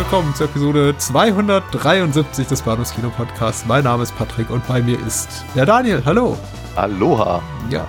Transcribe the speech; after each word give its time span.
Willkommen 0.00 0.34
zur 0.34 0.46
Episode 0.46 0.94
273 0.96 2.46
des 2.46 2.62
Bahnhofs 2.62 2.94
Kino 2.94 3.10
Podcasts. 3.10 3.66
Mein 3.66 3.84
Name 3.84 4.02
ist 4.02 4.16
Patrick 4.16 4.48
und 4.48 4.66
bei 4.66 4.80
mir 4.80 4.98
ist 5.06 5.44
der 5.54 5.66
Daniel. 5.66 6.02
Hallo. 6.06 6.38
Aloha. 6.74 7.42
Ja. 7.68 7.86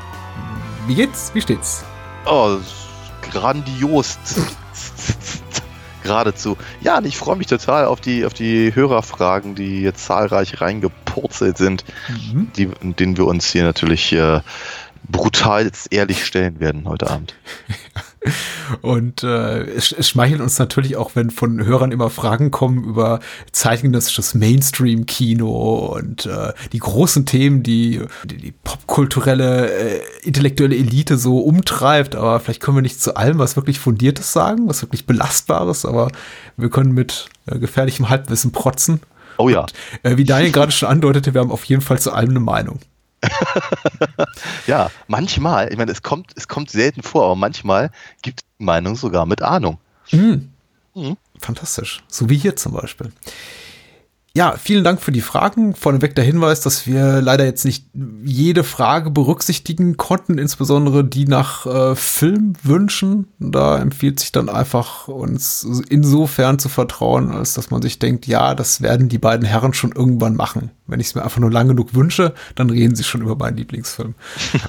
Wie 0.88 0.95
geht's? 0.95 1.31
Wie 1.33 1.39
steht's? 1.39 1.85
Oh, 2.25 2.57
grandios. 3.31 4.17
Geradezu. 6.03 6.57
Ja, 6.81 6.97
und 6.97 7.05
ich 7.05 7.16
freue 7.16 7.38
mich 7.38 7.47
total 7.47 7.85
auf 7.85 8.02
die, 8.02 8.25
auf 8.25 8.33
die 8.33 8.75
Hörerfragen, 8.75 9.55
die 9.55 9.81
jetzt 9.81 10.03
zahlreich 10.03 10.59
reingepurzelt 10.59 11.57
sind, 11.57 11.85
Mhm. 12.09 12.52
die, 12.57 12.66
denen 12.99 13.16
wir 13.16 13.25
uns 13.25 13.45
hier 13.45 13.63
natürlich 13.63 14.11
äh, 14.11 14.41
brutal 15.09 15.71
ehrlich 15.91 16.25
stellen 16.25 16.59
werden 16.59 16.89
heute 16.89 17.09
Abend. 17.09 17.35
Und 18.81 19.23
äh, 19.23 19.63
es, 19.63 19.91
es 19.91 20.09
schmeichelt 20.09 20.41
uns 20.41 20.59
natürlich 20.59 20.95
auch, 20.95 21.11
wenn 21.16 21.31
von 21.31 21.66
Hörern 21.66 21.91
immer 21.91 22.09
Fragen 22.09 22.52
kommen 22.52 22.84
über 22.84 23.20
zeitgenössisches 23.52 24.36
Mainstream-Kino 24.36 25.94
und 25.95 26.27
äh, 26.27 26.53
die 26.72 26.80
großen 26.80 27.25
Themen, 27.25 27.64
die 27.64 28.02
die, 28.25 28.38
die 28.38 28.52
popkulturelle, 28.52 29.72
äh, 29.72 30.02
intellektuelle 30.23 30.75
Elite 30.75 31.17
so 31.17 31.39
umtreibt. 31.39 32.16
Aber 32.16 32.39
vielleicht 32.39 32.61
können 32.61 32.77
wir 32.77 32.83
nicht 32.83 33.02
zu 33.02 33.16
allem 33.16 33.39
was 33.39 33.55
wirklich 33.55 33.80
Fundiertes 33.80 34.31
sagen, 34.31 34.67
was 34.67 34.83
wirklich 34.83 35.08
Belastbares, 35.08 35.86
aber 35.86 36.11
wir 36.58 36.69
können 36.69 36.94
mit 36.94 37.27
äh, 37.47 37.58
gefährlichem 37.58 38.09
Halbwissen 38.09 38.52
protzen. 38.52 39.02
Oh 39.38 39.49
ja. 39.49 39.66
Äh, 40.03 40.17
wie 40.17 40.25
Daniel 40.25 40.52
gerade 40.52 40.72
schon 40.72 40.89
andeutete, 40.89 41.33
wir 41.33 41.42
haben 41.42 41.52
auf 41.52 41.64
jeden 41.64 41.81
Fall 41.81 41.99
zu 41.99 42.11
allem 42.11 42.30
eine 42.30 42.39
Meinung. 42.39 42.80
Ja, 44.67 44.91
manchmal, 45.08 45.72
ich 45.72 45.77
meine, 45.77 45.91
es 45.91 46.02
kommt, 46.02 46.31
es 46.36 46.47
kommt 46.47 46.69
selten 46.69 47.03
vor, 47.03 47.25
aber 47.25 47.36
manchmal 47.36 47.91
gibt 48.22 48.41
es 48.41 48.45
Meinung 48.58 48.95
sogar 48.95 49.25
mit 49.25 49.41
Ahnung. 49.41 49.77
Mhm. 50.11 50.50
Mhm. 50.94 51.17
Fantastisch. 51.39 52.03
So 52.08 52.30
wie 52.30 52.38
hier 52.38 52.55
zum 52.55 52.73
Beispiel. 52.73 53.11
Ja, 54.33 54.55
vielen 54.55 54.85
Dank 54.85 55.01
für 55.01 55.11
die 55.11 55.19
Fragen. 55.19 55.75
Vorneweg 55.75 56.15
der 56.15 56.23
Hinweis, 56.23 56.61
dass 56.61 56.87
wir 56.87 57.21
leider 57.21 57.43
jetzt 57.43 57.65
nicht 57.65 57.87
jede 58.23 58.63
Frage 58.63 59.11
berücksichtigen 59.11 59.97
konnten, 59.97 60.37
insbesondere 60.37 61.03
die 61.03 61.25
nach 61.25 61.65
äh, 61.65 61.95
Filmwünschen. 61.97 63.27
Da 63.39 63.77
empfiehlt 63.77 64.21
sich 64.21 64.31
dann 64.31 64.47
einfach, 64.47 65.09
uns 65.09 65.67
insofern 65.89 66.59
zu 66.59 66.69
vertrauen, 66.69 67.29
als 67.29 67.55
dass 67.55 67.71
man 67.71 67.81
sich 67.81 67.99
denkt, 67.99 68.25
ja, 68.25 68.55
das 68.55 68.81
werden 68.81 69.09
die 69.09 69.17
beiden 69.17 69.45
Herren 69.45 69.73
schon 69.73 69.91
irgendwann 69.91 70.37
machen. 70.37 70.71
Wenn 70.87 71.02
ich 71.02 71.07
es 71.07 71.15
mir 71.15 71.23
einfach 71.23 71.41
nur 71.41 71.52
lang 71.52 71.67
genug 71.67 71.93
wünsche, 71.93 72.33
dann 72.55 72.69
reden 72.69 72.95
sie 72.95 73.03
schon 73.03 73.23
über 73.23 73.35
meinen 73.35 73.57
Lieblingsfilm. 73.57 74.15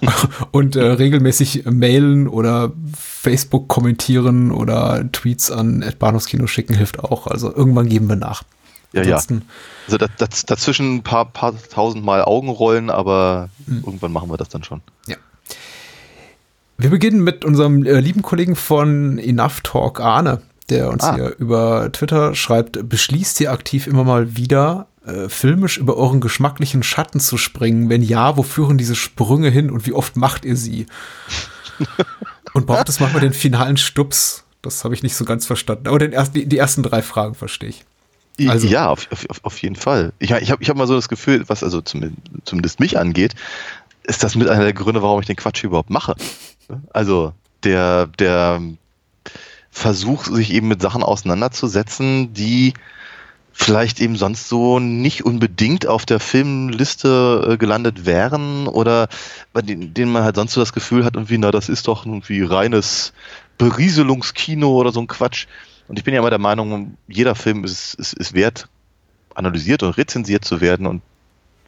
Und 0.51 0.75
äh, 0.75 0.83
regelmäßig 0.83 1.67
mailen 1.67 2.27
oder 2.27 2.73
Facebook 2.97 3.69
kommentieren 3.69 4.51
oder 4.51 5.09
Tweets 5.13 5.53
an 5.53 5.85
Bahnhofskino 6.01 6.49
schicken 6.49 6.75
hilft 6.75 6.99
auch. 6.99 7.29
Also 7.29 7.55
irgendwann 7.55 7.89
geben 7.89 8.09
wir 8.09 8.17
nach. 8.17 8.43
Ja, 8.93 9.03
ja. 9.03 9.17
Also 9.17 9.99
da, 9.99 10.07
daz- 10.19 10.45
dazwischen 10.47 10.97
ein 10.97 11.03
paar, 11.03 11.25
paar 11.27 11.55
tausendmal 11.71 12.25
Augenrollen, 12.25 12.91
aber 12.91 13.49
Mhm. 13.67 13.83
irgendwann 13.87 14.13
machen 14.13 14.31
wir 14.31 14.37
das 14.37 14.49
dann 14.49 14.65
schon. 14.65 14.81
Wir 16.79 16.91
beginnen 16.91 17.23
mit 17.23 17.45
unserem 17.45 17.85
äh, 17.85 18.01
lieben 18.01 18.23
Kollegen 18.23 18.57
von 18.57 19.19
Enough 19.19 19.61
Talk, 19.63 20.01
Arne, 20.01 20.43
der 20.69 20.89
uns 20.91 21.05
Ah. 21.05 21.15
hier 21.15 21.37
über 21.39 21.93
Twitter 21.93 22.35
schreibt, 22.35 22.89
beschließt 22.89 23.41
ihr 23.41 23.53
aktiv 23.53 23.87
immer 23.87 24.03
mal 24.05 24.37
wieder, 24.37 24.89
äh, 25.07 25.29
filmisch 25.29 25.79
über 25.79 25.97
euren 25.97 26.21
geschmacklichen 26.21 26.83
Schatten 26.83 27.21
zu 27.21 27.37
springen? 27.39 27.89
Wenn 27.89 28.03
ja, 28.03 28.37
wo 28.37 28.43
führen 28.43 28.79
diese 28.79 28.97
Sprünge 28.97 29.49
hin 29.51 29.71
und 29.71 29.87
wie 29.87 29.93
oft 29.93 30.17
macht 30.17 30.45
ihr 30.45 30.57
sie? 30.57 30.87
und 32.53 32.67
braucht 32.67 32.89
es 32.89 32.99
manchmal 33.01 33.21
den 33.23 33.33
finalen 33.33 33.77
Stups? 33.77 34.45
Das 34.61 34.83
habe 34.85 34.95
ich 34.95 35.03
nicht 35.03 35.15
so 35.17 35.25
ganz 35.25 35.47
verstanden. 35.47 35.89
Aber 35.89 35.99
den 35.99 36.13
ersten, 36.13 36.35
die, 36.35 36.47
die 36.47 36.59
ersten 36.59 36.83
drei 36.83 37.03
Fragen 37.03 37.35
verstehe 37.35 37.69
ich. 37.71 37.85
Also- 38.47 38.67
ja, 38.67 38.89
auf, 38.89 39.09
auf, 39.29 39.41
auf 39.43 39.59
jeden 39.63 39.77
Fall. 39.77 40.13
Ich, 40.19 40.31
ich 40.31 40.51
habe 40.51 40.63
ich 40.63 40.69
hab 40.69 40.77
mal 40.77 40.87
so 40.87 40.95
das 40.95 41.09
Gefühl, 41.09 41.45
was 41.49 41.63
also 41.63 41.81
zum, 41.81 42.17
zumindest 42.45 42.81
mich 42.81 42.99
angeht, 42.99 43.35
ist 44.05 44.23
das 44.25 44.35
mit 44.35 44.49
einer 44.49 44.65
der 44.65 44.73
Gründe, 44.73 45.03
warum 45.03 45.21
ich 45.21 45.27
den 45.27 45.37
Quatsch 45.37 45.63
überhaupt 45.65 45.91
mache. 45.91 46.15
Also 46.93 47.33
der, 47.63 48.07
der 48.07 48.61
Versuch, 49.71 50.25
sich 50.25 50.53
eben 50.53 50.69
mit 50.69 50.83
Sachen 50.83 51.03
auseinanderzusetzen, 51.03 52.33
die 52.35 52.75
vielleicht 53.53 54.01
eben 54.01 54.17
sonst 54.17 54.49
so 54.49 54.79
nicht 54.79 55.25
unbedingt 55.25 55.87
auf 55.87 56.07
der 56.07 56.21
Filmliste 56.21 57.51
äh, 57.51 57.57
gelandet 57.59 58.07
wären 58.07 58.67
oder 58.67 59.09
bei 59.53 59.61
denen, 59.61 59.93
denen 59.95 60.11
man 60.11 60.25
halt 60.25 60.37
sonst 60.37 60.55
so 60.55 60.61
das 60.61 60.73
Gefühl 60.73 61.05
hat, 61.05 61.15
irgendwie, 61.15 61.39
na, 61.39 61.51
das 61.51 61.69
ist 61.69 61.87
doch 61.87 62.07
irgendwie 62.07 62.43
reines 62.43 63.13
Berieselungskino 63.59 64.69
oder 64.69 64.91
so 64.91 65.01
ein 65.01 65.07
Quatsch. 65.07 65.47
Und 65.93 65.99
ich 65.99 66.05
bin 66.05 66.15
ja 66.15 66.21
immer 66.21 66.31
der 66.31 66.39
Meinung, 66.39 66.97
jeder 67.07 67.35
Film 67.35 67.65
ist, 67.65 67.93
ist, 67.97 68.15
ist 68.15 68.33
wert, 68.33 68.67
analysiert 69.35 69.83
und 69.83 69.91
rezensiert 69.99 70.43
zu 70.43 70.63
werden. 70.63 70.87
Und 70.87 71.03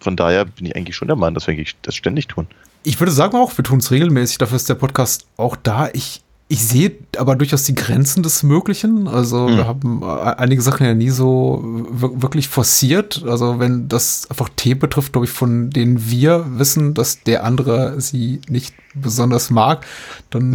von 0.00 0.16
daher 0.16 0.46
bin 0.46 0.64
ich 0.64 0.74
eigentlich 0.74 0.96
schon 0.96 1.08
der 1.08 1.16
Meinung, 1.18 1.34
dass 1.34 1.46
wir 1.46 1.52
eigentlich 1.52 1.76
das 1.82 1.94
ständig 1.94 2.26
tun. 2.28 2.46
Ich 2.84 2.98
würde 2.98 3.12
sagen 3.12 3.36
auch, 3.36 3.54
wir 3.58 3.62
tun 3.64 3.80
es 3.80 3.90
regelmäßig, 3.90 4.38
dafür 4.38 4.56
ist 4.56 4.66
der 4.70 4.76
Podcast 4.76 5.26
auch 5.36 5.56
da. 5.56 5.90
Ich, 5.92 6.22
ich 6.48 6.64
sehe 6.66 6.92
aber 7.18 7.36
durchaus 7.36 7.64
die 7.64 7.74
Grenzen 7.74 8.22
des 8.22 8.42
Möglichen. 8.42 9.08
Also 9.08 9.46
Hm. 9.46 9.56
wir 9.58 9.66
haben 9.66 10.00
äh, 10.02 10.06
einige 10.38 10.62
Sachen 10.62 10.86
ja 10.86 10.94
nie 10.94 11.10
so 11.10 11.62
wir- 11.90 12.22
wirklich 12.22 12.48
forciert. 12.48 13.24
Also 13.26 13.58
wenn 13.58 13.88
das 13.88 14.30
einfach 14.30 14.48
Themen 14.56 14.80
betrifft, 14.80 15.12
glaube 15.12 15.26
ich, 15.26 15.32
von 15.32 15.68
denen 15.68 16.10
wir 16.10 16.46
wissen, 16.58 16.94
dass 16.94 17.22
der 17.24 17.44
andere 17.44 18.00
sie 18.00 18.40
nicht 18.48 18.74
besonders 18.94 19.50
mag, 19.50 19.84
dann 20.30 20.52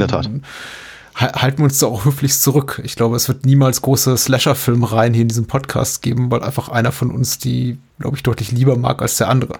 Halten 1.20 1.58
wir 1.58 1.66
uns 1.66 1.80
da 1.80 1.88
auch 1.88 2.06
höflich 2.06 2.40
zurück. 2.40 2.82
Ich 2.86 2.96
glaube, 2.96 3.18
es 3.18 3.28
wird 3.28 3.46
niemals 3.46 3.82
große 3.82 4.16
Slasher-Filmreihen 4.16 5.14
hier 5.14 5.24
in 5.24 5.28
diesem 5.28 5.48
Podcast 5.48 6.02
geben, 6.02 6.32
weil 6.32 6.42
einfach 6.44 6.70
einer 6.70 6.94
von 6.94 7.12
uns 7.12 7.38
die, 7.38 7.78
glaube 8.00 8.16
ich, 8.16 8.24
deutlich 8.24 8.52
lieber 8.54 8.78
mag 8.78 9.02
als 9.02 9.18
der 9.18 9.28
andere. 9.28 9.60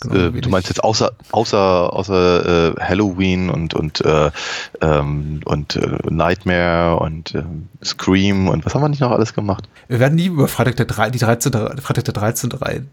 Genau, 0.00 0.14
Äh, 0.36 0.40
du 0.40 0.48
meinst 0.48 0.68
jetzt 0.68 0.82
außer, 0.82 1.12
außer, 1.30 1.92
außer 1.92 2.74
äh, 2.76 2.80
Halloween 2.80 3.50
und, 3.50 3.74
und, 3.74 4.00
äh, 4.02 4.30
ähm, 4.80 5.40
und 5.44 5.76
äh, 5.76 5.98
Nightmare 6.08 6.96
und 7.00 7.34
ähm, 7.34 7.68
Scream 7.84 8.48
und 8.48 8.64
was 8.64 8.74
haben 8.74 8.82
wir 8.82 8.88
nicht 8.88 9.00
noch 9.00 9.10
alles 9.10 9.34
gemacht? 9.34 9.68
Wir 9.88 10.00
werden 10.00 10.14
nie 10.14 10.26
über 10.26 10.48
Freitag 10.48 10.76
der, 10.76 10.86
drei- 10.86 11.10
die 11.10 11.18
13. 11.18 11.52
Freitag 11.52 12.04
der 12.04 12.14
13. 12.14 12.52
Reihe 12.52 12.86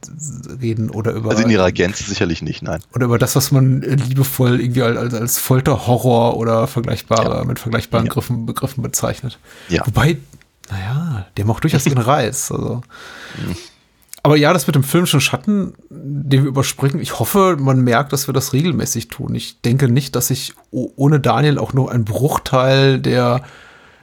reden 0.62 0.90
oder 0.90 1.12
über, 1.14 1.30
Also 1.30 1.44
in 1.44 1.50
ihrer 1.50 1.72
Gänze 1.72 2.04
sicherlich 2.04 2.42
nicht, 2.42 2.62
nein. 2.62 2.82
oder 2.94 3.06
über 3.06 3.18
das, 3.18 3.36
was 3.36 3.52
man 3.52 3.82
liebevoll 3.82 4.60
irgendwie 4.60 4.82
als, 4.82 5.14
als, 5.14 5.38
Folterhorror 5.40 6.36
oder 6.38 6.68
vergleichbare, 6.68 7.46
mit 7.46 7.60
vergleichbaren 7.60 8.06
Ja. 8.06 8.10
Begriffen, 8.10 8.46
Begriffen 8.46 8.82
bezeichnet. 8.84 9.40
Ja. 9.70 9.86
Wobei, 9.86 10.18
naja, 10.70 11.26
der 11.38 11.46
macht 11.46 11.64
durchaus 11.64 11.86
ihren 11.86 11.98
Reiz. 12.00 12.52
Also. 12.52 12.82
Aber 14.24 14.36
ja, 14.36 14.52
das 14.52 14.68
mit 14.68 14.76
dem 14.76 14.84
filmischen 14.84 15.22
Schatten, 15.22 15.74
den 15.90 16.44
wir 16.44 16.50
überspringen, 16.50 17.00
ich 17.00 17.20
hoffe, 17.20 17.56
man 17.60 17.82
merkt, 17.82 18.12
dass 18.14 18.28
wir 18.28 18.34
das 18.34 18.52
regelmäßig 18.54 19.08
tun. 19.08 19.36
Ich 19.36 19.62
denke 19.62 19.88
nicht, 19.90 20.16
dass 20.16 20.30
ich 20.32 20.54
ohne 20.72 21.20
Daniel 21.20 21.60
auch 21.60 21.74
nur 21.74 21.92
einen 21.92 22.04
Bruchteil 22.06 23.00
der 23.00 23.42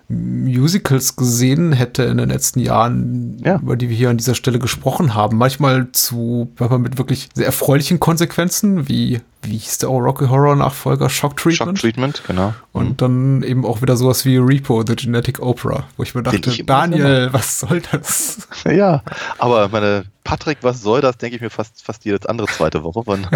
Musicals 0.08 1.16
gesehen 1.16 1.72
hätte 1.72 2.04
in 2.04 2.18
den 2.18 2.28
letzten 2.28 2.60
Jahren, 2.60 3.38
Ja. 3.44 3.56
über 3.56 3.76
die 3.76 3.88
wir 3.88 3.96
hier 3.96 4.10
an 4.10 4.16
dieser 4.18 4.34
Stelle 4.34 4.58
gesprochen 4.58 5.14
haben. 5.14 5.36
Manchmal 5.38 5.88
zu, 5.92 6.50
manchmal 6.58 6.78
mit 6.78 6.98
wirklich 6.98 7.28
sehr 7.34 7.46
erfreulichen 7.46 8.00
Konsequenzen, 8.00 8.88
wie, 8.88 9.20
wie 9.44 9.58
hieß 9.58 9.78
der 9.78 9.88
Rocky 9.88 10.26
Horror 10.26 10.56
Nachfolger? 10.56 11.08
Shock 11.08 11.36
Treatment. 11.36 11.78
Shock 11.78 11.80
Treatment, 11.80 12.22
genau. 12.26 12.54
Und 12.72 13.02
dann 13.02 13.42
eben 13.42 13.64
auch 13.64 13.82
wieder 13.82 13.96
sowas 13.96 14.24
wie 14.24 14.36
Repo, 14.36 14.84
The 14.86 14.96
Genetic 14.96 15.40
Opera, 15.40 15.84
wo 15.96 16.02
ich 16.02 16.14
mir 16.14 16.22
dachte, 16.22 16.50
ich 16.50 16.66
Daniel, 16.66 17.28
was 17.32 17.60
soll 17.60 17.82
das? 17.92 18.48
Ja, 18.64 19.02
aber 19.38 19.68
meine 19.68 20.06
Patrick, 20.24 20.58
was 20.62 20.80
soll 20.80 21.02
das, 21.02 21.18
denke 21.18 21.36
ich 21.36 21.42
mir 21.42 21.50
fast, 21.50 21.84
fast 21.84 22.04
jede 22.06 22.26
andere 22.28 22.46
zweite 22.46 22.82
Woche. 22.82 23.04
Von, 23.04 23.26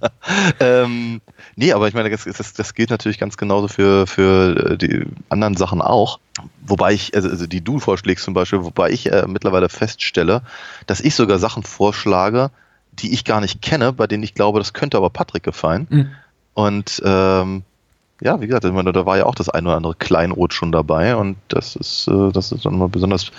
ähm, 0.60 1.20
nee, 1.54 1.72
aber 1.72 1.86
ich 1.86 1.94
meine, 1.94 2.10
das, 2.10 2.24
das, 2.24 2.52
das 2.52 2.74
gilt 2.74 2.90
natürlich 2.90 3.18
ganz 3.18 3.36
genauso 3.36 3.68
für, 3.68 4.06
für 4.08 4.72
äh, 4.72 4.76
die 4.76 5.06
anderen 5.28 5.56
Sachen 5.56 5.80
auch. 5.80 6.18
Wobei 6.66 6.92
ich, 6.92 7.14
also, 7.14 7.28
also 7.28 7.46
die 7.46 7.62
du 7.62 7.78
vorschlägst 7.78 8.24
zum 8.24 8.34
Beispiel, 8.34 8.64
wobei 8.64 8.90
ich 8.90 9.10
äh, 9.12 9.26
mittlerweile 9.28 9.68
feststelle, 9.68 10.42
dass 10.86 11.00
ich 11.00 11.14
sogar 11.14 11.38
Sachen 11.38 11.62
vorschlage, 11.62 12.50
die 12.98 13.12
ich 13.12 13.24
gar 13.24 13.40
nicht 13.40 13.62
kenne, 13.62 13.92
bei 13.92 14.06
denen 14.06 14.22
ich 14.22 14.34
glaube, 14.34 14.58
das 14.58 14.72
könnte 14.72 14.96
aber 14.96 15.10
Patrick 15.10 15.42
gefallen. 15.42 15.86
Mhm. 15.90 16.10
Und 16.54 17.02
ähm, 17.04 17.62
ja, 18.20 18.40
wie 18.40 18.46
gesagt, 18.46 18.64
ich 18.64 18.72
meine, 18.72 18.92
da 18.92 19.06
war 19.06 19.16
ja 19.16 19.26
auch 19.26 19.34
das 19.34 19.48
ein 19.48 19.66
oder 19.66 19.76
andere 19.76 19.94
Kleinod 19.94 20.54
schon 20.54 20.72
dabei 20.72 21.16
und 21.16 21.36
das 21.48 21.76
ist, 21.76 22.08
äh, 22.08 22.30
das 22.32 22.52
ist 22.52 22.64
dann 22.64 22.78
mal 22.78 22.88
besonders 22.88 23.30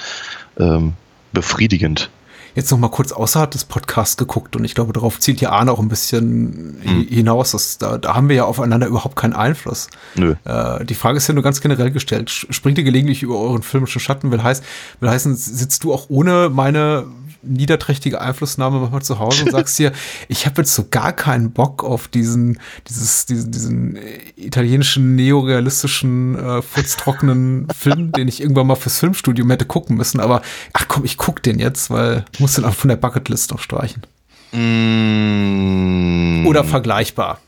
ähm, 0.59 0.93
befriedigend. 1.31 2.09
Jetzt 2.55 2.71
noch 2.71 2.77
mal 2.77 2.89
kurz 2.89 3.11
außerhalb 3.11 3.51
des 3.51 3.65
Podcasts 3.65 4.15
geguckt 4.15 4.55
und 4.55 4.63
ich 4.63 4.75
glaube, 4.75 4.93
darauf 4.93 5.19
zielt 5.19 5.41
ja 5.41 5.49
Arne 5.51 5.73
auch 5.73 5.79
ein 5.79 5.89
bisschen 5.89 6.79
Hm. 6.81 7.07
hinaus. 7.09 7.51
Dass, 7.51 7.77
da, 7.77 7.97
da 7.97 8.15
haben 8.15 8.29
wir 8.29 8.35
ja 8.37 8.45
aufeinander 8.45 8.87
überhaupt 8.87 9.17
keinen 9.17 9.33
Einfluss. 9.33 9.89
Nö. 10.15 10.35
Äh, 10.45 10.85
die 10.85 10.95
Frage 10.95 11.17
ist 11.17 11.27
ja 11.27 11.33
nur 11.33 11.43
ganz 11.43 11.59
generell 11.59 11.91
gestellt. 11.91 12.29
Springt 12.29 12.77
ihr 12.77 12.85
gelegentlich 12.85 13.23
über 13.23 13.37
euren 13.37 13.61
filmischen 13.61 13.99
Schatten? 13.99 14.31
Will, 14.31 14.41
heißt, 14.41 14.63
will 15.01 15.09
heißen, 15.09 15.35
sitzt 15.35 15.83
du 15.83 15.93
auch 15.93 16.05
ohne 16.09 16.49
meine 16.49 17.05
niederträchtige 17.45 18.21
Einflussnahme 18.21 18.79
manchmal 18.79 19.01
zu 19.01 19.19
Hause 19.19 19.45
und 19.45 19.51
sagst 19.51 19.77
dir, 19.79 19.91
ich 20.27 20.45
habe 20.45 20.61
jetzt 20.61 20.75
so 20.75 20.85
gar 20.89 21.13
keinen 21.13 21.51
Bock 21.51 21.83
auf 21.83 22.07
diesen, 22.07 22.59
dieses, 22.87 23.25
diesen, 23.25 23.51
diesen 23.51 23.95
äh, 23.95 24.19
italienischen, 24.35 25.15
neorealistischen, 25.15 26.37
äh, 26.37 26.61
furztrockenen 26.61 27.67
Film, 27.77 28.11
den 28.11 28.27
ich 28.27 28.41
irgendwann 28.41 28.67
mal 28.67 28.75
fürs 28.75 28.99
Filmstudium 28.99 29.49
hätte 29.49 29.65
gucken 29.65 29.97
müssen. 29.97 30.19
Aber 30.19 30.41
ach 30.73 30.87
komm, 30.87 31.05
ich 31.05 31.17
guck 31.17 31.43
den 31.43 31.59
jetzt, 31.59 31.89
weil 31.89 32.25
ich 32.33 32.39
muss 32.39 32.53
den 32.53 32.65
auch 32.65 32.73
von 32.73 32.89
der 32.89 32.97
Bucketlist 32.97 33.51
noch 33.51 33.59
streichen. 33.59 34.03
Mm, 34.51 36.45
Oder 36.47 36.63
vergleichbar. 36.63 37.39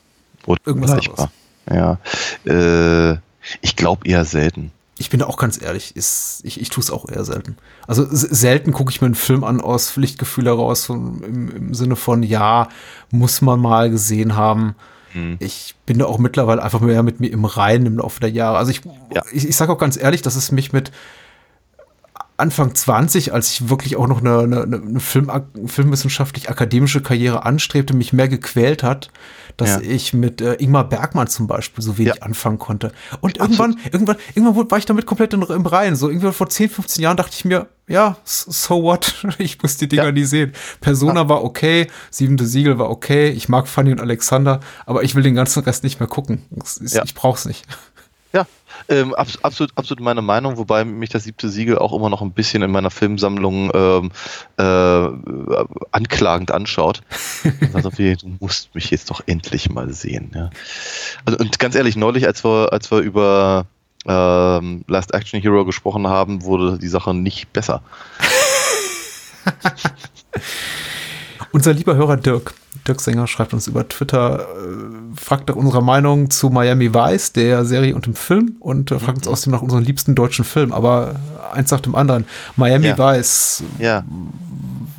oder 0.45 0.59
irgendwas 0.65 0.91
vergleichbar. 0.91 1.31
Ja. 1.71 1.99
Äh, 2.45 3.17
ich 3.61 3.75
glaube 3.75 4.07
eher 4.07 4.25
selten. 4.25 4.71
Ich 4.99 5.09
bin 5.09 5.19
da 5.19 5.27
auch 5.27 5.38
ganz 5.38 5.61
ehrlich, 5.61 5.95
ist, 5.95 6.41
ich, 6.44 6.59
ich 6.59 6.69
tue 6.69 6.81
es 6.83 6.89
auch 6.91 7.07
eher 7.07 7.23
selten. 7.23 7.57
Also 7.85 8.05
selten 8.09 8.71
gucke 8.73 8.91
ich 8.91 9.01
mir 9.01 9.05
einen 9.05 9.15
Film 9.15 9.44
an 9.44 9.61
aus 9.61 9.91
Pflichtgefühl 9.91 10.45
heraus, 10.45 10.83
so 10.85 10.94
im, 10.94 11.49
im 11.55 11.73
Sinne 11.73 11.95
von, 11.95 12.23
ja, 12.23 12.67
muss 13.11 13.41
man 13.41 13.59
mal 13.59 13.89
gesehen 13.89 14.35
haben. 14.35 14.75
Hm. 15.13 15.38
Ich 15.39 15.75
bin 15.85 15.99
da 15.99 16.05
auch 16.05 16.17
mittlerweile 16.17 16.63
einfach 16.63 16.81
mehr 16.81 17.03
mit 17.03 17.19
mir 17.19 17.31
im 17.31 17.45
Reinen 17.45 17.85
im 17.85 17.97
Laufe 17.97 18.19
der 18.19 18.31
Jahre. 18.31 18.57
Also 18.57 18.71
ich, 18.71 18.81
Ja. 19.13 19.23
ich, 19.31 19.47
ich 19.47 19.55
sage 19.55 19.71
auch 19.71 19.77
ganz 19.77 19.97
ehrlich, 19.97 20.21
dass 20.21 20.35
es 20.35 20.51
mich 20.51 20.73
mit 20.73 20.91
Anfang 22.37 22.75
20, 22.75 23.33
als 23.33 23.51
ich 23.51 23.69
wirklich 23.69 23.95
auch 23.95 24.07
noch 24.07 24.19
eine, 24.21 24.39
eine, 24.39 24.61
eine 24.63 24.99
Film, 24.99 25.29
filmwissenschaftlich-akademische 25.65 27.01
Karriere 27.01 27.45
anstrebte, 27.45 27.95
mich 27.95 28.13
mehr 28.13 28.27
gequält 28.27 28.83
hat, 28.83 29.09
dass 29.57 29.69
Ja. 29.71 29.81
ich 29.81 30.13
mit 30.13 30.39
äh, 30.41 30.53
Ingmar 30.55 30.87
Bergmann 30.87 31.27
zum 31.27 31.47
Beispiel 31.47 31.83
so 31.83 31.97
wenig 31.97 32.15
Ja. 32.17 32.21
anfangen 32.21 32.59
konnte. 32.59 32.91
Und 33.21 33.39
Absolut. 33.41 33.59
irgendwann, 33.59 33.85
irgendwann, 33.91 34.15
irgendwann 34.35 34.55
wurde- 34.55 34.71
war 34.71 34.77
ich 34.77 34.85
damit 34.85 35.05
komplett 35.07 35.33
in, 35.33 35.41
im 35.41 35.65
Reihen. 35.65 35.95
So 35.95 36.09
irgendwie 36.09 36.31
vor 36.31 36.47
10, 36.47 36.69
15 36.69 37.01
Jahren 37.03 37.17
dachte 37.17 37.33
ich 37.35 37.43
mir, 37.45 37.67
ja, 37.87 38.17
so 38.23 38.83
what? 38.83 39.15
Ich 39.39 39.61
muss 39.63 39.77
die 39.77 39.87
Dinger 39.87 40.05
Ja. 40.05 40.11
nie 40.11 40.23
sehen. 40.25 40.53
Persona 40.81 41.27
war 41.29 41.43
okay, 41.43 41.87
Siebente 42.11 42.45
Siegel 42.45 42.77
war 42.77 42.89
okay, 42.91 43.29
ich 43.29 43.49
mag 43.49 43.67
Fanny 43.67 43.91
und 43.91 44.01
Alexander, 44.01 44.59
aber 44.85 45.03
ich 45.03 45.15
will 45.15 45.23
den 45.23 45.35
ganzen 45.35 45.63
Rest 45.63 45.83
nicht 45.83 45.99
mehr 45.99 46.07
gucken. 46.09 46.43
Ist. 46.81 46.81
Ich 47.03 47.15
brauch's 47.15 47.45
nicht. 47.45 47.65
Ja, 48.33 48.45
ähm, 48.89 49.13
abs 49.15 49.38
absolut, 49.41 49.71
absolut 49.75 50.01
meine 50.01 50.21
Meinung, 50.21 50.57
wobei 50.57 50.83
mich 50.83 51.09
das 51.09 51.24
siebte 51.24 51.50
Siegel 51.50 51.77
auch 51.77 51.94
immer 51.94 52.09
noch 52.09 52.21
ein 52.21 52.31
bisschen 52.31 52.62
in 52.62 52.71
meiner 52.71 52.91
Filmsammlung 52.91 53.71
ähm, 53.74 54.12
äh, 54.57 55.65
anklagend 55.91 56.51
anschaut. 56.51 57.01
Also 57.74 57.97
wie, 57.97 58.15
du 58.15 58.38
musst 58.39 58.75
mich 58.75 58.89
jetzt 58.91 59.09
doch 59.09 59.21
endlich 59.25 59.69
mal 59.69 59.94
sehen. 59.94 60.31
Ja. 60.35 60.50
Also, 61.25 61.39
und 61.39 61.57
ganz 61.59 61.75
ehrlich, 61.75 61.95
neulich, 61.95 62.27
als 62.27 62.44
wir, 62.44 62.74
als 62.74 62.91
wir 62.91 63.00
über 63.00 63.65
ähm, 64.06 64.83
Last 64.88 65.13
Action 65.13 65.41
Hero 65.41 65.65
gesprochen 65.65 66.07
haben, 66.07 66.44
wurde 66.44 66.77
die 66.77 66.88
Sache 66.88 67.13
nicht 67.13 67.53
besser. 67.53 67.81
Unser 71.57 71.74
lieber 71.74 71.95
Hörer 71.95 72.18
Dirk, 72.18 72.54
Dirk 72.88 73.01
Sänger 73.01 73.25
schreibt 73.25 73.51
uns 73.51 73.65
über 73.65 73.88
Twitter, 73.89 74.42
äh, 74.42 75.19
fragt 75.19 75.50
nach 75.50 75.56
unserer 75.56 75.81
Meinung 75.81 76.30
zu 76.30 76.51
Miami 76.51 76.94
Vice, 76.94 77.33
der 77.33 77.65
Serie 77.65 77.95
und 77.95 78.06
dem 78.06 78.13
Film 78.13 78.57
und 78.59 78.92
äh, 78.92 79.00
fragt 79.00 79.18
uns 79.18 79.27
außerdem 79.27 79.54
nach 79.54 79.63
unserem 79.63 79.83
liebsten 79.83 80.13
deutschen 80.13 80.45
Film. 80.45 80.71
Aber 80.71 81.15
eins 81.51 81.71
nach 81.71 81.80
dem 81.80 81.95
anderen. 81.95 82.27
Miami 82.57 82.89
Ja. 82.89 82.98
Vice, 83.00 83.63
Ja, 83.80 84.04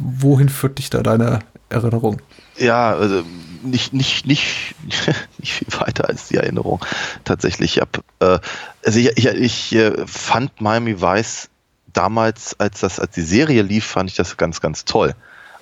wohin 0.00 0.48
führt 0.48 0.78
dich 0.78 0.90
da 0.90 1.04
deine 1.04 1.38
Erinnerung? 1.68 2.20
ja, 2.56 2.92
also 2.92 3.22
nicht, 3.62 3.92
nicht, 3.92 4.26
nicht, 4.26 4.74
nicht 5.38 5.52
viel 5.52 5.68
weiter 5.78 6.08
als 6.08 6.26
die 6.26 6.38
Erinnerung. 6.38 6.84
Tatsächlich, 7.22 7.76
ich 7.76 7.80
hab, 7.80 7.98
äh, 8.18 8.40
also 8.84 8.98
ich, 8.98 9.16
ich, 9.16 9.26
ich 9.28 9.74
äh, 9.76 9.92
fand 10.08 10.60
Miami 10.60 11.00
Vice 11.00 11.50
damals, 11.92 12.58
als 12.58 12.80
das, 12.80 12.98
als 12.98 13.14
die 13.14 13.22
Serie 13.22 13.62
lief, 13.62 13.84
fand 13.84 14.10
ich 14.10 14.16
das 14.16 14.36
ganz, 14.36 14.60
ganz 14.60 14.84
toll. 14.84 15.14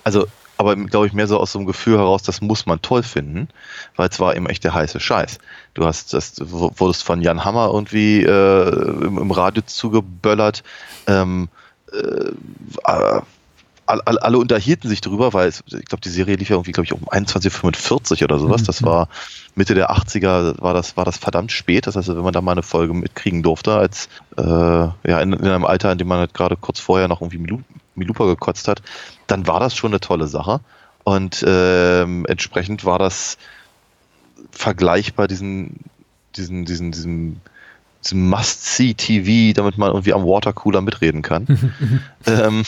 Also, 0.03 0.25
aber 0.57 0.75
glaube 0.75 1.07
ich 1.07 1.13
mehr 1.13 1.27
so 1.27 1.39
aus 1.39 1.51
so 1.51 1.59
einem 1.59 1.67
Gefühl 1.67 1.97
heraus, 1.97 2.23
das 2.23 2.41
muss 2.41 2.65
man 2.65 2.81
toll 2.81 3.03
finden, 3.03 3.47
weil 3.95 4.09
es 4.09 4.19
war 4.19 4.35
eben 4.35 4.47
echt 4.47 4.63
der 4.63 4.73
heiße 4.73 4.99
Scheiß. 4.99 5.37
Du 5.73 5.85
hast, 5.85 6.13
das 6.13 6.33
wurdest 6.39 7.03
von 7.03 7.21
Jan 7.21 7.45
Hammer 7.45 7.69
irgendwie 7.73 8.23
äh, 8.23 8.69
im, 9.05 9.17
im 9.17 9.31
Radio 9.31 9.63
zugeböllert. 9.65 10.63
Ähm, 11.07 11.49
äh, 11.93 11.97
äh, 11.97 13.21
all- 13.89 14.01
all- 14.01 14.19
alle 14.19 14.37
unterhielten 14.37 14.89
sich 14.89 14.99
drüber, 15.01 15.33
weil 15.33 15.47
es, 15.47 15.63
ich 15.67 15.85
glaube, 15.85 16.01
die 16.01 16.09
Serie 16.09 16.35
lief 16.35 16.49
ja 16.49 16.55
irgendwie, 16.55 16.73
glaube 16.73 16.85
ich, 16.85 16.93
um 16.93 17.03
21.45 17.07 18.23
oder 18.23 18.37
sowas. 18.39 18.63
Das 18.63 18.83
war 18.83 19.07
Mitte 19.55 19.75
der 19.75 19.91
80er, 19.91 20.61
war 20.61 20.73
das, 20.73 20.97
war 20.97 21.05
das 21.05 21.17
verdammt 21.17 21.51
spät. 21.51 21.87
Das 21.87 21.95
heißt, 21.95 22.09
wenn 22.09 22.17
man 22.17 22.33
da 22.33 22.41
mal 22.41 22.51
eine 22.51 22.63
Folge 22.63 22.93
mitkriegen 22.93 23.43
durfte, 23.43 23.75
als 23.75 24.09
äh, 24.37 24.41
ja, 24.43 24.93
in, 25.21 25.31
in 25.33 25.45
einem 25.47 25.65
Alter, 25.65 25.91
in 25.91 25.97
dem 25.97 26.07
man 26.07 26.19
halt 26.19 26.33
gerade 26.33 26.57
kurz 26.57 26.79
vorher 26.79 27.07
noch 27.07 27.21
irgendwie 27.21 27.37
Milupa 27.97 28.25
gekotzt 28.25 28.67
hat, 28.67 28.81
dann 29.27 29.47
war 29.47 29.59
das 29.59 29.75
schon 29.75 29.91
eine 29.91 29.99
tolle 29.99 30.27
Sache. 30.27 30.59
Und 31.03 31.43
ähm, 31.47 32.25
entsprechend 32.27 32.83
war 32.85 32.99
das 32.99 33.37
vergleichbar 34.51 35.27
diesen, 35.27 35.79
diesen, 36.35 36.65
diesen, 36.65 36.91
diesem, 36.91 37.41
diesem 38.03 38.29
Must-See-TV, 38.29 39.53
damit 39.55 39.77
man 39.77 39.89
irgendwie 39.91 40.13
am 40.13 40.23
Watercooler 40.23 40.81
mitreden 40.81 41.21
kann. 41.21 41.47
ähm, 42.25 42.63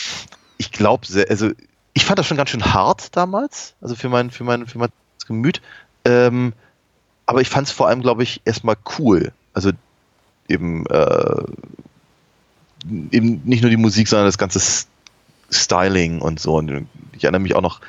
ich 0.57 0.71
glaube, 0.71 1.07
also 1.29 1.51
ich 1.93 2.05
fand 2.05 2.19
das 2.19 2.27
schon 2.27 2.37
ganz 2.37 2.49
schön 2.49 2.73
hart 2.73 3.15
damals, 3.15 3.73
also 3.81 3.95
für 3.95 4.09
mein, 4.09 4.31
für 4.31 4.43
mein, 4.43 4.67
für 4.67 4.77
mein 4.77 4.89
Gemüt. 5.27 5.61
Ähm, 6.05 6.53
aber 7.25 7.41
ich 7.41 7.49
fand 7.49 7.67
es 7.67 7.73
vor 7.73 7.87
allem, 7.87 8.01
glaube 8.01 8.23
ich, 8.23 8.41
erstmal 8.45 8.75
cool. 8.97 9.31
Also 9.53 9.71
eben, 10.47 10.85
äh, 10.87 11.43
eben 13.11 13.41
nicht 13.45 13.61
nur 13.61 13.69
die 13.69 13.77
Musik, 13.77 14.07
sondern 14.07 14.27
das 14.27 14.37
ganze 14.37 14.59
Styling 15.51 16.21
und 16.21 16.39
so. 16.39 16.55
Und 16.55 16.87
ich 17.13 17.23
erinnere 17.23 17.41
mich 17.41 17.55
auch 17.55 17.61
noch, 17.61 17.81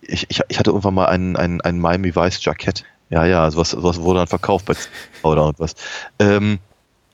ich, 0.00 0.26
ich, 0.30 0.40
ich 0.48 0.58
hatte 0.58 0.70
irgendwann 0.70 0.94
mal 0.94 1.06
ein, 1.06 1.36
ein, 1.36 1.60
ein 1.60 1.78
Miami 1.78 2.14
Vice 2.14 2.44
Jackett. 2.44 2.84
Ja, 3.10 3.24
ja, 3.24 3.50
sowas, 3.50 3.70
sowas 3.70 4.00
wurde 4.00 4.20
dann 4.20 4.26
verkauft 4.26 4.66
bei 4.66 4.74
oder 5.22 5.44
und 5.44 5.60
was. 5.60 5.74
Ähm, 6.18 6.58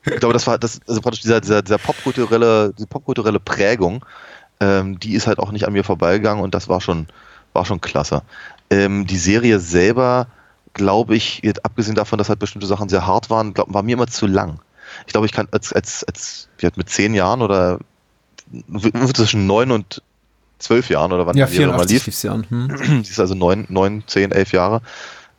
ich 0.05 0.19
glaube, 0.19 0.33
das 0.33 0.47
war 0.47 0.57
das, 0.57 0.79
also 0.87 1.01
praktisch 1.01 1.21
dieser, 1.21 1.41
dieser, 1.41 1.61
dieser 1.61 1.77
popkulturelle, 1.77 2.73
diese 2.77 2.87
popkulturelle 2.87 3.39
Prägung, 3.39 4.05
ähm, 4.59 4.99
die 4.99 5.13
ist 5.13 5.27
halt 5.27 5.39
auch 5.39 5.51
nicht 5.51 5.67
an 5.67 5.73
mir 5.73 5.83
vorbeigegangen 5.83 6.43
und 6.43 6.55
das 6.55 6.69
war 6.69 6.79
schon, 6.81 7.07
war 7.53 7.65
schon 7.65 7.81
klasse. 7.81 8.21
Ähm, 8.69 9.07
die 9.07 9.17
Serie 9.17 9.59
selber, 9.59 10.27
glaube 10.73 11.15
ich, 11.15 11.41
jetzt 11.43 11.65
abgesehen 11.65 11.95
davon, 11.95 12.17
dass 12.17 12.29
halt 12.29 12.39
bestimmte 12.39 12.67
Sachen 12.67 12.89
sehr 12.89 13.05
hart 13.05 13.29
waren, 13.29 13.53
glaub, 13.53 13.73
war 13.73 13.83
mir 13.83 13.93
immer 13.93 14.07
zu 14.07 14.25
lang. 14.25 14.59
Ich 15.05 15.11
glaube, 15.11 15.27
ich 15.27 15.33
kann 15.33 15.47
als, 15.51 15.73
als, 15.73 16.03
als 16.05 16.49
mit 16.75 16.89
zehn 16.89 17.13
Jahren 17.13 17.41
oder 17.41 17.79
zwischen 19.13 19.47
neun 19.47 19.71
und 19.71 20.01
zwölf 20.59 20.89
Jahren 20.89 21.11
oder 21.13 21.25
wann 21.25 21.37
Ja, 21.37 21.45
die 21.45 21.53
Serie 21.53 21.67
mal 21.67 21.87
84 21.87 21.93
lief, 21.95 22.05
lief's 22.05 22.23
ja 22.23 22.33
an. 22.33 22.45
Hm. 22.49 23.03
sie 23.03 23.11
ist 23.11 23.19
also 23.19 23.35
neun, 23.35 23.65
neun, 23.69 24.03
zehn, 24.07 24.31
elf 24.31 24.51
Jahre, 24.51 24.81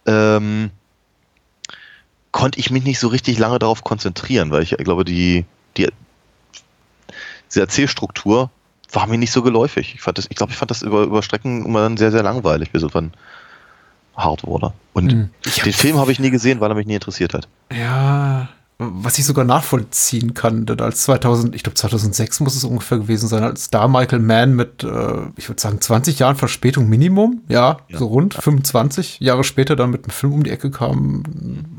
ähm, 0.07 0.71
konnte 2.33 2.59
ich 2.59 2.71
mich 2.71 2.85
nicht 2.85 2.99
so 2.99 3.09
richtig 3.09 3.39
lange 3.39 3.59
darauf 3.59 3.85
konzentrieren, 3.85 4.51
weil 4.51 4.63
ich 4.63 4.77
glaube, 4.79 5.05
die, 5.05 5.45
die 5.77 5.89
diese 7.49 7.61
Erzählstruktur 7.61 8.51
war 8.93 9.07
mir 9.07 9.19
nicht 9.19 9.33
so 9.33 9.43
geläufig. 9.43 9.95
Ich 9.95 10.01
fand 10.01 10.19
das, 10.19 10.27
ich 10.31 10.37
glaube, 10.37 10.53
ich 10.53 10.59
fand 10.59 10.71
das 10.71 10.83
über, 10.83 11.03
über 11.03 11.23
Strecken 11.23 11.65
immer 11.65 11.81
dann 11.81 11.97
sehr, 11.97 12.11
sehr 12.11 12.23
langweilig, 12.23 12.71
bis 12.71 12.83
es 12.83 12.93
dann 12.93 13.13
hart 14.17 14.47
wurde. 14.47 14.73
Und 14.93 15.13
Hm. 15.13 15.31
Den 15.65 15.73
Film 15.73 15.99
habe 15.99 16.13
ich 16.13 16.19
nie 16.21 16.31
gesehen, 16.31 16.61
weil 16.61 16.71
er 16.71 16.75
mich 16.75 16.87
nie 16.87 16.95
interessiert 16.95 17.35
hat. 17.35 17.49
Ja, 17.73 18.49
was 18.83 19.19
ich 19.19 19.27
sogar 19.27 19.45
nachvollziehen 19.45 20.33
kann, 20.33 20.65
denn 20.65 20.81
als 20.81 21.03
2000, 21.03 21.55
ich 21.55 21.63
glaube 21.63 21.75
2006 21.75 22.41
muss 22.41 22.57
es 22.57 22.65
ungefähr 22.65 22.97
gewesen 22.99 23.29
sein, 23.29 23.43
als 23.43 23.69
da 23.69 23.87
Michael 23.89 24.21
Mann 24.21 24.55
mit, 24.55 24.83
äh, 24.83 25.19
ich 25.37 25.49
würde 25.51 25.61
sagen 25.61 25.81
20 25.81 26.19
Jahren 26.19 26.37
Verspätung 26.37 26.89
Minimum, 26.89 27.43
ja, 27.49 27.77
Ja. 27.89 27.99
so 27.99 28.07
rund 28.07 28.33
25 28.35 29.21
Jahre 29.21 29.45
später 29.45 29.77
dann 29.77 29.91
mit 29.91 30.05
einem 30.05 30.11
Film 30.13 30.33
um 30.33 30.43
die 30.45 30.51
Ecke 30.51 30.71
kam, 30.71 31.23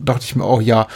dachte 0.04 0.26
ich 0.26 0.36
mir 0.36 0.44
auch, 0.46 0.62
ja, 0.62 0.88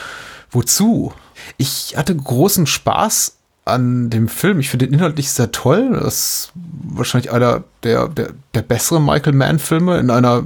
wozu? 0.51 1.11
Ich 1.57 1.95
hatte 1.97 2.15
großen 2.15 2.67
Spaß 2.67 3.37
an 3.65 4.11
dem 4.11 4.27
Film. 4.27 4.59
Ich 4.59 4.69
finde 4.69 4.85
den 4.85 4.93
inhaltlich 4.93 5.31
sehr 5.31 5.51
toll. 5.51 5.89
Das 5.93 6.13
ist 6.13 6.51
wahrscheinlich 6.83 7.31
einer 7.31 7.63
der, 7.83 8.07
der, 8.09 8.29
der 8.53 8.61
besseren 8.61 9.03
Michael 9.03 9.33
Mann-Filme 9.33 9.97
in 9.97 10.11
einer 10.11 10.43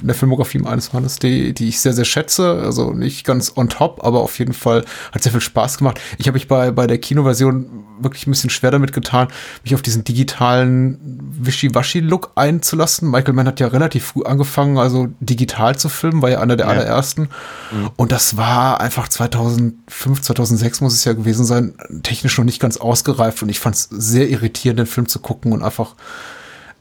in 0.00 0.06
der 0.06 0.14
Filmografie 0.14 0.64
eines 0.64 0.92
Mannes, 0.92 1.18
die, 1.18 1.52
die 1.52 1.68
ich 1.68 1.80
sehr, 1.80 1.92
sehr 1.92 2.04
schätze. 2.04 2.62
Also 2.64 2.92
nicht 2.92 3.24
ganz 3.24 3.52
on 3.56 3.68
top, 3.68 4.04
aber 4.04 4.20
auf 4.20 4.38
jeden 4.38 4.52
Fall 4.52 4.84
hat 5.12 5.22
sehr 5.22 5.32
viel 5.32 5.40
Spaß 5.40 5.78
gemacht. 5.78 6.00
Ich 6.18 6.28
habe 6.28 6.36
mich 6.36 6.46
bei, 6.48 6.70
bei 6.70 6.86
der 6.86 6.98
Kinoversion 6.98 7.84
wirklich 7.98 8.26
ein 8.26 8.30
bisschen 8.30 8.50
schwer 8.50 8.70
damit 8.70 8.92
getan, 8.92 9.28
mich 9.64 9.74
auf 9.74 9.82
diesen 9.82 10.04
digitalen 10.04 10.98
Wischiwaschi-Look 11.40 12.32
einzulassen. 12.34 13.10
Michael 13.10 13.34
Mann 13.34 13.46
hat 13.46 13.58
ja 13.58 13.68
relativ 13.68 14.04
früh 14.06 14.22
angefangen, 14.22 14.78
also 14.78 15.08
digital 15.20 15.76
zu 15.76 15.88
filmen, 15.88 16.22
war 16.22 16.30
ja 16.30 16.40
einer 16.40 16.56
der 16.56 16.66
Ja. 16.66 16.72
allerersten. 16.72 17.22
Mhm. 17.72 17.90
Und 17.96 18.12
das 18.12 18.36
war 18.36 18.80
einfach 18.80 19.08
2005, 19.08 20.20
2006 20.20 20.80
muss 20.80 20.94
es 20.94 21.04
ja 21.04 21.14
gewesen 21.14 21.44
sein, 21.44 21.74
technisch 22.02 22.36
noch 22.38 22.44
nicht 22.44 22.60
ganz 22.60 22.76
ausgereift. 22.76 23.42
Und 23.42 23.48
ich 23.48 23.60
fand 23.60 23.76
es 23.76 23.88
sehr 23.90 24.28
irritierend, 24.28 24.78
den 24.78 24.86
Film 24.86 25.08
zu 25.08 25.18
gucken 25.18 25.52
und 25.52 25.62
einfach 25.62 25.94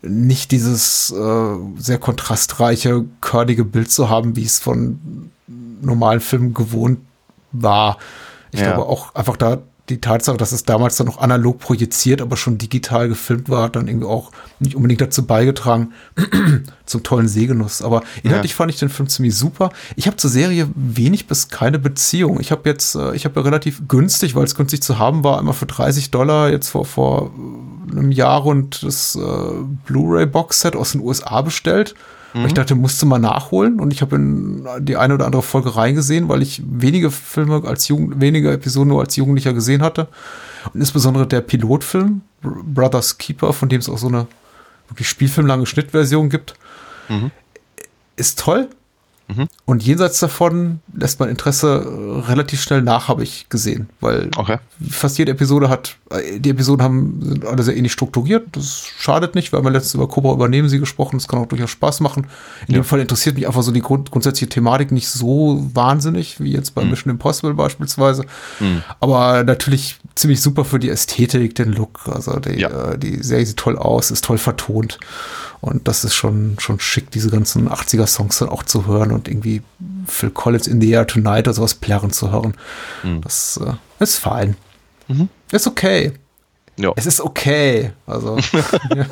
nicht 0.07 0.51
dieses 0.51 1.11
äh, 1.11 1.55
sehr 1.77 1.97
kontrastreiche, 1.97 3.05
kördige 3.21 3.63
Bild 3.65 3.91
zu 3.91 4.09
haben, 4.09 4.35
wie 4.35 4.43
es 4.43 4.59
von 4.59 5.31
normalen 5.81 6.19
Filmen 6.21 6.53
gewohnt 6.53 6.99
war. 7.51 7.97
Ich 8.51 8.59
Ja. 8.61 8.73
glaube 8.73 8.89
auch 8.89 9.13
einfach 9.15 9.37
da 9.37 9.59
die 9.89 10.01
Tatsache, 10.01 10.37
dass 10.37 10.51
es 10.51 10.63
damals 10.63 10.97
dann 10.97 11.05
noch 11.05 11.19
analog 11.19 11.59
projiziert, 11.59 12.21
aber 12.21 12.37
schon 12.37 12.57
digital 12.57 13.07
gefilmt 13.07 13.49
war, 13.49 13.63
hat 13.63 13.75
dann 13.75 13.87
irgendwie 13.87 14.07
auch 14.07 14.31
nicht 14.59 14.75
unbedingt 14.75 15.01
dazu 15.01 15.25
beigetragen 15.25 15.93
zum 16.85 17.03
tollen 17.03 17.27
Sehgenuss. 17.27 17.83
Aber 17.83 18.01
inhaltlich 18.23 18.55
fand 18.55 18.71
ich 18.71 18.79
den 18.79 18.89
Film 18.89 19.07
ziemlich 19.09 19.35
super. 19.35 19.69
Ich 19.95 20.07
habe 20.07 20.17
zur 20.17 20.31
Serie 20.31 20.69
wenig 20.73 21.27
bis 21.27 21.49
keine 21.49 21.77
Beziehung. 21.77 22.39
Ich 22.39 22.51
habe 22.51 22.67
jetzt, 22.67 22.95
äh, 22.95 23.15
ich 23.15 23.25
habe 23.25 23.39
ja 23.39 23.43
relativ 23.43 23.87
günstig, 23.87 24.33
weil 24.33 24.45
es 24.45 24.55
günstig 24.55 24.81
zu 24.81 24.97
haben 24.97 25.23
war, 25.23 25.37
einmal 25.37 25.53
für 25.53 25.67
30 25.67 26.09
Dollar 26.09 26.49
jetzt 26.49 26.69
vor, 26.69 26.85
vor 26.85 27.31
einem 27.91 28.11
Jahr 28.11 28.43
und 28.45 28.81
das 28.81 29.15
äh, 29.15 29.19
Blu-ray-Box-Set 29.85 30.75
aus 30.75 30.93
den 30.93 31.01
USA 31.01 31.41
bestellt. 31.41 31.93
Weil 32.41 32.47
ich 32.47 32.53
dachte, 32.53 32.75
musste 32.75 33.05
mal 33.05 33.17
nachholen 33.19 33.79
und 33.79 33.93
ich 33.93 34.01
habe 34.01 34.17
in 34.17 34.67
die 34.79 34.97
eine 34.97 35.13
oder 35.13 35.25
andere 35.25 35.41
Folge 35.41 35.75
reingesehen, 35.75 36.27
weil 36.27 36.41
ich 36.41 36.61
wenige 36.65 37.09
Filme 37.09 37.63
als 37.65 37.87
Jugend, 37.87 38.19
wenige 38.19 38.51
Episoden 38.51 38.89
nur 38.89 38.99
als 38.99 39.15
Jugendlicher 39.15 39.53
gesehen 39.53 39.81
hatte. 39.81 40.07
Und 40.73 40.81
insbesondere 40.81 41.25
der 41.27 41.41
Pilotfilm, 41.41 42.21
Br- 42.41 42.63
Brothers 42.63 43.17
Keeper, 43.17 43.53
von 43.53 43.69
dem 43.69 43.79
es 43.79 43.87
auch 43.87 43.97
so 43.97 44.07
eine 44.07 44.27
wirklich 44.89 45.07
spielfilmlange 45.07 45.65
Schnittversion 45.65 46.29
gibt, 46.29 46.55
ist 48.17 48.39
toll. 48.39 48.67
Und 49.65 49.81
jenseits 49.83 50.19
davon 50.19 50.81
lässt 50.93 51.19
mein 51.19 51.29
Interesse 51.29 52.23
relativ 52.27 52.61
schnell 52.61 52.83
nach, 52.83 53.07
habe 53.07 53.23
ich 53.23 53.49
gesehen, 53.49 53.89
weil 53.99 54.29
Okay. 54.37 54.59
fast 54.87 55.17
jede 55.17 55.31
Episode 55.31 55.67
hat, 55.67 55.97
äh, 56.11 56.39
die 56.39 56.51
Episoden 56.51 56.83
haben, 56.83 57.19
sind 57.23 57.45
alle 57.45 57.63
sehr 57.63 57.75
ähnlich 57.75 57.91
strukturiert. 57.91 58.47
Das 58.51 58.85
schadet 58.99 59.33
nicht, 59.33 59.51
weil 59.51 59.63
wir 59.63 59.71
letztens 59.71 59.95
über 59.95 60.07
Cobra 60.07 60.31
übernehmen 60.33 60.69
sie 60.69 60.79
gesprochen. 60.79 61.17
Das 61.17 61.27
kann 61.27 61.39
auch 61.39 61.47
durchaus 61.47 61.71
Spaß 61.71 62.01
machen. 62.01 62.27
In 62.67 62.75
Ja. 62.75 62.81
dem 62.81 62.83
Fall 62.85 62.99
interessiert 62.99 63.35
mich 63.35 63.47
einfach 63.47 63.63
so 63.63 63.71
die 63.71 63.81
Grund, 63.81 64.11
grundsätzliche 64.11 64.47
Thematik 64.49 64.91
nicht 64.91 65.07
so 65.09 65.67
wahnsinnig, 65.73 66.39
wie 66.39 66.51
jetzt 66.51 66.75
bei 66.75 66.85
Mission 66.85 67.09
Impossible 67.11 67.55
beispielsweise. 67.55 68.25
Aber 68.99 69.43
natürlich 69.43 69.97
ziemlich 70.13 70.39
super 70.41 70.65
für 70.65 70.77
die 70.79 70.89
Ästhetik, 70.89 71.55
den 71.55 71.73
Look. 71.73 72.01
Also 72.11 72.39
die, 72.39 72.59
Ja. 72.59 72.91
äh, 72.91 72.97
die 72.99 73.23
Serie 73.23 73.45
sieht 73.47 73.57
toll 73.57 73.77
aus, 73.77 74.11
ist 74.11 74.23
toll 74.23 74.37
vertont. 74.37 74.99
Und 75.65 75.87
das 75.87 76.03
ist 76.03 76.13
schon, 76.13 76.57
schon 76.59 76.79
schick, 76.79 77.09
diese 77.09 77.31
ganzen 77.31 77.67
80er-Songs 77.69 78.37
dann 78.37 78.49
auch 78.49 78.61
zu 78.61 78.85
hören 78.85 79.11
und 79.11 79.27
irgendwie 79.27 79.63
Phil 80.05 80.29
Collins 80.29 80.67
in 80.67 80.79
the 80.79 80.91
Air 80.91 81.07
Tonight 81.07 81.47
oder 81.47 81.53
sowas 81.55 81.73
plärren 81.73 82.11
zu 82.11 82.31
hören. 82.31 82.53
Das 83.21 83.59
äh, 83.65 83.73
ist 84.03 84.17
fein. 84.17 84.55
Ist 85.51 85.65
okay. 85.65 86.13
Ja. 86.77 86.91
Es 86.95 87.07
ist 87.07 87.19
okay. 87.19 87.91
Also, 88.05 88.37
ja. 88.95 89.05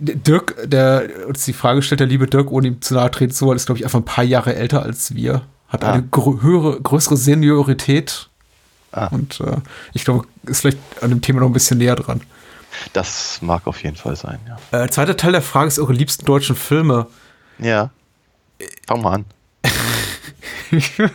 Dirk, 0.00 0.56
der 0.64 1.08
uns 1.28 1.44
die 1.46 1.52
Frage 1.54 1.80
stellt, 1.82 2.00
der 2.00 2.06
liebe 2.06 2.26
Dirk, 2.26 2.50
ohne 2.50 2.68
ihm 2.68 2.82
zu 2.82 2.94
nahe 2.94 3.10
treten 3.10 3.32
zu 3.32 3.46
wollen, 3.46 3.56
ist, 3.56 3.66
glaube 3.66 3.78
ich, 3.78 3.84
einfach 3.84 4.00
ein 4.00 4.04
paar 4.04 4.24
Jahre 4.24 4.54
älter 4.54 4.82
als 4.82 5.14
wir. 5.14 5.42
Hat 5.68 5.84
Ah. 5.84 5.92
eine 5.92 6.02
grö 6.02 6.42
höhere, 6.42 6.80
größere 6.80 7.16
Seniorität. 7.16 8.28
Ah. 8.92 9.06
Und 9.06 9.40
äh, 9.40 9.56
ich 9.94 10.04
glaube, 10.04 10.26
ist 10.44 10.60
vielleicht 10.60 10.78
an 11.00 11.08
dem 11.10 11.20
Thema 11.22 11.40
noch 11.40 11.46
ein 11.46 11.52
bisschen 11.52 11.78
näher 11.78 11.96
dran. 11.96 12.20
Das 12.92 13.42
mag 13.42 13.66
auf 13.66 13.82
jeden 13.82 13.96
Fall 13.96 14.16
sein, 14.16 14.38
ja. 14.46 14.84
Äh, 14.84 14.88
zweiter 14.88 15.16
Teil 15.16 15.32
der 15.32 15.42
Frage 15.42 15.68
ist 15.68 15.78
eure 15.78 15.92
liebsten 15.92 16.24
deutschen 16.24 16.56
Filme. 16.56 17.06
Ja. 17.58 17.90
Fang 18.86 19.02
mal 19.02 19.14
an. 19.14 19.24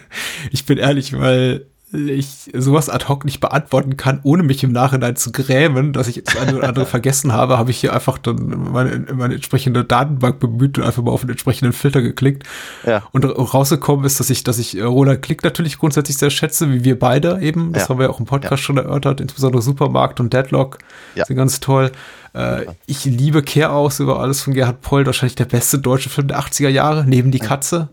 ich 0.51 0.65
bin 0.65 0.77
ehrlich, 0.77 1.17
weil 1.17 1.65
ich 1.95 2.49
sowas 2.53 2.89
ad 2.89 3.05
hoc 3.07 3.25
nicht 3.25 3.39
beantworten 3.39 3.97
kann, 3.97 4.19
ohne 4.23 4.43
mich 4.43 4.63
im 4.63 4.71
Nachhinein 4.71 5.15
zu 5.15 5.31
grämen, 5.31 5.93
dass 5.93 6.07
ich 6.07 6.23
das 6.23 6.35
eine 6.37 6.57
oder 6.57 6.67
andere 6.67 6.85
vergessen 6.87 7.33
habe, 7.33 7.57
habe 7.57 7.71
ich 7.71 7.77
hier 7.77 7.93
einfach 7.93 8.17
dann 8.17 8.71
meine, 8.71 9.05
meine 9.13 9.35
entsprechende 9.35 9.83
Datenbank 9.83 10.39
bemüht 10.39 10.77
und 10.77 10.83
einfach 10.83 11.03
mal 11.03 11.11
auf 11.11 11.21
den 11.21 11.29
entsprechenden 11.31 11.73
Filter 11.73 12.01
geklickt. 12.01 12.43
Ja. 12.85 13.03
Und 13.11 13.23
rausgekommen 13.25 14.05
ist, 14.05 14.19
dass 14.19 14.29
ich, 14.29 14.43
dass 14.43 14.57
ich 14.59 14.77
äh, 14.77 14.81
Roland 14.83 15.21
Klick 15.21 15.43
natürlich 15.43 15.77
grundsätzlich 15.77 16.17
sehr 16.17 16.29
schätze, 16.29 16.71
wie 16.71 16.83
wir 16.83 16.97
beide 16.99 17.39
eben. 17.41 17.73
Das 17.73 17.83
Ja. 17.83 17.89
haben 17.89 17.99
wir 17.99 18.05
ja 18.05 18.09
auch 18.11 18.19
im 18.19 18.25
Podcast 18.25 18.51
Ja. 18.51 18.65
schon 18.65 18.77
erörtert, 18.77 19.21
insbesondere 19.21 19.61
Supermarkt 19.61 20.19
und 20.19 20.33
Deadlock 20.33 20.77
Ja. 21.15 21.25
sind 21.25 21.35
ganz 21.37 21.59
toll. 21.59 21.91
Äh, 22.33 22.65
ich 22.85 23.05
liebe 23.05 23.41
Kehr 23.43 23.71
aus 23.73 23.99
über 23.99 24.19
alles 24.19 24.41
von 24.41 24.53
Gerhard 24.53 24.81
Poll, 24.81 25.05
wahrscheinlich 25.05 25.35
der 25.35 25.45
beste 25.45 25.79
deutsche 25.79 26.09
Film 26.09 26.27
der 26.27 26.37
80er 26.39 26.69
Jahre, 26.69 27.05
neben 27.07 27.31
die 27.31 27.39
Katze. 27.39 27.89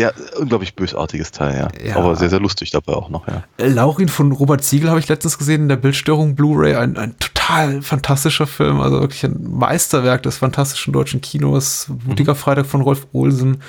Ja, 0.00 0.12
unglaublich 0.38 0.74
bösartiges 0.74 1.30
Teil, 1.30 1.58
ja. 1.58 1.86
Ja. 1.86 1.96
Aber 1.96 2.16
sehr, 2.16 2.30
sehr 2.30 2.40
lustig 2.40 2.70
dabei 2.70 2.94
auch 2.94 3.10
noch, 3.10 3.28
ja. 3.28 3.44
Laurin 3.58 4.08
von 4.08 4.32
Robert 4.32 4.64
Siegel 4.64 4.88
habe 4.88 4.98
ich 4.98 5.08
letztens 5.08 5.36
gesehen 5.36 5.62
in 5.62 5.68
der 5.68 5.76
Bildstörung 5.76 6.34
Blu-ray. 6.34 6.74
Ein, 6.74 6.96
ein 6.96 7.16
total 7.18 7.82
fantastischer 7.82 8.46
Film, 8.46 8.80
also 8.80 9.00
wirklich 9.00 9.22
ein 9.26 9.36
Meisterwerk 9.50 10.22
des 10.22 10.38
fantastischen 10.38 10.94
deutschen 10.94 11.20
Kinos. 11.20 11.88
Mutiger 12.06 12.34
Freitag 12.34 12.64
von 12.64 12.80
Rolf 12.80 13.08
Olsen. 13.12 13.62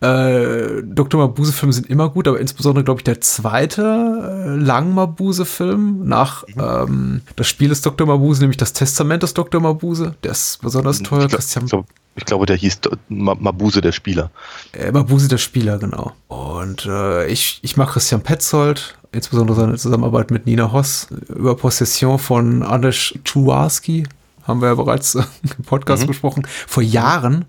Äh, 0.00 0.82
Dr. 0.82 1.20
Mabuse-Filme 1.20 1.72
sind 1.72 1.88
immer 1.88 2.08
gut, 2.08 2.26
aber 2.26 2.40
insbesondere, 2.40 2.84
glaube 2.84 3.00
ich, 3.00 3.04
der 3.04 3.20
zweite 3.20 3.82
äh, 3.82 4.56
Lang 4.56 4.92
Mabuse-Film 4.92 6.00
nach 6.04 6.42
ähm, 6.58 7.22
das 7.36 7.46
Spiel 7.46 7.68
des 7.68 7.80
Dr. 7.82 8.08
Mabuse, 8.08 8.40
nämlich 8.40 8.56
das 8.56 8.72
Testament 8.72 9.22
des 9.22 9.34
Dr. 9.34 9.60
Mabuse. 9.60 10.16
Der 10.24 10.32
ist 10.32 10.60
besonders 10.62 11.00
toll. 11.02 11.22
Ich, 11.22 11.28
glaub, 11.28 11.38
Christian 11.38 11.66
glaub, 11.66 11.86
ich 12.16 12.24
glaube, 12.24 12.46
der 12.46 12.56
hieß 12.56 12.80
Mabuse, 13.08 13.80
der 13.80 13.92
Spieler. 13.92 14.30
äh, 14.72 14.90
Mabuse 14.90 15.28
der 15.28 15.38
Spieler, 15.38 15.78
genau. 15.78 16.12
Und 16.28 16.86
äh, 16.86 17.26
ich, 17.26 17.60
ich 17.62 17.76
mag 17.76 17.90
Christian 17.90 18.22
Petzold, 18.22 18.96
insbesondere 19.12 19.56
seine 19.56 19.76
Zusammenarbeit 19.76 20.30
mit 20.30 20.46
Nina 20.46 20.72
Hoss 20.72 21.08
über 21.28 21.56
Possession 21.56 22.18
von 22.18 22.62
Anders 22.62 23.14
Czuwarski, 23.24 24.04
haben 24.44 24.60
wir 24.60 24.68
ja 24.68 24.74
bereits 24.74 25.14
äh, 25.14 25.22
im 25.58 25.64
Podcast 25.64 26.06
besprochen, 26.06 26.46
vor 26.66 26.82
Jahren. 26.82 27.44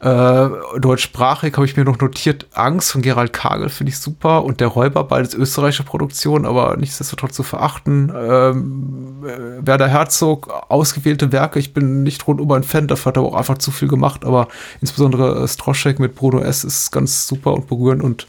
Äh, 0.00 0.48
deutschsprachig 0.78 1.54
habe 1.56 1.66
ich 1.66 1.76
mir 1.76 1.84
noch 1.84 1.98
notiert, 1.98 2.46
Angst 2.52 2.92
von 2.92 3.02
Gerald 3.02 3.32
Kagel 3.32 3.68
finde 3.68 3.90
ich 3.90 3.98
super 3.98 4.44
und 4.44 4.60
der 4.60 4.68
Räuber, 4.68 5.02
beides 5.02 5.34
österreichische 5.34 5.82
Produktion, 5.82 6.46
aber 6.46 6.76
nichtsdestotrotz 6.76 7.34
zu 7.34 7.42
verachten. 7.42 8.12
Ähm, 8.14 9.24
äh, 9.26 9.66
Werder 9.66 9.88
Herzog, 9.88 10.52
ausgewählte 10.68 11.32
Werke, 11.32 11.58
ich 11.58 11.74
bin 11.74 12.04
nicht 12.04 12.28
rundum 12.28 12.52
ein 12.52 12.62
Fan, 12.62 12.86
dafür 12.86 13.10
hat 13.10 13.16
er 13.16 13.24
auch 13.24 13.34
einfach 13.34 13.58
zu 13.58 13.72
viel 13.72 13.88
gemacht, 13.88 14.24
aber 14.24 14.46
insbesondere 14.80 15.42
äh, 15.42 15.48
Stroschek 15.48 15.98
mit 15.98 16.14
Bruno 16.14 16.38
S. 16.42 16.62
ist 16.62 16.92
ganz 16.92 17.26
super 17.26 17.54
und 17.54 17.66
berührend 17.66 18.04
und 18.04 18.28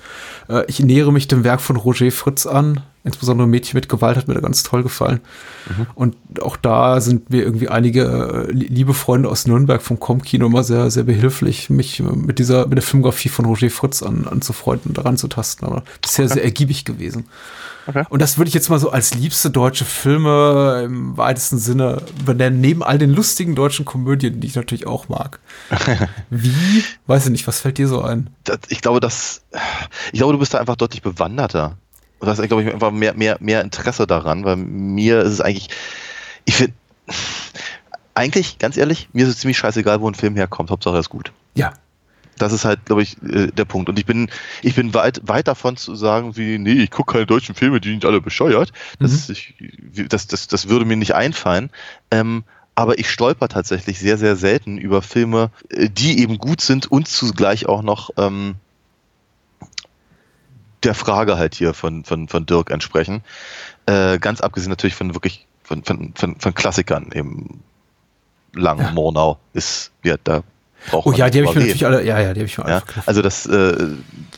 äh, 0.50 0.64
ich 0.66 0.80
nähere 0.80 1.14
mich 1.14 1.28
dem 1.28 1.44
Werk 1.44 1.62
von 1.62 1.76
Roger 1.76 2.12
Fritz 2.12 2.48
an. 2.48 2.82
Insbesondere 3.04 3.48
Mädchen 3.48 3.78
mit 3.78 3.88
Gewalt 3.88 4.18
hat 4.18 4.28
mir 4.28 4.34
da 4.34 4.42
ganz 4.42 4.62
toll 4.64 4.84
gefallen. 4.84 5.22
Und 5.96 6.16
auch 6.42 6.58
da 6.58 7.00
sind 7.00 7.30
mir 7.30 7.44
irgendwie 7.44 7.70
einige 7.70 8.48
äh, 8.50 8.52
li- 8.52 8.68
liebe 8.68 8.94
Freunde 8.94 9.30
aus 9.30 9.48
Nürnberg 9.48 9.82
vom 9.82 10.00
Com-Kino 10.00 10.48
immer 10.48 10.64
sehr, 10.64 10.92
sehr 10.92 11.04
behilflich, 11.04 11.70
mich 11.70 12.00
äh, 12.02 12.04
mit 12.04 12.40
dieser, 12.40 12.68
mit 12.68 12.78
der 12.78 12.84
Filmografie 12.84 13.30
von 13.30 13.46
Roger 13.46 13.70
Fritz 13.70 14.04
an, 14.04 14.28
anzufreunden 14.28 14.90
und 14.90 14.98
daran 14.98 15.16
zu 15.18 15.28
tasten. 15.30 15.66
Aber 15.66 15.84
bisher 16.02 16.28
sehr 16.28 16.44
ergiebig 16.44 16.84
gewesen. 16.86 17.26
Okay. 17.88 18.04
Und 18.10 18.22
das 18.22 18.38
würde 18.38 18.50
ich 18.50 18.54
jetzt 18.54 18.70
mal 18.70 18.78
so 18.80 18.92
als 18.92 19.14
liebste 19.16 19.50
deutsche 19.50 19.86
Filme 19.86 20.82
im 20.86 21.16
weitesten 21.18 21.58
Sinne 21.58 22.02
benennen, 22.26 22.60
neben 22.62 22.84
all 22.84 22.98
den 22.98 23.12
lustigen 23.12 23.56
deutschen 23.56 23.86
Komödien, 23.86 24.42
die 24.42 24.48
ich 24.48 24.56
natürlich 24.56 24.86
auch 24.86 25.08
mag. 25.10 25.40
Wie? 26.30 26.84
Weiß 27.08 27.26
ich 27.26 27.32
nicht, 27.32 27.48
was 27.48 27.62
fällt 27.62 27.78
dir 27.78 27.88
so 27.88 28.02
ein? 28.02 28.30
Das, 28.44 28.60
ich 28.68 28.82
glaube, 28.82 29.00
dass, 29.00 29.42
ich 30.12 30.20
glaube, 30.20 30.34
du 30.34 30.40
bist 30.40 30.54
da 30.54 30.60
einfach 30.60 30.76
deutlich 30.76 31.02
bewanderter. 31.02 31.78
Und 32.20 32.28
das 32.28 32.40
ist, 32.40 32.48
glaube 32.48 32.64
ich, 32.64 32.74
einfach 32.74 32.92
mehr, 32.92 33.14
mehr, 33.14 33.38
mehr 33.40 33.62
Interesse 33.62 34.06
daran, 34.06 34.44
weil 34.46 34.58
mir 34.58 35.22
ist 35.22 35.34
es 35.34 35.42
eigentlich, 35.42 35.70
ich 36.46 36.56
finde, 36.56 36.74
eigentlich, 38.14 38.60
ganz 38.60 38.76
ehrlich, 38.78 39.10
mir 39.14 39.24
ist 39.24 39.30
es 39.30 39.40
ziemlich 39.40 39.58
scheißegal, 39.58 40.02
wo 40.02 40.10
ein 40.10 40.16
Film 40.16 40.36
herkommt. 40.36 40.72
Hauptsache 40.72 40.96
er 40.96 41.00
ist 41.00 41.10
gut. 41.10 41.32
Ja, 41.56 41.74
Das 42.38 42.52
ist 42.52 42.66
halt, 42.66 42.86
glaube 42.86 43.02
ich, 43.02 43.22
äh, 43.24 43.48
der 43.48 43.66
Punkt. 43.66 43.90
Und 43.90 43.98
ich 43.98 44.06
bin, 44.06 44.30
ich 44.62 44.76
bin 44.76 44.94
weit, 44.94 45.22
weit 45.24 45.48
davon 45.48 45.78
zu 45.78 45.96
sagen, 45.96 46.36
wie, 46.36 46.58
nee, 46.58 46.84
ich 46.84 46.92
gucke 46.92 47.14
keine 47.14 47.26
deutschen 47.26 47.56
Filme, 47.56 47.80
die 47.80 47.92
sind 47.92 48.06
alle 48.06 48.22
bescheuert. 48.22 48.74
Das, 49.00 49.30
ich, 49.30 49.56
das, 50.10 50.28
das, 50.28 50.48
das 50.48 50.68
würde 50.68 50.86
mir 50.86 50.98
nicht 50.98 51.16
einfallen. 51.16 51.70
Ähm, 52.12 52.44
aber 52.76 52.98
ich 53.00 53.10
stolper 53.10 53.50
tatsächlich 53.50 54.00
sehr, 54.00 54.18
sehr 54.18 54.36
selten 54.36 54.78
über 54.78 55.02
Filme, 55.02 55.52
äh, 55.70 55.90
die 55.90 56.20
eben 56.20 56.38
gut 56.38 56.62
sind 56.62 56.92
und 56.92 57.08
zugleich 57.08 57.68
auch 57.68 57.82
noch 57.82 58.12
ähm, 58.18 58.56
der 60.84 60.94
Frage 60.94 61.38
halt 61.38 61.56
hier 61.56 61.74
von, 61.74 62.04
von, 62.04 62.28
von 62.28 62.46
Dirk 62.46 62.72
entsprechen. 62.72 63.24
Äh, 63.86 64.20
ganz 64.20 64.42
abgesehen 64.42 64.70
natürlich 64.70 64.96
von 64.96 65.14
wirklich 65.14 65.46
von, 65.64 65.84
von, 65.84 66.14
von, 66.16 66.36
von 66.40 66.54
Klassikern 66.54 67.12
eben 67.14 67.64
Lang, 68.54 68.80
Ja. 68.80 68.92
Murnau 68.92 69.38
ist, 69.54 69.92
ja, 70.04 70.16
da 70.24 70.42
braucht 70.90 71.06
Oh 71.06 71.12
ja, 71.12 71.30
die 71.30 71.40
habe 71.40 71.50
ich 71.50 71.56
mir 71.56 71.62
natürlich 71.62 71.86
alle, 71.86 72.04
ja, 72.04 72.20
ja, 72.20 72.34
die 72.34 72.40
habe 72.40 72.48
ich 72.48 72.58
mir 72.58 72.66
alle 72.66 72.76
Ja, 72.76 72.84
also 73.06 73.22
das, 73.22 73.46
äh, 73.46 73.78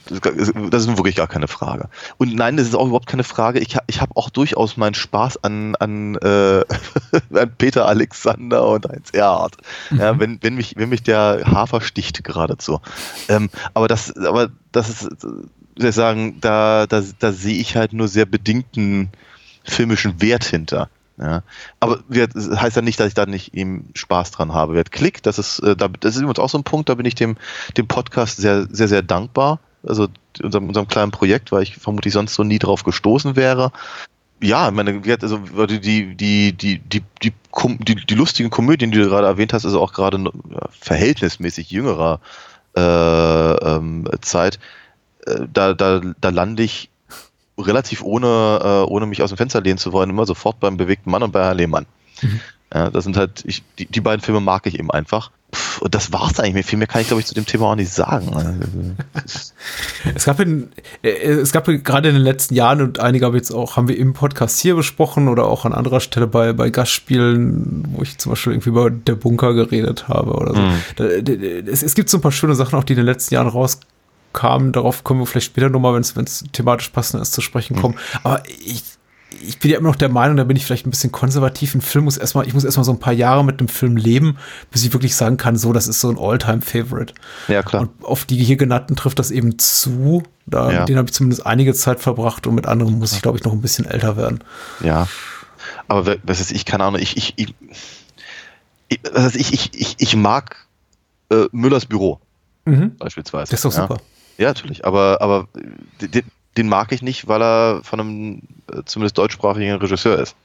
das 0.10 0.52
das 0.70 0.88
ist 0.88 0.98
wirklich 0.98 1.16
gar 1.16 1.28
keine 1.28 1.48
Frage. 1.48 1.88
Und 2.18 2.36
nein, 2.36 2.58
das 2.58 2.68
ist 2.68 2.76
auch 2.76 2.86
überhaupt 2.86 3.08
keine 3.08 3.24
Frage. 3.24 3.60
Ich, 3.60 3.78
ich 3.88 4.02
habe 4.02 4.12
auch 4.16 4.30
durchaus 4.30 4.76
meinen 4.76 4.94
Spaß 4.94 5.44
an, 5.44 5.76
an, 5.78 6.16
äh, 6.16 6.64
an 7.34 7.54
Peter 7.58 7.88
Alexander 7.88 8.68
und 8.68 8.90
Heinz 8.90 9.12
Erhardt. 9.12 9.56
Ja, 9.98 10.20
wenn, 10.20 10.40
wenn, 10.42 10.56
mich, 10.56 10.76
wenn 10.76 10.90
mich 10.90 11.04
der 11.04 11.44
Hafer 11.46 11.80
sticht 11.80 12.24
geradezu. 12.24 12.82
Ähm, 13.30 13.50
aber 13.74 13.88
das, 13.88 14.14
aber 14.18 14.50
das 14.72 14.90
ist, 14.90 15.26
ich 15.84 15.96
sagen, 15.96 16.40
da, 16.42 16.88
da, 16.88 17.04
da 17.20 17.32
sehe 17.32 17.60
ich 17.60 17.76
halt 17.76 17.94
nur 17.94 18.08
sehr 18.08 18.26
bedingten 18.26 19.10
filmischen 19.64 20.22
Wert 20.22 20.44
hinter. 20.44 20.90
Ja, 21.18 21.44
aber 21.80 22.00
das 22.10 22.50
heißt 22.50 22.76
ja 22.78 22.82
nicht, 22.82 23.00
dass 23.00 23.10
ich 23.10 23.14
da 23.14 23.28
nicht 23.28 23.54
eben 23.54 23.90
Spaß 23.94 24.32
dran 24.32 24.54
habe. 24.54 24.74
Wer 24.74 24.84
Klick, 24.86 25.22
das 25.22 25.38
ist, 25.38 25.60
äh, 25.60 25.76
da, 25.76 25.88
das 25.88 26.16
ist 26.16 26.22
übrigens 26.22 26.40
auch 26.40 26.50
so 26.50 26.58
ein 26.58 26.64
Punkt, 26.64 26.90
da 26.90 26.96
bin 26.96 27.06
ich 27.06 27.14
dem, 27.14 27.38
dem 27.78 27.88
Podcast 27.88 28.38
sehr, 28.38 28.66
sehr, 28.72 28.88
sehr 28.88 29.04
dankbar. 29.04 29.60
Also 29.84 30.08
unserem, 30.42 30.68
unserem 30.68 30.88
kleinen 30.88 31.12
Projekt, 31.12 31.52
weil 31.52 31.64
ich 31.64 31.76
vermutlich 31.76 32.14
sonst 32.14 32.34
so 32.34 32.44
nie 32.44 32.60
drauf 32.60 32.84
gestoßen 32.84 33.36
wäre. 33.36 33.72
Ja, 34.42 34.70
ich 34.70 34.74
meine, 34.74 35.02
also 35.22 35.38
die, 35.68 35.80
die, 35.80 36.16
die, 36.16 36.54
die, 36.54 36.80
die, 36.80 37.04
die, 37.22 37.34
die, 37.62 37.96
die 37.96 38.16
lustigen 38.16 38.50
Komödien, 38.50 38.92
die 38.92 38.98
du 38.98 39.08
gerade 39.08 39.28
erwähnt 39.28 39.54
hast, 39.54 39.66
ist 39.66 39.76
auch 39.76 39.94
gerade 39.94 40.18
ja, 40.18 40.70
verhältnismäßig 40.72 41.70
jüngerer 41.70 42.20
äh, 42.76 42.82
ähm, 42.82 44.08
Zeit. 44.22 44.60
Äh, 45.26 45.42
da, 45.52 45.74
da, 45.74 46.02
da 46.20 46.30
lande 46.30 46.64
ich 46.64 46.90
relativ 47.60 48.02
ohne, 48.02 48.60
äh, 48.64 48.90
ohne 48.92 49.06
mich 49.06 49.22
aus 49.22 49.30
dem 49.30 49.38
Fenster 49.38 49.62
lehnen 49.62 49.78
zu 49.78 49.92
wollen, 49.94 50.10
immer 50.10 50.26
sofort 50.26 50.60
beim 50.60 50.78
bewegten 50.78 51.12
Mann 51.12 51.22
und 51.24 51.32
bei 51.32 51.44
Herr 51.44 51.54
Lehmann. 51.54 51.86
Ja, 52.74 52.90
das 52.90 53.04
sind 53.04 53.18
halt, 53.18 53.44
ich, 53.46 53.64
die, 53.78 53.86
die 53.86 54.02
beiden 54.02 54.22
Filme 54.22 54.40
mag 54.40 54.66
ich 54.66 54.80
eben 54.80 54.90
einfach. 54.92 55.30
Pff, 55.54 55.82
und 55.82 55.94
das 55.94 56.14
war's 56.14 56.40
eigentlich. 56.40 56.66
Viel 56.66 56.78
mehr 56.80 56.88
kann 56.88 57.02
ich, 57.02 57.08
glaube 57.08 57.20
ich, 57.20 57.28
zu 57.28 57.34
dem 57.36 57.46
Thema 57.46 57.66
auch 57.66 57.76
nicht 57.76 57.92
sagen. 57.92 58.34
Also, 58.34 58.64
Es 60.16 60.24
gab, 60.26 60.40
in, 60.40 60.72
äh, 61.04 61.10
es 61.10 61.52
gab 61.52 61.66
gerade 61.66 62.08
in 62.10 62.16
den 62.16 62.24
letzten 62.24 62.56
Jahren 62.56 62.82
und 62.82 63.00
einige 63.00 63.26
haben 63.26 63.36
jetzt 63.36 63.52
auch, 63.52 63.76
haben 63.76 63.90
wir 63.90 63.98
im 63.98 64.14
Podcast 64.14 64.60
hier 64.60 64.76
besprochen 64.76 65.28
oder 65.28 65.46
auch 65.46 65.66
an 65.66 65.74
anderer 65.74 66.00
Stelle 66.00 66.28
bei, 66.28 66.54
bei 66.54 66.70
Gastspielen, 66.70 67.86
wo 67.92 68.02
ich 68.04 68.18
zum 68.18 68.32
Beispiel 68.32 68.54
irgendwie 68.54 68.70
über 68.70 68.90
der 68.90 69.16
Bunker 69.16 69.54
geredet 69.54 70.08
habe 70.08 70.32
oder 70.32 70.54
so. 70.56 70.62
Mhm. 70.62 70.80
Da, 70.96 71.08
d- 71.22 71.64
es, 71.70 71.84
es 71.84 71.94
gibt 71.96 72.10
so 72.10 72.18
ein 72.18 72.22
paar 72.22 72.32
schöne 72.32 72.56
Sachen 72.56 72.80
auch, 72.80 72.84
die 72.86 72.94
in 72.94 72.98
den 72.98 73.06
letzten 73.06 73.34
Jahren 73.36 73.48
rauskamen. 74.34 74.72
Darauf 74.72 75.04
können 75.04 75.20
wir 75.20 75.26
vielleicht 75.26 75.48
später 75.48 75.70
nochmal, 75.70 75.94
wenn 75.94 76.24
es 76.24 76.44
thematisch 76.52 76.90
passend 76.90 77.22
ist, 77.22 77.34
zu 77.34 77.42
sprechen 77.42 77.76
kommen. 77.76 77.98
Aber 78.24 78.44
ich, 78.48 78.84
ich 79.42 79.60
bin 79.60 79.72
ja 79.72 79.78
immer 79.78 79.90
noch 79.90 79.96
der 79.96 80.10
Meinung, 80.10 80.38
da 80.38 80.44
bin 80.44 80.58
ich 80.58 80.66
vielleicht 80.66 80.86
ein 80.86 80.90
bisschen 80.92 81.12
konservativ. 81.12 81.74
Ein 81.76 81.82
Film 81.82 82.06
muss 82.06 82.18
erstmal, 82.18 82.48
ich 82.48 82.54
muss 82.54 82.64
erstmal 82.64 82.84
so 82.84 82.92
ein 82.92 83.00
paar 83.00 83.14
Jahre 83.14 83.44
mit 83.46 83.60
dem 83.60 83.68
Film 83.68 83.98
leben, 83.98 84.38
bis 84.72 84.84
ich 84.84 84.94
wirklich 84.94 85.16
sagen 85.16 85.38
kann, 85.38 85.58
so, 85.58 85.74
das 85.74 85.88
ist 85.88 86.02
so 86.02 86.10
ein 86.10 86.18
All-Time-Favorite. 86.18 87.14
ja, 87.48 87.64
klar. 87.64 87.84
Und 87.84 88.06
auf 88.06 88.26
die 88.26 88.44
hier 88.44 88.58
genannten 88.58 88.96
trifft 88.96 89.20
das 89.20 89.32
eben 89.32 89.58
zu. 89.60 90.24
Da, 90.46 90.72
Ja. 90.72 90.86
Denen 90.86 90.98
habe 90.98 91.08
ich 91.08 91.14
zumindest 91.14 91.46
einige 91.46 91.74
Zeit 91.74 92.00
verbracht 92.00 92.48
und 92.48 92.56
mit 92.56 92.66
anderen 92.66 93.00
muss 93.00 93.14
ich, 93.14 93.22
glaube 93.22 93.38
ich, 93.38 93.44
noch 93.44 93.54
ein 93.54 93.62
bisschen 93.62 93.86
älter 93.86 94.18
werden. 94.18 94.44
Ja. 94.84 95.08
Aber 95.88 96.16
was 96.24 96.40
ist 96.42 96.52
ich, 96.52 96.66
keine 96.66 96.84
Ahnung, 96.86 97.00
ich, 97.00 97.16
ich, 97.18 97.34
ich, 97.38 97.54
ich, 98.90 99.00
ich, 99.54 99.70
ich, 99.74 99.96
ich 100.00 100.16
mag 100.16 100.68
äh, 101.32 101.46
Müllers 101.52 101.86
Büro 101.86 102.20
Mhm. 102.66 102.96
beispielsweise. 102.98 103.50
Das 103.50 103.60
ist 103.60 103.66
doch 103.66 103.74
ja. 103.74 103.88
super. 103.88 104.02
Ja, 104.42 104.50
natürlich. 104.50 104.86
Aber, 104.86 105.20
aber 105.22 105.48
äh, 106.02 106.08
den, 106.08 106.24
den 106.58 106.68
mag 106.68 106.92
ich 106.92 107.02
nicht, 107.02 107.28
weil 107.28 107.42
er 107.42 107.82
von 107.84 108.00
einem 108.00 108.42
äh, 108.72 108.82
zumindest 108.86 109.18
deutschsprachigen 109.18 109.76
Regisseur 109.76 110.20
ist. 110.20 110.36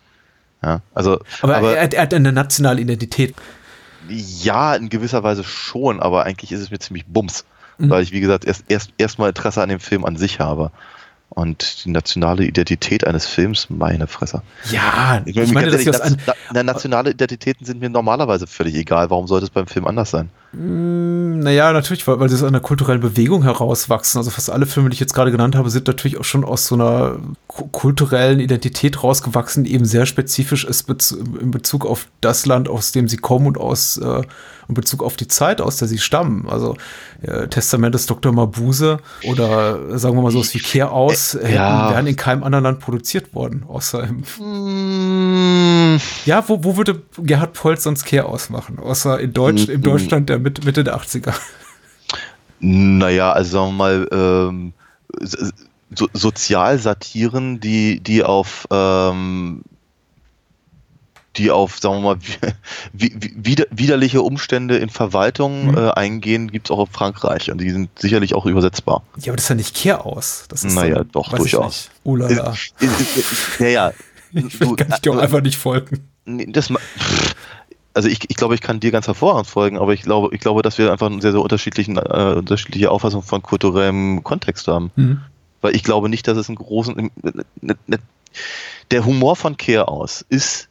Ja, 0.62 0.80
also, 0.94 1.20
Aber, 1.42 1.56
aber 1.56 1.76
er, 1.76 1.92
er 1.92 2.02
hat 2.02 2.14
eine 2.14 2.32
nationale 2.32 2.80
Identität. 2.80 3.34
ja, 4.08 4.74
in 4.74 4.88
gewisser 4.88 5.22
Weise 5.22 5.44
schon, 5.44 6.00
aber 6.00 6.24
eigentlich 6.24 6.52
ist 6.52 6.60
es 6.60 6.70
mir 6.70 6.78
ziemlich 6.78 7.06
bums, 7.06 7.44
Mhm. 7.78 7.90
weil 7.90 8.02
ich, 8.02 8.10
wie 8.12 8.20
gesagt, 8.20 8.46
erst, 8.46 8.64
erst, 8.68 8.90
erstmal 8.96 9.28
Interesse 9.28 9.62
an 9.62 9.68
dem 9.68 9.80
Film 9.80 10.04
an 10.06 10.16
sich 10.16 10.40
habe. 10.40 10.70
Und 11.28 11.84
die 11.84 11.90
nationale 11.90 12.44
Identität 12.44 13.06
eines 13.06 13.26
Films, 13.26 13.68
meine 13.68 14.06
Fresse. 14.06 14.42
Ja, 14.70 15.20
ich, 15.26 15.36
Ich 15.36 15.52
meine, 15.52 15.66
dass 15.70 15.80
ehrlich, 15.84 15.98
das 15.98 16.00
an, 16.00 16.16
na, 16.54 16.62
nationale 16.62 17.10
Identitäten 17.10 17.66
sind 17.66 17.80
mir 17.80 17.90
normalerweise 17.90 18.46
völlig 18.46 18.74
egal. 18.76 19.10
Warum 19.10 19.26
sollte 19.26 19.44
es 19.44 19.50
beim 19.50 19.66
Film 19.66 19.86
anders 19.86 20.10
sein? 20.10 20.30
Mm, 20.52 21.40
Naja, 21.40 21.72
natürlich, 21.72 22.06
weil, 22.06 22.18
weil 22.20 22.28
sie 22.28 22.36
aus 22.36 22.42
einer 22.42 22.60
kulturellen 22.60 23.00
Bewegung 23.00 23.42
herauswachsen. 23.42 24.18
Also 24.18 24.30
fast 24.30 24.50
alle 24.50 24.66
Filme, 24.66 24.88
die 24.88 24.94
ich 24.94 25.00
jetzt 25.00 25.14
gerade 25.14 25.30
genannt 25.30 25.54
habe, 25.56 25.70
sind 25.70 25.86
natürlich 25.86 26.18
auch 26.18 26.24
schon 26.24 26.44
aus 26.44 26.66
so 26.66 26.74
einer 26.74 27.16
ku- 27.46 27.66
kulturellen 27.68 28.40
Identität 28.40 29.02
rausgewachsen, 29.02 29.64
die 29.64 29.74
eben 29.74 29.84
sehr 29.84 30.06
spezifisch 30.06 30.64
ist 30.64 30.88
in 31.40 31.50
Bezug 31.50 31.84
auf 31.86 32.08
das 32.20 32.46
Land, 32.46 32.68
aus 32.68 32.92
dem 32.92 33.08
sie 33.08 33.16
kommen 33.18 33.46
und 33.46 33.58
aus 33.58 33.96
äh, 33.98 34.22
in 34.68 34.74
Bezug 34.74 35.02
auf 35.04 35.16
die 35.16 35.28
Zeit, 35.28 35.60
aus 35.60 35.76
der 35.76 35.86
sie 35.86 35.98
stammen. 35.98 36.48
Also 36.48 36.76
äh, 37.22 37.46
Testament 37.46 37.94
des 37.94 38.06
Dr. 38.06 38.32
Mabuse 38.32 38.98
oder 39.28 39.78
äh, 39.90 39.98
sagen 39.98 40.16
wir 40.16 40.22
mal 40.22 40.32
so 40.32 40.42
wie 40.42 40.58
Kehr 40.58 40.90
aus, 40.90 41.34
hätten, 41.34 41.54
ja. 41.54 41.90
wären 41.92 42.06
in 42.08 42.16
keinem 42.16 42.42
anderen 42.42 42.64
Land 42.64 42.80
produziert 42.80 43.32
worden, 43.34 43.64
außer 43.68 44.02
im 44.04 44.24
Ja, 46.24 46.48
wo, 46.48 46.62
wo 46.64 46.76
würde 46.76 47.02
Gerhard 47.18 47.52
Polt 47.54 47.80
sonst 47.80 48.04
Kehr 48.04 48.26
ausmachen? 48.28 48.78
Außer 48.78 49.18
in 49.20 49.32
Deutsch, 49.32 49.68
im 49.68 49.80
Mhm. 49.80 49.84
Deutschland 49.84 50.28
der 50.28 50.38
Mitte, 50.38 50.64
Mitte 50.64 50.84
der 50.84 50.96
80er. 50.96 51.32
naja, 52.60 53.32
also 53.32 53.50
sagen 53.50 53.68
wir 53.68 53.72
mal, 53.72 54.08
ähm, 54.12 54.72
so, 55.94 56.08
Sozialsatiren, 56.12 57.60
die, 57.60 58.00
die 58.00 58.22
auf 58.24 58.66
ähm, 58.70 59.62
die 61.36 61.50
auf, 61.50 61.78
sagen 61.78 61.96
wir 61.96 62.14
mal, 62.14 62.18
wider, 62.94 63.64
widerliche 63.70 64.22
Umstände 64.22 64.78
in 64.78 64.88
Verwaltung 64.88 65.72
Mhm. 65.72 65.76
äh, 65.76 65.90
eingehen, 65.90 66.50
gibt 66.50 66.68
es 66.68 66.70
auch 66.70 66.86
in 66.86 66.92
Frankreich 66.92 67.50
und 67.50 67.58
die 67.60 67.68
sind 67.70 67.90
sicherlich 67.98 68.34
auch 68.34 68.46
übersetzbar. 68.46 69.02
Ja, 69.18 69.28
aber 69.32 69.36
das 69.36 69.44
ist 69.44 69.48
ja 69.50 69.54
nicht 69.54 69.74
Kehr 69.76 70.06
aus. 70.06 70.46
Das 70.48 70.64
ist 70.64 70.74
Naja, 70.74 70.94
dann, 70.96 71.10
doch, 71.12 71.28
durchaus. 71.34 71.90
Oh 72.04 72.16
la 72.16 72.28
la. 72.28 72.52
Ist- 72.52 72.72
Naja, 73.60 73.92
Ich 74.32 74.60
will, 74.60 74.68
du- 74.68 74.76
kann 74.76 74.88
ich 74.90 74.98
dir 75.00 75.12
auch 75.12 75.18
äh, 75.18 75.22
einfach 75.22 75.40
nicht 75.42 75.56
folgen. 75.56 76.08
Nee, 76.24 76.46
das, 76.50 76.72
also 77.94 78.08
ich, 78.08 78.18
ich 78.28 78.36
glaube, 78.36 78.54
ich 78.54 78.60
kann 78.60 78.80
dir 78.80 78.90
ganz 78.90 79.06
hervorragend 79.06 79.46
folgen, 79.46 79.78
aber 79.78 79.92
ich 79.94 80.02
glaube, 80.02 80.34
ich 80.34 80.40
glaube, 80.40 80.62
dass 80.62 80.76
wir 80.78 80.92
einfach 80.92 81.06
eine 81.06 81.22
sehr, 81.22 81.32
sehr 81.32 81.40
unterschiedlichen, 81.40 81.96
äh, 81.96 82.34
unterschiedliche 82.36 82.90
Auffassung 82.90 83.22
von 83.22 83.42
kulturellem 83.42 84.22
Kontext 84.24 84.68
haben. 84.68 84.90
Mhm. 84.96 85.20
Weil 85.62 85.74
ich 85.74 85.82
glaube 85.82 86.08
nicht, 86.08 86.28
dass 86.28 86.36
es 86.36 86.48
einen 86.48 86.56
großen. 86.56 87.10
ne- 87.22 87.76
ne- 87.86 87.98
Der 88.90 89.04
Humor 89.04 89.36
von 89.36 89.56
Kehr 89.56 89.88
aus 89.88 90.24
ist 90.28 90.68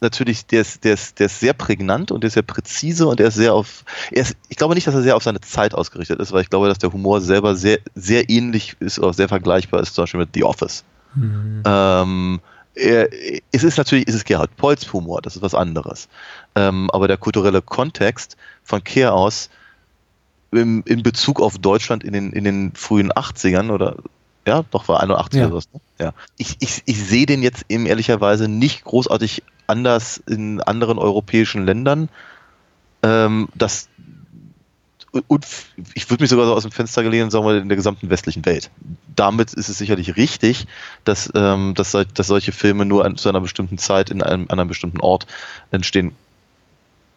natürlich, 0.00 0.46
der 0.46 0.60
ist, 0.60 0.84
der, 0.84 0.94
ist, 0.94 1.18
der 1.18 1.26
ist 1.26 1.40
sehr 1.40 1.54
prägnant 1.54 2.12
und 2.12 2.22
der 2.22 2.28
ist 2.28 2.34
sehr 2.34 2.42
präzise 2.42 3.06
und 3.08 3.18
der 3.18 3.28
ist 3.28 3.34
sehr 3.34 3.54
auf. 3.54 3.84
Er 4.12 4.22
ist, 4.22 4.36
ich 4.48 4.56
glaube 4.56 4.74
nicht, 4.74 4.86
dass 4.86 4.94
er 4.94 5.02
sehr 5.02 5.16
auf 5.16 5.22
seine 5.22 5.40
Zeit 5.40 5.74
ausgerichtet 5.74 6.20
ist, 6.20 6.32
weil 6.32 6.42
ich 6.42 6.50
glaube, 6.50 6.68
dass 6.68 6.78
der 6.78 6.92
Humor 6.92 7.20
selber 7.22 7.56
sehr, 7.56 7.78
sehr 7.94 8.28
ähnlich 8.30 8.76
ist 8.78 8.98
oder 8.98 9.12
sehr 9.14 9.28
vergleichbar 9.28 9.80
ist, 9.80 9.94
zum 9.94 10.02
Beispiel 10.02 10.20
mit 10.20 10.30
The 10.34 10.44
Office. 10.44 10.84
Mhm. 11.14 11.62
Ähm, 11.64 12.40
er, 12.76 13.08
es 13.52 13.64
ist 13.64 13.78
natürlich, 13.78 14.06
es 14.06 14.14
ist 14.14 14.26
Gerhard 14.26 14.56
Polz 14.56 14.92
Humor, 14.92 15.22
das 15.22 15.36
ist 15.36 15.42
was 15.42 15.54
anderes. 15.54 16.08
Ähm, 16.54 16.90
aber 16.92 17.08
der 17.08 17.16
kulturelle 17.16 17.62
Kontext 17.62 18.36
von 18.62 18.84
Kehr 18.84 19.14
aus 19.14 19.50
im, 20.52 20.82
in 20.86 21.02
Bezug 21.02 21.40
auf 21.40 21.58
Deutschland 21.58 22.04
in 22.04 22.12
den, 22.12 22.32
in 22.32 22.44
den 22.44 22.72
frühen 22.74 23.12
80ern 23.12 23.70
oder 23.70 23.96
ja, 24.46 24.64
doch 24.70 24.86
war 24.86 25.00
81 25.02 25.40
Ja. 25.40 25.46
oder 25.46 25.56
was. 25.56 25.68
Ne? 25.72 25.80
Ja. 25.98 26.12
Ich, 26.36 26.56
ich, 26.60 26.82
ich 26.84 27.04
sehe 27.04 27.26
den 27.26 27.42
jetzt 27.42 27.64
eben 27.68 27.86
ehrlicherweise 27.86 28.46
nicht 28.48 28.84
großartig 28.84 29.42
anders 29.66 30.22
in 30.26 30.60
anderen 30.60 30.98
europäischen 30.98 31.66
Ländern. 31.66 32.08
Ähm, 33.02 33.48
das 33.54 33.88
und 35.26 35.46
ich 35.94 36.08
würde 36.10 36.22
mich 36.22 36.30
sogar 36.30 36.46
so 36.46 36.54
aus 36.54 36.62
dem 36.62 36.72
Fenster 36.72 37.02
gelehnt 37.02 37.32
sagen 37.32 37.44
wir 37.44 37.58
in 37.58 37.68
der 37.68 37.76
gesamten 37.76 38.10
westlichen 38.10 38.44
Welt. 38.44 38.70
Damit 39.14 39.52
ist 39.52 39.68
es 39.68 39.78
sicherlich 39.78 40.16
richtig, 40.16 40.66
dass, 41.04 41.30
ähm, 41.34 41.74
dass, 41.74 41.92
dass 41.92 42.26
solche 42.26 42.52
Filme 42.52 42.84
nur 42.84 43.04
an, 43.04 43.16
zu 43.16 43.28
einer 43.28 43.40
bestimmten 43.40 43.78
Zeit 43.78 44.10
in 44.10 44.22
einem, 44.22 44.46
an 44.48 44.58
einem 44.58 44.68
bestimmten 44.68 45.00
Ort 45.00 45.26
entstehen, 45.70 46.12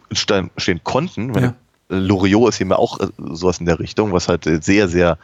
entstehen, 0.09 0.81
konnten. 0.83 1.33
Ja. 1.33 1.55
Loriot 1.89 2.49
ist 2.49 2.61
eben 2.61 2.73
auch 2.73 2.99
äh, 2.99 3.07
sowas 3.17 3.59
in 3.59 3.65
der 3.65 3.79
Richtung, 3.79 4.13
was 4.13 4.27
halt 4.27 4.43
sehr, 4.63 4.87
sehr, 4.87 5.17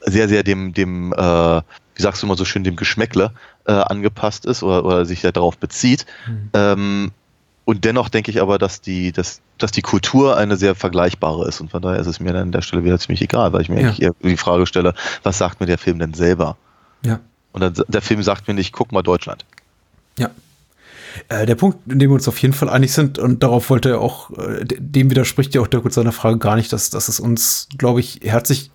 sehr, 0.00 0.28
sehr 0.28 0.42
dem, 0.42 0.74
dem, 0.74 1.12
äh, 1.12 1.16
wie 1.16 2.02
sagst 2.02 2.22
du 2.22 2.26
immer 2.26 2.36
so 2.36 2.44
schön, 2.44 2.64
dem 2.64 2.76
Geschmäckle 2.76 3.32
äh, 3.66 3.72
angepasst 3.72 4.46
ist 4.46 4.62
oder, 4.62 4.84
oder 4.84 5.04
sich 5.06 5.22
darauf 5.22 5.58
bezieht. 5.58 6.06
Mhm. 6.26 6.50
Ähm, 6.52 7.12
und 7.64 7.84
dennoch 7.84 8.08
denke 8.08 8.30
ich 8.30 8.40
aber, 8.42 8.58
dass 8.58 8.80
die, 8.80 9.10
dass, 9.12 9.40
dass 9.58 9.72
die 9.72 9.82
Kultur 9.82 10.36
eine 10.36 10.56
sehr 10.56 10.74
vergleichbare 10.74 11.48
ist. 11.48 11.60
Und 11.60 11.70
von 11.70 11.80
daher 11.82 11.98
ist 11.98 12.06
es 12.06 12.20
mir 12.20 12.32
dann 12.32 12.42
an 12.42 12.52
der 12.52 12.62
Stelle 12.62 12.84
wieder 12.84 12.98
ziemlich 12.98 13.22
egal, 13.22 13.52
weil 13.52 13.62
ich 13.62 13.68
mir 13.68 13.80
Ja. 13.80 13.86
eigentlich 13.88 14.02
eher 14.02 14.12
die 14.22 14.36
Frage 14.36 14.66
stelle, 14.66 14.94
was 15.22 15.38
sagt 15.38 15.60
mir 15.60 15.66
der 15.66 15.78
Film 15.78 15.98
denn 15.98 16.12
selber? 16.14 16.56
Ja. 17.04 17.20
Und 17.52 17.60
dann, 17.62 17.74
der 17.88 18.02
Film 18.02 18.22
sagt 18.22 18.48
mir 18.48 18.54
nicht, 18.54 18.72
guck 18.72 18.92
mal 18.92 19.02
Deutschland. 19.02 19.44
Ja. 20.18 20.30
Äh, 21.28 21.46
der 21.46 21.54
Punkt, 21.54 21.78
in 21.90 21.98
dem 22.00 22.10
wir 22.10 22.14
uns 22.14 22.26
auf 22.28 22.38
jeden 22.38 22.54
Fall 22.54 22.68
einig 22.68 22.92
sind, 22.92 23.18
und 23.18 23.42
darauf 23.42 23.70
wollte 23.70 23.90
er 23.90 24.00
auch, 24.00 24.30
äh, 24.30 24.64
de- 24.64 24.78
dem 24.80 25.10
widerspricht 25.10 25.54
ja 25.54 25.60
auch 25.60 25.66
Dirk 25.68 25.84
mit 25.84 25.92
seiner 25.94 26.12
Frage 26.12 26.38
gar 26.38 26.56
nicht, 26.56 26.72
dass, 26.72 26.90
dass 26.90 27.08
es 27.08 27.20
uns, 27.20 27.68
glaube 27.78 28.00
ich, 28.00 28.20
herzlich 28.24 28.70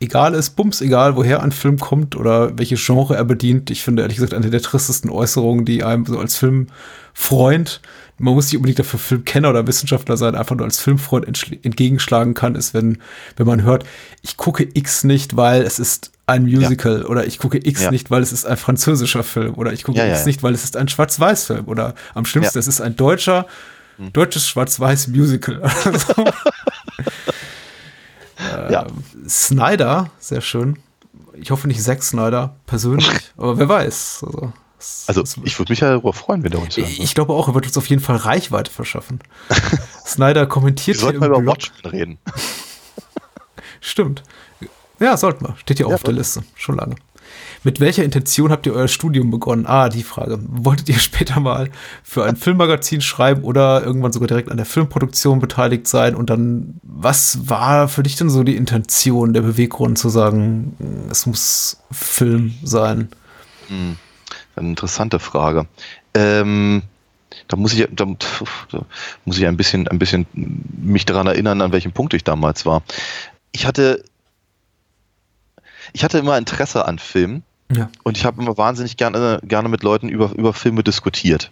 egal 0.00 0.34
ist, 0.34 0.50
bums, 0.56 0.80
egal 0.80 1.14
woher 1.16 1.42
ein 1.42 1.52
Film 1.52 1.78
kommt 1.78 2.16
oder 2.16 2.58
welche 2.58 2.74
Genre 2.74 3.14
er 3.16 3.24
bedient. 3.24 3.70
Ich 3.70 3.82
finde 3.84 4.02
ehrlich 4.02 4.16
gesagt 4.16 4.34
eine 4.34 4.50
der 4.50 4.60
tristesten 4.60 5.08
Äußerungen, 5.08 5.64
die 5.64 5.84
einem 5.84 6.04
so 6.04 6.18
als 6.18 6.36
Filmfreund 6.36 7.80
man 8.18 8.34
muss 8.34 8.46
nicht 8.46 8.56
unbedingt 8.56 8.78
dafür 8.78 8.98
Filmkenner 8.98 9.50
oder 9.50 9.66
Wissenschaftler 9.66 10.16
sein, 10.16 10.34
einfach 10.34 10.56
nur 10.56 10.64
als 10.64 10.78
Filmfreund 10.78 11.26
entgegenschlagen 11.26 12.34
kann, 12.34 12.54
ist, 12.54 12.74
wenn, 12.74 12.98
wenn 13.36 13.46
man 13.46 13.62
hört, 13.62 13.84
ich 14.22 14.36
gucke 14.36 14.68
X 14.72 15.04
nicht, 15.04 15.36
weil 15.36 15.62
es 15.62 15.78
ist 15.78 16.12
ein 16.26 16.44
Musical 16.44 17.00
ja. 17.00 17.06
oder 17.06 17.26
ich 17.26 17.38
gucke 17.38 17.58
X 17.58 17.82
ja. 17.82 17.90
nicht, 17.90 18.10
weil 18.10 18.22
es 18.22 18.32
ist 18.32 18.46
ein 18.46 18.56
französischer 18.56 19.22
Film 19.22 19.54
oder 19.54 19.72
ich 19.72 19.84
gucke 19.84 19.98
ja, 19.98 20.06
X 20.06 20.26
nicht, 20.26 20.42
weil 20.42 20.54
es 20.54 20.64
ist 20.64 20.76
ein 20.76 20.88
Schwarz-Weiß-Film 20.88 21.66
oder 21.66 21.94
am 22.14 22.24
schlimmsten, 22.24 22.58
es 22.58 22.66
ist 22.66 22.80
ein 22.80 22.96
deutscher, 22.96 23.46
hm. 23.96 24.12
deutsches 24.12 24.48
Schwarz-Weiß-Musical. 24.48 25.60
äh, 28.38 28.72
ja. 28.72 28.86
Snyder, 29.28 30.10
sehr 30.18 30.40
schön. 30.40 30.78
Ich 31.34 31.50
hoffe 31.50 31.66
nicht 31.68 31.82
Zack 31.82 32.02
Snyder 32.02 32.56
persönlich, 32.66 33.08
aber 33.36 33.58
wer 33.58 33.68
weiß. 33.68 34.24
Also, 34.26 34.52
also 35.06 35.22
ich 35.44 35.58
würde 35.58 35.72
mich 35.72 35.80
ja 35.80 35.90
darüber 35.90 36.12
freuen, 36.12 36.42
wenn 36.42 36.50
der 36.50 36.60
uns 36.60 36.76
hört. 36.76 36.88
Ich 36.88 37.14
glaube 37.14 37.32
auch, 37.32 37.48
er 37.48 37.54
wird 37.54 37.66
uns 37.66 37.76
auf 37.76 37.88
jeden 37.88 38.02
Fall 38.02 38.16
Reichweite 38.16 38.70
verschaffen. 38.70 39.20
Snyder 40.06 40.46
kommentiert 40.46 40.96
wir 40.96 41.00
sollten 41.00 41.20
mal 41.20 41.28
über 41.28 41.44
Watchmen 41.44 41.90
reden. 41.90 42.18
Stimmt. 43.80 44.22
Ja, 45.00 45.16
sollten 45.16 45.44
wir. 45.44 45.56
Steht 45.56 45.78
hier 45.78 45.88
ja, 45.88 45.94
auf 45.94 46.02
der 46.02 46.14
Liste. 46.14 46.42
Schon 46.54 46.76
lange. 46.76 46.96
Mit 47.64 47.80
welcher 47.80 48.04
Intention 48.04 48.50
habt 48.50 48.66
ihr 48.66 48.74
euer 48.74 48.88
Studium 48.88 49.30
begonnen? 49.30 49.66
Ah, 49.66 49.88
die 49.88 50.02
Frage. 50.02 50.38
Wolltet 50.40 50.88
ihr 50.88 50.98
später 50.98 51.40
mal 51.40 51.70
für 52.02 52.24
ein 52.24 52.36
Filmmagazin 52.36 53.00
schreiben 53.00 53.42
oder 53.42 53.82
irgendwann 53.82 54.12
sogar 54.12 54.28
direkt 54.28 54.50
an 54.50 54.56
der 54.56 54.66
Filmproduktion 54.66 55.40
beteiligt 55.40 55.88
sein? 55.88 56.14
Und 56.14 56.30
dann, 56.30 56.80
was 56.82 57.48
war 57.48 57.88
für 57.88 58.02
dich 58.02 58.16
denn 58.16 58.30
so 58.30 58.42
die 58.42 58.56
Intention, 58.56 59.32
der 59.32 59.42
Beweggrund 59.42 59.98
zu 59.98 60.08
sagen, 60.08 61.06
es 61.10 61.26
muss 61.26 61.78
Film 61.90 62.54
sein? 62.62 63.08
Hm, 63.68 63.96
eine 64.56 64.68
interessante 64.68 65.18
Frage. 65.18 65.66
Ähm, 66.14 66.82
da 67.48 67.56
muss 67.56 67.72
ich, 67.72 67.86
da, 67.90 68.04
da 68.04 68.86
muss 69.24 69.38
ich 69.38 69.46
ein 69.46 69.56
bisschen, 69.56 69.88
ein 69.88 69.98
bisschen 69.98 70.26
mich 70.76 71.04
daran 71.04 71.26
erinnern, 71.26 71.60
an 71.60 71.72
welchem 71.72 71.92
Punkt 71.92 72.14
ich 72.14 72.24
damals 72.24 72.64
war. 72.64 72.82
Ich 73.52 73.66
hatte 73.66 74.04
ich 75.92 76.04
hatte 76.04 76.18
immer 76.18 76.38
Interesse 76.38 76.86
an 76.86 76.98
Filmen 76.98 77.42
ja. 77.74 77.88
und 78.02 78.16
ich 78.16 78.24
habe 78.24 78.42
immer 78.42 78.56
wahnsinnig 78.56 78.96
gerne, 78.96 79.40
gerne 79.44 79.68
mit 79.68 79.82
Leuten 79.82 80.08
über, 80.08 80.32
über 80.32 80.52
Filme 80.52 80.82
diskutiert. 80.82 81.50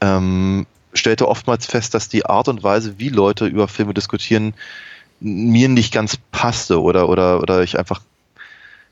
Ähm, 0.00 0.66
stellte 0.92 1.28
oftmals 1.28 1.66
fest, 1.66 1.94
dass 1.94 2.08
die 2.08 2.26
Art 2.26 2.48
und 2.48 2.62
Weise, 2.62 2.98
wie 2.98 3.08
Leute 3.08 3.46
über 3.46 3.68
Filme 3.68 3.94
diskutieren, 3.94 4.54
mir 5.20 5.68
nicht 5.68 5.92
ganz 5.92 6.18
passte 6.30 6.82
oder, 6.82 7.08
oder, 7.08 7.40
oder 7.40 7.62
ich 7.62 7.78
einfach. 7.78 8.02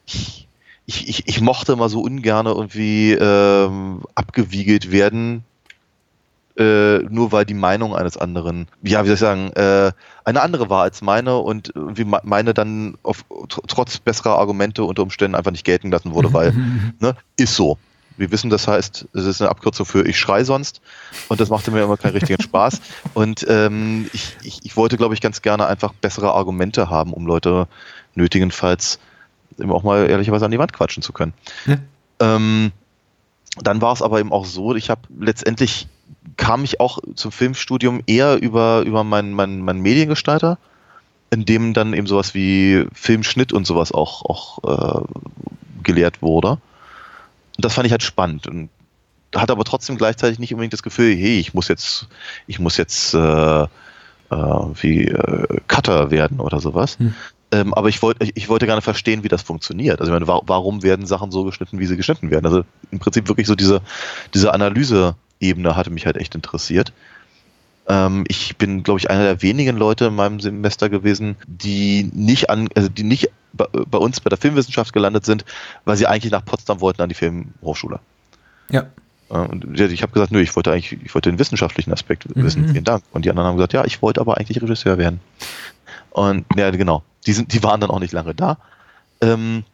Ich, 0.07 0.49
ich, 0.87 1.27
ich, 1.27 1.41
mochte 1.41 1.73
immer 1.73 1.89
so 1.89 2.01
ungern 2.01 2.47
irgendwie 2.47 3.13
ähm, 3.13 4.03
abgewiegelt 4.15 4.91
werden 4.91 5.45
äh, 6.57 6.99
nur 6.99 7.33
weil 7.33 7.47
die 7.47 7.55
Meinung 7.55 7.95
eines 7.95 8.17
anderen, 8.17 8.69
ja, 8.83 9.03
wie 9.03 9.09
soll 9.09 9.15
ich 9.15 9.21
sagen, 9.21 9.53
äh, 9.53 9.93
eine 10.25 10.43
andere 10.43 10.69
war 10.69 10.83
als 10.83 11.01
meine 11.01 11.39
und 11.39 11.73
wie 11.75 12.05
meine 12.05 12.53
dann 12.53 12.99
auf, 13.03 13.25
trotz 13.69 13.99
besserer 13.99 14.39
Argumente 14.39 14.85
unter 14.85 15.03
Umständen 15.03 15.35
einfach 15.35 15.51
nicht 15.51 15.65
gelten 15.65 15.91
lassen 15.91 16.13
wurde, 16.13 16.33
weil, 16.33 16.53
ne, 17.01 17.17
ist 17.37 17.57
so. 17.57 17.79
Wir 18.19 18.31
wissen, 18.31 18.51
das 18.51 18.69
heißt, 18.69 19.07
es 19.15 19.25
ist 19.25 19.41
eine 19.41 19.51
Abkürzung 19.51 19.87
für 19.87 20.07
ich 20.07 20.19
schrei 20.19 20.45
sonst 20.45 20.83
und 21.29 21.41
das 21.41 21.49
machte 21.49 21.71
mir 21.71 21.83
immer 21.83 21.97
keinen 21.97 22.13
richtigen 22.13 22.43
Spaß. 22.43 22.83
Und 23.15 23.47
ähm, 23.49 24.11
ich, 24.13 24.37
ich, 24.43 24.61
ich 24.65 24.77
wollte, 24.77 24.99
glaube 24.99 25.15
ich, 25.15 25.23
ganz 25.23 25.41
gerne 25.41 25.67
einfach 25.67 25.95
bessere 25.95 26.35
Argumente 26.35 26.91
haben, 26.91 27.15
um 27.15 27.27
Leute 27.27 27.67
nötigenfalls 28.15 28.99
eben 29.59 29.73
auch 29.73 29.83
mal 29.83 30.09
ehrlicherweise 30.09 30.45
an 30.45 30.51
die 30.51 30.59
Wand 30.59 30.73
quatschen 30.73 31.03
zu 31.03 31.13
können. 31.13 31.33
Ja. 31.67 31.77
Ähm, 32.21 32.73
dann 33.61 33.83
war 33.83 33.93
es 33.93 34.03
aber 34.03 34.21
eben 34.21 34.33
auch 34.33 34.45
so, 34.45 34.75
ich 34.75 34.91
habe 34.91 35.03
letztendlich 35.19 35.89
kam 36.37 36.65
ich 36.65 36.81
auch 36.81 36.99
zum 37.15 37.33
Filmstudium 37.33 38.03
eher 38.07 38.41
über, 38.41 38.83
über 38.83 39.05
meinen 39.05 39.33
mein, 39.33 39.61
mein 39.61 39.81
Mediengestalter, 39.81 40.59
in 41.31 41.45
dem 41.45 41.75
dann 41.75 41.93
eben 41.95 42.07
sowas 42.07 42.35
wie 42.35 42.87
Filmschnitt 42.93 43.53
und 43.53 43.67
sowas 43.67 43.93
auch, 43.93 44.25
auch 44.25 45.03
äh, 45.03 45.05
gelehrt 45.83 46.23
wurde. 46.23 46.53
Und 47.57 47.65
das 47.65 47.75
fand 47.75 47.87
ich 47.87 47.93
halt 47.93 48.03
spannend 48.03 48.47
und 48.47 48.71
hatte 49.35 49.53
aber 49.53 49.65
trotzdem 49.65 49.97
gleichzeitig 49.97 50.39
nicht 50.39 50.53
unbedingt 50.53 50.73
das 50.73 50.83
Gefühl, 50.83 51.15
hey, 51.15 51.39
ich 51.39 51.55
muss 51.55 51.69
jetzt, 51.69 52.09
ich 52.47 52.59
muss 52.59 52.77
jetzt 52.77 53.15
äh, 53.15 53.63
äh, 53.63 53.67
wie 54.31 55.07
äh, 55.09 55.61
Cutter 55.69 56.11
werden 56.11 56.41
oder 56.41 56.61
sowas. 56.61 56.99
Hm. 56.99 57.15
Ähm, 57.53 57.75
aber 57.75 57.91
ich 57.91 58.01
wollte, 58.01 58.27
ich, 58.35 58.49
wollte 58.49 58.65
gerne 58.65 58.81
verstehen, 58.81 59.23
wie 59.25 59.29
das 59.29 59.43
funktioniert. 59.43 60.01
Also 60.01 60.11
ich 60.11 60.19
meine, 60.19 60.27
warum 60.27 60.83
werden 60.83 61.05
Sachen 61.05 61.31
so 61.31 61.45
geschnitten, 61.45 61.79
wie 61.79 61.87
sie 61.87 61.99
geschnitten 61.99 62.31
werden? 62.31 62.47
Also 62.47 62.65
im 62.91 62.99
Prinzip 62.99 63.29
wirklich 63.29 63.47
so 63.47 63.55
diese, 63.55 63.83
diese 64.33 64.55
Analyse 64.55 65.17
Ebene 65.39 65.77
hatte 65.77 65.91
mich 65.91 66.07
halt 66.07 66.17
echt 66.17 66.35
interessiert. 66.35 66.93
Ähm, 67.89 68.25
ich 68.29 68.57
bin, 68.57 68.83
glaube 68.83 69.01
ich, 69.01 69.11
einer 69.11 69.25
der 69.25 69.43
wenigen 69.43 69.77
Leute 69.77 70.07
in 70.07 70.15
meinem 70.15 70.41
Semester 70.41 70.89
gewesen, 70.89 71.37
die 71.47 72.11
nicht 72.15 72.49
an, 72.49 72.69
also 72.75 72.89
die 72.89 73.03
nicht 73.03 73.31
bei, 73.53 73.67
bei 73.67 73.99
uns 73.99 74.21
bei 74.21 74.31
der 74.31 74.39
Filmwissenschaft 74.39 74.93
gelandet 74.93 75.27
sind, 75.27 75.45
weil 75.85 75.97
sie 75.97 76.07
eigentlich 76.07 76.33
nach 76.33 76.45
Potsdam 76.45 76.81
wollten 76.81 77.03
an 77.03 77.11
die 77.11 77.15
Filmhochschule. 77.15 78.01
Ja. 78.71 78.87
Äh, 79.29 79.35
und 79.35 79.79
ich 79.79 80.03
habe 80.03 80.13
gesagt, 80.13 80.33
nö, 80.33 80.41
ich 80.41 80.55
wollte 80.57 80.73
eigentlich, 80.73 80.99
ich 81.05 81.15
wollte 81.15 81.31
den 81.31 81.39
wissenschaftlichen 81.39 81.93
Aspekt 81.93 82.25
wissen. 82.35 82.63
Mhm. 82.63 82.69
Vielen 82.71 82.85
Dank. 82.85 83.03
Und 83.13 83.25
die 83.25 83.31
anderen 83.31 83.49
haben 83.49 83.57
gesagt, 83.57 83.73
ja, 83.73 83.85
ich 83.85 84.01
wollte 84.01 84.21
aber 84.21 84.39
eigentlich 84.39 84.63
Regisseur 84.63 84.97
werden. 84.97 85.21
Und 86.13 86.45
ja, 86.57 86.71
genau. 86.71 87.03
Die 87.27 87.33
sind, 87.33 87.53
die 87.53 87.63
waren 87.63 87.81
dann 87.81 87.91
auch 87.91 88.01
nicht 88.01 88.13
lange 88.13 88.35
da. 88.35 88.59
Ähm, 89.21 89.65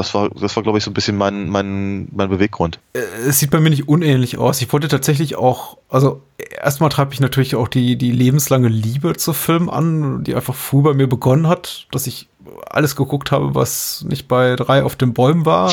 das 0.00 0.14
war, 0.14 0.30
das 0.30 0.56
war, 0.56 0.62
glaube 0.62 0.78
ich, 0.78 0.84
so 0.84 0.90
ein 0.90 0.94
bisschen 0.94 1.16
mein, 1.16 1.50
mein, 1.50 2.08
mein 2.12 2.30
Beweggrund. 2.30 2.78
Äh, 2.94 3.00
es 3.26 3.38
sieht 3.38 3.50
bei 3.50 3.60
mir 3.60 3.68
nicht 3.68 3.86
unähnlich 3.86 4.38
aus. 4.38 4.62
Ich 4.62 4.72
wollte 4.72 4.88
tatsächlich 4.88 5.36
auch, 5.36 5.76
also 5.90 6.22
erstmal 6.62 6.88
treibe 6.88 7.12
ich 7.12 7.20
natürlich 7.20 7.54
auch 7.54 7.68
die, 7.68 7.96
die 7.96 8.10
lebenslange 8.10 8.68
Liebe 8.68 9.14
zu 9.16 9.34
Film 9.34 9.68
an, 9.68 10.24
die 10.24 10.34
einfach 10.34 10.54
früh 10.54 10.80
bei 10.82 10.94
mir 10.94 11.06
begonnen 11.06 11.48
hat, 11.48 11.86
dass 11.92 12.06
ich 12.06 12.29
alles 12.68 12.96
geguckt 12.96 13.30
habe, 13.30 13.54
was 13.54 14.04
nicht 14.08 14.28
bei 14.28 14.56
drei 14.56 14.82
auf 14.82 14.96
den 14.96 15.12
Bäumen 15.12 15.46
war. 15.46 15.72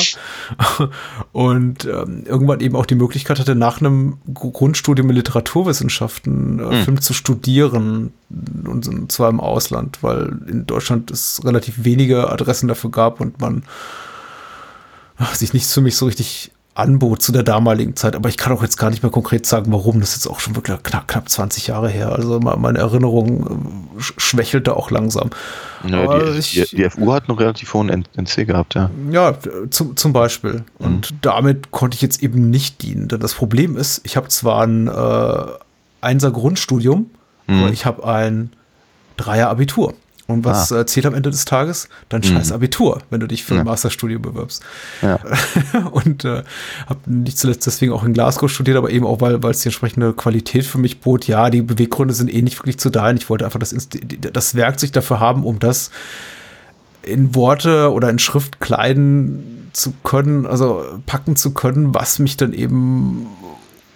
Und 1.32 1.84
ähm, 1.84 2.24
irgendwann 2.26 2.60
eben 2.60 2.76
auch 2.76 2.86
die 2.86 2.94
Möglichkeit 2.94 3.38
hatte, 3.38 3.54
nach 3.54 3.80
einem 3.80 4.18
Grundstudium 4.32 5.10
in 5.10 5.16
Literaturwissenschaften 5.16 6.58
äh, 6.58 6.62
mhm. 6.62 6.84
Film 6.84 7.00
zu 7.00 7.14
studieren. 7.14 8.12
Und 8.30 9.10
zwar 9.10 9.30
im 9.30 9.40
Ausland, 9.40 9.98
weil 10.02 10.38
in 10.46 10.66
Deutschland 10.66 11.10
es 11.10 11.40
relativ 11.44 11.84
wenige 11.84 12.30
Adressen 12.30 12.68
dafür 12.68 12.90
gab 12.90 13.20
und 13.20 13.40
man 13.40 13.62
sich 15.32 15.52
nicht 15.52 15.66
für 15.66 15.80
mich 15.80 15.96
so 15.96 16.06
richtig 16.06 16.52
anbot 16.78 17.22
zu 17.22 17.32
der 17.32 17.42
damaligen 17.42 17.96
Zeit, 17.96 18.14
aber 18.14 18.28
ich 18.28 18.36
kann 18.36 18.52
auch 18.52 18.62
jetzt 18.62 18.76
gar 18.76 18.90
nicht 18.90 19.02
mehr 19.02 19.10
konkret 19.10 19.46
sagen, 19.46 19.72
warum. 19.72 20.00
Das 20.00 20.10
ist 20.10 20.24
jetzt 20.24 20.32
auch 20.32 20.38
schon 20.38 20.54
wirklich 20.54 20.80
knapp, 20.82 21.08
knapp 21.08 21.28
20 21.28 21.66
Jahre 21.66 21.88
her. 21.88 22.12
Also 22.12 22.38
meine 22.38 22.78
Erinnerung 22.78 23.86
äh, 23.98 24.00
schwächelte 24.00 24.76
auch 24.76 24.90
langsam. 24.90 25.30
Ja, 25.86 26.18
die, 26.18 26.38
ich, 26.38 26.52
die, 26.52 26.76
die, 26.76 26.90
FU 26.90 27.12
hat 27.12 27.28
einen 27.28 27.36
relativ 27.36 27.74
hohen 27.74 27.88
NC 27.88 28.46
gehabt, 28.46 28.74
ja. 28.74 28.90
Ja, 29.10 29.34
zum, 29.70 29.96
zum 29.96 30.12
Beispiel. 30.12 30.64
Mhm. 30.78 30.86
Und 30.86 31.14
damit 31.22 31.72
konnte 31.72 31.96
ich 31.96 32.02
jetzt 32.02 32.22
eben 32.22 32.48
nicht 32.50 32.82
dienen. 32.82 33.08
Denn 33.08 33.20
das 33.20 33.34
Problem 33.34 33.76
ist, 33.76 34.00
ich 34.04 34.16
habe 34.16 34.28
zwar 34.28 34.62
ein 34.62 34.86
äh, 34.86 35.46
Einser 36.00 36.30
Grundstudium, 36.30 37.10
mhm. 37.48 37.62
aber 37.62 37.72
ich 37.72 37.86
habe 37.86 38.06
ein 38.06 38.52
Dreier 39.16 39.50
Abitur. 39.50 39.94
Und 40.28 40.44
was 40.44 40.70
ah. 40.72 40.86
zählt 40.86 41.06
am 41.06 41.14
Ende 41.14 41.30
des 41.30 41.46
Tages? 41.46 41.88
Dein 42.10 42.20
mhm. 42.20 42.24
scheiß 42.24 42.52
Abitur, 42.52 43.00
wenn 43.08 43.18
du 43.18 43.26
dich 43.26 43.44
für 43.44 43.58
ein 43.58 43.64
Masterstudium 43.64 44.20
bewirbst. 44.20 44.62
Ja. 45.00 45.18
und 45.90 46.26
äh, 46.26 46.42
habe 46.86 47.00
nicht 47.06 47.38
zuletzt 47.38 47.66
deswegen 47.66 47.92
auch 47.92 48.04
in 48.04 48.12
Glasgow 48.12 48.50
studiert, 48.50 48.76
aber 48.76 48.90
eben 48.90 49.06
auch, 49.06 49.22
weil 49.22 49.42
es 49.50 49.60
die 49.60 49.68
entsprechende 49.68 50.12
Qualität 50.12 50.66
für 50.66 50.76
mich 50.76 51.00
bot. 51.00 51.26
Ja, 51.26 51.48
die 51.48 51.62
Beweggründe 51.62 52.12
sind 52.12 52.32
eh 52.32 52.42
nicht 52.42 52.58
wirklich 52.58 52.78
zu 52.78 52.90
da. 52.90 53.10
Ich 53.10 53.30
wollte 53.30 53.46
einfach 53.46 53.58
das, 53.58 53.74
das 54.32 54.54
Werkzeug 54.54 54.92
dafür 54.92 55.18
haben, 55.18 55.44
um 55.44 55.58
das 55.60 55.90
in 57.02 57.34
Worte 57.34 57.90
oder 57.90 58.10
in 58.10 58.18
Schrift 58.18 58.60
kleiden 58.60 59.70
zu 59.72 59.94
können, 60.04 60.44
also 60.44 60.84
packen 61.06 61.36
zu 61.36 61.54
können, 61.54 61.94
was 61.94 62.18
mich 62.18 62.36
dann 62.36 62.52
eben 62.52 63.26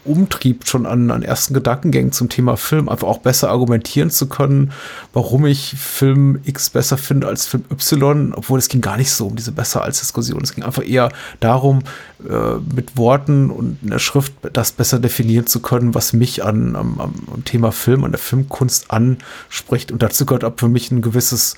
umtrieb, 0.05 0.67
schon 0.67 0.87
an, 0.87 1.11
an 1.11 1.23
ersten 1.23 1.55
Gedankengängen 1.55 2.13
zum 2.13 2.29
Thema 2.29 2.57
Film, 2.57 2.89
einfach 2.89 3.09
auch 3.09 3.19
besser 3.19 3.51
argumentieren 3.51 4.11
zu 4.11 4.29
können, 4.29 4.73
warum 5.13 5.47
ich 5.47 5.75
Film 5.79 6.41
X 6.45 6.71
besser 6.71 6.99
finde 6.99 7.29
als 7.29 7.47
Film 7.47 7.65
Y, 7.71 8.35
obwohl 8.35 8.59
es 8.59 8.69
ging 8.69 8.81
gar 8.81 8.97
nicht 8.97 9.11
so 9.11 9.27
um 9.29 9.37
diese 9.37 9.53
besser 9.53 9.83
als 9.83 10.01
Diskussion. 10.01 10.43
Es 10.43 10.55
ging 10.55 10.65
einfach 10.65 10.87
eher 10.87 11.11
darum, 11.41 11.81
äh, 12.29 12.55
mit 12.75 12.97
Worten 12.97 13.51
und 13.51 13.79
in 13.83 13.91
der 13.91 13.99
Schrift 13.99 14.33
das 14.53 14.73
besser 14.73 14.99
definieren 14.99 15.47
zu 15.47 15.61
können, 15.61 15.95
was 15.95 16.13
mich 16.13 16.45
an, 16.45 16.77
am, 16.77 17.01
am 17.01 17.45
Thema 17.45 17.73
Film, 17.73 18.05
an 18.05 18.13
der 18.13 18.19
Filmkunst 18.19 18.91
anspricht. 18.91 19.93
Und 19.93 20.03
dazu 20.03 20.27
gehört 20.27 20.45
ab 20.45 20.61
für 20.61 20.69
mich 20.69 20.91
ein 20.91 21.03
gewisses 21.03 21.57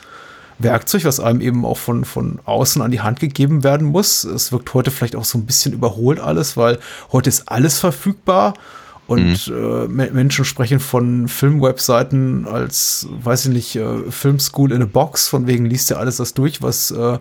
Werkzeug, 0.58 1.04
was 1.04 1.20
einem 1.20 1.40
eben 1.40 1.64
auch 1.64 1.78
von, 1.78 2.04
von 2.04 2.38
außen 2.44 2.80
an 2.82 2.90
die 2.90 3.00
Hand 3.00 3.20
gegeben 3.20 3.64
werden 3.64 3.88
muss. 3.88 4.24
Es 4.24 4.52
wirkt 4.52 4.72
heute 4.74 4.90
vielleicht 4.90 5.16
auch 5.16 5.24
so 5.24 5.38
ein 5.38 5.46
bisschen 5.46 5.72
überholt 5.72 6.20
alles, 6.20 6.56
weil 6.56 6.78
heute 7.12 7.28
ist 7.28 7.48
alles 7.48 7.78
verfügbar 7.78 8.54
und 9.06 9.48
mhm. 9.48 10.00
äh, 10.00 10.10
Menschen 10.10 10.44
sprechen 10.44 10.80
von 10.80 11.28
Filmwebseiten 11.28 12.46
als, 12.46 13.06
weiß 13.10 13.46
ich 13.46 13.52
nicht, 13.52 13.76
äh, 13.76 14.10
Filmschool 14.10 14.72
in 14.72 14.82
a 14.82 14.86
Box, 14.86 15.28
von 15.28 15.46
wegen 15.46 15.66
liest 15.66 15.90
ja 15.90 15.96
alles 15.96 16.16
das 16.16 16.34
durch, 16.34 16.62
was 16.62 16.90
äh, 16.90 17.18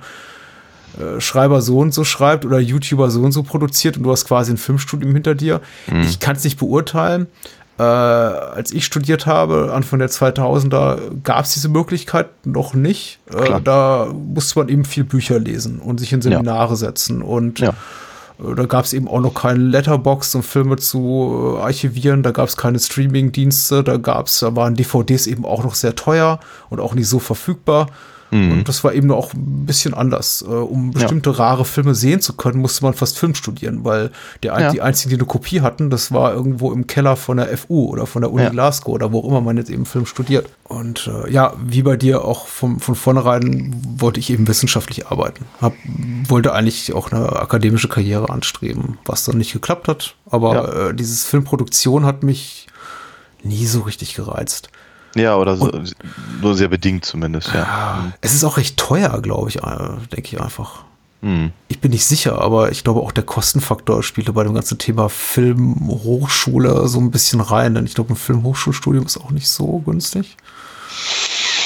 äh, 1.00 1.20
Schreiber 1.20 1.62
so 1.62 1.80
und 1.80 1.94
so 1.94 2.04
schreibt 2.04 2.46
oder 2.46 2.60
YouTuber 2.60 3.10
so 3.10 3.22
und 3.22 3.32
so 3.32 3.44
produziert 3.44 3.98
und 3.98 4.04
du 4.04 4.12
hast 4.12 4.26
quasi 4.26 4.52
ein 4.52 4.58
Filmstudium 4.58 5.14
hinter 5.14 5.36
dir. 5.36 5.62
Mhm. 5.92 6.02
Ich 6.02 6.20
kann 6.20 6.36
es 6.36 6.44
nicht 6.44 6.60
beurteilen. 6.60 7.28
Äh, 7.80 7.82
als 7.84 8.72
ich 8.72 8.86
studiert 8.86 9.26
habe, 9.26 9.72
Anfang 9.74 9.98
der 10.00 10.10
2000er, 10.10 11.00
gab 11.24 11.46
es 11.46 11.54
diese 11.56 11.70
Möglichkeit 11.70 12.28
noch 12.46 12.74
nicht. 12.76 13.20
Äh, 13.34 13.60
da 13.64 14.08
musste 14.14 14.60
man 14.60 14.70
eben 14.70 14.86
viel 14.86 15.04
Bücher 15.04 15.40
lesen 15.40 15.80
und 15.80 16.00
sich 16.00 16.14
in 16.14 16.22
Seminare 16.22 16.76
setzen. 16.76 17.22
Und 17.24 17.60
Ja. 17.60 17.70
äh, 18.40 18.56
da 18.56 18.66
gab 18.66 18.86
es 18.86 18.94
eben 18.94 19.08
auch 19.08 19.22
noch 19.22 19.34
keine 19.34 19.60
Letterbox, 19.64 20.36
um 20.36 20.44
Filme 20.44 20.76
zu 20.78 21.56
äh, 21.58 21.62
archivieren. 21.62 22.22
Da 22.22 22.30
gab 22.32 22.48
es 22.48 22.58
keine 22.58 22.78
Streaming-Dienste. 22.80 23.84
Da 23.84 23.98
gab's, 23.98 24.40
da 24.42 24.56
waren 24.56 24.76
DVDs 24.76 25.26
eben 25.26 25.44
auch 25.44 25.64
noch 25.64 25.74
sehr 25.74 25.96
teuer 25.96 26.40
und 26.70 26.80
auch 26.80 26.94
nicht 26.94 27.08
so 27.08 27.18
verfügbar. 27.18 27.88
Und 28.34 28.68
das 28.68 28.84
war 28.84 28.94
eben 28.94 29.12
auch 29.12 29.34
ein 29.34 29.66
bisschen 29.66 29.94
anders. 29.94 30.44
Äh, 30.48 30.52
um 30.52 30.92
bestimmte 30.92 31.38
rare 31.38 31.66
Filme 31.66 31.94
sehen 31.96 32.20
zu 32.20 32.34
können, 32.34 32.60
musste 32.62 32.84
man 32.84 32.94
fast 32.94 33.18
Film 33.20 33.36
studieren, 33.36 33.84
weil 33.86 34.12
der, 34.42 34.60
Ja. 34.60 34.72
die 34.72 34.82
einzigen, 34.82 35.10
die 35.12 35.16
eine 35.18 35.26
Kopie 35.26 35.62
hatten, 35.62 35.90
das 35.90 36.12
war 36.12 36.34
irgendwo 36.34 36.72
im 36.72 36.88
Keller 36.88 37.16
von 37.16 37.38
der 37.38 37.56
FU 37.58 37.90
oder 37.90 38.06
von 38.08 38.22
der 38.24 38.32
Uni 38.32 38.44
Ja. 38.44 38.50
Glasgow 38.50 38.94
oder 38.94 39.12
wo 39.12 39.20
auch 39.20 39.28
immer 39.28 39.42
man 39.42 39.58
jetzt 39.58 39.70
eben 39.70 39.86
Film 39.86 40.06
studiert. 40.06 40.48
Und 40.64 41.08
äh, 41.26 41.32
ja, 41.32 41.54
wie 41.64 41.84
bei 41.84 41.96
dir 41.98 42.26
auch 42.26 42.48
vom, 42.48 42.80
von 42.80 42.96
vornherein 42.96 43.76
wollte 43.98 44.20
ich 44.20 44.30
eben 44.32 44.48
wissenschaftlich 44.48 45.08
arbeiten. 45.08 45.46
Hab, 45.62 45.74
wollte 46.28 46.54
eigentlich 46.54 46.94
auch 46.94 47.12
eine 47.12 47.34
akademische 47.36 47.88
Karriere 47.90 48.30
anstreben, 48.30 48.98
was 49.06 49.26
dann 49.26 49.38
nicht 49.38 49.54
geklappt 49.54 49.88
hat. 49.88 50.16
Aber 50.30 50.54
Ja. 50.56 50.90
äh, 50.90 50.94
dieses 50.96 51.26
Filmproduktion 51.26 52.06
hat 52.06 52.24
mich 52.24 52.68
nie 53.44 53.66
so 53.66 53.82
richtig 53.82 54.16
gereizt. 54.16 54.70
Ja, 55.16 55.36
oder 55.38 55.56
so, 55.58 55.72
nur 56.42 56.56
sehr 56.56 56.68
bedingt 56.70 57.06
zumindest, 57.06 57.54
ja. 57.54 57.64
Ah, 57.64 58.14
Es 58.22 58.34
ist 58.34 58.44
auch 58.44 58.58
recht 58.58 58.78
teuer, 58.78 59.22
glaube 59.22 59.50
ich, 59.50 59.58
äh, 59.58 59.90
denke 60.12 60.36
ich 60.36 60.42
einfach. 60.42 60.84
Hm. 61.22 61.52
Ich 61.68 61.80
bin 61.80 61.92
nicht 61.92 62.04
sicher, 62.06 62.42
aber 62.42 62.72
ich 62.72 62.84
glaube 62.84 63.00
auch 63.02 63.12
der 63.12 63.24
Kostenfaktor 63.24 64.04
spielte 64.04 64.34
bei 64.34 64.44
dem 64.44 64.54
ganzen 64.54 64.78
Thema 64.78 65.08
Filmhochschule 65.10 66.88
so 66.88 67.00
ein 67.00 67.12
bisschen 67.12 67.40
rein, 67.42 67.76
denn 67.76 67.86
ich 67.86 67.94
glaube, 67.96 68.14
ein 68.14 68.18
Filmhochschulstudium 68.18 69.06
ist 69.06 69.18
auch 69.18 69.32
nicht 69.32 69.48
so 69.48 69.80
günstig. 69.86 70.36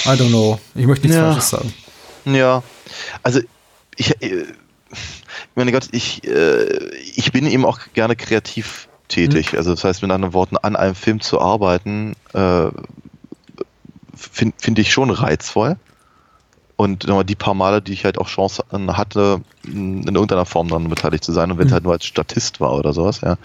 I 0.06 0.10
don't 0.10 0.30
know. 0.30 0.60
Ich 0.76 0.86
möchte 0.86 1.08
nichts 1.08 1.18
Ja. 1.18 1.26
Falsches 1.32 1.50
sagen. 1.50 1.74
Ja, 2.26 2.62
also 3.24 3.40
ich, 3.96 4.22
äh, 4.22 4.44
ich 4.92 5.56
meine 5.56 5.72
Gott, 5.72 5.88
ich, 5.92 6.24
äh, 6.26 6.94
ich 7.16 7.32
bin 7.32 7.46
eben 7.48 7.66
auch 7.66 7.80
gerne 7.94 8.16
kreativ 8.16 8.88
tätig. 9.08 9.56
Also 9.58 9.72
das 9.72 9.84
heißt, 9.84 10.02
mit 10.02 10.12
anderen 10.12 10.34
Worten, 10.34 10.58
an 10.58 10.76
einem 10.76 10.94
Film 10.96 11.20
zu 11.22 11.40
arbeiten, 11.42 12.14
äh, 12.34 12.68
finde 14.18 14.56
find 14.60 14.80
ich 14.80 14.92
schon 14.92 15.10
reizvoll. 15.10 15.78
Und 16.76 17.08
die 17.28 17.36
paar 17.36 17.56
Male, 17.56 17.82
die 17.82 17.92
ich 17.94 18.06
halt 18.06 18.20
auch 18.20 18.28
Chance 18.28 18.64
hatte, 18.72 19.42
in 19.64 20.04
irgendeiner 20.06 20.46
Form 20.46 20.68
dann 20.68 20.90
beteiligt 20.90 21.24
zu 21.24 21.34
sein 21.34 21.52
und 21.52 21.58
wenn 21.58 21.66
es 21.66 21.72
Mhm. 21.72 21.74
halt 21.74 21.84
nur 21.86 21.94
als 21.94 22.06
Statist 22.06 22.60
war 22.60 22.74
oder 22.74 22.94
sowas, 22.94 23.22
ja, 23.22 23.38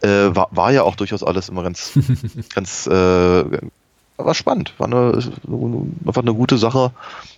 äh, 0.00 0.34
war, 0.34 0.48
war 0.50 0.72
ja 0.72 0.82
auch 0.82 0.96
durchaus 0.96 1.22
alles 1.22 1.48
immer 1.48 1.62
ganz, 1.62 1.92
ganz, 2.54 2.88
äh, 2.88 3.44
war 4.16 4.34
spannend, 4.34 4.74
war 4.78 4.88
eine, 4.88 5.16
einfach 6.04 6.22
eine 6.22 6.34
gute 6.34 6.58
Sache, 6.58 6.90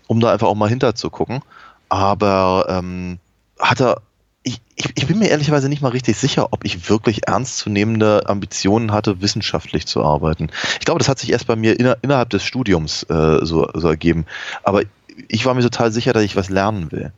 um 0.07 0.19
da 0.19 0.33
einfach 0.33 0.47
auch 0.47 0.55
mal 0.55 0.71
hinter 0.71 0.95
zu 0.95 1.11
gucken. 1.11 1.43
Aber 1.91 2.65
ähm, 2.71 3.19
hatte, 3.61 4.01
ich, 4.45 4.61
ich, 4.77 4.91
ich 4.95 5.07
bin 5.07 5.19
mir 5.19 5.29
ehrlicherweise 5.29 5.69
nicht 5.69 5.83
mal 5.83 5.89
richtig 5.89 6.19
sicher, 6.19 6.49
ob 6.53 6.65
ich 6.65 6.89
wirklich 6.89 7.27
ernstzunehmende 7.27 8.25
Ambitionen 8.27 8.93
hatte, 8.93 9.21
wissenschaftlich 9.23 9.87
zu 9.87 10.05
arbeiten. 10.05 10.51
Ich 10.79 10.85
glaube, 10.85 10.99
das 10.99 11.09
hat 11.09 11.19
sich 11.19 11.33
erst 11.33 11.47
bei 11.47 11.57
mir 11.57 11.81
inner, 11.81 11.97
innerhalb 12.03 12.31
des 12.31 12.45
Studiums 12.45 13.03
äh, 13.05 13.45
so, 13.45 13.69
so 13.73 13.89
ergeben. 13.89 14.27
Aber 14.63 14.83
ich 15.29 15.47
war 15.47 15.55
mir 15.55 15.63
total 15.63 15.91
sicher, 15.93 16.13
dass 16.13 16.23
ich 16.23 16.37
was 16.37 16.51
lernen 16.51 16.93
will. 16.93 17.13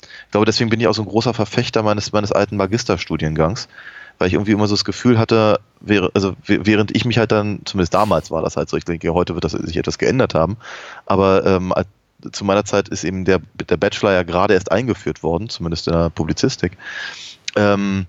Ich 0.00 0.30
glaube, 0.30 0.46
deswegen 0.46 0.70
bin 0.70 0.80
ich 0.80 0.86
auch 0.86 0.94
so 0.94 1.02
ein 1.02 1.08
großer 1.08 1.34
Verfechter 1.34 1.82
meines, 1.82 2.12
meines 2.12 2.30
alten 2.30 2.56
Magisterstudiengangs, 2.56 3.68
weil 4.18 4.28
ich 4.28 4.34
irgendwie 4.34 4.52
immer 4.52 4.68
so 4.68 4.74
das 4.74 4.84
Gefühl 4.84 5.18
hatte, 5.18 5.60
wäre, 5.80 6.10
also 6.14 6.36
während 6.46 6.94
ich 6.94 7.04
mich 7.04 7.18
halt 7.18 7.32
dann, 7.32 7.60
zumindest 7.64 7.94
damals 7.94 8.30
war 8.30 8.42
das 8.42 8.56
halt 8.56 8.68
so, 8.68 8.76
ich 8.76 8.84
denke, 8.84 9.12
heute 9.14 9.34
wird 9.34 9.44
das 9.44 9.52
sich 9.52 9.76
etwas 9.76 9.98
geändert 9.98 10.34
haben, 10.34 10.56
aber 11.06 11.44
ähm, 11.44 11.72
zu 12.32 12.44
meiner 12.44 12.64
Zeit 12.64 12.88
ist 12.88 13.04
eben 13.04 13.24
der, 13.24 13.40
der 13.54 13.76
Bachelor 13.76 14.12
ja 14.12 14.22
gerade 14.22 14.54
erst 14.54 14.72
eingeführt 14.72 15.22
worden, 15.22 15.48
zumindest 15.48 15.86
in 15.86 15.92
der 15.94 16.10
Publizistik. 16.10 16.76
Ähm, 17.56 18.06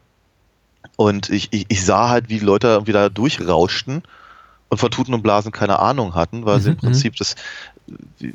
und 0.96 1.30
ich, 1.30 1.50
ich, 1.52 1.66
ich 1.68 1.86
sah 1.86 2.10
halt, 2.10 2.30
wie 2.30 2.40
Leute 2.40 2.68
irgendwie 2.68 2.94
da 2.94 3.10
durchrauschten 3.10 4.04
und 4.70 4.78
von 4.78 4.92
Tuten 4.92 5.14
und 5.14 5.22
Blasen 5.22 5.52
keine 5.52 5.80
Ahnung 5.80 6.16
hatten, 6.16 6.46
weil 6.46 6.60
sie 6.62 6.70
im 6.70 6.76
Mhm, 6.76 6.80
Prinzip 6.80 7.16
das 7.18 7.36
wie- 8.20 8.34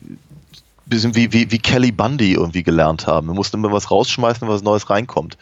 bisschen 0.86 1.14
wie, 1.14 1.32
wie, 1.32 1.50
wie 1.50 1.58
Kelly 1.58 1.92
Bundy 1.92 2.32
irgendwie 2.34 2.62
gelernt 2.62 3.06
haben. 3.06 3.28
Wir 3.28 3.34
mussten 3.34 3.56
immer 3.56 3.72
was 3.72 3.90
rausschmeißen, 3.90 4.46
was 4.48 4.62
Neues 4.62 4.90
reinkommt. 4.90 5.38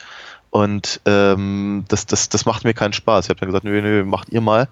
Und 0.50 1.00
ähm, 1.06 1.84
das, 1.88 2.06
das, 2.06 2.28
das 2.28 2.44
macht 2.44 2.64
mir 2.64 2.74
keinen 2.74 2.92
Spaß. 2.92 3.24
Ich 3.24 3.30
habe 3.30 3.40
dann 3.40 3.48
gesagt, 3.48 3.64
nö, 3.64 3.80
nö, 3.80 4.04
macht 4.04 4.28
ihr 4.30 4.40
mal. 4.40 4.68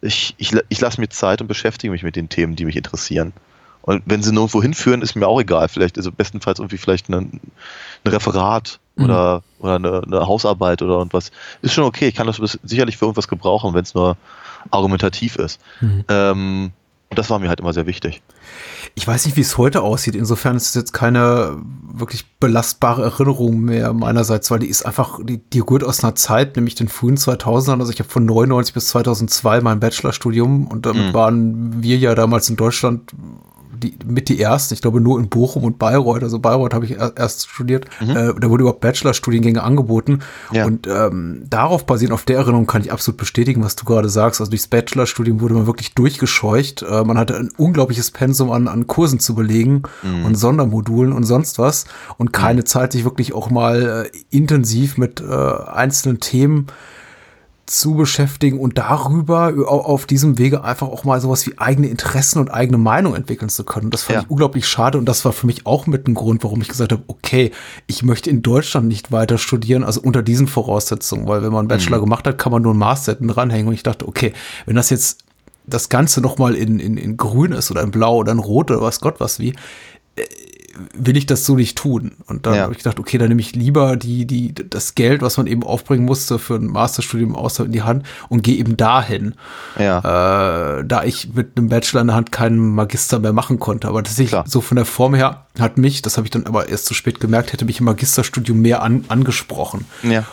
Ich, 0.00 0.34
ich, 0.38 0.54
ich 0.68 0.80
lasse 0.80 1.00
mir 1.00 1.08
Zeit 1.08 1.40
und 1.40 1.48
beschäftige 1.48 1.90
mich 1.90 2.02
mit 2.02 2.16
den 2.16 2.28
Themen, 2.28 2.56
die 2.56 2.64
mich 2.64 2.76
interessieren. 2.76 3.32
Und 3.82 4.02
wenn 4.06 4.22
sie 4.22 4.32
nirgendwo 4.32 4.60
hinführen, 4.62 5.00
ist 5.02 5.14
mir 5.16 5.26
auch 5.26 5.40
egal. 5.40 5.68
Vielleicht, 5.68 5.96
also 5.96 6.12
bestenfalls 6.12 6.58
irgendwie 6.58 6.78
vielleicht 6.78 7.08
ein, 7.08 7.14
ein 7.14 7.40
Referat 8.10 8.80
Mhm. 8.96 9.04
oder, 9.04 9.42
oder 9.60 9.74
eine, 9.76 10.02
eine 10.04 10.26
Hausarbeit 10.26 10.82
oder 10.82 10.94
irgendwas. 10.96 11.30
Ist 11.62 11.72
schon 11.72 11.84
okay. 11.84 12.08
Ich 12.08 12.16
kann 12.16 12.26
das 12.26 12.40
sicherlich 12.64 12.96
für 12.96 13.04
irgendwas 13.04 13.28
gebrauchen, 13.28 13.72
wenn 13.72 13.82
es 13.84 13.94
nur 13.94 14.16
argumentativ 14.72 15.36
ist. 15.36 15.60
Mhm. 15.80 16.04
Ähm, 16.08 16.70
und 17.10 17.18
das 17.18 17.30
war 17.30 17.38
mir 17.38 17.48
halt 17.48 17.60
immer 17.60 17.72
sehr 17.72 17.86
wichtig. 17.86 18.20
Ich 18.96 19.06
weiß 19.06 19.24
nicht, 19.24 19.36
wie 19.36 19.40
es 19.42 19.56
heute 19.56 19.82
aussieht. 19.82 20.14
Insofern 20.16 20.56
ist 20.56 20.66
es 20.70 20.74
jetzt 20.74 20.92
keine 20.92 21.56
wirklich 21.92 22.26
belastbare 22.40 23.02
Erinnerung 23.04 23.60
mehr 23.60 23.92
meinerseits, 23.94 24.50
weil 24.50 24.58
die 24.58 24.66
ist 24.66 24.84
einfach, 24.84 25.20
die, 25.22 25.38
die 25.38 25.60
rührt 25.60 25.84
aus 25.84 26.02
einer 26.02 26.16
Zeit, 26.16 26.56
nämlich 26.56 26.74
den 26.74 26.88
frühen 26.88 27.16
2000ern. 27.16 27.78
Also 27.80 27.92
ich 27.92 28.00
habe 28.00 28.10
von 28.10 28.26
99 28.26 28.74
bis 28.74 28.88
2002 28.88 29.60
mein 29.62 29.80
Bachelorstudium 29.80 30.66
und 30.66 30.84
damit 30.86 31.06
Mhm. 31.10 31.14
waren 31.14 31.82
wir 31.82 31.96
ja 31.96 32.14
damals 32.14 32.50
in 32.50 32.56
Deutschland 32.56 33.12
die, 33.78 33.98
mit 34.06 34.28
die 34.28 34.40
ersten. 34.40 34.74
Ich 34.74 34.82
glaube 34.82 35.00
nur 35.00 35.18
in 35.18 35.28
Bochum 35.28 35.64
und 35.64 35.78
Bayreuth. 35.78 36.22
Also 36.22 36.38
Bayreuth 36.38 36.74
habe 36.74 36.84
ich 36.84 36.92
er- 36.98 37.16
erst 37.16 37.48
studiert. 37.48 37.86
Äh, 38.00 38.14
da 38.38 38.50
wurde 38.50 38.62
überhaupt 38.62 38.80
Bachelorstudiengänge 38.80 39.62
angeboten. 39.62 40.20
Mhm. 40.50 40.56
Ja. 40.56 40.66
Und 40.66 40.86
ähm, 40.86 41.42
darauf 41.48 41.86
basierend, 41.86 42.12
auf 42.14 42.24
der 42.24 42.38
Erinnerung 42.38 42.66
kann 42.66 42.82
ich 42.82 42.92
absolut 42.92 43.18
bestätigen, 43.18 43.62
was 43.64 43.76
du 43.76 43.84
gerade 43.84 44.08
sagst. 44.08 44.40
Also 44.40 44.50
durchs 44.50 44.66
Bachelorstudium 44.68 45.40
wurde 45.40 45.54
man 45.54 45.66
wirklich 45.66 45.94
durchgescheucht. 45.94 46.82
Äh, 46.82 47.04
man 47.04 47.18
hatte 47.18 47.36
ein 47.36 47.50
unglaubliches 47.56 48.10
Pensum 48.10 48.50
an, 48.50 48.68
an 48.68 48.86
Kursen 48.86 49.20
zu 49.20 49.34
belegen 49.34 49.82
Mhm. 50.02 50.24
und 50.24 50.34
Sondermodulen 50.34 51.12
und 51.12 51.24
sonst 51.24 51.58
was. 51.58 51.84
Und 52.16 52.32
keine 52.32 52.64
Zeit, 52.64 52.92
sich 52.92 53.04
wirklich 53.04 53.32
auch 53.34 53.50
mal 53.50 54.08
äh, 54.12 54.18
intensiv 54.36 54.98
mit 54.98 55.20
äh, 55.20 55.24
einzelnen 55.72 56.20
Themen 56.20 56.66
zu 57.68 57.94
beschäftigen 57.94 58.58
und 58.58 58.78
darüber 58.78 59.52
au- 59.66 59.82
auf 59.82 60.06
diesem 60.06 60.38
Wege 60.38 60.64
einfach 60.64 60.88
auch 60.88 61.04
mal 61.04 61.20
sowas 61.20 61.46
wie 61.46 61.58
eigene 61.58 61.88
Interessen 61.88 62.38
und 62.38 62.48
eigene 62.50 62.78
Meinung 62.78 63.14
entwickeln 63.14 63.48
zu 63.48 63.62
können. 63.64 63.90
Das 63.90 64.02
fand 64.02 64.14
Ja. 64.16 64.22
ich 64.22 64.30
unglaublich 64.30 64.66
schade 64.66 64.96
und 64.98 65.04
das 65.06 65.24
war 65.24 65.32
für 65.32 65.46
mich 65.46 65.66
auch 65.66 65.86
mit 65.86 66.08
ein 66.08 66.14
Grund, 66.14 66.42
warum 66.44 66.60
ich 66.62 66.68
gesagt 66.68 66.92
habe, 66.92 67.02
okay, 67.08 67.50
ich 67.86 68.02
möchte 68.02 68.30
in 68.30 68.42
Deutschland 68.42 68.88
nicht 68.88 69.12
weiter 69.12 69.38
studieren, 69.38 69.84
also 69.84 70.00
unter 70.00 70.22
diesen 70.22 70.46
Voraussetzungen, 70.48 71.26
weil 71.28 71.42
wenn 71.42 71.50
man 71.52 71.60
einen 71.60 71.68
Bachelor 71.68 72.00
gemacht 72.00 72.26
hat, 72.26 72.38
kann 72.38 72.52
man 72.52 72.62
nur 72.62 72.72
einen 72.72 72.80
Master 72.80 73.14
dranhängen 73.14 73.68
und 73.68 73.74
ich 73.74 73.82
dachte, 73.82 74.08
okay, 74.08 74.32
wenn 74.66 74.76
das 74.76 74.90
jetzt 74.90 75.24
das 75.66 75.90
Ganze 75.90 76.22
nochmal 76.22 76.54
in, 76.54 76.80
in, 76.80 76.96
in 76.96 77.16
grün 77.18 77.52
ist 77.52 77.70
oder 77.70 77.82
in 77.82 77.90
blau 77.90 78.16
oder 78.16 78.32
in 78.32 78.38
rot 78.38 78.70
oder 78.70 78.80
was 78.80 79.00
Gott 79.00 79.20
was 79.20 79.38
wie, 79.38 79.50
äh, 80.16 80.22
will 80.94 81.16
ich 81.16 81.26
das 81.26 81.44
so 81.44 81.56
nicht 81.56 81.76
tun. 81.78 82.12
Und 82.26 82.46
dann 82.46 82.54
Ja. 82.54 82.62
habe 82.62 82.72
ich 82.72 82.78
gedacht, 82.78 82.98
okay, 83.00 83.18
dann 83.18 83.28
nehme 83.28 83.40
ich 83.40 83.54
lieber 83.54 83.96
die, 83.96 84.26
die, 84.26 84.54
das 84.54 84.94
Geld, 84.94 85.22
was 85.22 85.36
man 85.36 85.46
eben 85.46 85.62
aufbringen 85.64 86.04
musste 86.04 86.38
für 86.38 86.54
ein 86.56 86.66
Masterstudium 86.66 87.34
außer 87.34 87.64
in 87.64 87.72
die 87.72 87.82
Hand 87.82 88.04
und 88.28 88.42
gehe 88.42 88.56
eben 88.56 88.76
dahin. 88.76 89.34
Ja. 89.78 90.78
Äh, 90.78 90.84
da 90.86 91.04
ich 91.04 91.34
mit 91.34 91.56
einem 91.56 91.68
Bachelor 91.68 92.02
in 92.02 92.06
der 92.08 92.16
Hand 92.16 92.32
keinen 92.32 92.58
Magister 92.74 93.18
mehr 93.18 93.32
machen 93.32 93.58
konnte. 93.58 93.88
Aber 93.88 94.02
tatsächlich 94.02 94.30
Klar. 94.30 94.44
so 94.46 94.60
von 94.60 94.76
der 94.76 94.84
Form 94.84 95.14
her 95.14 95.46
hat 95.58 95.78
mich, 95.78 96.02
das 96.02 96.16
habe 96.16 96.26
ich 96.26 96.30
dann 96.30 96.46
aber 96.46 96.68
erst 96.68 96.86
zu 96.86 96.94
spät 96.94 97.18
gemerkt, 97.20 97.52
hätte 97.52 97.64
mich 97.64 97.80
im 97.80 97.86
Magisterstudium 97.86 98.60
mehr 98.60 98.82
an, 98.82 99.04
angesprochen. 99.08 99.84
ja. 100.02 100.24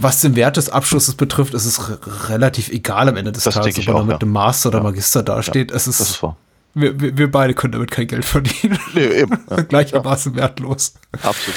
Was 0.00 0.20
den 0.20 0.36
Wert 0.36 0.58
des 0.58 0.68
Abschlusses 0.68 1.14
betrifft, 1.14 1.54
ist 1.54 1.64
es 1.64 1.80
relativ 2.28 2.68
egal 2.68 3.08
am 3.08 3.16
Ende 3.16 3.32
des 3.32 3.44
Das 3.44 3.54
Tages, 3.54 3.78
ob 3.78 3.86
man 3.86 3.96
auch, 3.96 4.04
mit 4.04 4.12
ja. 4.16 4.18
einem 4.20 4.32
Master 4.32 4.68
oder 4.68 4.82
Magister 4.82 5.22
dasteht. 5.22 5.70
es 5.70 5.84
Das 5.86 5.98
ist 6.00 6.10
ist, 6.10 6.22
wahr. 6.22 6.36
Wir, 6.74 7.00
wir, 7.00 7.16
wir 7.16 7.30
beide 7.30 7.54
können 7.54 7.72
damit 7.72 7.90
kein 7.90 8.06
Geld 8.06 8.24
verdienen. 8.24 8.78
Nee, 8.94 9.06
eben. 9.06 9.38
Ja, 9.50 9.62
Gleichermaßen 9.62 10.34
wertlos. 10.34 10.94
absolut. 11.22 11.56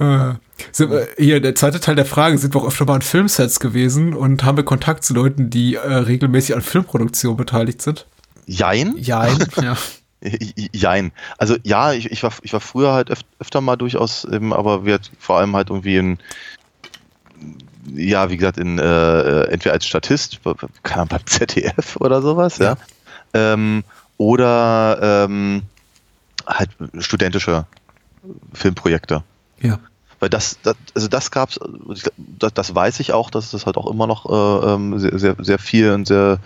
Äh, 0.00 0.34
sind 0.72 0.90
wir, 0.90 1.08
hier, 1.16 1.40
der 1.40 1.54
zweite 1.54 1.80
Teil 1.80 1.96
der 1.96 2.04
Frage, 2.04 2.38
sind 2.38 2.54
wir 2.54 2.60
auch 2.60 2.66
öfter 2.66 2.84
mal 2.84 2.94
an 2.94 3.02
Filmsets 3.02 3.60
gewesen 3.60 4.14
und 4.14 4.44
haben 4.44 4.56
wir 4.56 4.64
Kontakt 4.64 5.04
zu 5.04 5.14
Leuten, 5.14 5.50
die 5.50 5.74
äh, 5.74 5.80
regelmäßig 5.80 6.54
an 6.54 6.62
Filmproduktion 6.62 7.36
beteiligt 7.36 7.82
sind? 7.82 8.06
Jein? 8.46 8.94
Ja, 8.96 9.28
ja. 9.60 9.76
Jein. 10.72 11.12
Also 11.36 11.56
ja, 11.62 11.92
ich, 11.92 12.10
ich, 12.10 12.22
war, 12.22 12.32
ich 12.42 12.52
war 12.52 12.60
früher 12.60 12.92
halt 12.92 13.10
öf 13.10 13.20
öfter 13.38 13.60
mal 13.60 13.76
durchaus, 13.76 14.24
eben, 14.24 14.52
aber 14.52 14.84
wir 14.84 14.98
vor 15.18 15.38
allem 15.38 15.54
halt 15.54 15.70
irgendwie 15.70 15.96
in, 15.96 16.18
ja, 17.94 18.28
wie 18.30 18.36
gesagt, 18.36 18.58
in 18.58 18.78
äh, 18.78 19.42
entweder 19.44 19.74
als 19.74 19.86
Statist, 19.86 20.40
keine 20.82 21.02
Ahnung, 21.02 21.08
beim 21.08 21.20
ZDF 21.26 21.96
oder 21.96 22.20
sowas, 22.22 22.58
ja. 22.58 22.76
Ähm, 23.34 23.84
oder 24.18 25.26
ähm, 25.26 25.62
halt 26.46 26.70
studentische 26.98 27.64
Filmprojekte. 28.52 29.22
Ja. 29.60 29.78
Weil 30.20 30.28
das, 30.28 30.58
das 30.62 30.76
also 30.94 31.08
das 31.08 31.30
gab's, 31.30 31.58
das, 32.16 32.52
das 32.52 32.74
weiß 32.74 33.00
ich 33.00 33.12
auch, 33.12 33.30
dass 33.30 33.46
es 33.46 33.50
das 33.52 33.66
halt 33.66 33.76
auch 33.76 33.86
immer 33.88 34.06
noch 34.06 34.26
äh, 34.26 34.74
ähm, 34.74 34.98
sehr, 34.98 35.18
sehr, 35.18 35.36
sehr 35.38 35.58
viel 35.58 35.92
und 35.92 36.06
sehr, 36.06 36.40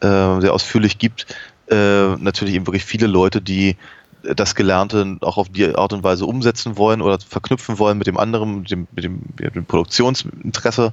äh, 0.00 0.40
sehr 0.40 0.54
ausführlich 0.54 0.98
gibt. 0.98 1.26
Äh, 1.68 2.16
natürlich 2.16 2.54
eben 2.54 2.66
wirklich 2.66 2.84
viele 2.84 3.06
Leute, 3.06 3.40
die 3.42 3.76
das 4.22 4.54
Gelernte 4.54 5.18
auch 5.20 5.36
auf 5.36 5.48
die 5.48 5.74
Art 5.74 5.92
und 5.92 6.02
Weise 6.02 6.26
umsetzen 6.26 6.76
wollen 6.76 7.00
oder 7.00 7.18
verknüpfen 7.20 7.78
wollen 7.78 7.98
mit 7.98 8.06
dem 8.06 8.18
anderen, 8.18 8.60
mit 8.60 8.70
dem, 8.70 8.88
mit 8.92 9.04
dem, 9.04 9.22
mit 9.38 9.54
dem 9.54 9.64
Produktionsinteresse 9.66 10.92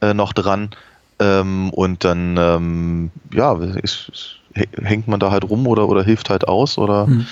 äh, 0.00 0.14
noch 0.14 0.32
dran. 0.32 0.70
Ähm, 1.18 1.70
und 1.70 2.04
dann, 2.04 2.36
ähm, 2.38 3.10
ja, 3.32 3.54
ist, 3.54 4.08
ist, 4.08 4.36
hängt 4.54 5.08
man 5.08 5.20
da 5.20 5.30
halt 5.30 5.44
rum 5.44 5.66
oder, 5.66 5.88
oder 5.88 6.02
hilft 6.04 6.30
halt 6.30 6.48
aus 6.48 6.78
oder 6.78 7.06
Hm. 7.06 7.26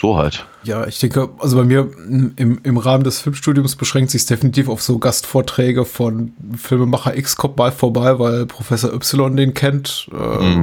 so 0.00 0.16
halt. 0.16 0.46
Ja, 0.66 0.84
ich 0.86 0.98
denke, 0.98 1.28
also 1.38 1.56
bei 1.58 1.64
mir 1.64 1.88
im, 2.08 2.58
im 2.60 2.76
Rahmen 2.76 3.04
des 3.04 3.20
Filmstudiums 3.20 3.76
beschränkt 3.76 4.10
sich 4.10 4.26
definitiv 4.26 4.68
auf 4.68 4.82
so 4.82 4.98
Gastvorträge 4.98 5.84
von 5.84 6.32
Filmemacher 6.56 7.16
X 7.16 7.36
kommt 7.36 7.56
mal 7.56 7.70
vorbei, 7.70 8.18
weil 8.18 8.46
Professor 8.46 8.92
Y 8.92 9.36
den 9.36 9.54
kennt. 9.54 10.08
Äh, 10.12 10.56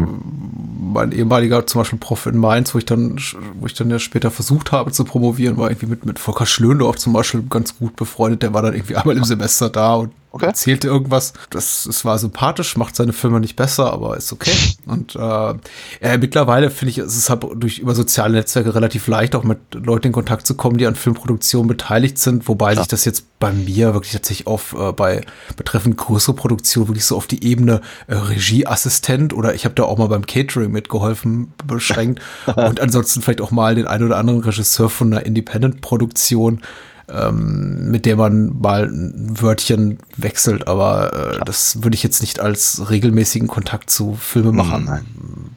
Mein 0.94 1.14
ehemaliger 1.14 1.66
zum 1.66 1.82
Beispiel 1.82 2.00
Prof 2.00 2.26
in 2.26 2.38
Mainz, 2.38 2.74
wo 2.76 2.80
ich 2.80 2.86
dann, 2.86 3.18
wo 3.60 3.66
ich 3.66 3.76
dann 3.76 3.90
ja 3.90 3.98
später 3.98 4.30
versucht 4.30 4.74
habe 4.74 4.92
zu 4.92 5.06
promovieren, 5.06 5.56
war 5.56 5.70
irgendwie 5.70 5.88
mit, 5.88 6.06
mit 6.06 6.20
Volker 6.20 6.46
Schlöndorf 6.46 6.98
zum 6.98 7.14
Beispiel 7.14 7.44
ganz 7.50 7.78
gut 7.78 7.96
befreundet. 7.96 8.44
Der 8.44 8.54
war 8.54 8.62
dann 8.62 8.74
irgendwie 8.74 8.98
einmal 8.98 9.16
im 9.16 9.24
Semester 9.24 9.70
da 9.70 9.96
und 9.96 10.12
Okay. 10.36 10.48
erzählte 10.48 10.88
irgendwas. 10.88 11.34
Das, 11.52 11.86
es 11.86 12.06
war 12.06 12.18
sympathisch, 12.18 12.76
macht 12.76 12.96
seine 12.96 13.14
Filme 13.14 13.40
nicht 13.40 13.56
besser, 13.56 13.94
aber 13.94 14.18
ist 14.18 14.34
okay. 14.34 14.50
Und 14.88 15.14
äh, 15.16 15.20
ja, 15.20 16.18
mittlerweile 16.20 16.72
finde 16.72 16.90
ich, 16.90 16.98
es 16.98 17.16
ist 17.16 17.30
halt 17.30 17.46
durch 17.56 17.78
über 17.78 17.94
soziale 17.94 18.34
Netzwerke 18.34 18.74
relativ 18.74 19.06
leicht, 19.06 19.36
auch 19.36 19.44
mit 19.44 19.60
Leuten 19.76 19.93
in 20.02 20.12
Kontakt 20.12 20.48
zu 20.48 20.56
kommen, 20.56 20.78
die 20.78 20.88
an 20.88 20.96
Filmproduktionen 20.96 21.68
beteiligt 21.68 22.18
sind, 22.18 22.48
wobei 22.48 22.76
sich 22.76 22.88
das 22.88 23.06
jetzt 23.06 23.40
bei 23.40 23.52
mir 23.52 23.94
wirklich 23.94 24.14
tatsächlich 24.14 24.48
auf 24.48 24.74
äh, 24.74 24.92
bei 24.92 25.22
betreffend 25.56 25.98
größere 25.98 26.36
Produktion 26.36 26.88
wirklich 26.88 27.06
so 27.06 27.16
auf 27.16 27.28
die 27.28 27.44
Ebene 27.44 27.82
äh, 28.08 28.16
Regieassistent 28.16 29.34
oder 29.34 29.54
ich 29.54 29.66
habe 29.66 29.76
da 29.76 29.84
auch 29.84 29.98
mal 29.98 30.08
beim 30.08 30.26
Catering 30.26 30.72
mitgeholfen 30.72 31.54
beschränkt 31.66 32.22
und 32.56 32.80
ansonsten 32.80 33.22
vielleicht 33.22 33.42
auch 33.42 33.52
mal 33.52 33.76
den 33.76 33.88
einen 33.88 34.06
oder 34.06 34.18
anderen 34.18 34.42
Regisseur 34.42 34.90
von 34.90 35.14
einer 35.14 35.26
Independent-Produktion 35.26 36.62
ähm, 37.10 37.92
mit 37.92 38.06
der 38.06 38.16
man 38.16 38.60
mal 38.60 38.86
ein 38.86 39.42
Wörtchen 39.42 40.00
wechselt, 40.16 40.68
aber 40.68 41.36
äh, 41.38 41.46
das 41.46 41.84
würde 41.84 41.96
ich 41.96 42.04
jetzt 42.04 42.22
nicht 42.22 42.40
als 42.40 42.90
regelmäßigen 42.90 43.48
Kontakt 43.48 43.90
zu 43.90 44.16
Filmemachern 44.16 44.86
Nein. 44.86 45.06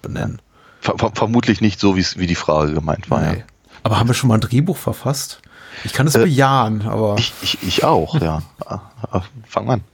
benennen. 0.03 0.43
Ver 0.81 0.95
ver 0.99 1.13
vermutlich 1.15 1.61
nicht 1.61 1.81
so, 1.81 1.97
wie 1.97 2.27
die 2.27 2.35
Frage 2.35 2.73
gemeint 2.73 3.11
war. 3.11 3.21
Nee. 3.21 3.45
Aber 3.87 4.01
haben 4.01 4.09
wir 4.09 4.15
schon 4.15 4.27
mal 4.27 4.35
ein 4.35 4.41
Drehbuch 4.41 4.77
verfasst? 4.77 5.41
Ich 5.85 5.93
kann 5.93 6.09
es 6.09 6.17
Äh, 6.17 6.25
bejahen, 6.25 6.83
aber. 6.89 7.15
Ich, 7.21 7.33
ich, 7.41 7.59
ich 7.63 7.85
auch, 7.85 8.21
ja. 8.21 8.43
Ah, 8.65 8.81
ah, 9.13 9.23
Fang 9.49 9.71
an. 9.71 9.85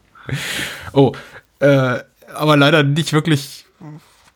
Oh, 0.94 1.12
äh, 1.58 1.98
aber 2.34 2.56
leider 2.56 2.84
nicht 2.84 3.12
wirklich, 3.12 3.66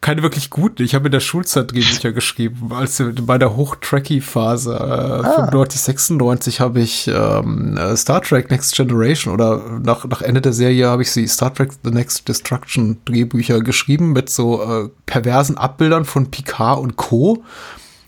keine 0.02 0.20
wirklich 0.22 0.50
guten. 0.50 0.82
Ich 0.82 0.94
habe 0.94 1.06
in 1.06 1.12
der 1.12 1.20
Schulzeit 1.20 1.72
Drehbücher 1.72 2.12
geschrieben, 2.12 2.70
als 2.70 3.00
in 3.00 3.14
meiner 3.24 3.56
Hochtracky-Phase, 3.56 4.74
äh, 4.74 5.34
95, 5.36 5.80
96 5.80 6.60
habe 6.60 6.80
ich 6.80 7.08
ähm, 7.08 7.78
äh, 7.78 7.96
Star 7.96 8.20
Trek 8.20 8.50
Next 8.50 8.76
Generation 8.76 9.32
oder 9.32 9.62
nach, 9.82 10.04
nach 10.04 10.20
Ende 10.20 10.42
der 10.42 10.52
Serie 10.52 10.86
habe 10.88 11.00
ich 11.00 11.10
sie 11.12 11.26
Star 11.26 11.54
Trek 11.54 11.70
The 11.82 11.92
Next 11.92 12.28
Destruction 12.28 12.98
Drehbücher 13.06 13.62
geschrieben 13.62 14.12
mit 14.12 14.28
so 14.28 14.62
äh, 14.62 14.90
perversen 15.06 15.56
Abbildern 15.56 16.04
von 16.04 16.30
Picard 16.30 16.78
und 16.78 16.96
Co. 16.96 17.42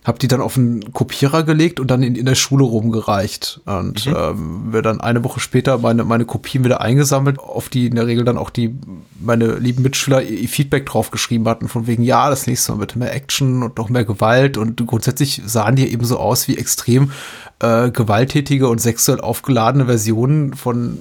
Hab 0.08 0.18
die 0.18 0.26
dann 0.26 0.40
auf 0.40 0.56
einen 0.56 0.94
Kopierer 0.94 1.42
gelegt 1.42 1.80
und 1.80 1.90
dann 1.90 2.02
in, 2.02 2.14
in 2.14 2.24
der 2.24 2.34
Schule 2.34 2.64
rumgereicht. 2.64 3.60
Und 3.66 4.06
ähm, 4.06 4.72
wir 4.72 4.80
dann 4.80 5.02
eine 5.02 5.22
Woche 5.22 5.38
später 5.38 5.76
meine, 5.76 6.02
meine 6.02 6.24
Kopien 6.24 6.64
wieder 6.64 6.80
eingesammelt, 6.80 7.38
auf 7.38 7.68
die 7.68 7.88
in 7.88 7.94
der 7.94 8.06
Regel 8.06 8.24
dann 8.24 8.38
auch 8.38 8.48
die 8.48 8.74
meine 9.20 9.58
lieben 9.58 9.82
Mitschüler 9.82 10.22
ihr, 10.22 10.38
ihr 10.38 10.48
Feedback 10.48 10.86
drauf 10.86 11.10
geschrieben 11.10 11.46
hatten, 11.46 11.68
von 11.68 11.86
wegen, 11.86 12.02
ja, 12.02 12.30
das 12.30 12.46
nächste 12.46 12.72
Mal 12.72 12.78
bitte 12.78 12.98
mehr 12.98 13.14
Action 13.14 13.62
und 13.62 13.76
noch 13.76 13.90
mehr 13.90 14.06
Gewalt. 14.06 14.56
Und 14.56 14.86
grundsätzlich 14.86 15.42
sahen 15.44 15.76
die 15.76 15.92
eben 15.92 16.06
so 16.06 16.18
aus 16.18 16.48
wie 16.48 16.56
extrem 16.56 17.12
äh, 17.60 17.90
gewalttätige 17.90 18.66
und 18.68 18.80
sexuell 18.80 19.20
aufgeladene 19.20 19.84
Versionen 19.84 20.54
von 20.54 20.96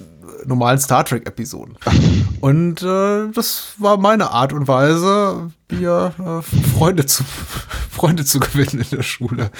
normalen 0.48 0.78
Star 0.78 1.04
Trek-Episoden. 1.04 1.76
Und 2.40 2.82
äh, 2.82 3.30
das 3.32 3.74
war 3.78 3.96
meine 3.98 4.30
Art 4.30 4.52
und 4.52 4.68
Weise, 4.68 5.50
mir 5.70 6.12
äh, 6.18 6.76
Freunde 6.76 7.04
zu 7.06 7.24
Freunde 7.90 8.24
zu 8.24 8.38
gewinnen 8.38 8.84
in 8.88 8.96
der 8.96 9.02
Schule. 9.02 9.50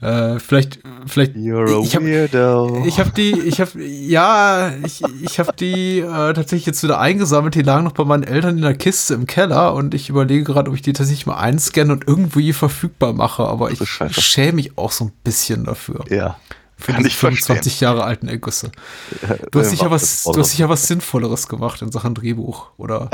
Äh, 0.00 0.38
vielleicht, 0.38 0.80
vielleicht. 1.06 1.36
You're 1.36 1.78
a 1.78 1.82
ich 1.82 1.94
habe 1.94 2.06
weirdo. 2.06 2.84
ich 2.86 2.98
habe 2.98 3.10
die, 3.10 3.38
ich 3.40 3.60
habe, 3.60 3.84
ja, 3.84 4.72
ich, 4.84 5.02
ich 5.22 5.38
habe 5.38 5.52
die 5.52 5.98
äh, 5.98 6.32
tatsächlich 6.32 6.64
jetzt 6.64 6.82
wieder 6.82 6.98
eingesammelt. 6.98 7.54
Die 7.54 7.62
lagen 7.62 7.84
noch 7.84 7.92
bei 7.92 8.04
meinen 8.04 8.22
Eltern 8.22 8.56
in 8.56 8.62
der 8.62 8.74
Kiste 8.74 9.12
im 9.12 9.26
Keller 9.26 9.74
und 9.74 9.92
ich 9.92 10.08
überlege 10.08 10.44
gerade, 10.44 10.70
ob 10.70 10.76
ich 10.76 10.82
die 10.82 10.94
tatsächlich 10.94 11.26
mal 11.26 11.36
einscanne 11.36 11.92
und 11.92 12.08
irgendwie 12.08 12.54
verfügbar 12.54 13.12
mache. 13.12 13.44
Aber 13.44 13.70
ich 13.70 13.80
schäme 13.86 14.54
mich 14.54 14.78
auch 14.78 14.92
so 14.92 15.04
ein 15.04 15.12
bisschen 15.22 15.64
dafür. 15.64 16.04
ja. 16.08 16.36
Für 16.78 16.92
Kann 16.92 16.96
diese 16.98 17.08
ich 17.08 17.16
verstehen. 17.16 17.46
25 17.46 17.80
Jahre 17.80 18.04
alten 18.04 18.28
Ergüsse. 18.28 18.70
Du 19.50 19.58
hast 19.60 19.68
Äh, 19.68 19.70
sicher 19.70 19.90
was, 19.90 20.24
du 20.24 20.38
hast 20.38 20.50
sicher 20.50 20.68
was 20.68 20.86
Sinnvolleres 20.86 21.48
gemacht 21.48 21.80
in 21.82 21.90
Sachen 21.90 22.14
Drehbuch, 22.14 22.68
oder? 22.76 23.08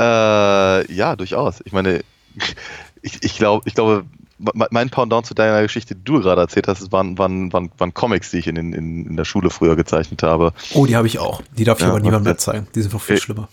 Äh, 0.87 0.93
ja, 0.93 1.15
durchaus. 1.15 1.61
Ich 1.65 1.71
meine, 1.71 2.01
ich, 3.01 3.23
ich 3.23 3.37
glaube, 3.37 3.63
ich 3.67 3.73
glaube, 3.73 4.03
me- 4.37 4.67
mein 4.69 4.89
Pendant 4.89 5.25
zu 5.25 5.33
deiner 5.33 5.61
Geschichte, 5.61 5.95
die 5.95 6.03
du 6.03 6.19
gerade 6.19 6.41
erzählt 6.41 6.67
hast, 6.67 6.91
waren, 6.91 7.17
waren, 7.17 7.53
waren, 7.53 7.71
waren 7.77 7.93
Comics, 7.93 8.31
die 8.31 8.39
ich 8.39 8.47
in, 8.47 8.57
in, 8.57 8.73
in 8.73 9.15
der 9.15 9.23
Schule 9.25 9.49
früher 9.49 9.77
gezeichnet 9.77 10.23
habe. 10.23 10.51
Oh, 10.73 10.85
die 10.85 10.95
habe 10.97 11.07
ich 11.07 11.19
auch. 11.19 11.41
Die 11.57 11.63
darf 11.63 11.77
ich 11.79 11.83
Ja, 11.85 11.89
aber 11.91 11.99
niemandem 12.01 12.23
mehr 12.23 12.37
zeigen. 12.37 12.67
Die 12.75 12.81
sind 12.81 12.91
noch 12.93 13.01
viel 13.01 13.15
Äh, 13.15 13.19
schlimmer. 13.19 13.47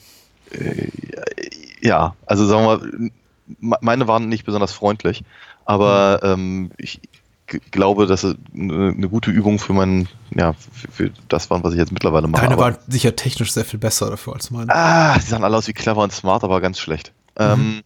Ja, 1.80 2.14
also 2.26 2.46
sagen 2.46 2.62
wir 2.64 2.78
mal, 2.78 3.10
me- 3.60 3.78
meine 3.80 4.08
waren 4.08 4.28
nicht 4.28 4.44
besonders 4.44 4.72
freundlich, 4.72 5.22
aber 5.64 6.20
ähm, 6.22 6.70
ich 6.78 7.00
glaube, 7.70 8.06
dass 8.06 8.24
es 8.24 8.36
eine 8.54 9.08
gute 9.08 9.30
Übung 9.30 9.58
für 9.58 9.72
mein, 9.72 10.08
ja, 10.34 10.52
für, 10.52 10.90
für 10.90 11.10
das 11.28 11.50
war, 11.50 11.62
was 11.64 11.72
ich 11.72 11.78
jetzt 11.78 11.92
mittlerweile 11.92 12.28
mache. 12.28 12.42
Deine 12.42 12.58
waren 12.58 12.76
sicher 12.88 13.16
technisch 13.16 13.52
sehr 13.52 13.64
viel 13.64 13.78
besser 13.78 14.10
dafür 14.10 14.34
als 14.34 14.50
meine. 14.50 14.74
Ah, 14.74 15.18
die 15.18 15.26
sahen 15.26 15.44
alle 15.44 15.56
aus 15.56 15.68
wie 15.68 15.72
clever 15.72 16.02
und 16.02 16.12
smart, 16.12 16.44
aber 16.44 16.60
ganz 16.60 16.78
schlecht. 16.78 17.12
Ähm, 17.36 17.82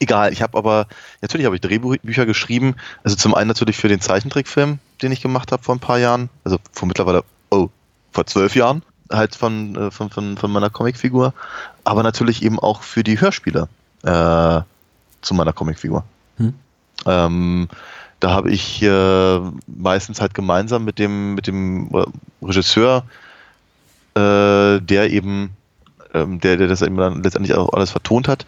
egal, 0.00 0.32
ich 0.32 0.42
habe 0.42 0.58
aber, 0.58 0.86
natürlich 1.20 1.46
habe 1.46 1.54
ich 1.54 1.60
Drehbücher 1.60 2.26
geschrieben. 2.26 2.74
Also 3.04 3.16
zum 3.16 3.34
einen 3.34 3.48
natürlich 3.48 3.76
für 3.76 3.88
den 3.88 4.00
Zeichentrickfilm, 4.00 4.78
den 5.00 5.12
ich 5.12 5.22
gemacht 5.22 5.52
habe 5.52 5.62
vor 5.62 5.74
ein 5.74 5.80
paar 5.80 5.98
Jahren. 5.98 6.28
Also 6.44 6.58
vor 6.72 6.88
mittlerweile, 6.88 7.24
oh, 7.50 7.68
vor 8.10 8.26
zwölf 8.26 8.54
Jahren. 8.54 8.82
Halt 9.10 9.34
von, 9.34 9.76
äh, 9.76 9.90
von, 9.90 10.10
von, 10.10 10.36
von 10.36 10.50
meiner 10.50 10.70
Comicfigur. 10.70 11.34
Aber 11.84 12.02
natürlich 12.02 12.42
eben 12.42 12.58
auch 12.58 12.82
für 12.82 13.04
die 13.04 13.20
Hörspiele 13.20 13.68
äh, 14.02 14.60
zu 15.20 15.34
meiner 15.34 15.52
Comicfigur. 15.52 16.04
Hm. 16.38 16.54
Ähm, 17.06 17.68
da 18.22 18.30
habe 18.30 18.52
ich 18.52 18.80
äh, 18.82 19.40
meistens 19.66 20.20
halt 20.20 20.32
gemeinsam 20.32 20.84
mit 20.84 21.00
dem, 21.00 21.34
mit 21.34 21.48
dem 21.48 21.90
äh, 21.92 22.04
Regisseur, 22.40 23.04
äh, 24.14 24.80
der 24.80 25.10
eben, 25.10 25.50
ähm, 26.14 26.38
der, 26.38 26.56
der 26.56 26.68
das 26.68 26.82
eben 26.82 26.96
dann 26.96 27.24
letztendlich 27.24 27.56
auch 27.56 27.72
alles 27.72 27.90
vertont 27.90 28.28
hat. 28.28 28.46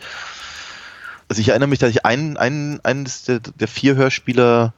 Also 1.29 1.41
ich 1.41 1.49
erinnere 1.49 1.69
mich, 1.69 1.81
dass 1.81 1.91
ich 1.91 2.05
einen, 2.05 2.37
einen, 2.37 2.85
eines 2.85 3.25
der, 3.25 3.41
der 3.41 3.67
vier 3.67 3.97
Hörspiele 3.97 4.73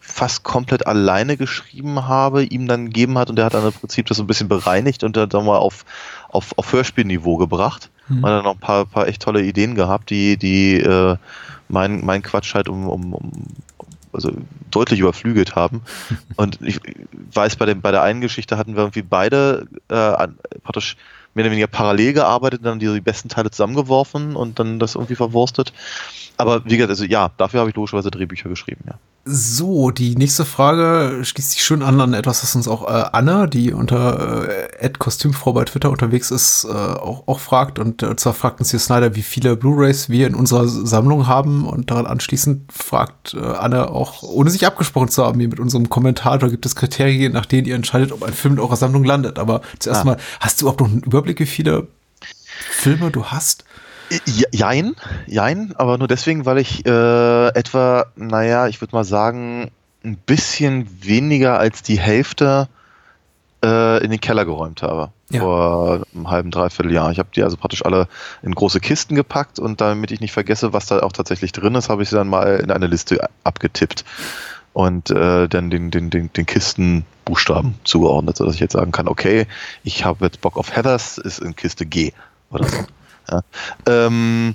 fast 0.00 0.42
komplett 0.42 0.84
alleine 0.88 1.36
geschrieben 1.36 2.08
habe, 2.08 2.42
ihm 2.42 2.66
dann 2.66 2.86
gegeben 2.86 3.16
hat 3.18 3.30
und 3.30 3.36
der 3.36 3.44
hat 3.44 3.54
dann 3.54 3.64
im 3.64 3.72
Prinzip 3.72 4.06
das 4.06 4.16
so 4.16 4.24
ein 4.24 4.26
bisschen 4.26 4.48
bereinigt 4.48 5.04
und 5.04 5.16
dann 5.16 5.28
mal 5.44 5.58
auf, 5.58 5.84
auf, 6.28 6.58
auf 6.58 6.72
Hörspielniveau 6.72 7.36
gebracht. 7.36 7.88
Mhm. 8.08 8.26
Hat 8.26 8.32
dann 8.32 8.44
noch 8.44 8.54
ein 8.54 8.58
paar, 8.58 8.84
paar 8.84 9.06
echt 9.06 9.22
tolle 9.22 9.44
Ideen 9.44 9.76
gehabt, 9.76 10.10
die, 10.10 10.36
die 10.36 10.80
äh, 10.80 11.16
mein, 11.68 12.04
mein 12.04 12.22
Quatsch 12.22 12.54
halt 12.54 12.68
um, 12.68 12.88
um, 12.88 13.14
um 13.14 13.32
also 14.12 14.32
deutlich 14.70 15.00
überflügelt 15.00 15.54
haben. 15.56 15.82
Und 16.36 16.58
ich 16.62 16.80
weiß, 17.34 17.56
bei, 17.56 17.66
dem, 17.66 17.80
bei 17.80 17.90
der 17.90 18.02
einen 18.02 18.20
Geschichte 18.20 18.58
hatten 18.58 18.74
wir 18.74 18.82
irgendwie 18.82 19.02
beide 19.02 19.66
äh, 19.90 19.94
an- 19.94 20.36
praktisch 20.62 20.96
mehr 21.34 21.44
oder 21.44 21.52
weniger 21.52 21.66
parallel 21.66 22.12
gearbeitet, 22.12 22.60
dann 22.64 22.78
die, 22.78 22.92
die 22.92 23.00
besten 23.00 23.28
Teile 23.28 23.50
zusammengeworfen 23.50 24.36
und 24.36 24.58
dann 24.58 24.78
das 24.78 24.94
irgendwie 24.96 25.14
verwurstet. 25.14 25.72
Aber 26.36 26.64
wie 26.64 26.76
gesagt, 26.76 26.90
also 26.90 27.04
ja, 27.04 27.30
dafür 27.36 27.60
habe 27.60 27.70
ich 27.70 27.76
logischerweise 27.76 28.10
Drehbücher 28.10 28.48
geschrieben, 28.48 28.84
ja. 28.86 28.94
So, 29.24 29.92
die 29.92 30.16
nächste 30.16 30.44
Frage 30.44 31.24
schließt 31.24 31.52
sich 31.52 31.62
schön 31.62 31.82
an 31.84 32.00
an 32.00 32.12
etwas, 32.12 32.42
was 32.42 32.56
uns 32.56 32.66
auch 32.66 32.82
äh, 32.88 33.04
Anna, 33.12 33.46
die 33.46 33.72
unter 33.72 34.48
äh, 34.48 34.90
Kostümfrau 34.98 35.52
bei 35.52 35.64
Twitter 35.64 35.90
unterwegs 35.92 36.32
ist, 36.32 36.64
äh, 36.64 36.72
auch, 36.72 37.28
auch 37.28 37.38
fragt. 37.38 37.78
Und 37.78 38.02
äh, 38.02 38.16
zwar 38.16 38.34
fragt 38.34 38.58
uns 38.58 38.72
hier 38.72 38.80
Snyder, 38.80 39.14
wie 39.14 39.22
viele 39.22 39.56
Blu-rays 39.56 40.08
wir 40.08 40.26
in 40.26 40.34
unserer 40.34 40.66
Sammlung 40.66 41.28
haben. 41.28 41.68
Und 41.68 41.92
daran 41.92 42.06
anschließend 42.06 42.72
fragt 42.72 43.34
äh, 43.34 43.38
Anna 43.38 43.90
auch, 43.90 44.24
ohne 44.24 44.50
sich 44.50 44.66
abgesprochen 44.66 45.08
zu 45.08 45.24
haben, 45.24 45.38
hier 45.38 45.48
mit 45.48 45.60
unserem 45.60 45.88
Kommentator, 45.88 46.48
gibt 46.50 46.66
es 46.66 46.74
Kriterien, 46.74 47.32
nach 47.32 47.46
denen 47.46 47.68
ihr 47.68 47.76
entscheidet, 47.76 48.10
ob 48.10 48.24
ein 48.24 48.32
Film 48.32 48.54
in 48.54 48.60
eurer 48.60 48.76
Sammlung 48.76 49.04
landet. 49.04 49.38
Aber 49.38 49.60
zuerst 49.78 50.00
Ah. 50.00 50.04
mal, 50.04 50.16
hast 50.40 50.60
du 50.60 50.64
überhaupt 50.64 50.80
noch 50.80 50.88
einen 50.90 51.02
Überblick, 51.04 51.38
wie 51.38 51.46
viele 51.46 51.86
Filme 52.70 53.12
du 53.12 53.26
hast? 53.26 53.64
Je- 54.26 54.46
Jein, 54.52 54.94
jein, 55.26 55.74
aber 55.76 55.98
nur 55.98 56.08
deswegen, 56.08 56.44
weil 56.44 56.58
ich 56.58 56.84
äh, 56.86 57.48
etwa, 57.48 58.06
naja, 58.16 58.66
ich 58.68 58.80
würde 58.80 58.94
mal 58.94 59.04
sagen, 59.04 59.70
ein 60.04 60.16
bisschen 60.16 60.88
weniger 61.04 61.58
als 61.58 61.82
die 61.82 61.98
Hälfte 61.98 62.68
äh, 63.64 64.02
in 64.04 64.10
den 64.10 64.20
Keller 64.20 64.44
geräumt 64.44 64.82
habe. 64.82 65.10
Ja. 65.30 65.40
Vor 65.40 66.02
einem 66.14 66.30
halben, 66.30 66.50
dreiviertel 66.50 66.92
Jahr. 66.92 67.10
Ich 67.10 67.18
habe 67.18 67.30
die 67.34 67.42
also 67.42 67.56
praktisch 67.56 67.84
alle 67.84 68.06
in 68.42 68.54
große 68.54 68.80
Kisten 68.80 69.14
gepackt 69.14 69.58
und 69.58 69.80
damit 69.80 70.10
ich 70.10 70.20
nicht 70.20 70.32
vergesse, 70.32 70.72
was 70.72 70.86
da 70.86 71.00
auch 71.00 71.12
tatsächlich 71.12 71.52
drin 71.52 71.74
ist, 71.74 71.88
habe 71.88 72.02
ich 72.02 72.10
sie 72.10 72.16
dann 72.16 72.28
mal 72.28 72.56
in 72.56 72.70
eine 72.70 72.86
Liste 72.86 73.26
abgetippt 73.44 74.04
und 74.74 75.10
äh, 75.10 75.48
dann 75.48 75.70
den, 75.70 75.90
den, 75.90 76.10
den, 76.10 76.32
den 76.32 76.46
Kistenbuchstaben 76.46 77.76
zugeordnet, 77.84 78.36
sodass 78.36 78.54
ich 78.54 78.60
jetzt 78.60 78.72
sagen 78.72 78.92
kann, 78.92 79.08
okay, 79.08 79.46
ich 79.84 80.04
habe 80.04 80.24
jetzt 80.26 80.40
Bock 80.40 80.56
auf 80.56 80.74
Heathers, 80.76 81.18
ist 81.18 81.38
in 81.38 81.56
Kiste 81.56 81.86
G 81.86 82.12
oder 82.50 82.66
so. 82.68 82.76
Ja. 83.30 83.42
Ähm, 83.86 84.54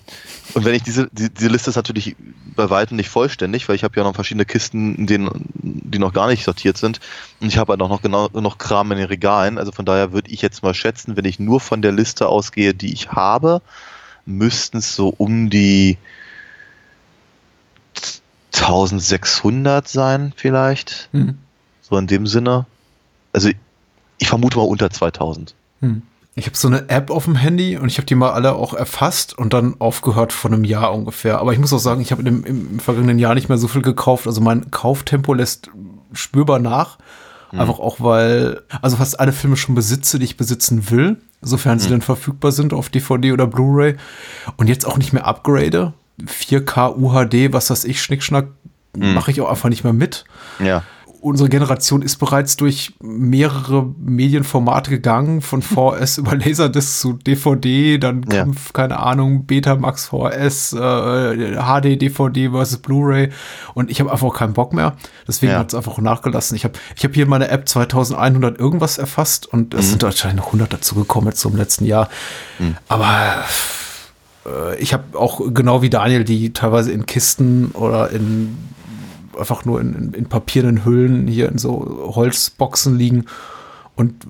und 0.54 0.66
wenn 0.66 0.74
ich 0.74 0.84
diese, 0.84 1.10
die, 1.12 1.30
diese 1.34 1.50
Liste 1.50 1.70
ist 1.70 1.76
natürlich 1.76 2.16
bei 2.56 2.70
weitem 2.70 2.98
nicht 2.98 3.10
vollständig, 3.10 3.68
weil 3.68 3.76
ich 3.76 3.84
habe 3.84 3.96
ja 3.98 4.04
noch 4.04 4.16
verschiedene 4.16 4.46
Kisten, 4.46 5.06
denen, 5.08 5.30
die 5.54 6.00
noch 6.00 6.14
gar 6.14 6.28
nicht 6.28 6.44
sortiert 6.44 6.78
sind. 6.78 7.00
Und 7.40 7.48
ich 7.48 7.58
habe 7.58 7.74
halt 7.74 7.82
auch 7.82 7.90
noch 7.90 8.02
genau 8.02 8.30
noch 8.34 8.58
Kram 8.58 8.92
in 8.92 8.98
den 8.98 9.08
Regalen. 9.08 9.58
Also 9.58 9.72
von 9.72 9.86
daher 9.86 10.12
würde 10.12 10.32
ich 10.32 10.42
jetzt 10.42 10.64
mal 10.64 10.74
schätzen, 10.74 11.16
wenn 11.16 11.26
ich 11.26 11.40
nur 11.40 11.60
von 11.60 11.82
der 11.82 11.92
Liste 11.92 12.28
ausgehe, 12.28 12.74
die 12.74 12.94
ich 12.94 13.12
habe, 13.12 13.62
müssten 14.26 14.78
es 14.78 14.96
so 14.96 15.10
um 15.10 15.50
die 15.50 15.98
1600 18.54 19.88
sein, 19.88 20.34
vielleicht. 20.36 21.10
Hm. 21.12 21.38
So 21.82 21.98
in 21.98 22.08
dem 22.08 22.28
Sinne. 22.28 22.66
Also 23.34 23.50
ich 24.18 24.28
vermute 24.28 24.58
mal 24.58 24.64
unter 24.64 24.90
2000. 24.90 25.54
Hm. 25.82 26.02
Ich 26.40 26.46
habe 26.46 26.56
so 26.56 26.68
eine 26.68 26.88
App 26.90 27.10
auf 27.10 27.26
dem 27.26 27.36
Handy 27.36 27.78
und 27.78 27.88
ich 27.88 27.98
habe 27.98 28.06
die 28.06 28.14
mal 28.14 28.30
alle 28.32 28.54
auch 28.54 28.76
erfasst 28.76 29.36
und 29.36 29.54
dann 29.54 29.76
aufgehört 29.80 30.32
von 30.32 30.54
einem 30.54 30.64
Jahr 30.64 30.94
ungefähr. 30.94 31.40
Aber 31.40 31.52
ich 31.52 31.58
muss 31.58 31.74
auch 31.74 31.80
sagen, 31.80 32.00
ich 32.00 32.12
habe 32.12 32.22
im, 32.22 32.44
im 32.44 32.80
vergangenen 32.80 33.18
Jahr 33.18 33.34
nicht 33.34 33.50
mehr 33.50 33.58
so 33.58 33.68
viel 33.68 33.82
gekauft. 33.82 34.28
Also 34.28 34.40
mein 34.40 34.70
Kauftempo 34.70 35.34
lässt 35.34 35.72
spürbar 36.14 36.60
nach. 36.60 37.00
Mhm. 37.52 37.62
Einfach 37.62 37.80
auch, 37.80 38.00
weil, 38.02 38.62
also 38.84 38.98
fast 38.98 39.20
alle 39.20 39.32
Filme 39.34 39.58
schon 39.58 39.74
besitze, 39.74 40.20
die 40.20 40.26
ich 40.26 40.38
besitzen 40.38 40.92
will, 40.92 41.18
sofern 41.42 41.80
sie 41.80 41.88
Mhm. 41.88 41.92
denn 41.94 42.02
verfügbar 42.02 42.52
sind 42.52 42.72
auf 42.72 42.90
DVD 42.90 43.32
oder 43.32 43.48
Blu-ray. 43.48 43.96
Und 44.58 44.68
jetzt 44.68 44.86
auch 44.86 44.98
nicht 45.00 45.14
mehr 45.14 45.26
upgrade. 45.26 45.94
4K 46.24 46.96
UHD, 46.98 47.52
was 47.52 47.72
weiß 47.72 47.84
ich, 47.86 48.00
Schnickschnack, 48.00 48.46
Mhm. 48.96 49.14
mache 49.16 49.32
ich 49.32 49.42
auch 49.42 49.50
einfach 49.50 49.70
nicht 49.70 49.84
mehr 49.84 49.94
mit 49.94 50.26
Ja. 50.60 50.84
Unsere 51.22 51.50
Generation 51.50 52.02
ist 52.02 52.18
bereits 52.18 52.58
durch 52.58 52.94
mehrere 53.02 53.86
Medienformate 54.00 54.90
gegangen, 54.90 55.42
von 55.42 55.62
VS 55.64 56.18
über 56.20 56.36
Laserdisc 56.36 57.00
zu 57.00 57.14
DVD, 57.14 57.98
dann 57.98 58.24
Ja. 58.32 58.44
Kampf, 58.44 58.74
keine 58.74 59.00
Ahnung, 59.00 59.46
Betamax, 59.46 60.06
VS, 60.08 60.74
äh, 60.74 61.56
HD, 61.58 61.96
DVD 62.02 62.50
versus 62.52 62.78
Blu-ray 62.78 63.30
und 63.74 63.90
ich 63.92 64.00
habe 64.00 64.12
einfach 64.12 64.34
keinen 64.34 64.54
Bock 64.54 64.74
mehr. 64.74 64.96
Deswegen 65.28 65.54
Ja. 65.54 65.60
hat 65.60 65.70
es 65.70 65.76
einfach 65.76 65.98
nachgelassen. 65.98 66.56
Ich 66.56 66.64
habe 66.64 66.74
ich 66.96 67.04
hab 67.04 67.14
hier 67.14 67.26
meine 67.28 67.50
App 67.50 67.68
2100 67.68 68.60
irgendwas 68.60 68.98
erfasst 68.98 69.46
und 69.46 69.74
es 69.74 69.90
sind 69.90 70.04
wahrscheinlich 70.04 70.38
noch 70.38 70.48
100 70.48 70.72
dazugekommen 70.74 71.30
jetzt 71.30 71.40
zum 71.42 71.56
letzten 71.56 71.86
Jahr. 71.86 72.10
Aber 72.88 73.44
äh, 74.46 74.78
ich 74.80 74.94
habe 74.94 75.18
auch 75.18 75.42
genau 75.54 75.82
wie 75.82 75.90
Daniel 75.90 76.24
die 76.24 76.54
teilweise 76.54 76.92
in 76.92 77.06
Kisten 77.06 77.72
oder 77.74 78.12
in 78.12 78.58
einfach 79.40 79.66
nur 79.66 79.80
in, 79.82 79.94
in, 79.94 80.14
in 80.14 80.26
papierenden 80.26 80.86
Hüllen 80.86 81.28
hier 81.28 81.50
in 81.50 81.58
so 81.58 82.12
Holzboxen 82.16 82.98
liegen. 82.98 83.26
Und 83.96 84.28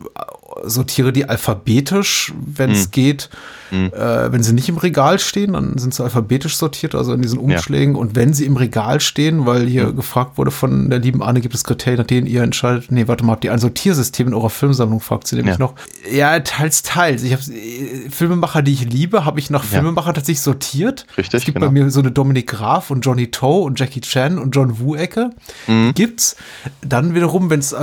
sortiere 0.65 1.11
die 1.13 1.27
alphabetisch, 1.29 2.33
wenn 2.45 2.71
es 2.71 2.85
Hm. 2.85 2.91
geht. 2.91 3.29
Hm. 3.69 3.91
Äh, 3.93 4.31
wenn 4.31 4.43
sie 4.43 4.53
nicht 4.53 4.69
im 4.69 4.77
Regal 4.77 5.19
stehen, 5.19 5.53
dann 5.53 5.77
sind 5.77 5.93
sie 5.93 6.01
alphabetisch 6.03 6.55
sortiert, 6.55 6.95
also 6.95 7.11
in 7.13 7.21
diesen 7.21 7.37
Umschlägen. 7.37 7.95
Und 7.95 8.15
wenn 8.15 8.33
sie 8.33 8.45
im 8.45 8.55
Regal 8.55 9.01
stehen, 9.01 9.45
weil 9.45 9.67
hier 9.67 9.87
Hm. 9.87 9.95
gefragt 9.97 10.37
wurde 10.37 10.51
von 10.51 10.89
der 10.89 10.99
lieben 10.99 11.21
Anne, 11.21 11.41
gibt 11.41 11.53
es 11.53 11.63
Kriterien, 11.65 11.99
nach 11.99 12.07
denen 12.07 12.27
ihr 12.27 12.43
entscheidet, 12.43 12.91
nee, 12.91 13.07
warte 13.07 13.25
mal, 13.25 13.33
habt 13.33 13.43
ihr 13.43 13.51
ein 13.51 13.59
Sortiersystem 13.59 14.27
in 14.27 14.33
eurer 14.33 14.49
Filmsammlung, 14.49 15.01
fragt 15.01 15.27
sie 15.27 15.35
nämlich 15.35 15.55
Ja. 15.55 15.59
noch. 15.59 15.73
Ja, 16.11 16.39
teils, 16.39 16.81
teils. 16.83 17.23
Ich 17.23 17.33
habe 17.33 17.41
Filmemacher, 18.09 18.61
die 18.61 18.73
ich 18.73 18.85
liebe, 18.89 19.25
habe 19.25 19.39
ich 19.39 19.49
nach 19.49 19.63
Ja. 19.63 19.69
Filmemacher 19.79 20.13
tatsächlich 20.13 20.41
sortiert. 20.41 21.05
Richtig, 21.17 21.33
Es 21.39 21.45
gibt 21.45 21.55
genau. 21.55 21.67
bei 21.67 21.71
mir 21.71 21.89
so 21.91 21.99
eine 21.99 22.11
Dominik 22.11 22.47
Graf 22.47 22.89
und 22.91 23.01
Johnny 23.01 23.29
Toe 23.31 23.63
und 23.63 23.79
Jackie 23.79 24.01
Chan 24.01 24.37
und 24.39 24.55
John 24.55 24.79
Woo-Ecke. 24.79 25.31
Mhm. 25.67 25.93
Gibt's. 25.93 26.35
Dann 26.81 27.13
wiederum, 27.15 27.49
wenn 27.49 27.59
es 27.59 27.75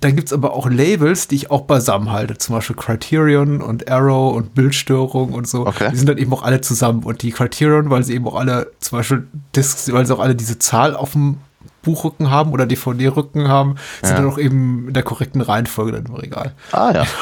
dann 0.00 0.16
gibt's 0.16 0.32
aber 0.32 0.52
auch 0.54 0.68
Labels, 0.70 1.26
die 1.28 1.34
ich 1.36 1.50
auch 1.50 1.62
beisammen 1.62 2.05
halte. 2.10 2.38
Zum 2.38 2.54
Beispiel 2.54 2.76
Criterion 2.76 3.60
und 3.60 3.90
Arrow 3.90 4.34
und 4.34 4.54
Bildstörung 4.54 5.32
und 5.32 5.48
so. 5.48 5.66
Okay. 5.66 5.90
Die 5.90 5.96
sind 5.96 6.08
dann 6.08 6.18
eben 6.18 6.32
auch 6.32 6.42
alle 6.42 6.60
zusammen. 6.60 7.02
Und 7.04 7.22
die 7.22 7.30
Criterion, 7.30 7.90
weil 7.90 8.02
sie 8.02 8.14
eben 8.14 8.26
auch 8.26 8.36
alle, 8.36 8.70
zum 8.80 8.98
Beispiel 8.98 9.26
Discs, 9.54 9.92
weil 9.92 10.06
sie 10.06 10.14
auch 10.14 10.20
alle 10.20 10.34
diese 10.34 10.58
Zahl 10.58 10.94
auf 10.94 11.12
dem 11.12 11.38
Buchrücken 11.86 12.30
haben 12.30 12.50
oder 12.52 12.66
DVD-Rücken 12.66 13.48
haben, 13.48 13.76
sind 14.02 14.10
Ja. 14.10 14.16
dann 14.22 14.28
auch 14.30 14.38
eben 14.38 14.88
in 14.88 14.92
der 14.94 15.02
korrekten 15.04 15.40
Reihenfolge 15.40 15.92
dann 15.92 16.06
im 16.06 16.14
Regal. 16.14 16.52
Ah 16.72 16.90
ja. 16.92 17.04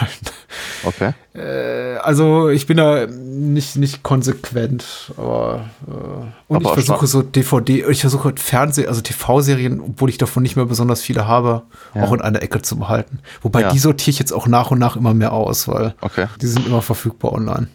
Okay. 0.85 1.13
Äh, 1.35 1.97
also 1.99 2.49
ich 2.49 2.67
bin 2.69 2.77
da 2.77 3.07
nicht, 3.07 3.75
nicht 3.77 4.03
konsequent, 4.05 5.13
aber 5.17 5.65
äh, 5.89 5.91
und 6.47 6.57
Aber 6.57 6.69
ich 6.79 6.85
versuche 6.85 7.07
so 7.09 7.23
DVD, 7.23 7.85
ich 7.91 8.01
versuche 8.03 8.35
Fernseh, 8.37 8.87
also 8.87 9.01
TV-Serien, 9.01 9.81
obwohl 9.81 10.11
ich 10.11 10.19
davon 10.19 10.43
nicht 10.45 10.55
mehr 10.57 10.67
besonders 10.67 11.03
viele 11.03 11.27
habe, 11.27 11.63
Ja. 11.95 12.05
auch 12.05 12.13
in 12.13 12.21
einer 12.21 12.41
Ecke 12.43 12.63
zu 12.63 12.77
behalten. 12.77 13.19
Wobei 13.43 13.63
Ja. 13.63 13.73
die 13.73 13.79
sortiere 13.81 14.11
ich 14.11 14.19
jetzt 14.21 14.33
auch 14.33 14.47
nach 14.47 14.71
und 14.71 14.79
nach 14.79 14.95
immer 14.97 15.13
mehr 15.15 15.33
aus, 15.33 15.67
weil 15.67 15.95
Okay. 16.01 16.27
die 16.41 16.47
sind 16.47 16.67
immer 16.67 16.83
verfügbar 16.83 17.33
online. 17.33 17.67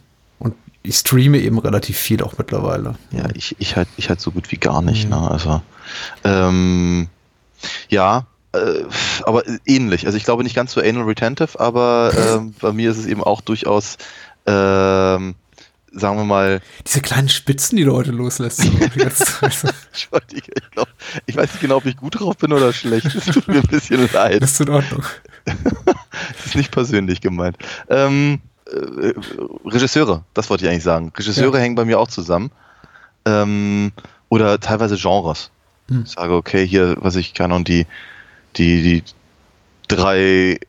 Ich 0.82 0.96
streame 0.96 1.40
eben 1.40 1.60
relativ 1.60 1.98
viel 1.98 2.24
auch 2.24 2.38
mittlerweile. 2.38 2.96
Ja, 3.12 3.26
ich, 3.34 3.56
ich 3.60 3.76
halt, 3.76 3.90
ich 3.98 4.10
halt 4.10 4.22
so 4.22 4.32
gut 4.32 4.52
wie 4.52 4.58
gar 4.58 4.82
nicht, 4.82 5.10
ne? 5.10 5.30
Also, 5.30 5.62
ähm, 6.24 7.10
ja, 7.90 8.28
äh, 8.54 8.84
aber 9.24 9.44
ähnlich. 9.66 10.06
Also 10.06 10.18
ich 10.18 10.24
glaube 10.24 10.44
nicht 10.44 10.56
ganz 10.56 10.72
so 10.72 10.82
anal 10.82 11.04
retentive, 11.04 11.60
aber 11.60 12.12
ähm, 12.18 12.54
bei 12.60 12.72
mir 12.72 12.92
ist 12.92 12.98
es 12.98 13.06
eben 13.06 13.24
auch 13.24 13.42
durchaus, 13.42 13.98
ähm, 14.46 15.36
sagen 15.92 16.18
wir 16.18 16.26
mal, 16.26 16.62
Diese 16.88 17.02
kleinen 17.02 17.30
Spitzen, 17.30 17.78
die 17.78 17.84
du 17.84 17.94
heute 17.94 18.12
loslässt. 18.12 18.64
Entschuldige, 18.64 19.12
ich, 20.56 20.72
glaub, 20.72 20.88
ich 21.26 21.36
weiß 21.36 21.52
nicht 21.52 21.62
genau, 21.62 21.78
ob 21.78 21.86
ich 21.86 21.98
gut 21.98 22.20
drauf 22.20 22.38
bin 22.38 22.54
oder 22.54 22.74
schlecht. 22.74 23.14
Es 23.14 23.26
tut 23.26 23.48
mir 23.48 23.58
ein 23.58 23.68
bisschen 23.68 24.10
leid. 24.12 24.42
das 24.42 24.52
ist 24.52 24.62
in 24.62 24.70
Ordnung. 24.70 25.04
Das 26.38 26.48
ist 26.48 26.56
nicht 26.56 26.72
persönlich 26.72 27.22
gemeint. 27.22 27.58
Ähm, 27.90 28.42
äh, 28.72 29.14
Regisseure, 29.66 30.24
das 30.34 30.50
wollte 30.50 30.66
ich 30.66 30.70
eigentlich 30.72 30.84
sagen. 30.84 31.12
Regisseure 31.16 31.58
Ja. 31.58 31.64
hängen 31.64 31.76
bei 31.76 31.86
mir 31.86 32.00
auch 32.00 32.08
zusammen. 32.08 32.52
Ähm, 33.26 33.92
oder 34.30 34.60
teilweise 34.60 34.96
Genres. 34.98 35.52
Hm. 35.90 36.04
Ich 36.06 36.12
sage, 36.12 36.34
okay, 36.36 36.66
hier, 36.66 36.96
was 37.00 37.16
ich 37.16 37.34
kann 37.34 37.52
und 37.52 37.68
die, 37.68 37.86
die, 38.58 38.82
die 38.82 39.04
drei 39.88 40.60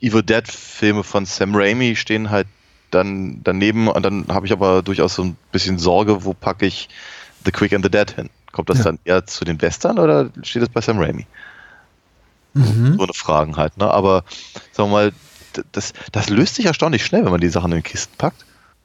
Evil 0.00 0.22
Dead 0.22 0.46
Filme 0.48 1.04
von 1.04 1.26
Sam 1.26 1.54
Raimi 1.54 1.96
stehen 1.96 2.30
halt 2.30 2.46
dann 2.90 3.40
daneben 3.42 3.88
und 3.88 4.02
dann 4.02 4.26
habe 4.28 4.46
ich 4.46 4.52
aber 4.52 4.82
durchaus 4.82 5.14
so 5.14 5.24
ein 5.24 5.36
bisschen 5.50 5.78
Sorge, 5.78 6.24
wo 6.24 6.34
packe 6.34 6.66
ich 6.66 6.88
The 7.44 7.50
Quick 7.52 7.72
and 7.72 7.84
the 7.84 7.90
Dead 7.90 8.10
hin? 8.10 8.28
Kommt 8.52 8.68
das 8.68 8.78
Ja. 8.78 8.84
dann 8.84 8.98
eher 9.04 9.26
zu 9.26 9.44
den 9.44 9.60
Western 9.62 9.98
oder 9.98 10.30
steht 10.42 10.62
das 10.62 10.68
bei 10.68 10.80
Sam 10.80 10.98
Raimi? 10.98 11.26
Mhm. 12.54 12.96
so 12.98 13.04
eine 13.04 13.14
Fragen 13.14 13.56
halt, 13.56 13.78
ne? 13.78 13.90
Aber 13.90 14.24
sagen 14.72 14.90
wir 14.90 14.94
mal, 14.96 15.12
das, 15.72 15.92
das 16.12 16.28
löst 16.30 16.56
sich 16.56 16.66
erstaunlich 16.66 17.04
schnell, 17.04 17.24
wenn 17.24 17.32
man 17.32 17.40
die 17.40 17.48
Sachen 17.48 17.72
in 17.72 17.78
den 17.78 17.84
Kisten 17.84 18.14
packt. 18.18 18.44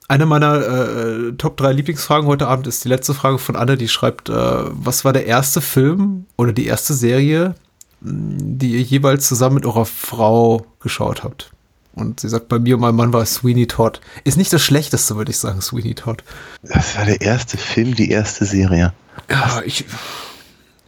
Eine 0.10 0.26
meiner 0.26 0.56
äh, 0.56 1.34
Top 1.34 1.58
3 1.58 1.74
Lieblingsfragen 1.74 2.28
heute 2.28 2.48
Abend 2.48 2.66
ist 2.68 2.84
die 2.86 2.90
letzte 2.90 3.14
Frage 3.14 3.38
von 3.40 3.58
Anne, 3.58 3.76
die 3.78 3.90
schreibt, 3.90 4.30
äh, 4.30 4.34
was 4.34 5.04
war 5.04 5.12
der 5.12 5.26
erste 5.26 5.60
Film 5.60 6.26
oder 6.38 6.54
die 6.54 6.66
erste 6.66 6.94
Serie, 6.94 7.56
die 8.00 8.72
ihr 8.72 8.82
jeweils 8.82 9.28
zusammen 9.28 9.56
mit 9.56 9.66
eurer 9.66 9.86
Frau 9.86 10.66
geschaut 10.80 11.24
habt? 11.24 11.52
Und 11.94 12.20
sie 12.20 12.30
sagt, 12.30 12.48
bei 12.48 12.60
mir 12.60 12.76
und 12.76 12.82
meinem 12.82 12.96
Mann 12.96 13.12
war 13.12 13.26
Sweeney 13.26 13.66
Todd. 13.68 14.00
Ist 14.24 14.38
nicht 14.38 14.54
das 14.54 14.62
Schlechteste, 14.64 15.16
würde 15.18 15.32
ich 15.32 15.40
sagen, 15.40 15.62
Sweeney 15.62 15.96
Todd. 15.96 16.24
Das 16.62 16.96
war 16.96 17.06
der 17.06 17.22
erste 17.22 17.58
Film, 17.58 17.96
die 17.96 18.12
erste 18.12 18.46
Serie. 18.46 18.94
Ja, 19.30 19.62
ich, 19.66 19.84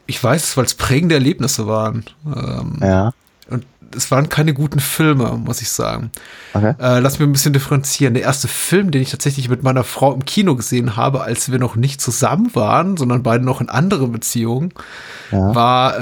ich 0.05 0.23
weiß 0.23 0.43
es, 0.43 0.55
weil 0.55 0.65
es 0.65 0.75
prägende 0.75 1.15
Erlebnisse 1.15 1.67
waren. 1.67 2.05
Ähm, 2.25 2.77
Ja. 2.79 3.11
Es 3.95 4.11
waren 4.11 4.29
keine 4.29 4.53
guten 4.53 4.79
Filme, 4.79 5.37
muss 5.37 5.61
ich 5.61 5.69
sagen. 5.69 6.11
Okay. 6.53 6.73
Äh, 6.79 6.99
lass 6.99 7.19
mir 7.19 7.25
ein 7.25 7.31
bisschen 7.31 7.53
differenzieren. 7.53 8.13
Der 8.13 8.23
erste 8.23 8.47
Film, 8.47 8.91
den 8.91 9.01
ich 9.01 9.11
tatsächlich 9.11 9.49
mit 9.49 9.63
meiner 9.63 9.83
Frau 9.83 10.13
im 10.13 10.25
Kino 10.25 10.55
gesehen 10.55 10.95
habe, 10.95 11.21
als 11.21 11.51
wir 11.51 11.59
noch 11.59 11.75
nicht 11.75 12.01
zusammen 12.01 12.53
waren, 12.55 12.97
sondern 12.97 13.23
beide 13.23 13.43
noch 13.43 13.61
in 13.61 13.69
anderen 13.69 14.11
Beziehungen, 14.11 14.73
Ja. 15.31 15.55
war 15.55 15.97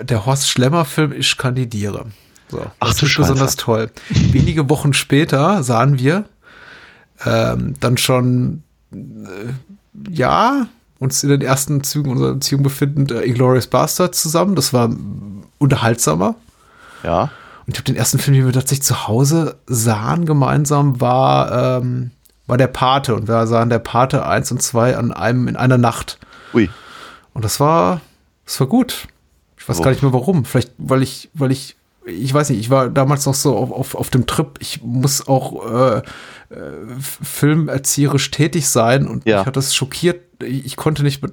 äh, 0.00 0.04
der 0.04 0.26
Horst 0.26 0.48
Schlemmer-Film 0.48 1.12
Ich 1.12 1.36
kandidiere. 1.36 2.06
So, 2.48 2.64
Ach 2.80 2.88
das 2.88 3.02
ist 3.02 3.16
besonders 3.16 3.56
toll. 3.56 3.90
Wenige 4.10 4.68
Wochen 4.70 4.92
später 4.92 5.62
sahen 5.62 5.98
wir 5.98 6.24
ähm, 7.24 7.74
dann 7.80 7.96
schon, 7.96 8.62
äh, 8.92 9.52
ja, 10.10 10.66
uns 10.98 11.22
in 11.22 11.28
den 11.30 11.42
ersten 11.42 11.82
Zügen 11.82 12.10
unserer 12.10 12.34
Beziehung 12.34 12.62
befindend, 12.62 13.10
äh, 13.10 13.22
Inglourious 13.22 13.66
Bastard 13.66 14.14
zusammen. 14.14 14.54
Das 14.54 14.72
war 14.72 14.90
unterhaltsamer. 15.58 16.36
Ja. 17.02 17.22
Und 17.22 17.30
ich 17.68 17.74
glaube, 17.74 17.84
den 17.84 17.96
ersten 17.96 18.18
Film, 18.18 18.36
den 18.36 18.46
wir 18.46 18.52
tatsächlich 18.52 18.84
zu 18.84 19.08
Hause 19.08 19.56
sahen 19.66 20.24
gemeinsam, 20.26 21.00
war, 21.00 21.78
ähm, 21.80 22.10
war 22.46 22.56
der 22.56 22.68
Pate. 22.68 23.14
Und 23.14 23.26
wir 23.28 23.46
sahen 23.46 23.70
der 23.70 23.80
Pate 23.80 24.24
1 24.26 24.52
und 24.52 24.62
2 24.62 24.96
an 24.96 25.12
einem, 25.12 25.48
in 25.48 25.56
einer 25.56 25.78
Nacht. 25.78 26.18
Ui. 26.54 26.70
Und 27.34 27.44
das 27.44 27.58
war, 27.60 28.00
das 28.44 28.60
war 28.60 28.66
gut. 28.66 29.08
Ich 29.58 29.68
weiß 29.68 29.82
gar 29.82 29.90
nicht 29.90 30.02
mehr 30.02 30.12
warum. 30.12 30.44
Vielleicht, 30.44 30.72
weil 30.78 31.02
ich, 31.02 31.28
weil 31.34 31.50
ich, 31.50 31.74
ich 32.06 32.32
weiß 32.32 32.50
nicht, 32.50 32.60
ich 32.60 32.70
war 32.70 32.88
damals 32.88 33.26
noch 33.26 33.34
so 33.34 33.56
auf, 33.56 33.72
auf, 33.72 33.94
auf 33.96 34.10
dem 34.10 34.26
Trip, 34.26 34.58
ich 34.60 34.80
muss 34.84 35.26
auch 35.26 35.66
äh, 35.68 35.96
äh, 35.98 36.02
filmerzieherisch 37.00 38.30
tätig 38.30 38.68
sein 38.68 39.06
und 39.08 39.26
Ja. 39.26 39.38
mich 39.38 39.46
hat 39.46 39.56
das 39.56 39.74
schockiert. 39.74 40.20
Ich, 40.42 40.64
ich 40.66 40.76
konnte 40.76 41.02
nicht 41.02 41.22
mit 41.22 41.32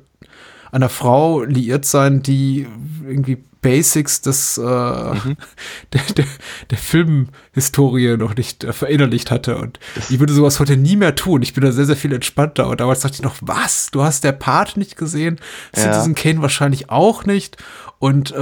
einer 0.73 0.89
Frau 0.89 1.43
liiert 1.43 1.85
sein, 1.85 2.23
die 2.23 2.67
irgendwie 3.07 3.37
Basics 3.61 4.21
des, 4.21 4.57
äh, 4.57 4.61
der, 4.63 6.01
der, 6.15 6.25
der 6.69 6.77
Filmhistorie 6.77 8.17
noch 8.17 8.35
nicht 8.35 8.63
äh, 8.63 8.73
verinnerlicht 8.73 9.31
hatte. 9.31 9.57
Und 9.57 9.79
ich 10.09 10.19
würde 10.19 10.33
sowas 10.33 10.59
heute 10.59 10.77
nie 10.77 10.95
mehr 10.95 11.15
tun. 11.15 11.41
Ich 11.41 11.53
bin 11.53 11.63
da 11.63 11.71
sehr, 11.71 11.85
sehr 11.85 11.95
viel 11.95 12.13
entspannter. 12.13 12.67
Und 12.67 12.79
damals 12.81 12.99
dachte 12.99 13.15
ich 13.15 13.21
noch, 13.23 13.35
was? 13.41 13.89
Du 13.91 14.03
hast 14.03 14.23
der 14.23 14.33
Part 14.33 14.77
nicht 14.77 14.97
gesehen? 14.97 15.39
Ja. 15.75 15.93
Citizen 15.93 16.15
Kane 16.15 16.41
wahrscheinlich 16.41 16.89
auch 16.89 17.25
nicht. 17.25 17.57
Und 18.03 18.31
äh, 18.33 18.35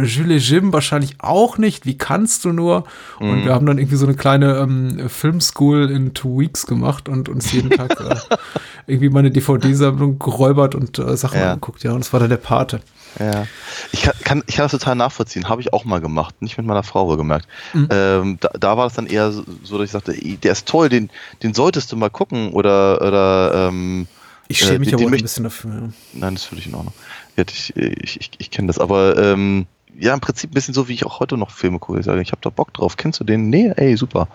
äh, 0.00 0.02
Jules 0.02 0.48
Jim 0.48 0.72
wahrscheinlich 0.72 1.14
auch 1.20 1.56
nicht. 1.56 1.86
Wie 1.86 1.96
kannst 1.96 2.44
du 2.44 2.52
nur? 2.52 2.82
Und 3.20 3.44
wir 3.44 3.54
haben 3.54 3.64
dann 3.64 3.78
irgendwie 3.78 3.94
so 3.94 4.06
eine 4.06 4.16
kleine 4.16 4.56
ähm, 4.56 5.08
Filmschool 5.08 5.88
in 5.88 6.14
two 6.14 6.40
weeks 6.40 6.66
gemacht 6.66 7.08
und 7.08 7.28
uns 7.28 7.52
jeden 7.52 7.70
Tag 7.70 8.00
äh, 8.00 8.16
irgendwie 8.88 9.08
meine 9.08 9.30
DVD-Sammlung 9.30 10.18
geräubert 10.18 10.74
und 10.74 10.98
äh, 10.98 11.16
Sachen 11.16 11.38
Ja. 11.38 11.52
angeguckt. 11.52 11.84
Ja, 11.84 11.92
und 11.92 12.00
das 12.00 12.12
war 12.12 12.18
dann 12.18 12.30
der 12.30 12.38
Pate. 12.38 12.80
Ja. 13.20 13.46
Ich 13.92 14.02
kann, 14.02 14.14
kann, 14.24 14.42
ich 14.48 14.56
kann 14.56 14.64
das 14.64 14.72
total 14.72 14.96
nachvollziehen. 14.96 15.48
Habe 15.48 15.60
ich 15.60 15.72
auch 15.72 15.84
mal 15.84 16.00
gemacht. 16.00 16.34
Nicht 16.42 16.58
mit 16.58 16.66
meiner 16.66 16.82
Frau 16.82 17.06
wohlgemerkt. 17.06 17.46
Ähm, 17.88 18.38
da, 18.40 18.48
da 18.58 18.76
war 18.76 18.88
es 18.88 18.94
dann 18.94 19.06
eher 19.06 19.30
so, 19.30 19.44
dass 19.78 19.84
ich 19.84 19.92
sagte, 19.92 20.12
der 20.12 20.50
ist 20.50 20.66
toll, 20.66 20.88
den, 20.88 21.08
den 21.44 21.54
solltest 21.54 21.92
du 21.92 21.96
mal 21.96 22.10
gucken. 22.10 22.50
Oder, 22.52 23.00
oder 23.00 23.68
ähm, 23.68 24.08
Ich 24.52 24.58
schäme 24.66 24.74
Äh, 24.76 24.78
mich 24.80 24.88
den- 24.90 24.98
aber 25.00 25.06
auch 25.08 25.12
ein 25.12 25.22
bisschen 25.22 25.44
dafür. 25.44 25.70
Ja. 25.70 25.88
Nein, 26.14 26.34
das 26.34 26.50
würde 26.50 26.60
ich 26.60 26.66
in 26.66 26.74
Ordnung. 26.74 26.94
Ja, 27.36 27.44
ich 27.48 27.76
ich, 27.76 28.20
ich, 28.20 28.30
ich 28.38 28.50
kenne 28.50 28.68
das. 28.68 28.78
Aber 28.78 29.16
ähm, 29.16 29.66
ja, 29.98 30.14
im 30.14 30.20
Prinzip 30.20 30.50
ein 30.50 30.54
bisschen 30.54 30.74
so, 30.74 30.88
wie 30.88 30.94
ich 30.94 31.04
auch 31.04 31.20
heute 31.20 31.36
noch 31.36 31.50
Filme 31.50 31.78
gucke. 31.78 31.98
Ich 31.98 32.06
sage, 32.06 32.20
ich 32.22 32.30
habe 32.32 32.40
da 32.42 32.50
Bock 32.50 32.72
drauf. 32.74 32.96
Kennst 32.96 33.20
du 33.20 33.24
den? 33.24 33.50
Nee, 33.50 33.72
ey, 33.76 33.96
super. 33.96 34.28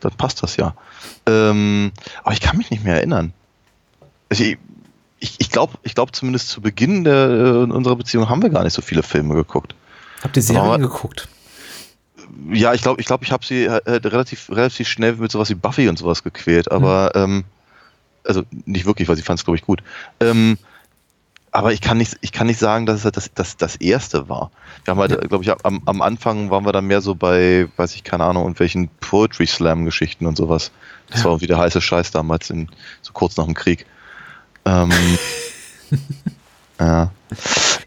Dann 0.00 0.12
passt 0.12 0.42
das 0.42 0.56
ja. 0.56 0.74
Ähm, 1.26 1.92
aber 2.22 2.32
ich 2.32 2.40
kann 2.40 2.56
mich 2.56 2.70
nicht 2.70 2.84
mehr 2.84 2.96
erinnern. 2.96 3.32
Also 4.28 4.44
ich 4.44 4.58
ich, 5.18 5.36
ich 5.38 5.50
glaube 5.50 5.78
ich 5.82 5.94
glaub 5.94 6.14
zumindest 6.14 6.50
zu 6.50 6.60
Beginn 6.60 7.04
der, 7.04 7.28
äh, 7.30 7.72
unserer 7.72 7.96
Beziehung 7.96 8.28
haben 8.28 8.42
wir 8.42 8.50
gar 8.50 8.64
nicht 8.64 8.74
so 8.74 8.82
viele 8.82 9.02
Filme 9.02 9.34
geguckt. 9.34 9.74
Habt 10.22 10.36
ihr 10.36 10.42
Serien 10.42 10.82
geguckt? 10.82 11.28
Ja, 12.52 12.74
ich 12.74 12.82
glaube, 12.82 13.00
ich, 13.00 13.06
glaub, 13.06 13.22
ich 13.22 13.32
habe 13.32 13.44
sie 13.46 13.64
äh, 13.64 13.72
relativ, 13.86 14.50
relativ 14.50 14.88
schnell 14.88 15.14
mit 15.16 15.30
sowas 15.32 15.48
wie 15.48 15.54
Buffy 15.54 15.88
und 15.88 15.98
sowas 15.98 16.22
gequält, 16.22 16.70
aber 16.70 17.12
ähm, 17.14 17.44
also 18.26 18.44
nicht 18.64 18.86
wirklich, 18.86 19.08
weil 19.08 19.16
sie 19.16 19.22
fand 19.22 19.38
es, 19.38 19.44
glaube 19.44 19.56
ich, 19.56 19.64
gut. 19.64 19.82
Ähm, 20.20 20.58
aber 21.52 21.72
ich 21.72 21.80
kann 21.80 21.96
nicht, 21.96 22.18
ich 22.20 22.32
kann 22.32 22.48
nicht 22.48 22.58
sagen, 22.58 22.84
dass 22.84 22.98
es 22.98 23.04
halt 23.04 23.16
das, 23.16 23.30
das, 23.34 23.56
das 23.56 23.76
erste 23.76 24.28
war. 24.28 24.50
Wir 24.84 24.92
haben 24.92 25.00
halt, 25.00 25.28
glaube 25.28 25.42
ich, 25.42 25.50
am, 25.64 25.80
am 25.86 26.02
Anfang 26.02 26.50
waren 26.50 26.66
wir 26.66 26.72
dann 26.72 26.86
mehr 26.86 27.00
so 27.00 27.14
bei, 27.14 27.66
weiß 27.76 27.94
ich, 27.94 28.04
keine 28.04 28.24
Ahnung, 28.24 28.42
irgendwelchen 28.42 28.88
Poetry 29.00 29.46
Slam 29.46 29.86
Geschichten 29.86 30.26
und 30.26 30.36
sowas. 30.36 30.70
Das 31.08 31.24
war 31.24 31.32
irgendwie 31.32 31.46
der 31.46 31.58
heiße 31.58 31.80
Scheiß 31.80 32.10
damals, 32.10 32.50
in, 32.50 32.68
so 33.00 33.12
kurz 33.14 33.38
nach 33.38 33.46
dem 33.46 33.54
Krieg. 33.54 33.86
Ähm, 34.66 34.92
ja. 36.80 37.10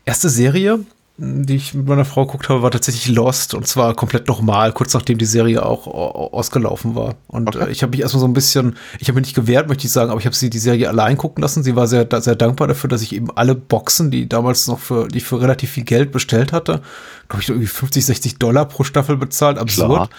Erste 0.06 0.30
Serie, 0.30 0.80
die 1.22 1.56
ich 1.56 1.74
mit 1.74 1.88
meiner 1.88 2.06
Frau 2.06 2.26
geguckt 2.26 2.48
habe, 2.50 2.62
war 2.62 2.72
tatsächlich 2.72 3.08
Lost 3.14 3.54
und 3.54 3.68
zwar 3.68 3.94
komplett 3.94 4.28
nochmal, 4.28 4.72
kurz 4.72 4.94
nachdem 4.94 5.18
die 5.18 5.26
Serie 5.26 5.66
auch 5.66 5.86
au- 5.86 6.30
ausgelaufen 6.34 6.96
war. 6.96 7.16
Und 7.28 7.56
Okay. 7.56 7.68
äh, 7.68 7.72
ich 7.72 7.82
habe 7.84 7.92
mich 7.92 8.00
erstmal 8.02 8.22
so 8.22 8.28
ein 8.28 8.34
bisschen, 8.34 8.78
ich 9.00 9.08
habe 9.10 9.20
mich 9.20 9.28
nicht 9.28 9.36
gewehrt, 9.36 9.68
möchte 9.68 9.86
ich 9.86 9.92
sagen, 9.92 10.12
aber 10.12 10.20
ich 10.20 10.26
habe 10.26 10.36
sie 10.36 10.50
die 10.50 10.60
Serie 10.60 10.88
allein 10.88 11.18
gucken 11.18 11.42
lassen. 11.42 11.62
Sie 11.64 11.76
war 11.76 11.88
sehr, 11.88 12.08
sehr 12.22 12.36
dankbar 12.36 12.68
dafür, 12.70 12.90
dass 12.90 13.02
ich 13.02 13.14
eben 13.14 13.28
alle 13.36 13.54
Boxen, 13.56 14.12
die 14.12 14.30
damals 14.30 14.68
noch 14.68 14.80
für, 14.80 15.08
die 15.10 15.18
ich 15.18 15.26
für 15.26 15.42
relativ 15.42 15.72
viel 15.72 15.84
Geld 15.84 16.12
bestellt 16.12 16.54
hatte, 16.54 16.82
glaube 17.28 17.44
ich, 17.44 17.50
irgendwie 17.50 17.68
50, 17.68 18.06
60 18.06 18.38
Dollar 18.38 18.66
pro 18.66 18.84
Staffel 18.84 19.18
bezahlt. 19.18 19.58
Absurd. 19.58 20.10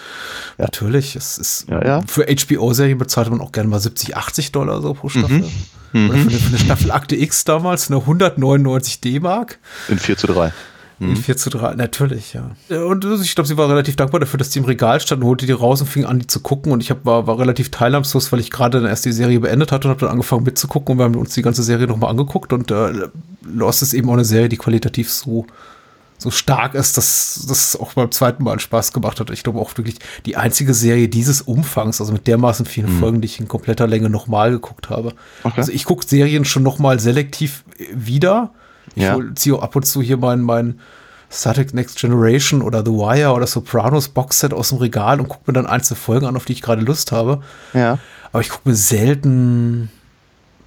Ja. 0.59 0.65
Natürlich, 0.65 1.17
es 1.17 1.39
ist 1.39 1.67
Ja, 1.69 1.85
ja. 1.85 2.01
für 2.07 2.27
HBO-Serien 2.27 2.99
bezahlt 2.99 3.31
man 3.31 3.41
auch 3.41 3.53
gerne 3.53 3.69
mal 3.71 3.81
70, 3.81 4.17
80 4.17 4.53
Dollar 4.53 4.83
so 4.83 4.95
pro 4.95 5.09
Staffel. 5.09 5.45
Mhm. 5.93 6.09
Oder 6.11 6.19
für 6.19 6.29
eine, 6.29 6.39
für 6.39 6.49
eine 6.51 6.59
Staffel 6.59 6.91
Akte 6.93 7.17
X 7.17 7.43
damals 7.45 7.91
eine 7.91 7.99
199 8.01 9.01
D-Mark. 9.01 9.59
In 9.89 9.99
4 9.99 10.17
zu 10.17 10.29
3. 10.29 10.53
In 11.09 11.17
4 11.17 11.37
zu 11.39 11.49
3, 11.49 11.77
natürlich, 11.77 12.35
ja. 12.35 12.51
Und 12.83 13.07
ich 13.23 13.35
glaube, 13.35 13.49
sie 13.49 13.57
war 13.57 13.71
relativ 13.71 13.97
dankbar 13.97 14.21
dafür, 14.21 14.37
dass 14.37 14.51
die 14.51 14.59
im 14.59 14.67
Regal 14.67 15.01
stand 15.01 15.23
und 15.23 15.29
holte 15.29 15.47
die 15.47 15.53
raus 15.53 15.81
und 15.81 15.87
fing 15.87 16.05
an, 16.05 16.19
die 16.19 16.27
zu 16.27 16.41
gucken. 16.41 16.73
Und 16.73 16.83
ich 16.83 16.91
hab, 16.91 17.07
war, 17.07 17.27
war 17.27 17.39
relativ 17.39 17.71
teilnahmslos, 17.71 18.31
weil 18.33 18.41
ich 18.41 18.51
gerade 18.51 18.81
dann 18.81 18.89
erst 18.89 19.07
die 19.07 19.13
Serie 19.13 19.41
beendet 19.41 19.73
hatte 19.73 19.89
und 19.89 19.93
habe 19.93 20.01
dann 20.01 20.11
angefangen 20.11 20.45
mitzugucken 20.45 20.93
und 20.93 20.99
wir 20.99 21.05
haben 21.05 21.15
uns 21.15 21.33
die 21.33 21.41
ganze 21.41 21.63
Serie 21.63 21.87
nochmal 21.87 22.11
angeguckt. 22.11 22.53
Und 22.53 22.71
äh, 22.71 23.09
Lost 23.43 23.81
ist 23.81 23.95
eben 23.95 24.11
auch 24.11 24.15
eine 24.15 24.27
Serie, 24.27 24.51
die 24.51 24.59
qualitativ 24.59 25.11
so, 25.11 25.47
so 26.19 26.31
stark 26.31 26.75
ist, 26.75 26.99
dass 26.99 27.47
das 27.49 27.77
auch 27.77 27.95
beim 27.95 28.11
zweiten 28.11 28.45
Mal 28.45 28.61
Spaß 28.61 28.93
gemacht 28.93 29.21
hat. 29.21 29.31
Ich 29.31 29.43
glaube 29.43 29.59
auch 29.59 29.75
wirklich 29.79 29.97
die 30.27 30.37
einzige 30.37 30.75
Serie 30.75 31.09
dieses 31.09 31.41
Umfangs, 31.41 32.03
also 32.03 32.13
mit 32.13 32.27
dermaßen 32.27 32.67
vielen 32.67 33.01
Folgen, 33.01 33.23
die 33.23 33.27
ich 33.27 33.41
in 33.41 33.49
kompletter 33.49 33.87
Länge 33.87 34.11
nochmal 34.11 34.51
geguckt 34.51 34.91
habe. 34.91 35.15
Okay. 35.45 35.55
Also 35.57 35.73
ich 35.73 35.87
gucke 35.87 36.07
Serien 36.07 36.45
schon 36.45 36.63
nochmal 36.63 37.01
selektiv 37.01 37.65
wieder. 37.95 38.51
Ich 38.95 39.03
Ja. 39.03 39.18
ziehe 39.34 39.61
ab 39.61 39.76
und 39.76 39.84
zu 39.86 40.03
hier 40.03 40.16
mein, 40.16 40.41
mein 40.41 40.80
Star 41.30 41.55
Trek 41.55 41.74
Next 41.74 41.99
Generation 42.01 42.61
oder 42.62 42.84
The 42.84 42.91
Wire 42.91 43.32
oder 43.32 43.47
Sopranos 43.47 44.09
Boxset 44.09 44.53
aus 44.53 44.70
dem 44.70 44.78
Regal 44.78 45.20
und 45.20 45.28
gucke 45.28 45.45
mir 45.47 45.53
dann 45.53 45.66
einzelne 45.66 45.97
Folgen 45.99 46.26
an, 46.26 46.36
auf 46.36 46.45
die 46.45 46.53
ich 46.55 46.62
gerade 46.62 46.82
Lust 46.82 47.12
habe. 47.12 47.41
Ja. 47.72 47.99
Aber 48.32 48.41
ich 48.41 48.49
gucke 48.49 48.68
mir 48.68 48.74
selten, 48.74 49.91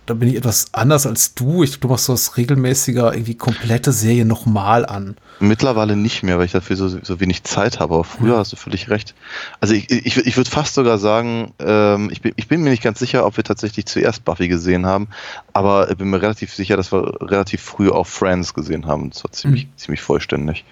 da 0.06 0.14
bin 0.14 0.28
ich 0.28 0.36
etwas 0.36 0.68
anders 0.74 1.06
als 1.06 1.34
du. 1.34 1.64
Ich, 1.64 1.80
du 1.80 1.88
machst 1.88 2.06
sowas 2.06 2.36
regelmäßiger, 2.36 3.14
irgendwie 3.14 3.36
komplette 3.36 3.94
Serien 3.94 4.28
nochmal 4.28 4.86
an. 4.86 5.16
Mittlerweile 5.40 5.96
nicht 5.96 6.24
mehr, 6.24 6.38
weil 6.38 6.46
ich 6.46 6.52
dafür 6.52 6.76
so, 6.76 6.90
so 6.90 7.20
wenig 7.20 7.44
Zeit 7.44 7.80
habe. 7.80 7.94
Aber 7.94 8.04
früher 8.04 8.38
hast 8.38 8.52
du 8.52 8.58
völlig 8.58 8.90
recht. 8.90 9.16
Also 9.62 9.74
ich, 9.74 9.90
ich, 9.90 10.18
ich 10.18 10.38
würde 10.38 10.50
fast 10.50 10.74
sogar 10.74 10.98
sagen, 10.98 11.54
ähm, 11.60 12.10
ich, 12.12 12.22
bin, 12.22 12.34
ich 12.36 12.48
bin 12.48 12.62
mir 12.64 12.70
nicht 12.70 12.84
ganz 12.84 13.00
sicher, 13.00 13.26
ob 13.26 13.38
wir 13.38 13.46
tatsächlich 13.46 13.86
zuerst 13.86 14.26
Buffy 14.26 14.48
gesehen 14.50 14.86
haben, 14.86 15.08
aber 15.54 15.90
ich 15.90 15.98
bin 15.98 16.10
mir 16.10 16.22
relativ 16.22 16.54
sicher, 16.54 16.76
dass 16.76 16.92
wir 16.92 17.22
relativ 17.22 17.62
früh 17.62 17.90
auch 17.90 18.08
Friends 18.08 18.54
gesehen 18.54 18.86
haben. 18.86 19.10
Das 19.10 19.24
war 19.24 19.32
ziemlich, 19.32 19.68
ziemlich 19.78 20.02
vollständig. 20.02 20.66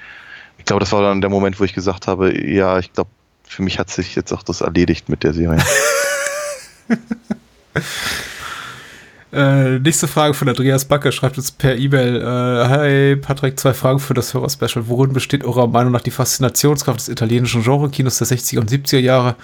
Ich 0.58 0.66
glaube, 0.66 0.82
das 0.82 0.92
war 0.92 1.02
dann 1.02 1.22
der 1.22 1.30
Moment, 1.30 1.60
wo 1.60 1.64
ich 1.64 1.74
gesagt 1.74 2.08
habe, 2.08 2.38
ja, 2.46 2.80
ich 2.80 2.92
glaube, 2.94 3.10
für 3.44 3.64
mich 3.64 3.80
hat 3.80 3.90
sich 3.90 4.16
jetzt 4.16 4.32
auch 4.34 4.44
das 4.44 4.62
erledigt 4.62 5.10
mit 5.10 5.24
der 5.24 5.34
Serie. 5.34 5.60
Äh, 9.34 9.80
nächste 9.80 10.08
Frage 10.08 10.34
von 10.34 10.50
Andreas 10.50 10.84
Backe 10.86 11.12
schreibt 11.12 11.38
uns 11.38 11.52
per 11.52 11.78
E-Mail. 11.78 12.18
Äh, 12.22 12.26
Hi 12.70 13.16
Patrick, 13.16 13.60
zwei 13.60 13.74
Fragen 13.74 14.00
für 14.00 14.14
das 14.14 14.34
Hörer-Special. 14.34 14.88
Worin 14.88 15.14
besteht 15.14 15.44
eurer 15.46 15.68
Meinung 15.68 15.94
nach 15.94 16.02
die 16.02 16.12
Faszinationskraft 16.12 17.00
des 17.00 17.10
italienischen 17.10 17.64
Genre-Kinos 17.64 18.18
der 18.18 18.28
60er 18.28 18.60
und 18.60 18.70
70er 18.70 19.00
Jahre? 19.00 19.36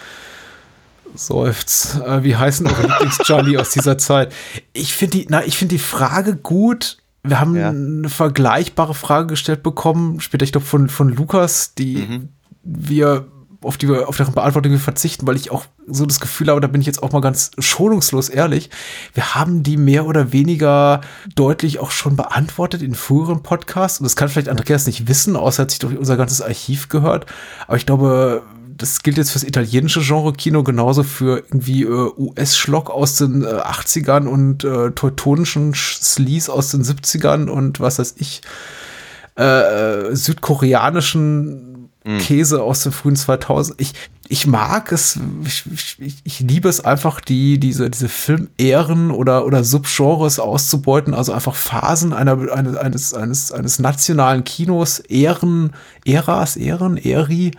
Seufz. 1.16 2.00
Äh, 2.06 2.24
wie 2.24 2.36
heißen 2.36 2.68
eure 2.68 2.82
Lieblings-Charlie 2.88 3.58
aus 3.58 3.70
dieser 3.72 3.98
Zeit? 3.98 4.34
Ich 4.74 4.94
finde 4.94 5.18
die, 5.20 5.28
na, 5.30 5.46
ich 5.46 5.58
finde 5.58 5.76
die 5.76 5.80
Frage 5.82 6.36
gut. 6.36 6.98
Wir 7.24 7.40
haben 7.40 7.56
Ja. 7.56 7.70
eine 7.70 8.10
vergleichbare 8.10 8.94
Frage 8.94 9.28
gestellt 9.28 9.64
bekommen, 9.64 10.20
später, 10.22 10.44
ich 10.44 10.52
glaube, 10.52 10.68
von, 10.68 10.88
von 10.90 11.10
Lukas, 11.10 11.74
die 11.76 12.22
wir, 12.64 13.28
auf 13.62 13.78
die 13.78 13.90
auf 13.90 14.18
deren 14.18 14.34
Beantwortung 14.34 14.72
wir 14.72 14.80
verzichten, 14.80 15.26
weil 15.28 15.36
ich 15.36 15.52
auch 15.52 15.66
so 15.88 16.06
das 16.06 16.20
Gefühl 16.20 16.50
habe, 16.50 16.62
da 16.62 16.68
bin 16.68 16.82
ich 16.82 16.88
jetzt 16.88 17.02
auch 17.02 17.12
mal 17.12 17.22
ganz 17.22 17.52
schonungslos 17.60 18.30
ehrlich. 18.30 18.70
Wir 19.14 19.36
haben 19.36 19.64
die 19.64 19.78
mehr 19.78 20.06
oder 20.06 20.32
weniger 20.32 21.02
deutlich 21.36 21.80
auch 21.80 21.92
schon 21.92 22.16
beantwortet 22.16 22.82
in 22.82 22.94
früheren 22.96 23.44
Podcasts. 23.44 24.00
Und 24.00 24.04
das 24.06 24.16
kann 24.16 24.30
vielleicht 24.30 24.50
Andreas 24.50 24.86
nicht 24.86 25.08
wissen, 25.08 25.36
außer 25.36 25.62
er 25.62 25.64
hat 25.64 25.72
sich 25.72 25.80
durch 25.80 25.98
unser 25.98 26.18
ganzes 26.18 26.42
Archiv 26.42 26.90
gehört. 26.90 27.26
Aber 27.68 27.78
ich 27.78 27.86
glaube, 27.86 28.44
das 28.78 29.02
gilt 29.02 29.18
jetzt 29.18 29.32
fürs 29.32 29.44
italienische 29.44 30.02
Genre-Kino 30.02 30.62
genauso 30.64 31.02
für 31.02 31.38
irgendwie 31.40 31.82
äh, 31.84 32.12
US-Schlock 32.16 32.92
aus 32.92 33.16
den 33.16 33.44
äh, 33.44 33.48
80ern 33.48 34.28
und 34.28 34.64
äh, 34.66 34.92
teutonischen 34.92 35.74
Sch- 35.74 36.04
Sleaze 36.04 36.54
aus 36.54 36.70
den 36.70 36.84
70ern 36.84 37.48
und 37.50 37.80
was 37.80 37.98
weiß 37.98 38.16
ich, 38.20 38.42
äh, 39.36 40.16
südkoreanischen 40.16 41.77
Käse 42.20 42.62
aus 42.62 42.84
den 42.84 42.92
frühen 42.92 43.16
2000. 43.16 43.80
Ich, 43.82 43.94
ich 44.30 44.48
mag 44.48 44.92
es, 44.92 45.20
ich, 45.46 45.64
ich, 46.00 46.16
ich 46.24 46.40
liebe 46.40 46.70
es 46.70 46.84
einfach, 46.84 47.22
die, 47.22 47.60
diese, 47.60 47.90
diese 47.90 48.10
Filmehren 48.10 49.12
oder, 49.12 49.46
oder 49.46 49.64
Subgenres 49.64 50.40
auszubeuten, 50.40 51.14
also 51.14 51.34
einfach 51.34 51.56
Phasen 51.56 52.14
einer, 52.14 52.52
eines, 52.52 52.78
eines, 52.78 53.14
eines, 53.14 53.52
eines 53.52 53.80
nationalen 53.80 54.44
Kinos, 54.44 55.00
Ehren, 55.00 55.72
Äras, 56.06 56.56
Ehren, 56.56 56.98
Eri, 56.98 57.52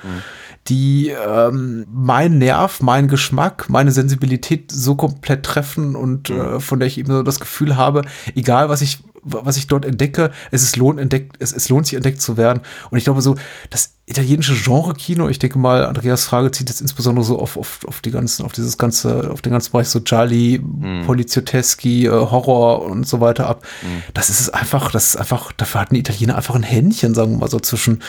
die 0.69 1.09
ähm, 1.09 1.87
mein 1.91 2.39
Nerv, 2.39 2.83
mein 2.83 3.09
Geschmack, 3.09 3.69
meine 3.69 3.91
Sensibilität 3.91 4.71
so 4.71 4.97
komplett 4.97 5.45
treffen 5.45 5.97
und 5.97 6.31
äh, 6.31 6.61
von 6.61 6.79
der 6.79 6.89
ich 6.89 6.99
eben 6.99 7.11
so 7.11 7.23
das 7.23 7.41
Gefühl 7.41 7.77
habe, 7.77 8.03
egal 8.35 8.69
was 8.69 8.83
ich 8.83 8.99
was 9.23 9.57
ich 9.57 9.67
dort 9.67 9.85
entdecke, 9.85 10.31
es 10.51 10.63
ist 10.63 10.77
lohnt 10.77 10.99
entdeckt, 10.99 11.37
es, 11.39 11.53
es 11.53 11.69
lohnt 11.69 11.87
sich 11.87 11.95
entdeckt 11.95 12.21
zu 12.21 12.37
werden. 12.37 12.61
Und 12.91 12.99
ich 12.99 13.05
glaube 13.05 13.23
so, 13.23 13.37
das 13.71 13.95
italienische 14.07 14.55
Genre-Kino, 14.55 15.29
ich 15.29 15.39
denke 15.39 15.59
mal, 15.59 15.85
Andreas 15.85 16.25
Frage 16.25 16.51
zieht 16.51 16.69
jetzt 16.69 16.81
insbesondere 16.81 17.25
so 17.25 17.39
auf, 17.39 17.57
auf, 17.57 17.81
auf 17.87 18.01
die 18.01 18.11
ganzen, 18.11 18.45
auf 18.45 18.53
dieses 18.53 18.79
ganze, 18.79 19.31
auf 19.31 19.43
den 19.43 19.53
ganzen 19.53 19.73
Bereich 19.73 19.89
so 19.89 20.01
Gialli, 20.01 20.59
mm. 20.59 21.05
Polizioteschi, 21.05 22.07
äh, 22.07 22.11
Horror 22.11 22.83
und 22.83 23.07
so 23.07 23.21
weiter 23.21 23.47
ab. 23.47 23.65
Mm. 23.83 24.13
Das 24.15 24.31
ist 24.31 24.41
es 24.41 24.51
einfach, 24.51 24.91
das 24.91 25.09
ist 25.09 25.17
einfach, 25.17 25.53
dafür 25.53 25.83
hatten 25.83 25.95
die 25.95 26.01
Italiener 26.01 26.37
einfach 26.37 26.55
ein 26.55 26.63
Händchen, 26.63 27.15
sagen 27.15 27.33
wir 27.33 27.39
mal 27.39 27.51
so 27.51 27.61
zwischen, 27.61 28.03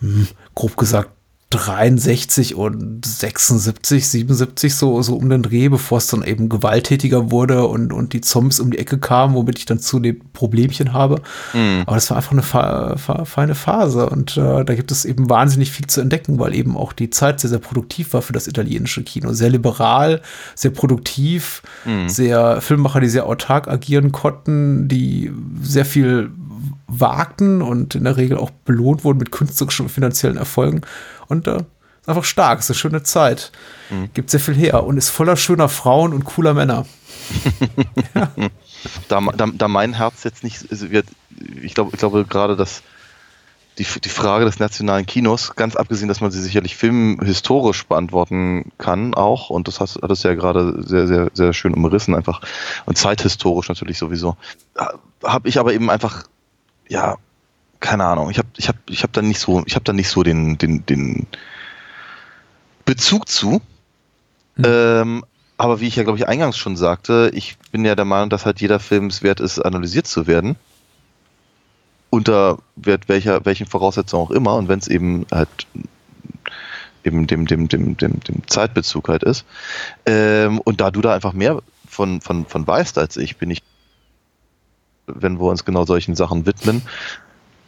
mh, 0.00 0.14
hm, 0.14 0.28
grob 0.54 0.76
gesagt, 0.76 1.10
63 1.50 2.56
und 2.56 3.06
76, 3.06 4.06
77 4.06 4.74
so, 4.74 5.00
so 5.00 5.16
um 5.16 5.30
den 5.30 5.42
Dreh, 5.42 5.70
bevor 5.70 5.96
es 5.96 6.06
dann 6.06 6.22
eben 6.22 6.50
gewalttätiger 6.50 7.30
wurde 7.30 7.66
und, 7.66 7.90
und 7.90 8.12
die 8.12 8.20
Zombies 8.20 8.60
um 8.60 8.70
die 8.70 8.78
Ecke 8.78 8.98
kamen, 8.98 9.34
womit 9.34 9.58
ich 9.58 9.64
dann 9.64 9.78
zu 9.78 9.98
den 9.98 10.20
Problemchen 10.34 10.92
habe. 10.92 11.22
Mhm. 11.54 11.84
Aber 11.86 11.96
das 11.96 12.10
war 12.10 12.18
einfach 12.18 12.32
eine 12.32 13.24
feine 13.24 13.54
Phase 13.54 14.10
und 14.10 14.36
äh, 14.36 14.62
da 14.62 14.74
gibt 14.74 14.92
es 14.92 15.06
eben 15.06 15.30
wahnsinnig 15.30 15.70
viel 15.70 15.86
zu 15.86 16.02
entdecken, 16.02 16.38
weil 16.38 16.54
eben 16.54 16.76
auch 16.76 16.92
die 16.92 17.08
Zeit 17.08 17.40
sehr, 17.40 17.48
sehr 17.48 17.60
produktiv 17.60 18.12
war 18.12 18.20
für 18.20 18.34
das 18.34 18.46
italienische 18.46 19.02
Kino. 19.02 19.32
Sehr 19.32 19.50
liberal, 19.50 20.20
sehr 20.54 20.72
produktiv, 20.72 21.62
mhm. 21.86 22.10
sehr 22.10 22.60
Filmemacher, 22.60 23.00
die 23.00 23.08
sehr 23.08 23.24
autark 23.24 23.68
agieren 23.68 24.12
konnten, 24.12 24.86
die 24.88 25.32
sehr 25.62 25.86
viel 25.86 26.30
wagten 26.88 27.62
und 27.62 27.94
in 27.94 28.04
der 28.04 28.16
Regel 28.16 28.38
auch 28.38 28.50
belohnt 28.50 29.04
wurden 29.04 29.18
mit 29.18 29.30
künstlerischen 29.30 29.86
und 29.86 29.92
finanziellen 29.92 30.36
Erfolgen. 30.36 30.82
Und 31.28 31.46
äh, 31.46 31.56
ist 31.56 32.08
einfach 32.08 32.24
stark, 32.24 32.60
ist 32.60 32.70
eine 32.70 32.76
schöne 32.76 33.02
Zeit. 33.02 33.52
Mhm. 33.90 34.10
Gibt 34.14 34.30
sehr 34.30 34.40
viel 34.40 34.54
her 34.54 34.84
und 34.84 34.96
ist 34.96 35.10
voller 35.10 35.36
schöner 35.36 35.68
Frauen 35.68 36.12
und 36.12 36.24
cooler 36.24 36.54
Männer. 36.54 36.86
ja. 38.14 38.30
da, 39.08 39.20
da, 39.36 39.46
da, 39.52 39.68
mein 39.68 39.92
Herz 39.94 40.24
jetzt 40.24 40.44
nicht, 40.44 40.66
also 40.70 40.90
wird, 40.90 41.06
ich 41.62 41.74
glaube, 41.74 41.90
ich 41.92 41.98
glaube 41.98 42.24
gerade, 42.24 42.56
dass 42.56 42.82
die, 43.78 43.86
die 44.02 44.08
Frage 44.08 44.44
des 44.44 44.58
nationalen 44.58 45.06
Kinos, 45.06 45.54
ganz 45.54 45.76
abgesehen, 45.76 46.08
dass 46.08 46.20
man 46.20 46.30
sie 46.30 46.42
sicherlich 46.42 46.76
filmhistorisch 46.76 47.86
beantworten 47.86 48.72
kann, 48.78 49.14
auch, 49.14 49.50
und 49.50 49.68
das 49.68 49.78
hat, 49.78 49.98
hat 50.02 50.10
es 50.10 50.22
ja 50.24 50.34
gerade 50.34 50.82
sehr, 50.82 51.06
sehr, 51.06 51.30
sehr 51.32 51.52
schön 51.52 51.74
umrissen, 51.74 52.14
einfach, 52.14 52.40
und 52.86 52.98
zeithistorisch 52.98 53.68
natürlich 53.68 53.98
sowieso, 53.98 54.36
habe 55.22 55.48
ich 55.48 55.58
aber 55.60 55.72
eben 55.74 55.90
einfach 55.90 56.24
ja, 56.88 57.16
keine 57.80 58.04
Ahnung. 58.04 58.30
Ich 58.30 58.38
habe 58.38 58.48
ich 58.56 58.68
hab, 58.68 58.76
ich 58.88 59.02
hab 59.02 59.12
da 59.12 59.22
nicht 59.22 59.38
so, 59.38 59.62
ich 59.66 59.74
habe 59.74 59.84
da 59.84 59.92
nicht 59.92 60.08
so 60.08 60.22
den, 60.22 60.58
den, 60.58 60.84
den 60.86 61.26
Bezug 62.84 63.28
zu. 63.28 63.60
Mhm. 64.56 64.64
Ähm, 64.64 65.24
aber 65.56 65.80
wie 65.80 65.88
ich 65.88 65.96
ja, 65.96 66.04
glaube 66.04 66.18
ich, 66.18 66.28
eingangs 66.28 66.56
schon 66.56 66.76
sagte, 66.76 67.30
ich 67.34 67.56
bin 67.72 67.84
ja 67.84 67.94
der 67.94 68.04
Meinung, 68.04 68.30
dass 68.30 68.46
halt 68.46 68.60
jeder 68.60 68.78
Film 68.78 69.06
es 69.06 69.22
wert 69.22 69.40
ist, 69.40 69.58
analysiert 69.58 70.06
zu 70.06 70.26
werden. 70.26 70.56
Unter 72.10 72.58
welcher, 72.76 73.44
welchen 73.44 73.66
Voraussetzungen 73.66 74.24
auch 74.24 74.30
immer. 74.30 74.54
Und 74.54 74.68
wenn 74.68 74.78
es 74.78 74.88
eben 74.88 75.26
halt 75.30 75.48
eben 77.04 77.26
dem, 77.26 77.46
dem, 77.46 77.68
dem, 77.68 77.96
dem, 77.96 78.20
dem 78.20 78.46
Zeitbezug 78.46 79.08
halt 79.08 79.22
ist. 79.22 79.44
Ähm, 80.06 80.58
und 80.60 80.80
da 80.80 80.90
du 80.90 81.00
da 81.00 81.14
einfach 81.14 81.32
mehr 81.32 81.60
von, 81.86 82.20
von, 82.20 82.46
von 82.46 82.66
weißt 82.66 82.98
als 82.98 83.16
ich, 83.16 83.36
bin 83.36 83.50
ich 83.50 83.62
wenn 85.08 85.40
wir 85.40 85.46
uns 85.46 85.64
genau 85.64 85.84
solchen 85.86 86.14
Sachen 86.14 86.46
widmen, 86.46 86.82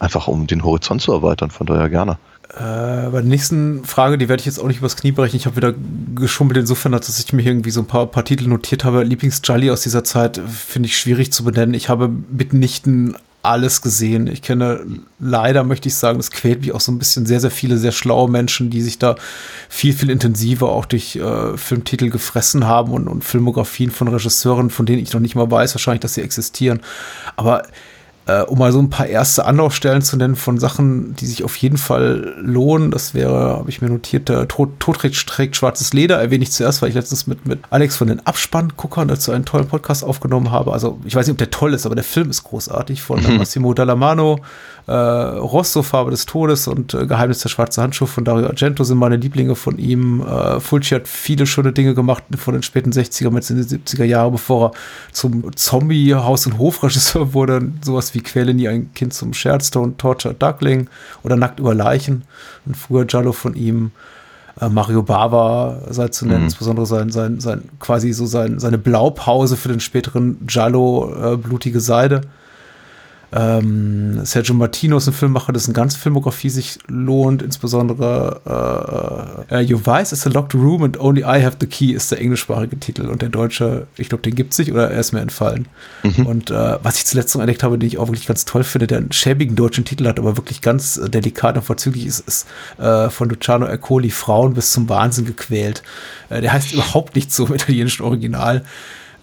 einfach 0.01 0.27
um 0.27 0.47
den 0.47 0.63
Horizont 0.63 1.01
zu 1.01 1.13
erweitern. 1.13 1.51
Von 1.51 1.67
daher 1.67 1.89
gerne. 1.89 2.17
Äh, 2.49 3.09
bei 3.09 3.21
der 3.21 3.23
nächsten 3.23 3.85
Frage, 3.85 4.17
die 4.17 4.27
werde 4.27 4.41
ich 4.41 4.45
jetzt 4.45 4.59
auch 4.59 4.67
nicht 4.67 4.79
übers 4.79 4.97
Knie 4.97 5.11
brechen. 5.11 5.37
Ich 5.37 5.45
habe 5.45 5.55
wieder 5.55 5.73
geschummelt 6.15 6.57
insofern, 6.57 6.91
dass 6.91 7.19
ich 7.19 7.33
mir 7.33 7.45
irgendwie 7.45 7.71
so 7.71 7.81
ein 7.81 7.87
paar, 7.87 8.07
paar 8.07 8.25
Titel 8.25 8.47
notiert 8.47 8.83
habe. 8.83 9.03
Lieblings-Jolly 9.03 9.69
aus 9.69 9.81
dieser 9.81 10.03
Zeit 10.03 10.41
finde 10.47 10.87
ich 10.87 10.97
schwierig 10.97 11.31
zu 11.31 11.43
benennen. 11.43 11.75
Ich 11.75 11.87
habe 11.87 12.09
mitnichten 12.09 13.15
alles 13.43 13.81
gesehen. 13.81 14.27
Ich 14.27 14.41
kenne 14.41 14.85
leider, 15.19 15.63
möchte 15.63 15.87
ich 15.87 15.95
sagen, 15.95 16.19
das 16.19 16.29
quält 16.29 16.61
mich 16.61 16.73
auch 16.73 16.79
so 16.79 16.91
ein 16.91 16.99
bisschen 16.99 17.25
sehr, 17.25 17.39
sehr 17.39 17.49
viele 17.49 17.77
sehr 17.77 17.91
schlaue 17.91 18.29
Menschen, 18.29 18.69
die 18.69 18.81
sich 18.81 18.99
da 18.99 19.15
viel, 19.67 19.93
viel 19.93 20.11
intensiver 20.11 20.69
auch 20.69 20.85
durch 20.85 21.15
äh, 21.15 21.57
Filmtitel 21.57 22.09
gefressen 22.09 22.67
haben 22.67 22.91
und, 22.91 23.07
und 23.07 23.23
Filmografien 23.23 23.89
von 23.89 24.09
Regisseuren, 24.09 24.69
von 24.69 24.85
denen 24.85 25.01
ich 25.01 25.13
noch 25.13 25.21
nicht 25.21 25.35
mal 25.35 25.49
weiß, 25.49 25.73
wahrscheinlich, 25.73 26.01
dass 26.01 26.15
sie 26.15 26.21
existieren. 26.21 26.81
Aber 27.35 27.63
äh, 28.27 28.41
um 28.41 28.59
mal 28.59 28.71
so 28.71 28.79
ein 28.79 28.89
paar 28.89 29.07
erste 29.07 29.45
Anlaufstellen 29.45 30.01
zu 30.01 30.15
nennen 30.15 30.35
von 30.35 30.59
Sachen, 30.59 31.15
die 31.15 31.25
sich 31.25 31.43
auf 31.43 31.55
jeden 31.55 31.77
Fall 31.77 32.35
lohnen. 32.39 32.91
Das 32.91 33.13
wäre, 33.13 33.57
habe 33.57 33.69
ich 33.69 33.81
mir 33.81 33.89
notiert, 33.89 34.29
der 34.29 34.47
Tod, 34.47 34.79
Tod 34.79 34.97
trägt, 34.97 35.27
trägt, 35.27 35.55
schwarzes 35.55 35.93
Leder. 35.93 36.19
Erwähne 36.19 36.43
ich 36.43 36.51
zuerst, 36.51 36.81
weil 36.81 36.89
ich 36.89 36.95
letztens 36.95 37.25
mit, 37.25 37.45
mit 37.45 37.59
Alex 37.71 37.95
von 37.95 38.07
den 38.07 38.25
Abspannguckern 38.25 39.07
dazu 39.07 39.31
einen 39.31 39.45
tollen 39.45 39.67
Podcast 39.67 40.03
aufgenommen 40.03 40.51
habe. 40.51 40.71
Also 40.71 40.99
ich 41.03 41.15
weiß 41.15 41.25
nicht, 41.25 41.33
ob 41.33 41.39
der 41.39 41.51
toll 41.51 41.73
ist, 41.73 41.85
aber 41.85 41.95
der 41.95 42.03
Film 42.03 42.29
ist 42.29 42.43
großartig 42.43 43.01
von 43.01 43.21
mhm. 43.23 43.37
Massimo 43.37 43.73
Dallamano. 43.73 44.39
Äh, 44.87 44.93
Rosso, 44.93 45.83
Farbe 45.83 46.11
des 46.11 46.25
Todes 46.25 46.67
und 46.67 46.93
äh, 46.93 47.05
Geheimnis 47.05 47.39
der 47.39 47.49
schwarze 47.49 47.81
Handschuh 47.81 48.07
von 48.07 48.25
Dario 48.25 48.47
Argento 48.47 48.83
sind 48.83 48.97
meine 48.97 49.15
Lieblinge 49.15 49.55
von 49.55 49.77
ihm. 49.77 50.21
Äh, 50.21 50.59
Fulci 50.59 50.95
hat 50.95 51.07
viele 51.07 51.45
schöne 51.45 51.71
Dinge 51.71 51.93
gemacht 51.93 52.23
von 52.37 52.53
den 52.53 52.63
späten 52.63 52.91
60er, 52.91 53.29
mit 53.29 53.47
den 53.49 53.61
70er 53.61 54.03
Jahren, 54.05 54.31
bevor 54.31 54.69
er 54.69 54.71
zum 55.11 55.55
Zombie-Haus- 55.55 56.47
und 56.47 56.57
Hofregisseur 56.57 57.33
wurde. 57.33 57.71
Sowas 57.81 58.13
wie 58.13 58.21
Quäle 58.21 58.53
nie 58.53 58.67
ein 58.67 58.93
Kind 58.93 59.13
zum 59.13 59.33
Scherzton, 59.33 59.97
Torture 59.97 60.33
Duckling 60.33 60.89
oder 61.23 61.35
Nackt 61.35 61.59
über 61.59 61.75
Leichen. 61.75 62.23
Ein 62.65 62.73
früher 62.73 63.05
Giallo 63.05 63.33
von 63.33 63.53
ihm. 63.53 63.91
Äh, 64.59 64.69
Mario 64.69 65.03
Bava 65.03 65.81
sei 65.89 66.07
zu 66.09 66.25
nennen, 66.25 66.39
mhm. 66.39 66.45
insbesondere 66.45 66.85
sein, 66.85 67.09
sein, 67.11 67.39
sein, 67.39 67.69
quasi 67.79 68.13
so 68.13 68.25
sein, 68.25 68.59
seine 68.59 68.77
Blaupause 68.77 69.57
für 69.57 69.69
den 69.69 69.79
späteren 69.79 70.45
Giallo 70.45 71.33
äh, 71.33 71.37
Blutige 71.37 71.79
Seide. 71.79 72.21
Ähm, 73.33 74.25
Sergio 74.25 74.53
Martino 74.53 74.97
ist 74.97 75.07
ein 75.07 75.13
Filmemacher, 75.13 75.53
dessen 75.53 75.73
ganze 75.73 75.97
Filmografie 75.97 76.49
sich 76.49 76.79
lohnt, 76.87 77.41
insbesondere 77.41 79.45
äh, 79.49 79.55
äh, 79.55 79.61
You 79.61 79.79
Vice 79.85 80.11
is 80.11 80.27
a 80.27 80.29
locked 80.29 80.53
room 80.53 80.83
and 80.83 80.99
only 80.99 81.21
I 81.21 81.43
have 81.43 81.55
the 81.59 81.67
key 81.67 81.93
ist 81.93 82.11
der 82.11 82.19
englischsprachige 82.19 82.77
Titel 82.77 83.07
und 83.07 83.21
der 83.21 83.29
deutsche, 83.29 83.87
ich 83.95 84.09
glaube, 84.09 84.23
den 84.23 84.35
gibt 84.35 84.51
es 84.51 84.59
nicht 84.59 84.71
oder 84.71 84.91
er 84.91 84.99
ist 84.99 85.13
mir 85.13 85.21
entfallen. 85.21 85.67
Mhm. 86.03 86.25
Und 86.25 86.51
äh, 86.51 86.77
was 86.83 86.97
ich 86.97 87.05
zuletzt 87.05 87.33
noch 87.35 87.41
entdeckt 87.41 87.63
habe, 87.63 87.77
den 87.77 87.87
ich 87.87 87.97
auch 87.97 88.07
wirklich 88.07 88.27
ganz 88.27 88.43
toll 88.43 88.65
finde, 88.65 88.87
der 88.87 88.97
einen 88.97 89.13
schäbigen 89.13 89.55
deutschen 89.55 89.85
Titel 89.85 90.07
hat, 90.07 90.19
aber 90.19 90.35
wirklich 90.35 90.61
ganz 90.61 90.97
äh, 90.97 91.09
delikat 91.09 91.55
und 91.55 91.63
vorzüglich 91.63 92.05
ist, 92.05 92.27
ist 92.27 92.47
äh, 92.79 93.09
von 93.09 93.29
Luciano 93.29 93.65
Ercoli 93.65 94.09
Frauen 94.09 94.53
bis 94.53 94.71
zum 94.71 94.89
Wahnsinn 94.89 95.25
gequält. 95.25 95.83
Äh, 96.29 96.41
der 96.41 96.51
heißt 96.51 96.73
überhaupt 96.73 97.15
nicht 97.15 97.31
so 97.31 97.47
im 97.47 97.53
italienischen 97.53 98.03
Original. 98.03 98.63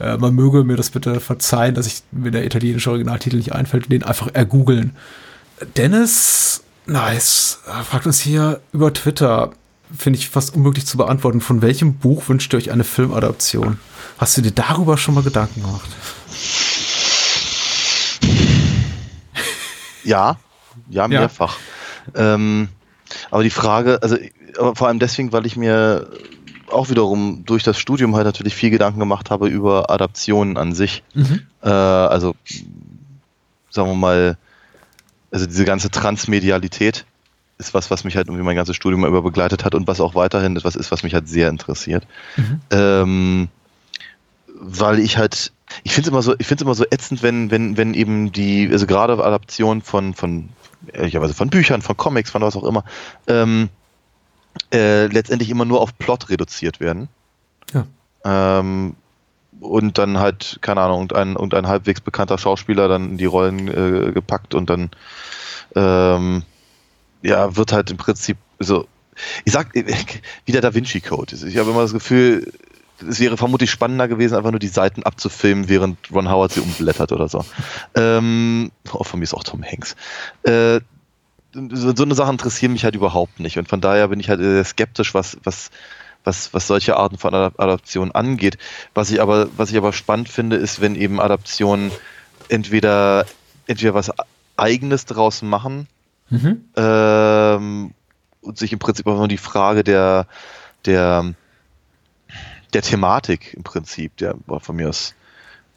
Äh, 0.00 0.16
man 0.16 0.34
möge 0.34 0.64
mir 0.64 0.76
das 0.76 0.90
bitte 0.90 1.20
verzeihen, 1.20 1.74
dass 1.74 1.86
ich 1.86 2.02
mir 2.12 2.30
der 2.30 2.44
italienische 2.44 2.90
Originaltitel 2.90 3.36
nicht 3.36 3.52
einfällt, 3.52 3.90
den 3.90 4.04
einfach 4.04 4.28
ergoogeln. 4.32 4.96
Dennis, 5.76 6.62
nice, 6.86 7.60
fragt 7.84 8.06
uns 8.06 8.20
hier 8.20 8.60
über 8.72 8.92
Twitter, 8.92 9.52
finde 9.96 10.18
ich 10.18 10.28
fast 10.28 10.54
unmöglich 10.54 10.86
zu 10.86 10.96
beantworten. 10.96 11.40
Von 11.40 11.62
welchem 11.62 11.94
Buch 11.94 12.28
wünscht 12.28 12.52
ihr 12.52 12.58
euch 12.58 12.70
eine 12.70 12.84
Filmadaption? 12.84 13.78
Hast 14.18 14.36
du 14.36 14.42
dir 14.42 14.52
darüber 14.52 14.96
schon 14.98 15.14
mal 15.14 15.22
Gedanken 15.22 15.62
gemacht? 15.62 15.88
Ja, 20.04 20.38
ja, 20.88 21.08
mehrfach. 21.08 21.56
Ja. 22.14 22.34
Ähm, 22.34 22.68
aber 23.30 23.42
die 23.42 23.50
Frage, 23.50 24.02
also 24.02 24.16
vor 24.74 24.88
allem 24.88 24.98
deswegen, 24.98 25.32
weil 25.32 25.46
ich 25.46 25.56
mir 25.56 26.08
auch 26.72 26.90
wiederum 26.90 27.44
durch 27.44 27.62
das 27.62 27.78
Studium 27.78 28.14
halt 28.14 28.26
natürlich 28.26 28.54
viel 28.54 28.70
Gedanken 28.70 29.00
gemacht 29.00 29.30
habe 29.30 29.48
über 29.48 29.90
Adaptionen 29.90 30.56
an 30.56 30.74
sich. 30.74 31.02
Mhm. 31.14 31.42
Äh, 31.62 31.68
also, 31.68 32.34
sagen 33.70 33.88
wir 33.88 33.96
mal, 33.96 34.36
also 35.30 35.46
diese 35.46 35.64
ganze 35.64 35.90
Transmedialität 35.90 37.04
ist 37.58 37.74
was, 37.74 37.90
was 37.90 38.04
mich 38.04 38.16
halt 38.16 38.28
irgendwie 38.28 38.44
mein 38.44 38.56
ganzes 38.56 38.76
Studium 38.76 39.04
über 39.04 39.22
begleitet 39.22 39.64
hat 39.64 39.74
und 39.74 39.86
was 39.88 40.00
auch 40.00 40.14
weiterhin 40.14 40.56
etwas 40.56 40.76
ist, 40.76 40.92
was 40.92 41.02
mich 41.02 41.14
halt 41.14 41.28
sehr 41.28 41.48
interessiert. 41.48 42.06
Mhm. 42.36 42.60
Ähm, 42.70 43.48
weil 44.60 45.00
ich 45.00 45.18
halt, 45.18 45.52
ich 45.82 45.92
finde 45.92 46.08
es 46.08 46.12
immer 46.12 46.22
so, 46.22 46.34
ich 46.38 46.46
finde 46.46 46.64
immer 46.64 46.74
so 46.74 46.84
ätzend, 46.90 47.22
wenn, 47.22 47.50
wenn, 47.50 47.76
wenn 47.76 47.94
eben 47.94 48.32
die, 48.32 48.68
also 48.70 48.86
gerade 48.86 49.22
Adaptionen 49.22 49.82
von, 49.82 50.14
von, 50.14 50.48
ehrlicherweise 50.92 51.34
von 51.34 51.50
Büchern, 51.50 51.82
von 51.82 51.96
Comics, 51.96 52.30
von 52.30 52.42
was 52.42 52.56
auch 52.56 52.64
immer, 52.64 52.84
ähm, 53.26 53.68
äh, 54.72 55.06
letztendlich 55.06 55.50
immer 55.50 55.64
nur 55.64 55.80
auf 55.80 55.96
Plot 55.98 56.28
reduziert 56.30 56.80
werden. 56.80 57.08
Ja. 57.72 57.86
Ähm, 58.24 58.96
und 59.60 59.98
dann 59.98 60.18
halt, 60.18 60.58
keine 60.60 60.80
Ahnung, 60.80 61.00
und 61.02 61.14
ein, 61.14 61.36
und 61.36 61.54
ein 61.54 61.66
halbwegs 61.66 62.00
bekannter 62.00 62.38
Schauspieler 62.38 62.88
dann 62.88 63.10
in 63.10 63.18
die 63.18 63.24
Rollen 63.24 63.68
äh, 63.68 64.12
gepackt 64.12 64.54
und 64.54 64.70
dann 64.70 64.90
ähm, 65.74 66.42
ja, 67.22 67.56
wird 67.56 67.72
halt 67.72 67.90
im 67.90 67.96
Prinzip 67.96 68.36
so, 68.58 68.86
ich 69.44 69.52
sag, 69.52 69.74
wie 70.44 70.52
der 70.52 70.60
Da 70.60 70.74
Vinci 70.74 71.00
Code 71.00 71.34
ist. 71.34 71.44
Ich 71.44 71.56
habe 71.56 71.70
immer 71.70 71.82
das 71.82 71.92
Gefühl, 71.92 72.52
es 73.06 73.20
wäre 73.20 73.36
vermutlich 73.36 73.70
spannender 73.70 74.08
gewesen, 74.08 74.34
einfach 74.34 74.50
nur 74.50 74.60
die 74.60 74.68
Seiten 74.68 75.02
abzufilmen, 75.02 75.68
während 75.68 75.98
Ron 76.12 76.30
Howard 76.30 76.52
sie 76.52 76.60
umblättert 76.60 77.12
oder 77.12 77.28
so. 77.28 77.44
Ähm, 77.94 78.72
oh, 78.92 79.04
von 79.04 79.20
mir 79.20 79.24
ist 79.24 79.34
auch 79.34 79.44
Tom 79.44 79.62
Hanks. 79.62 79.94
Äh, 80.42 80.80
so, 81.72 82.02
eine 82.02 82.14
Sache 82.14 82.30
interessieren 82.30 82.72
mich 82.72 82.84
halt 82.84 82.94
überhaupt 82.94 83.40
nicht. 83.40 83.58
Und 83.58 83.68
von 83.68 83.80
daher 83.80 84.08
bin 84.08 84.20
ich 84.20 84.28
halt 84.28 84.40
sehr 84.40 84.64
skeptisch, 84.64 85.14
was, 85.14 85.38
was, 85.44 85.70
was, 86.24 86.52
was 86.54 86.66
solche 86.66 86.96
Arten 86.96 87.18
von 87.18 87.34
Adaptionen 87.34 88.12
angeht. 88.12 88.58
Was 88.94 89.10
ich 89.10 89.20
aber, 89.20 89.48
was 89.56 89.70
ich 89.70 89.76
aber 89.76 89.92
spannend 89.92 90.28
finde, 90.28 90.56
ist, 90.56 90.80
wenn 90.80 90.94
eben 90.94 91.20
Adaptionen 91.20 91.90
entweder 92.48 93.26
entweder 93.66 93.94
was 93.94 94.10
Eigenes 94.56 95.04
draus 95.04 95.42
machen 95.42 95.86
Mhm. 96.30 96.64
ähm, 96.76 97.94
und 98.42 98.58
sich 98.58 98.72
im 98.72 98.78
Prinzip 98.78 99.06
einfach 99.06 99.18
nur 99.18 99.28
die 99.28 99.38
Frage 99.38 99.82
der, 99.82 100.26
der, 100.84 101.34
der 102.74 102.82
Thematik 102.82 103.54
im 103.54 103.62
Prinzip, 103.62 104.16
der 104.18 104.36
von 104.60 104.76
mir 104.76 104.90
aus 104.90 105.14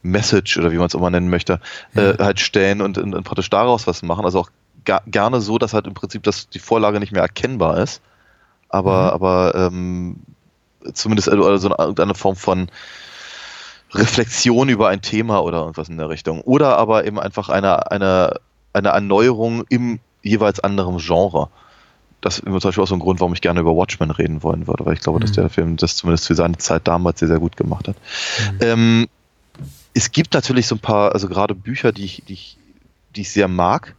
Message 0.03 0.57
oder 0.57 0.71
wie 0.71 0.77
man 0.77 0.87
es 0.87 0.93
immer 0.93 1.09
nennen 1.09 1.29
möchte, 1.29 1.61
äh, 1.95 2.15
halt 2.17 2.39
stellen 2.39 2.81
und, 2.81 2.97
und, 2.97 3.13
und 3.13 3.23
praktisch 3.23 3.49
daraus 3.49 3.87
was 3.87 4.01
machen. 4.01 4.25
Also 4.25 4.39
auch 4.41 4.49
ga, 4.85 5.01
gerne 5.07 5.41
so, 5.41 5.57
dass 5.57 5.73
halt 5.73 5.87
im 5.87 5.93
Prinzip 5.93 6.23
dass 6.23 6.49
die 6.49 6.59
Vorlage 6.59 6.99
nicht 6.99 7.11
mehr 7.11 7.21
erkennbar 7.21 7.77
ist, 7.77 8.01
aber, 8.69 9.07
Mhm. 9.07 9.09
aber 9.09 9.55
ähm, 9.55 10.15
zumindest 10.93 11.29
also 11.29 11.45
also 11.45 11.67
eine, 11.67 11.77
irgendeine 11.77 12.15
Form 12.15 12.35
von 12.35 12.69
Reflexion 13.93 14.69
über 14.69 14.87
ein 14.87 15.01
Thema 15.01 15.43
oder 15.43 15.59
irgendwas 15.59 15.89
in 15.89 15.97
der 15.97 16.09
Richtung. 16.09 16.41
Oder 16.41 16.77
aber 16.77 17.05
eben 17.05 17.19
einfach 17.19 17.49
eine, 17.49 17.91
eine, 17.91 18.39
eine 18.73 18.89
Erneuerung 18.89 19.65
im 19.69 19.99
jeweils 20.21 20.59
anderen 20.61 20.97
Genre. 20.97 21.49
Das 22.21 22.39
ist 22.39 22.45
zum 22.45 22.53
Beispiel 22.53 22.83
auch 22.83 22.87
so 22.87 22.95
ein 22.95 22.99
Grund, 22.99 23.19
warum 23.19 23.33
ich 23.33 23.41
gerne 23.41 23.59
über 23.59 23.75
Watchmen 23.75 24.11
reden 24.11 24.43
wollen 24.43 24.67
würde, 24.67 24.85
weil 24.85 24.93
ich 24.93 25.01
glaube, 25.01 25.19
dass 25.19 25.31
Mhm. 25.31 25.35
der 25.35 25.49
Film 25.49 25.77
das 25.77 25.95
zumindest 25.95 26.27
für 26.27 26.35
seine 26.35 26.57
Zeit 26.57 26.87
damals 26.87 27.19
sehr, 27.19 27.27
sehr 27.27 27.39
gut 27.39 27.57
gemacht 27.57 27.87
hat. 27.87 27.97
Ähm, 28.61 29.09
es 29.93 30.11
gibt 30.11 30.33
natürlich 30.33 30.67
so 30.67 30.75
ein 30.75 30.79
paar, 30.79 31.11
also 31.13 31.27
gerade 31.27 31.55
Bücher, 31.55 31.91
die 31.91 32.05
ich, 32.05 32.23
die 32.27 32.33
ich, 32.33 32.57
die 33.15 33.21
ich 33.21 33.31
sehr 33.31 33.47
mag 33.47 33.95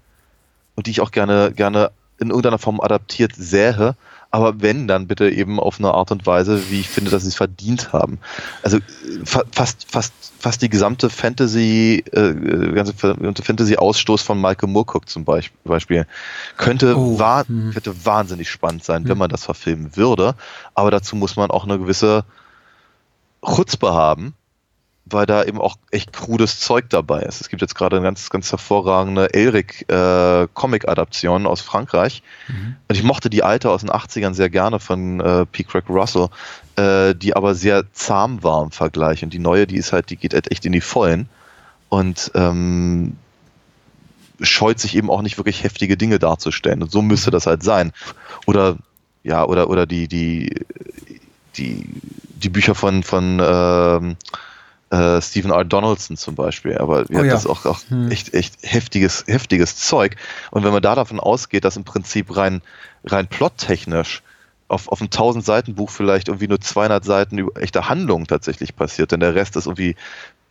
und 0.75 0.87
die 0.87 0.91
ich 0.91 1.01
auch 1.01 1.11
gerne, 1.11 1.53
gerne 1.53 1.91
in 2.19 2.29
irgendeiner 2.29 2.59
Form 2.59 2.81
adaptiert 2.81 3.33
sähe, 3.37 3.97
aber 4.31 4.63
wenn, 4.63 4.89
dann 4.89 5.09
bitte 5.09 5.29
eben 5.29 5.61
auf 5.61 5.79
eine 5.79 5.93
Art 5.93 6.11
und 6.11 6.25
Weise, 6.25 6.71
wie 6.71 6.81
ich 6.81 6.89
finde, 6.89 7.11
dass 7.11 7.23
sie 7.23 7.29
es 7.29 7.35
verdient 7.35 7.93
haben. 7.93 8.19
Also 8.63 8.79
äh, 8.79 8.81
fa 9.25 9.43
fast, 9.53 9.87
fast, 9.91 10.15
fast 10.39 10.63
die 10.63 10.71
gesamte 10.71 11.11
Fantasy, 11.11 12.03
äh, 12.13 12.33
ganze 12.73 12.95
ganze 12.95 13.43
Fantasy-Ausstoß 13.43 14.23
von 14.23 14.41
Michael 14.41 14.71
Moorcock 14.71 15.09
zum 15.09 15.25
Beisp- 15.25 15.51
Beispiel 15.65 16.07
könnte, 16.57 16.97
Oh, 16.97 17.19
wa 17.19 17.45
hm. 17.47 17.73
könnte 17.75 18.07
wahnsinnig 18.07 18.49
spannend 18.49 18.85
sein, 18.85 19.05
wenn 19.05 19.13
Hm. 19.13 19.19
man 19.19 19.31
das 19.31 19.45
verfilmen 19.45 19.97
würde. 19.97 20.35
Aber 20.75 20.91
dazu 20.91 21.15
muss 21.17 21.37
man 21.37 21.51
auch 21.51 21.65
eine 21.65 21.79
gewisse 21.79 22.25
Chutzpe 23.45 23.93
haben, 23.93 24.35
weil 25.13 25.27
da 25.27 25.45
eben 25.45 25.61
auch 25.61 25.77
echt 25.91 26.13
krudes 26.13 26.61
Zeug 26.61 26.91
dabei 26.91 27.23
ist. 27.23 27.41
Es 27.41 27.49
gibt 27.49 27.63
jetzt 27.63 27.75
gerade 27.75 27.97
eine 27.97 28.05
ganz, 28.05 28.31
ganz 28.31 28.51
hervorragende 28.51 29.33
Elric 29.35 29.91
äh, 29.91 30.49
Comic-Adaption 30.55 31.47
aus 31.47 31.61
Frankreich. 31.61 32.23
Mhm. 32.49 32.77
Und 32.89 32.97
ich 32.97 33.03
mochte 33.03 33.31
die 33.31 33.43
alte 33.43 33.71
aus 33.71 33.83
den 33.83 33.91
80ern 33.91 34.35
sehr 34.35 34.51
gerne 34.51 34.81
von 34.81 35.21
äh, 35.21 35.47
P. 35.47 35.65
Craig 35.65 35.89
Russell, 35.89 36.29
äh, 36.77 37.15
die 37.15 37.35
aber 37.35 37.55
sehr 37.55 37.85
zahm 37.93 38.43
war 38.43 38.63
im 38.63 38.71
Vergleich. 38.71 39.23
Und 39.23 39.33
die 39.33 39.39
neue, 39.39 39.67
die 39.67 39.77
ist 39.77 39.93
halt, 39.93 40.11
die 40.11 40.17
geht 40.17 40.35
halt 40.35 40.51
echt 40.51 40.65
in 40.67 40.73
die 40.73 40.81
Vollen 40.81 41.29
und 41.89 42.31
ähm, 42.35 43.17
scheut 44.41 44.79
sich 44.81 44.97
eben 44.97 45.11
auch 45.11 45.23
nicht 45.23 45.37
wirklich 45.39 45.63
heftige 45.63 45.97
Dinge 45.97 46.19
darzustellen. 46.19 46.83
Und 46.83 46.91
so 46.91 47.03
müsste 47.03 47.31
das 47.31 47.47
halt 47.47 47.63
sein. 47.63 47.93
Oder 48.47 48.77
ja, 49.23 49.45
oder 49.45 49.71
oder 49.71 49.87
die 49.87 50.09
die 50.09 50.65
die 51.57 51.85
die 52.43 52.49
Bücher 52.49 52.75
von 52.75 53.03
von 53.03 53.41
ähm, 53.43 54.17
äh, 54.93 55.23
Stephen 55.23 55.51
R. 55.51 55.65
Donaldson 55.65 56.17
zum 56.17 56.35
Beispiel, 56.35 56.77
aber 56.77 57.11
ja, 57.11 57.21
Oh 57.21 57.25
ja. 57.25 57.33
das 57.33 57.45
ist 57.45 57.51
auch, 57.51 57.65
auch 57.65 57.81
Hm. 57.89 58.11
echt, 58.11 58.35
echt 58.35 58.57
heftiges, 58.63 59.25
heftiges 59.27 59.77
Zeug. 59.77 60.17
Und 60.51 60.65
wenn 60.65 60.73
man 60.73 60.83
da 60.83 60.95
davon 60.95 61.19
ausgeht, 61.19 61.65
dass 61.65 61.77
im 61.77 61.85
Prinzip 61.85 62.37
rein, 62.37 62.61
rein 63.05 63.27
plottechnisch 63.27 64.23
auf, 64.69 64.89
auf 64.89 65.01
einem 65.01 65.09
1000 65.09 65.45
Seiten 65.45 65.75
Buch 65.75 65.91
vielleicht 65.91 66.29
irgendwie 66.29 66.49
nur 66.49 66.61
200 66.61 67.05
Seiten 67.05 67.39
über 67.39 67.61
echte 67.61 67.89
Handlung 67.89 68.27
tatsächlich 68.27 68.77
passiert, 68.77 69.13
denn 69.13 69.21
der 69.21 69.35
Rest 69.35 69.57
ist 69.57 69.67
irgendwie 69.67 69.97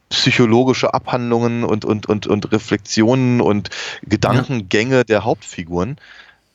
psychologische 0.09 0.93
Abhandlungen 0.93 1.63
und, 1.63 1.85
und, 1.85 2.07
und, 2.07 2.27
und 2.27 2.51
Reflexionen 2.51 3.41
und 3.41 3.69
Gedankengänge 4.03 5.05
der 5.05 5.23
Hauptfiguren, 5.23 5.97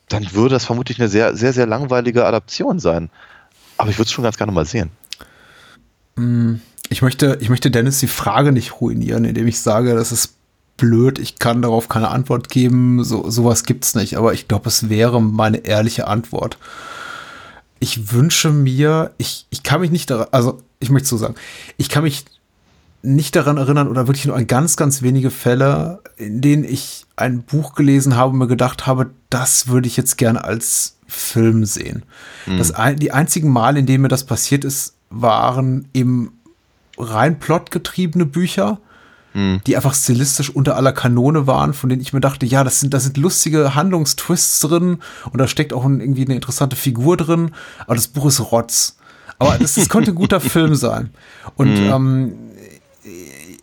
dann 0.09 0.33
würde 0.33 0.57
das 0.57 0.65
vermutlich 0.65 0.99
eine 1.01 1.09
sehr, 1.09 1.37
sehr, 1.37 1.53
sehr 1.53 1.67
langweilige 1.67 2.27
Adaption 2.27 2.81
sein. 2.81 3.11
Aber 3.79 3.91
ich 3.91 3.97
würde 3.99 4.07
es 4.07 4.13
schon 4.13 4.25
ganz 4.25 4.37
gerne 4.37 4.53
mal 4.53 4.67
sehen. 4.67 4.91
Ich 6.89 7.03
möchte, 7.03 7.39
ich 7.41 7.49
möchte 7.49 7.71
Dennis 7.71 7.99
die 7.99 8.07
Frage 8.07 8.53
nicht 8.53 8.81
ruinieren, 8.81 9.25
indem 9.25 9.47
ich 9.47 9.61
sage, 9.61 9.95
das 9.95 10.13
ist 10.13 10.35
blöd, 10.77 11.19
ich 11.19 11.39
kann 11.39 11.63
darauf 11.63 11.89
keine 11.89 12.09
Antwort 12.09 12.49
geben, 12.49 13.03
so, 13.03 13.29
sowas 13.31 13.65
gibt's 13.65 13.95
nicht, 13.95 14.17
aber 14.17 14.35
ich 14.35 14.47
glaube, 14.49 14.69
es 14.69 14.89
wäre 14.89 15.23
meine 15.23 15.59
ehrliche 15.59 16.07
Antwort. 16.07 16.59
Ich 17.79 18.13
wünsche 18.13 18.51
mir, 18.51 19.13
ich, 19.19 19.47
ich 19.51 19.63
kann 19.63 19.81
mich 19.81 19.91
nicht 19.91 20.11
daran, 20.11 20.29
also 20.33 20.59
ich 20.79 20.91
möchte 20.91 21.09
so 21.09 21.17
sagen, 21.17 21.35
ich 21.77 21.89
kann 21.89 22.05
mich 22.05 22.25
nicht 23.03 23.37
daran 23.37 23.57
erinnern 23.57 23.89
oder 23.89 24.07
wirklich 24.09 24.27
nur 24.27 24.37
an 24.37 24.47
ganz, 24.47 24.77
ganz 24.77 25.03
wenige 25.03 25.31
Fälle, 25.31 26.01
in 26.17 26.41
denen 26.41 26.65
ich 26.65 27.07
ein 27.15 27.43
Buch 27.43 27.75
gelesen 27.75 28.17
habe 28.17 28.33
und 28.33 28.39
mir 28.39 28.49
gedacht 28.49 28.87
habe, 28.87 29.11
das 29.31 29.69
würde 29.69 29.87
ich 29.87 29.97
jetzt 29.97 30.19
gerne 30.19 30.45
als 30.45 30.97
Film 31.07 31.65
sehen. 31.65 32.03
Das 32.59 32.73
ein, 32.73 32.97
die 32.97 33.13
einzigen 33.13 33.51
Male, 33.51 33.79
in 33.79 33.87
denen 33.87 34.03
mir 34.03 34.09
das 34.09 34.25
passiert 34.25 34.65
ist, 34.65 34.97
waren 35.09 35.89
eben 35.95 36.36
rein 36.99 37.39
plotgetriebene 37.39 38.27
Bücher, 38.27 38.79
Hm. 39.37 39.61
die 39.67 39.77
einfach 39.77 39.95
stilistisch 39.95 40.49
unter 40.49 40.77
aller 40.77 40.93
Kanone 40.93 41.47
waren, 41.47 41.75
von 41.75 41.91
denen 41.91 42.01
ich 42.01 42.15
mir 42.15 42.21
dachte, 42.21 42.47
ja, 42.47 42.65
das 42.65 42.81
sind, 42.81 42.95
da 42.95 43.01
sind 43.01 43.19
lustige 43.19 43.75
Handlungstwists 43.75 44.61
drin 44.61 45.01
und 45.31 45.39
da 45.39 45.47
steckt 45.47 45.75
auch 45.75 45.85
ein, 45.85 46.01
irgendwie 46.01 46.25
eine 46.25 46.37
interessante 46.37 46.75
Figur 46.75 47.19
drin, 47.19 47.51
aber 47.85 47.97
das 47.97 48.09
Buch 48.09 48.25
ist 48.25 48.41
Rotz. 48.51 48.97
Aber 49.39 49.59
das, 49.59 49.75
das 49.75 49.91
könnte 49.91 50.13
ein 50.13 50.15
guter 50.15 50.41
Film 50.57 50.75
sein. 50.75 51.11
Und 51.57 51.69
ähm, 51.77 52.33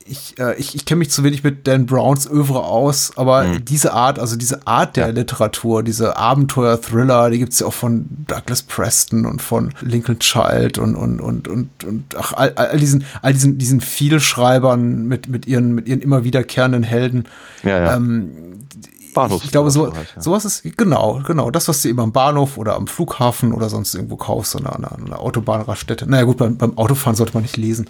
ich, 0.06 0.40
äh, 0.40 0.56
ich, 0.56 0.76
ich 0.76 0.86
kenne 0.86 1.00
mich 1.00 1.12
zu 1.12 1.24
wenig 1.24 1.44
mit 1.44 1.68
Dan 1.68 1.86
Browns 1.86 2.30
Övre 2.30 2.64
aus, 2.64 3.14
aber 3.16 3.60
diese 3.60 3.94
Art, 3.94 4.20
also 4.20 4.36
diese 4.36 4.68
Art 4.68 4.96
der 4.96 5.12
Literatur, 5.12 5.84
diese 5.84 6.18
Abenteuer-Thriller, 6.18 7.30
die 7.30 7.40
gibt's 7.40 7.60
ja 7.60 7.68
auch 7.68 7.74
von 7.74 8.06
Douglas 8.28 8.64
Preston 8.64 9.26
und 9.26 9.42
von 9.42 9.74
Lincoln 9.82 10.20
Child 10.20 10.78
und, 10.78 10.96
und, 10.96 11.20
und, 11.20 11.48
und, 11.48 11.84
und 11.84 12.16
ach, 12.18 12.34
all, 12.34 12.54
all 12.56 12.78
diesen, 12.78 13.06
all 13.22 13.34
diesen, 13.34 13.58
diesen 13.58 13.82
Vielschreibern 13.82 15.06
mit, 15.06 15.28
mit 15.28 15.46
ihren, 15.46 15.74
mit 15.74 15.88
ihren 15.88 16.02
immer 16.02 16.24
wiederkehrenden 16.24 16.84
Helden. 16.84 17.26
Ja, 17.64 17.80
ja. 17.80 17.96
Ähm, 17.96 18.32
ich 19.44 19.52
glaube, 19.52 19.70
so, 19.70 19.94
halt, 19.94 20.14
ja. 20.16 20.22
sowas 20.22 20.44
ist, 20.44 20.64
genau, 20.76 21.22
genau, 21.26 21.52
das, 21.52 21.68
was 21.68 21.84
du 21.84 21.90
eben 21.90 22.00
am 22.00 22.12
Bahnhof 22.12 22.58
oder 22.58 22.76
am 22.76 22.88
Flughafen 22.88 23.54
oder 23.54 23.70
sonst 23.70 23.94
irgendwo 23.94 24.16
kaufst, 24.16 24.56
an 24.56 24.66
einer, 24.66 24.92
an 24.92 25.06
einer 25.06 25.20
Autobahnraststätte. 25.20 26.10
Naja, 26.10 26.24
gut, 26.24 26.38
beim, 26.38 26.58
beim 26.58 26.78
Autofahren 26.80 27.16
sollte 27.16 27.34
man 27.36 27.44
nicht 27.44 27.58
lesen. 27.58 27.88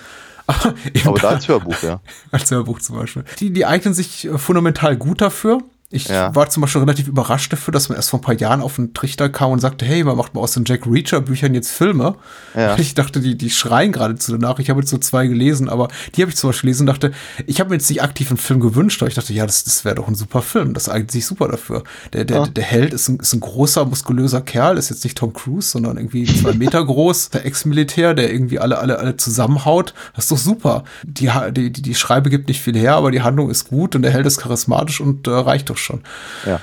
Aber, 0.47 1.19
da 1.19 1.29
als 1.29 1.47
Hörbuch, 1.47 1.81
ja. 1.83 2.01
als 2.31 2.51
Hörbuch 2.51 2.79
zum 2.79 2.97
Beispiel. 2.97 3.23
Die, 3.39 3.51
die 3.51 3.65
eignen 3.65 3.93
sich 3.93 4.25
äh, 4.25 4.37
fundamental 4.37 4.97
gut 4.97 5.21
dafür. 5.21 5.59
Ich 5.93 6.07
Ja. 6.07 6.33
war 6.35 6.49
zum 6.49 6.61
Beispiel 6.61 6.81
relativ 6.81 7.07
überrascht 7.07 7.53
dafür, 7.53 7.71
dass 7.71 7.87
man 7.87 7.95
erst 7.95 8.09
vor 8.09 8.19
ein 8.19 8.23
paar 8.23 8.35
Jahren 8.35 8.61
auf 8.61 8.75
den 8.77 8.93
Trichter 8.93 9.29
kam 9.29 9.51
und 9.51 9.59
sagte, 9.59 9.85
hey, 9.85 10.03
man 10.03 10.17
macht 10.17 10.33
mal 10.33 10.41
aus 10.41 10.53
den 10.53 10.65
Jack 10.65 10.85
Reacher-Büchern 10.87 11.53
jetzt 11.53 11.71
Filme. 11.71 12.15
Ja. 12.55 12.75
Ich 12.79 12.95
dachte, 12.95 13.19
die, 13.19 13.37
die 13.37 13.49
schreien 13.49 13.91
geradezu 13.91 14.31
danach. 14.37 14.59
Ich 14.59 14.69
habe 14.69 14.79
jetzt 14.81 14.89
so 14.89 14.97
zwei 14.97 15.27
gelesen, 15.27 15.69
aber 15.69 15.87
die 16.15 16.21
habe 16.21 16.31
ich 16.31 16.35
zum 16.37 16.49
Beispiel 16.49 16.67
gelesen 16.69 16.81
und 16.83 16.87
dachte, 16.87 17.11
ich 17.45 17.59
habe 17.59 17.69
mir 17.69 17.75
jetzt 17.77 17.89
nicht 17.89 18.01
aktiv 18.01 18.29
einen 18.29 18.37
Film 18.37 18.59
gewünscht, 18.59 19.01
aber 19.01 19.09
ich 19.09 19.15
dachte, 19.15 19.33
ja, 19.33 19.45
das, 19.45 19.63
das 19.63 19.85
wäre 19.85 19.95
doch 19.95 20.07
ein 20.07 20.15
super 20.15 20.41
Film. 20.41 20.73
Das 20.73 20.89
eignet 20.89 21.11
sich 21.11 21.25
super 21.25 21.47
dafür. 21.47 21.83
Der, 22.13 22.25
der, 22.25 22.37
Ja. 22.37 22.47
der 22.47 22.63
Held 22.63 22.93
ist 22.93 23.07
ein, 23.09 23.17
ist 23.19 23.33
ein 23.33 23.39
großer, 23.39 23.85
muskulöser 23.85 24.41
Kerl, 24.41 24.77
ist 24.77 24.89
jetzt 24.89 25.03
nicht 25.03 25.17
Tom 25.17 25.31
Cruise, 25.33 25.69
sondern 25.69 25.97
irgendwie 25.97 26.25
zwei 26.25 26.53
Meter 26.53 26.83
groß, 26.85 27.29
der 27.29 27.45
Ex-Militär, 27.45 28.13
der 28.15 28.31
irgendwie 28.33 28.59
alle, 28.59 28.79
alle, 28.79 28.97
alle 28.99 29.15
zusammenhaut. 29.17 29.93
Das 30.15 30.25
ist 30.25 30.31
doch 30.31 30.37
super. 30.37 30.83
Die, 31.03 31.29
die, 31.51 31.71
die, 31.71 31.81
die 31.81 31.95
Schreibe 31.95 32.29
gibt 32.29 32.47
nicht 32.47 32.61
viel 32.61 32.75
her, 32.77 32.95
aber 32.95 33.11
die 33.11 33.21
Handlung 33.21 33.49
ist 33.49 33.69
gut 33.69 33.95
und 33.95 34.01
der 34.01 34.11
Held 34.11 34.25
ist 34.25 34.39
charismatisch 34.39 34.99
und 35.01 35.27
äh, 35.27 35.31
reicht 35.31 35.69
doch 35.69 35.77
schon. 35.83 36.01
Ja. 36.45 36.59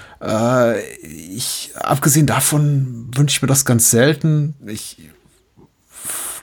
Äh, 0.73 0.81
ich, 1.03 1.73
abgesehen 1.77 2.27
davon 2.27 3.11
wünsche 3.14 3.37
ich 3.37 3.43
mir 3.43 3.49
das 3.49 3.64
ganz 3.64 3.91
selten. 3.91 4.55
Ich 4.66 4.97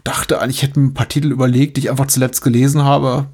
dachte 0.07 0.39
eigentlich, 0.39 0.57
ich 0.57 0.63
hätte 0.63 0.79
mir 0.79 0.87
ein 0.87 0.93
paar 0.93 1.09
Titel 1.09 1.31
überlegt, 1.31 1.75
die 1.75 1.81
ich 1.81 1.89
einfach 1.91 2.07
zuletzt 2.07 2.41
gelesen 2.41 2.83
habe. 2.83 3.25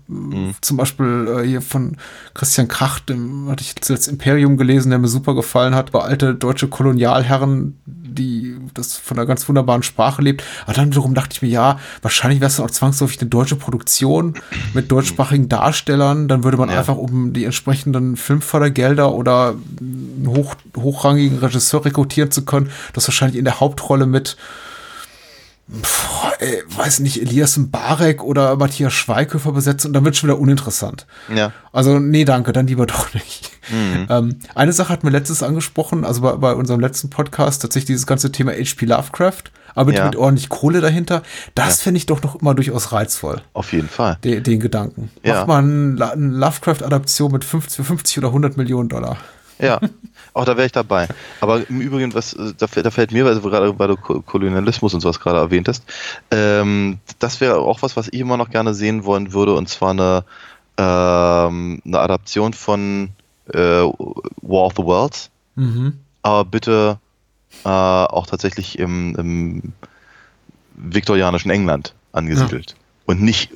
Zum 0.61 0.77
Beispiel 0.77 1.27
äh, 1.43 1.47
hier 1.47 1.61
von 1.61 1.97
Christian 2.33 2.67
Kracht, 2.67 3.09
dem 3.09 3.47
hatte 3.49 3.61
ich 3.63 3.75
zuletzt 3.75 4.07
Imperium 4.07 4.57
gelesen, 4.57 4.89
der 4.89 4.97
mir 4.97 5.07
super 5.07 5.35
gefallen 5.35 5.75
hat. 5.75 5.89
Über 5.89 6.03
alte 6.05 6.33
deutsche 6.33 6.67
Kolonialherren, 6.67 7.77
die 7.85 8.55
das 8.73 8.97
von 8.97 9.17
einer 9.17 9.27
ganz 9.27 9.47
wunderbaren 9.47 9.83
Sprache 9.83 10.21
lebt. 10.23 10.43
Aber 10.65 10.73
dann 10.73 10.87
wiederum 10.91 11.13
dachte 11.13 11.33
ich 11.33 11.41
mir, 11.43 11.49
ja, 11.49 11.79
wahrscheinlich 12.01 12.39
wäre 12.41 12.49
es 12.49 12.57
dann 12.57 12.65
auch 12.65 12.71
zwangsläufig 12.71 13.21
eine 13.21 13.29
deutsche 13.29 13.55
Produktion 13.55 14.33
mit 14.73 14.91
deutschsprachigen 14.91 15.49
Darstellern. 15.49 16.27
Dann 16.27 16.43
würde 16.43 16.57
man 16.57 16.69
Ja. 16.69 16.79
einfach 16.79 16.97
um 16.97 17.33
die 17.33 17.45
entsprechenden 17.45 18.15
Filmfördergelder 18.17 19.13
oder 19.13 19.55
einen 19.79 20.25
hoch, 20.27 20.55
hochrangigen 20.75 21.37
Regisseur 21.37 21.85
rekrutieren 21.85 22.31
zu 22.31 22.45
können, 22.45 22.69
das 22.93 23.07
wahrscheinlich 23.07 23.37
in 23.37 23.45
der 23.45 23.59
Hauptrolle 23.59 24.07
mit 24.07 24.37
Boah, 25.81 26.31
ey, 26.39 26.61
weiß 26.67 26.99
nicht, 26.99 27.19
Elias 27.19 27.57
Mbarek 27.57 28.23
oder 28.23 28.55
Matthias 28.57 28.93
Schweighöfer 28.93 29.51
besetzt 29.53 29.85
und 29.87 29.93
dann 29.93 30.05
wird 30.05 30.15
schon 30.15 30.29
wieder 30.29 30.37
uninteressant. 30.39 31.07
Ja. 31.33 31.51
Also, 31.71 31.97
nee, 31.97 32.25
danke, 32.25 32.53
dann 32.53 32.67
lieber 32.67 32.85
doch 32.87 33.13
nicht. 33.15 33.49
Ähm, 33.71 34.37
eine 34.53 34.73
Sache 34.73 34.89
hat 34.89 35.03
mir 35.03 35.09
letztes 35.09 35.41
angesprochen, 35.41 36.05
also 36.05 36.21
bei, 36.21 36.33
bei 36.33 36.53
unserem 36.53 36.79
letzten 36.79 37.09
Podcast, 37.09 37.61
tatsächlich 37.63 37.85
dieses 37.87 38.05
ganze 38.05 38.31
Thema 38.31 38.51
H.P. 38.51 38.85
Lovecraft. 38.85 39.43
aber 39.75 39.91
Ja. 39.93 40.05
mit 40.05 40.15
ordentlich 40.15 40.49
Kohle 40.49 40.81
dahinter. 40.81 41.23
Das 41.55 41.79
Ja. 41.79 41.83
fände 41.85 41.97
ich 41.97 42.05
doch 42.05 42.21
noch 42.21 42.35
immer 42.39 42.53
durchaus 42.53 42.91
reizvoll, 42.91 43.41
Auf 43.53 43.73
jeden 43.73 43.89
Fall. 43.89 44.19
den, 44.23 44.43
den 44.43 44.59
Gedanken. 44.59 45.09
Ja. 45.23 45.37
Macht 45.37 45.47
man 45.47 45.99
eine 45.99 46.27
Lovecraft-Adaption 46.37 47.31
mit 47.31 47.43
50, 47.43 47.77
für 47.77 47.83
50 47.83 48.19
oder 48.19 48.27
100 48.27 48.55
Millionen 48.57 48.89
Dollar. 48.89 49.17
Ja, 49.63 49.79
auch 50.33 50.45
da 50.45 50.55
wäre 50.57 50.65
ich 50.65 50.71
dabei. 50.71 51.07
Aber 51.41 51.67
im 51.69 51.81
Übrigen, 51.81 52.13
was 52.13 52.33
äh, 52.33 52.53
da, 52.57 52.67
fällt- 52.67 52.85
da 52.85 52.91
fällt 52.91 53.11
mir, 53.11 53.25
also 53.25 53.41
gerade 53.41 53.77
weil 53.79 53.87
du 53.87 53.95
Ko- 53.97 54.21
Kolonialismus 54.21 54.93
und 54.93 54.99
sowas 55.01 55.19
gerade 55.19 55.39
erwähnt 55.39 55.67
hast, 55.67 55.83
ähm, 56.31 56.99
das 57.19 57.41
wäre 57.41 57.57
auch 57.59 57.81
was, 57.81 57.95
was 57.95 58.07
ich 58.09 58.19
immer 58.19 58.37
noch 58.37 58.49
gerne 58.49 58.73
sehen 58.73 59.05
wollen 59.05 59.33
würde, 59.33 59.53
und 59.55 59.69
zwar 59.69 59.91
eine, 59.91 60.23
ähm, 60.77 61.81
eine 61.85 61.99
Adaption 61.99 62.53
von 62.53 63.09
äh, 63.53 63.59
War 63.59 64.65
of 64.65 64.73
the 64.77 64.83
Worlds, 64.83 65.29
Mhm. 65.55 65.99
aber 66.23 66.45
bitte 66.45 66.97
äh, 67.63 67.69
auch 67.69 68.25
tatsächlich 68.27 68.79
im, 68.79 69.15
im 69.17 69.73
viktorianischen 70.75 71.51
England 71.51 71.93
angesiedelt. 72.11 72.75
Und 73.05 73.21
nicht 73.21 73.51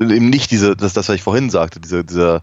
eben 0.00 0.30
nicht 0.30 0.50
diese, 0.50 0.76
das, 0.76 0.94
das, 0.94 1.08
was 1.08 1.14
ich 1.16 1.22
vorhin 1.22 1.50
sagte, 1.50 1.78
diese, 1.80 2.04
dieser, 2.04 2.42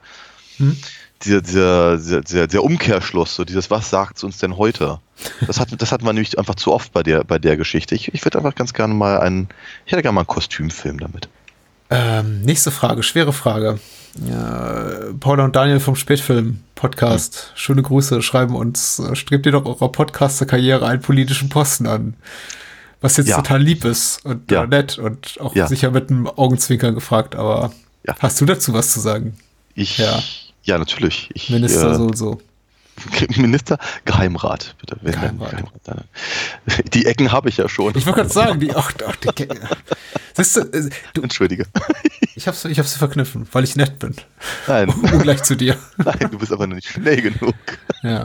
Hm? 0.58 0.76
Dieser, 1.24 1.42
dieser, 1.42 1.98
dieser, 1.98 2.22
dieser, 2.22 2.48
der 2.48 2.64
Umkehrschluss, 2.64 3.36
so 3.36 3.44
dieses, 3.46 3.70
was 3.72 3.90
sagt 3.90 4.24
uns 4.24 4.38
denn 4.38 4.58
heute? 4.58 5.00
Das 5.46 5.60
hat, 5.60 5.70
das 5.82 5.92
hat 5.92 6.04
man 6.04 6.16
nämlich 6.16 6.38
einfach 6.38 6.56
zu 6.56 6.72
oft 6.72 6.94
bei 6.94 7.02
der, 7.04 7.24
bei 7.24 7.40
der 7.40 7.58
Geschichte. 7.58 7.96
Ich, 7.96 8.14
ich 8.14 8.24
würde 8.24 8.38
einfach 8.38 8.56
ganz 8.56 8.74
gerne 8.74 8.94
mal 8.94 9.20
einen, 9.20 9.50
ich 9.86 9.92
hätte 9.92 10.04
gerne 10.04 10.14
mal 10.16 10.22
einen 10.22 10.28
Kostümfilm 10.28 11.00
damit. 11.00 11.28
Ähm, 11.90 12.42
nächste 12.42 12.70
Frage, 12.72 13.02
schwere 13.02 13.34
Frage. 13.34 13.80
Ja, 14.30 14.90
Paula 15.20 15.46
und 15.46 15.56
Daniel 15.56 15.80
vom 15.80 15.96
Spätfilm 15.96 16.60
Podcast. 16.76 17.52
Schöne 17.56 17.82
Grüße, 17.82 18.22
schreiben 18.22 18.56
uns, 18.56 19.00
äh, 19.00 19.16
strebt 19.16 19.46
ihr 19.46 19.52
doch 19.54 19.66
eurer 19.66 19.92
Podcaster-Karriere 19.92 20.86
einen 20.86 21.02
politischen 21.02 21.50
Posten 21.50 21.88
an. 21.88 22.14
Was 23.00 23.18
jetzt 23.18 23.28
Ja. 23.30 23.38
total 23.38 23.62
lieb 23.62 23.86
ist 23.86 24.26
und 24.26 24.52
Ja. 24.52 24.66
nett 24.66 24.98
und 24.98 25.38
auch 25.40 25.56
sicher 25.68 25.92
mit 25.92 26.10
einem 26.10 26.28
Augenzwinkern 26.28 26.96
gefragt, 26.96 27.36
aber 27.36 27.72
hast 28.20 28.42
du 28.42 28.46
dazu 28.46 28.74
was 28.74 28.92
zu 28.92 29.00
sagen? 29.00 29.38
Ich, 29.76 29.98
Ja. 30.00 30.20
Ja, 30.68 30.78
natürlich. 30.78 31.30
Ich, 31.34 31.50
Minister 31.50 31.92
äh, 31.92 31.96
so 31.96 32.04
und 32.04 32.18
so. 32.18 32.42
Minister, 33.38 33.78
Geheimrat, 34.06 34.76
bitte. 34.80 34.98
Geheimrat. 35.04 35.54
dann- 35.84 36.04
Die 36.94 37.06
Ecken 37.06 37.32
habe 37.32 37.48
ich 37.50 37.58
ja 37.58 37.70
schon. 37.70 37.96
Ich 37.96 38.06
wollte 38.08 38.22
gerade 38.22 38.34
sagen, 38.34 38.60
die, 38.60 38.74
ach, 38.76 38.92
ach, 39.08 39.16
die, 39.18 39.48
Siehst 40.34 40.56
du, 40.56 40.62
äh, 40.62 40.90
du, 41.14 41.22
Entschuldige. 41.22 41.66
ich 42.36 42.48
hab's, 42.48 42.66
ich 42.66 42.80
hab's 42.80 42.94
sie 42.94 42.98
verkniffen, 43.00 43.48
weil 43.52 43.64
ich 43.64 43.76
nett 43.76 44.00
bin. 44.00 44.16
Nein, 44.68 44.90
Ungleich 45.14 45.44
zu 45.44 45.56
dir. 45.56 45.78
nein, 45.98 46.28
du 46.32 46.38
bist 46.40 46.52
aber 46.52 46.66
noch 46.68 46.76
nicht 46.76 46.88
schnell 46.90 47.22
genug. 47.22 47.54
Ja. 48.02 48.24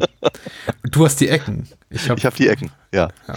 Du 0.90 1.04
hast 1.04 1.20
die 1.20 1.28
Ecken. 1.28 1.68
Ich 1.90 2.08
habe 2.08 2.18
Ich 2.18 2.24
habe 2.26 2.36
die 2.36 2.48
Ecken, 2.48 2.70
ja. 2.94 3.08
Ja. 3.28 3.34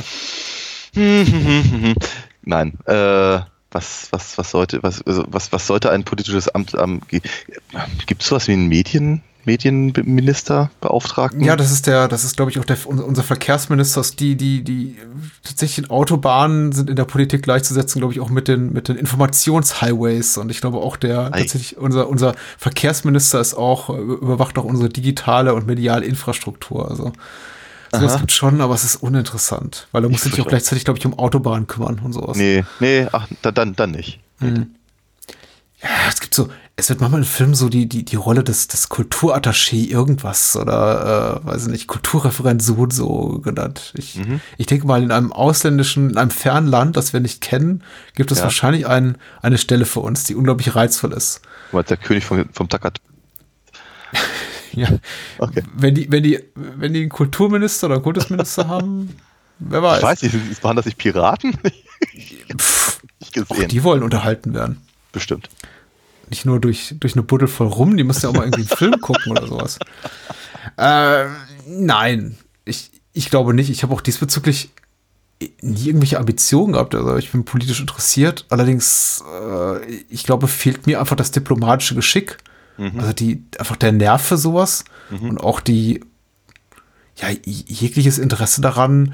Nein, 2.43 2.78
äh, 2.86 3.39
was, 3.76 4.07
was, 4.11 4.38
was 4.38 4.51
sollte, 4.51 4.82
was, 4.84 5.01
also 5.05 5.26
was, 5.28 5.51
was 5.51 5.67
sollte 5.67 5.91
ein 5.91 6.05
politisches 6.05 6.47
Amt, 6.47 6.73
ähm, 6.80 7.01
gibt 7.09 8.21
es 8.21 8.28
sowas 8.28 8.47
wie 8.47 8.53
einen 8.53 8.69
Medien, 8.69 9.21
Medienminister, 9.43 10.71
Beauftragten? 10.80 11.41
Ja, 11.41 11.57
das 11.57 11.71
ist 11.71 11.86
der, 11.86 12.07
das 12.07 12.23
ist, 12.23 12.38
glaube 12.38 12.51
ich, 12.51 12.57
auch 12.59 12.63
der, 12.63 12.78
unser 12.86 13.21
Verkehrsminister, 13.21 13.99
ist 13.99 14.21
die, 14.21 14.36
die, 14.38 14.63
die 14.63 14.95
tatsächlich 15.43 15.91
Autobahnen 15.91 16.71
sind 16.71 16.89
in 16.89 16.95
der 16.95 17.03
Politik 17.03 17.43
gleichzusetzen, 17.43 17.99
glaube 17.99 18.13
ich, 18.13 18.21
auch 18.21 18.30
mit 18.30 18.47
den, 18.47 18.71
mit 18.71 18.88
den 18.88 18.95
Informationshighways. 18.95 20.38
Und 20.38 20.49
ich 20.49 20.61
glaube 20.61 20.78
auch 20.78 20.95
der, 20.95 21.34
Ei. 21.34 21.41
tatsächlich, 21.41 21.78
unser, 21.78 22.07
unser 22.07 22.34
Verkehrsminister 22.57 23.41
ist 23.41 23.55
auch, 23.55 23.89
äh, 23.89 24.01
überwacht 24.01 24.57
auch 24.57 24.63
unsere 24.63 24.88
digitale 24.88 25.53
und 25.53 25.67
mediale 25.67 26.05
Infrastruktur. 26.05 26.89
Also, 26.89 27.11
sowas 27.99 28.11
Aha. 28.13 28.19
gibt 28.19 28.31
schon, 28.31 28.61
aber 28.61 28.73
es 28.75 28.83
ist 28.83 28.97
uninteressant, 28.97 29.87
weil 29.91 30.01
da 30.03 30.09
musst 30.09 30.25
du 30.25 30.29
dich 30.29 30.41
auch 30.41 30.47
gleichzeitig, 30.47 30.85
glaube 30.85 30.99
ich, 30.99 31.05
um 31.05 31.17
Autobahnen 31.17 31.67
kümmern 31.67 31.99
und 32.03 32.13
sowas. 32.13 32.37
Nee, 32.37 32.63
nee, 32.79 33.07
ach, 33.11 33.27
da- 33.41 33.51
dann, 33.51 33.75
dann 33.75 33.91
nicht. 33.91 34.19
Ja, 35.81 35.89
es 36.09 36.19
gibt 36.21 36.33
so, 36.33 36.49
es 36.77 36.89
wird 36.89 36.99
manchmal 37.01 37.21
in 37.21 37.25
Filmen 37.27 37.53
so 37.53 37.69
die, 37.69 37.87
die, 37.87 38.03
die 38.03 38.15
Rolle 38.15 38.43
des, 38.43 38.67
des 38.67 38.89
Kulturattaché 38.89 39.87
irgendwas 39.87 40.55
oder, 40.55 41.41
äh, 41.43 41.47
weiß 41.47 41.63
ich 41.65 41.71
nicht, 41.71 41.87
Kulturreferent 41.87 42.61
so 42.61 42.75
und 42.75 42.93
so 42.93 43.39
genannt. 43.43 43.93
Ich, 43.97 44.15
Mhm. 44.15 44.39
ich 44.57 44.65
denke 44.65 44.87
mal, 44.87 45.03
in 45.03 45.11
einem 45.11 45.31
ausländischen, 45.31 46.09
in 46.11 46.17
einem 46.17 46.31
fernen 46.31 46.67
Land, 46.67 46.97
das 46.97 47.13
wir 47.13 47.19
nicht 47.19 47.41
kennen, 47.41 47.83
gibt 48.15 48.31
es 48.31 48.39
Ja. 48.39 48.45
wahrscheinlich 48.45 48.87
ein, 48.87 49.17
eine 49.41 49.57
Stelle 49.57 49.85
für 49.85 49.99
uns, 49.99 50.23
die 50.23 50.35
unglaublich 50.35 50.75
reizvoll 50.75 51.13
ist. 51.13 51.41
Du 51.71 51.77
meinst 51.77 51.91
der 51.91 51.97
König 51.97 52.25
vom, 52.25 52.45
vom 52.51 52.67
Takat. 52.69 52.99
Ja. 54.76 54.89
Okay. 55.38 55.63
Wenn 55.73 55.95
die, 55.95 56.11
wenn 56.11 56.23
die, 56.23 56.39
wenn 56.55 56.93
die 56.93 57.01
einen 57.01 57.09
Kulturminister 57.09 57.88
oder 57.88 57.95
einen 57.95 58.03
Kultusminister 58.03 58.67
haben, 58.67 59.15
wer 59.59 59.82
weiß. 59.82 59.97
Ich 59.97 60.03
weiß 60.03 60.21
nicht, 60.23 60.63
waren 60.63 60.76
das 60.76 60.86
nicht 60.86 60.97
Piraten? 60.97 61.57
Pff, 62.57 63.01
auch 63.49 63.63
die 63.63 63.84
wollen 63.84 64.03
unterhalten 64.03 64.53
werden. 64.53 64.82
Bestimmt. 65.11 65.49
Nicht 66.30 66.45
nur 66.45 66.59
durch, 66.59 66.95
durch 66.99 67.13
eine 67.13 67.23
Buddel 67.23 67.47
voll 67.47 67.67
rum, 67.67 67.97
die 67.97 68.03
müssen 68.03 68.23
ja 68.23 68.30
auch 68.30 68.34
mal 68.34 68.43
irgendwie 68.43 68.67
einen 68.67 68.78
Film 68.78 68.95
gucken 69.01 69.32
oder 69.32 69.47
sowas. 69.47 69.80
Äh, 70.78 71.26
nein, 71.67 72.38
ich, 72.65 72.91
ich 73.13 73.30
glaube 73.30 73.53
nicht. 73.53 73.69
Ich 73.69 73.84
habe 73.84 73.93
auch 73.93 74.01
diesbezüglich 74.01 74.71
nie 75.61 75.88
irgendwelche 75.88 76.19
Ambitionen 76.19 76.73
gehabt. 76.73 76.95
Also 76.95 77.17
ich 77.17 77.32
bin 77.32 77.45
politisch 77.45 77.80
interessiert. 77.80 78.45
Allerdings, 78.49 79.23
äh, 79.41 79.86
ich 80.09 80.23
glaube, 80.23 80.47
fehlt 80.47 80.88
mir 80.88 80.99
einfach 80.99 81.15
das 81.15 81.32
diplomatische 81.32 81.95
Geschick. 81.95 82.38
Also 82.78 83.13
die, 83.13 83.43
einfach 83.57 83.76
der 83.76 83.91
Nerv 83.91 84.21
für 84.21 84.38
sowas 84.38 84.84
und 85.21 85.38
auch 85.39 85.59
die, 85.59 86.01
ja, 87.17 87.30
jegliches 87.30 88.17
Interesse 88.17 88.61
daran, 88.61 89.13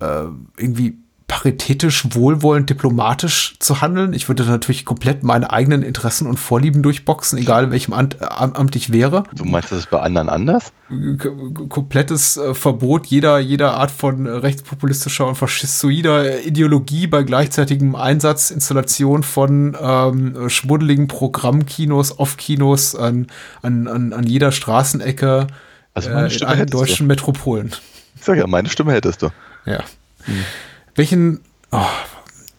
äh, 0.00 0.24
irgendwie 0.56 0.98
paritätisch, 1.26 2.14
wohlwollend, 2.14 2.68
diplomatisch 2.68 3.56
zu 3.58 3.80
handeln. 3.80 4.12
Ich 4.12 4.28
würde 4.28 4.44
natürlich 4.44 4.84
komplett 4.84 5.22
meine 5.22 5.50
eigenen 5.50 5.82
Interessen 5.82 6.26
und 6.26 6.38
Vorlieben 6.38 6.82
durchboxen, 6.82 7.38
egal 7.38 7.64
in 7.64 7.70
welchem 7.70 7.92
Amt, 7.92 8.20
äh, 8.20 8.26
Amt 8.26 8.76
ich 8.76 8.92
wäre. 8.92 9.24
Du 9.34 9.44
meinst, 9.44 9.72
das 9.72 9.80
ist 9.80 9.90
bei 9.90 10.00
anderen 10.00 10.28
anders? 10.28 10.72
K 11.18 11.30
komplettes 11.68 12.36
äh, 12.36 12.54
Verbot 12.54 13.06
jeder, 13.06 13.38
jeder 13.38 13.74
Art 13.74 13.90
von 13.90 14.26
äh, 14.26 14.30
rechtspopulistischer 14.30 15.26
und 15.26 15.36
faschistoider 15.36 16.42
Ideologie 16.42 17.06
bei 17.06 17.22
gleichzeitigem 17.22 17.96
Einsatz, 17.96 18.50
Installation 18.50 19.22
von 19.22 19.76
ähm, 19.80 20.36
äh, 20.36 20.50
schmuddeligen 20.50 21.08
Programmkinos, 21.08 22.18
Off-Kinos 22.18 22.94
an, 22.94 23.28
an, 23.62 23.88
an, 23.88 24.12
an 24.12 24.24
jeder 24.24 24.52
Straßenecke 24.52 25.46
Also 25.94 26.10
meine 26.10 26.28
äh, 26.28 26.36
in 26.36 26.42
allen 26.44 26.66
deutschen 26.66 27.06
Metropolen. 27.06 27.72
Ich 28.16 28.24
sag 28.24 28.36
ja, 28.36 28.46
meine 28.46 28.68
Stimme 28.68 28.92
hättest 28.92 29.22
du. 29.22 29.30
Ja. 29.64 29.82
Welchen, 30.94 31.40
oh, 31.72 31.80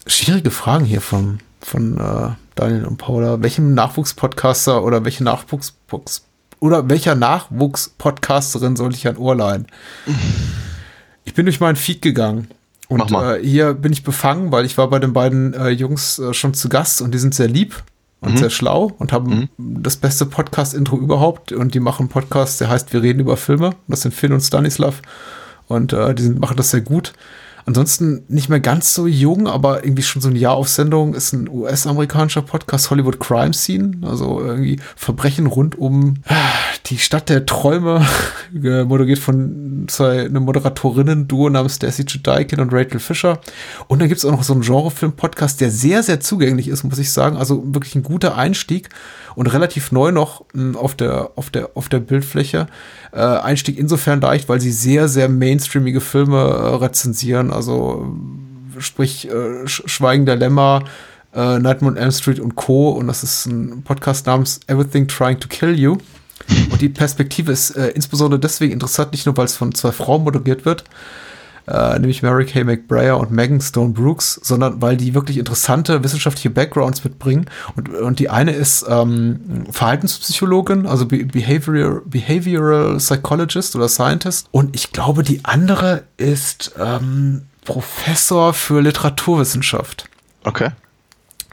schwierige 0.08 0.52
Fragen 0.52 0.86
hier 0.86 1.02
von, 1.02 1.40
von 1.62 1.98
äh, 2.00 2.30
Daniel 2.56 2.86
und 2.86 2.98
Paula. 2.98 3.42
Welchem 3.42 3.74
Nachwuchspodcaster 3.74 4.84
oder 4.84 5.06
welche 5.06 5.24
Nachwuchs 5.24 5.76
oder 6.60 6.90
welcher 6.90 7.16
Nachwuchspodcasterin 7.16 8.76
soll 8.76 8.94
ich 8.94 9.08
ein 9.08 9.18
Ohr 9.18 9.36
leihen? 9.36 9.68
Ich 11.24 11.34
bin 11.34 11.46
durch 11.46 11.60
meinen 11.60 11.76
Feed 11.76 12.02
gegangen. 12.02 12.48
Und 12.88 13.10
mal. 13.10 13.38
äh, 13.38 13.44
hier 13.46 13.74
bin 13.74 13.92
ich 13.94 14.04
befangen, 14.04 14.52
weil 14.52 14.66
ich 14.66 14.78
war 14.78 14.90
bei 14.90 15.00
den 15.00 15.14
beiden 15.14 15.54
äh, 15.54 15.70
Jungs 15.70 16.20
äh, 16.20 16.34
schon 16.34 16.54
zu 16.54 16.70
Gast 16.70 17.02
und 17.02 17.14
die 17.14 17.18
sind 17.18 17.34
sehr 17.34 17.48
lieb 17.48 17.84
und 18.22 18.34
Mhm. 18.34 18.38
sehr 18.38 18.50
schlau 18.50 18.92
und 19.00 19.12
haben 19.12 19.50
das 19.58 19.98
beste 19.98 20.26
Podcast-Intro 20.26 20.98
überhaupt. 20.98 21.52
Und 21.52 21.74
die 21.74 21.80
machen 21.80 22.04
einen 22.04 22.10
Podcast, 22.10 22.62
der 22.62 22.70
heißt 22.70 22.94
Wir 22.94 23.02
reden 23.02 23.20
über 23.20 23.38
Filme. 23.38 23.72
Das 23.88 24.02
sind 24.02 24.14
Finn 24.14 24.34
und 24.34 24.42
Stanislav. 24.42 25.02
Und 25.68 25.94
äh, 25.94 26.14
die 26.14 26.24
sind, 26.24 26.40
machen 26.40 26.58
das 26.58 26.72
sehr 26.72 26.82
gut. 26.82 27.14
Ansonsten 27.68 28.24
nicht 28.28 28.48
mehr 28.48 28.60
ganz 28.60 28.94
so 28.94 29.08
jung, 29.08 29.48
aber 29.48 29.84
irgendwie 29.84 30.04
schon 30.04 30.22
so 30.22 30.30
ein 30.30 30.36
Jahr 30.36 30.54
auf 30.54 30.70
Sendung 30.70 31.16
ist 31.16 31.34
ein 31.34 31.50
US-amerikanischer 31.50 32.44
Podcast, 32.44 32.92
Hollywood 32.92 33.20
Crime 33.20 33.54
Scene. 33.54 33.98
Also 34.04 34.40
irgendwie 34.40 34.80
Verbrechen 34.96 35.48
rund 35.48 35.76
um 35.76 36.16
die 36.86 37.00
Stadt 37.00 37.30
der 37.30 37.48
Träume, 37.48 38.06
moderiert 38.52 39.18
von 39.18 39.86
zwei 39.88 40.30
Moderatorinnen-Duo 40.30 41.50
namens 41.50 41.80
Daisy 41.80 42.04
Judikin 42.04 42.60
und 42.60 42.72
Rachel 42.72 43.00
Fisher. 43.00 43.40
Und 43.88 44.00
dann 44.00 44.10
gibt 44.10 44.20
es 44.20 44.26
auch 44.26 44.32
noch 44.32 44.44
so 44.44 44.54
einen 44.54 44.62
Genrefilm-Podcast, 44.62 45.60
der 45.60 45.72
sehr, 45.72 46.04
sehr 46.04 46.20
zugänglich 46.20 46.68
ist, 46.68 46.84
muss 46.84 47.00
ich 47.00 47.12
sagen. 47.12 47.36
Also 47.36 47.64
wirklich 47.74 47.96
ein 47.96 48.04
guter 48.04 48.38
Einstieg 48.38 48.90
und 49.36 49.48
relativ 49.48 49.92
neu 49.92 50.12
noch 50.12 50.46
mh, 50.54 50.78
auf 50.78 50.96
der, 50.96 51.32
auf 51.36 51.50
der, 51.50 51.72
auf 51.76 51.90
der 51.90 52.00
Bildfläche. 52.00 52.68
Äh, 53.12 53.20
Einstieg 53.20 53.78
insofern 53.78 54.22
leicht, 54.22 54.50
weil 54.50 54.62
sie 54.62 54.72
sehr, 54.72 55.08
sehr 55.08 55.30
mainstreamige 55.30 56.02
Filme 56.02 56.38
äh, 56.38 56.76
rezensieren. 56.76 57.52
Also 57.56 58.16
sprich 58.80 59.30
äh, 59.30 59.68
Sch 59.68 59.84
Schweigen 59.86 60.26
der 60.26 60.36
Lämmer, 60.36 60.84
äh, 61.34 61.60
Nightmare 61.60 61.94
on 61.94 61.98
Elm 61.98 62.12
Street 62.12 62.40
und 62.40 62.56
Co. 62.56 62.90
Und 62.90 63.08
das 63.08 63.24
ist 63.24 63.46
ein 63.46 63.84
Podcast 63.84 64.26
namens 64.26 64.60
Everything 64.68 65.08
Trying 65.08 65.40
to 65.40 65.48
Kill 65.48 65.78
You. 65.78 65.98
Und 66.72 66.82
die 66.82 66.90
Perspektive 66.90 67.52
ist 67.52 67.72
äh, 67.72 67.90
insbesondere 67.90 68.40
deswegen 68.40 68.74
interessant, 68.74 69.12
nicht 69.12 69.26
nur, 69.26 69.36
weil 69.38 69.46
es 69.46 69.56
von 69.56 69.74
zwei 69.74 69.92
Frauen 69.92 70.24
moderiert 70.24 70.66
wird, 70.66 70.84
äh, 71.68 71.98
nämlich 72.00 72.22
Mary 72.22 72.46
Kay 72.46 72.64
McBrayer 72.64 73.18
und 73.18 73.32
Megan 73.32 73.62
Stone 73.62 73.94
Brooks, 73.94 74.40
sondern 74.44 74.82
weil 74.82 74.98
die 74.98 75.14
wirklich 75.14 75.38
interessante 75.38 76.04
wissenschaftliche 76.04 76.50
Backgrounds 76.50 77.04
mitbringen. 77.04 77.46
Und, 77.76 77.90
und 77.90 78.20
die 78.20 78.30
eine 78.30 78.52
ist 78.52 78.86
ähm, 78.88 79.66
Verhaltenspsychologin, 79.72 80.86
also 80.86 81.06
Be 81.06 81.26
Behavioral, 81.26 82.02
Behavioral 82.06 82.98
Psychologist 82.98 83.76
oder 83.76 83.90
Scientist. 83.90 84.48
Und 84.52 84.76
ich 84.76 84.92
glaube, 84.92 85.24
die 85.24 85.44
andere 85.44 86.04
ist 86.18 86.74
ähm, 86.80 87.44
Professor 87.66 88.54
für 88.54 88.82
Literaturwissenschaft 88.82 90.08
Okay. 90.44 90.70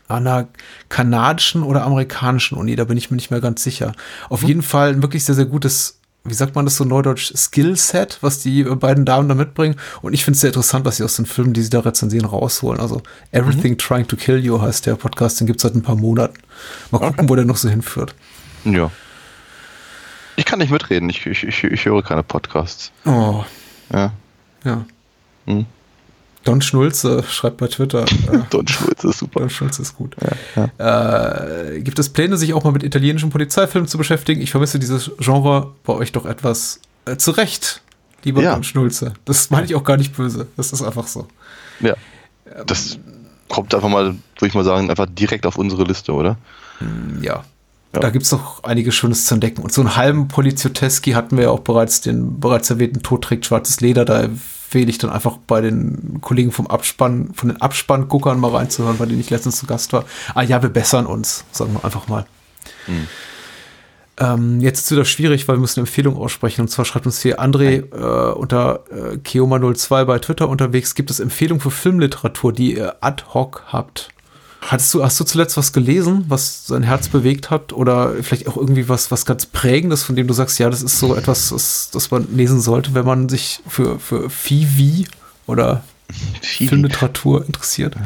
an 0.09 0.27
einer 0.27 0.49
kanadischen 0.91 1.63
oder 1.63 1.85
amerikanischen 1.85 2.59
Uni, 2.59 2.77
da 2.77 2.85
bin 2.85 2.99
ich 2.99 3.11
mir 3.11 3.17
nicht 3.17 3.31
mehr 3.31 3.41
ganz 3.41 3.65
sicher. 3.65 3.93
Auf 4.29 4.43
jeden 4.43 4.63
Fall 4.63 4.91
ein 4.91 5.03
wirklich 5.03 5.25
sehr, 5.25 5.35
sehr 5.35 5.47
gutes, 5.47 5.99
wie 6.25 6.35
sagt 6.35 6.55
man 6.55 6.65
das 6.65 6.77
so 6.77 6.85
neudeutsch, 6.85 7.33
Skillset, 7.37 8.19
was 8.21 8.39
die 8.41 8.63
beiden 8.63 9.05
Damen 9.05 9.29
da 9.29 9.35
mitbringen. 9.35 9.77
Und 10.03 10.13
ich 10.13 10.25
finde 10.25 10.37
es 10.37 10.41
sehr 10.41 10.51
interessant, 10.51 10.85
was 10.85 10.97
sie 10.99 11.05
aus 11.05 11.17
den 11.17 11.27
Filmen, 11.27 11.53
die 11.53 11.63
sie 11.63 11.71
da 11.71 11.81
rezensieren, 11.81 12.27
rausholen. 12.27 12.81
Also 12.81 13.03
Everything 13.33 13.77
Trying 13.77 14.07
to 14.07 14.17
Kill 14.17 14.39
You 14.45 14.61
heißt 14.61 14.87
der 14.87 14.95
Podcast, 14.95 15.41
den 15.41 15.47
gibt 15.49 15.59
es 15.59 15.63
seit 15.63 15.75
ein 15.75 15.83
paar 15.83 15.97
Monaten. 15.97 16.35
Mal 16.91 16.99
gucken, 17.01 17.29
wo 17.29 17.35
der 17.35 17.45
noch 17.45 17.57
so 17.57 17.69
hinführt. 17.69 18.15
Ja. 18.65 18.91
Ich 20.37 20.45
kann 20.45 20.61
nicht 20.61 20.71
mitreden, 20.71 21.11
ich, 21.11 21.27
ich, 21.27 21.43
ich, 21.45 21.65
ich 21.65 21.85
höre 21.85 22.03
keine 22.03 22.23
Podcasts. 22.23 22.93
Oh, 23.05 23.45
Ja. 23.93 24.13
ja. 24.65 24.85
Hm. 25.47 25.67
Don 26.45 26.61
Schnulze 26.61 27.23
schreibt 27.29 27.59
bei 27.59 27.69
Twitter. 27.69 28.05
Äh, 28.33 28.39
Don 28.51 28.67
Schulz 28.67 29.05
ist 29.05 29.19
super. 29.19 29.41
Don 29.41 29.51
Schulze 29.51 29.83
ist 29.83 29.97
gut. 29.97 30.17
Äh, 30.79 31.81
gibt 31.81 31.99
es 31.99 32.09
Pläne, 32.09 32.37
sich 32.37 32.55
auch 32.55 32.65
mal 32.65 32.73
mit 32.73 32.83
italienischen 32.83 33.31
Polizeifilmen 33.31 33.89
zu 33.89 33.99
beschäftigen? 33.99 34.41
Ich 34.41 34.51
vermisse 34.51 34.79
dieses 34.79 35.11
Genre 35.19 35.73
bei 35.85 35.93
euch 35.93 36.13
doch 36.13 36.27
etwas 36.27 36.81
äh, 37.05 37.17
zu 37.17 37.33
Recht, 37.33 37.83
lieber 38.25 38.43
Ja. 38.43 38.55
Don 38.55 38.65
Schnulze. 38.65 39.15
Das 39.25 39.51
meine 39.51 39.67
ich 39.67 39.75
auch 39.75 39.85
gar 39.85 39.97
nicht 39.97 40.17
böse. 40.17 40.47
Das 40.57 40.73
ist 40.73 40.83
einfach 40.83 41.07
so. 41.07 41.27
Ja. 41.81 41.95
Das 42.67 42.99
kommt 43.49 43.75
einfach 43.75 43.89
mal, 43.89 44.07
würde 44.07 44.47
ich 44.47 44.55
mal 44.55 44.65
sagen, 44.65 44.91
einfach 44.91 45.07
direkt 45.11 45.47
auf 45.47 45.57
unsere 45.57 45.85
Liste, 45.85 46.13
oder? 46.13 46.37
Ja. 47.21 47.45
Ja. 47.95 48.01
Da 48.01 48.11
gibt 48.11 48.25
es 48.25 48.33
noch 48.33 48.65
einiges 48.65 48.95
Schönes 48.95 49.27
zu 49.27 49.35
entdecken. 49.35 49.63
Und 49.63 49.73
so 49.73 49.83
einen 49.83 49.97
halben 49.97 50.29
Polizioteski 50.29 51.13
hatten 51.13 51.37
wir 51.37 51.45
ja 51.45 51.51
auch 51.51 51.61
bereits, 51.61 52.01
den 52.01 52.41
bereits 52.41 52.71
erwähnten 52.71 53.03
Tod 53.03 53.23
trägt 53.23 53.45
schwarzes 53.45 53.81
Leder. 53.83 54.07
Da 54.07 54.31
empfehle 54.73 54.89
ich 54.89 54.97
dann 54.97 55.11
einfach 55.11 55.37
bei 55.47 55.61
den 55.61 56.21
Kollegen 56.23 56.51
vom 56.51 56.67
Abspann, 56.67 57.31
von 57.35 57.51
den 57.51 57.61
Abspannguckern 57.61 58.41
mal 58.41 58.53
reinzuhören, 58.53 58.97
bei 58.97 59.05
denen 59.05 59.21
ich 59.21 59.29
letztens 59.29 59.59
zu 59.59 59.67
Gast 59.67 59.93
war. 59.93 60.07
Ah 60.35 60.41
ja, 60.41 60.63
wir 60.63 60.71
bessern 60.71 61.05
uns, 61.05 61.45
sagen 61.53 61.75
wir 61.75 61.85
einfach 61.85 62.09
mal. 62.09 62.25
Ähm, 64.19 64.61
jetzt 64.61 64.79
ist 64.79 64.87
es 64.87 64.91
wieder 64.93 65.05
schwierig, 65.05 65.47
weil 65.47 65.57
wir 65.57 65.61
müssen 65.61 65.81
eine 65.81 65.87
Empfehlung 65.87 66.17
aussprechen. 66.17 66.63
Und 66.63 66.69
zwar 66.69 66.87
schreibt 66.87 67.05
uns 67.05 67.21
hier 67.21 67.39
André 67.39 67.85
äh, 67.93 68.33
unter 68.33 68.85
äh, 68.91 69.17
Keoma02 69.17 70.05
bei 70.07 70.19
Twitter 70.21 70.49
unterwegs. 70.49 70.95
Gibt 70.95 71.11
es 71.11 71.21
Empfehlungen 71.21 71.61
für 71.61 71.71
Filmliteratur, 71.71 72.55
die 72.55 72.79
ihr 72.79 72.97
ad 73.03 73.25
hoc 73.35 73.65
habt? 73.67 74.09
Hattest 74.63 74.95
du, 74.95 75.03
hast 75.03 75.19
du 75.19 75.25
zuletzt 75.25 75.57
was 75.57 75.73
gelesen, 75.73 76.25
was 76.29 76.67
dein 76.67 76.85
Herz 76.85 77.09
bewegt 77.09 77.51
hat? 77.51 77.73
Oder 77.73 78.15
vielleicht 78.23 78.47
auch 78.47 78.57
irgendwie 78.57 78.89
was, 78.89 79.11
was 79.11 79.27
ganz 79.27 79.45
Prägendes, 79.45 80.05
von 80.05 80.15
dem 80.15 80.29
du 80.29 80.35
sagst, 80.35 80.59
ja, 80.61 80.71
das 80.71 80.83
ist 80.83 81.01
so 81.01 81.17
etwas, 81.17 81.49
das, 81.51 81.91
das 81.93 82.11
man 82.13 82.29
lesen 82.35 82.61
sollte, 82.61 82.95
wenn 82.95 83.05
man 83.05 83.29
sich 83.29 83.61
für, 83.67 83.99
für 83.99 84.31
Fivi 84.31 85.09
oder 85.47 85.83
Fivi. 86.41 86.69
Filmliteratur 86.69 87.45
interessiert? 87.45 87.97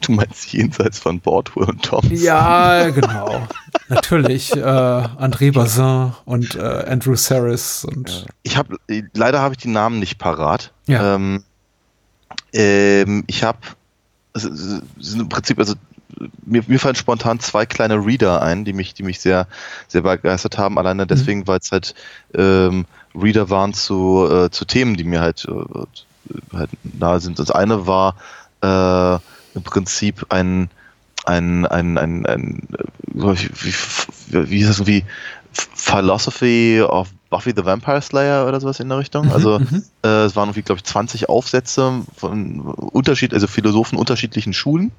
Du 0.00 0.12
meinst 0.12 0.52
jenseits 0.52 1.00
von 1.00 1.20
Bordwool 1.20 1.64
und 1.64 1.82
Toms? 1.82 2.08
Ja, 2.22 2.88
genau. 2.90 3.46
Natürlich. 3.88 4.52
Äh, 4.52 4.60
André 4.60 5.52
Bazin 5.52 6.12
und 6.24 6.54
äh, 6.54 6.84
Andrew 6.88 7.16
Saris 7.16 7.84
und 7.84 8.26
Ich 8.42 8.56
habe, 8.56 8.76
leider 9.14 9.40
habe 9.40 9.54
ich 9.54 9.58
die 9.58 9.68
Namen 9.68 9.98
nicht 9.98 10.18
parat. 10.18 10.72
Ja. 10.86 11.16
Ähm, 11.16 11.44
ähm, 12.52 13.24
ich 13.26 13.42
habe, 13.42 13.58
es 14.44 14.82
sind 14.98 15.20
im 15.20 15.28
Prinzip, 15.28 15.58
also 15.58 15.74
mir, 16.44 16.62
mir 16.66 16.78
fallen 16.78 16.94
spontan 16.94 17.40
zwei 17.40 17.66
kleine 17.66 17.94
Reader 17.94 18.42
ein, 18.42 18.64
die 18.64 18.72
mich, 18.72 18.94
die 18.94 19.02
mich 19.02 19.20
sehr, 19.20 19.46
sehr 19.86 20.02
begeistert 20.02 20.58
haben. 20.58 20.78
Alleine 20.78 21.06
deswegen, 21.06 21.46
weil 21.46 21.58
es 21.58 21.70
halt 21.70 21.94
ähm, 22.34 22.86
Reader 23.14 23.50
waren 23.50 23.74
zu, 23.74 24.28
äh, 24.30 24.50
zu 24.50 24.64
Themen, 24.64 24.96
die 24.96 25.04
mir 25.04 25.20
halt, 25.20 25.46
äh, 25.48 26.56
halt 26.56 26.70
nahe 26.82 27.20
sind. 27.20 27.38
Das 27.38 27.50
eine 27.50 27.86
war 27.86 28.16
äh, 28.62 29.14
im 29.54 29.62
Prinzip 29.62 30.26
ein, 30.30 30.70
ein, 31.24 31.66
ein, 31.66 31.98
ein, 31.98 32.26
ein 32.26 32.68
äh, 32.72 32.84
wie, 33.14 33.50
wie, 33.60 34.50
wie 34.50 34.58
hieß 34.58 34.68
das, 34.68 34.86
wie 34.86 35.04
Philosophy 35.52 36.82
of 36.82 37.08
Buffy 37.30 37.52
the 37.54 37.64
Vampire 37.64 38.00
Slayer 38.00 38.46
oder 38.46 38.60
sowas 38.60 38.80
in 38.80 38.88
der 38.88 38.98
Richtung. 38.98 39.30
Also 39.32 39.60
äh, 40.02 40.24
es 40.24 40.36
waren 40.36 40.48
irgendwie, 40.48 40.62
glaube 40.62 40.78
ich, 40.78 40.84
20 40.84 41.28
Aufsätze 41.28 42.02
von 42.16 42.60
Unterschied, 42.60 43.34
also 43.34 43.46
Philosophen 43.46 43.98
unterschiedlichen 43.98 44.52
Schulen, 44.52 44.92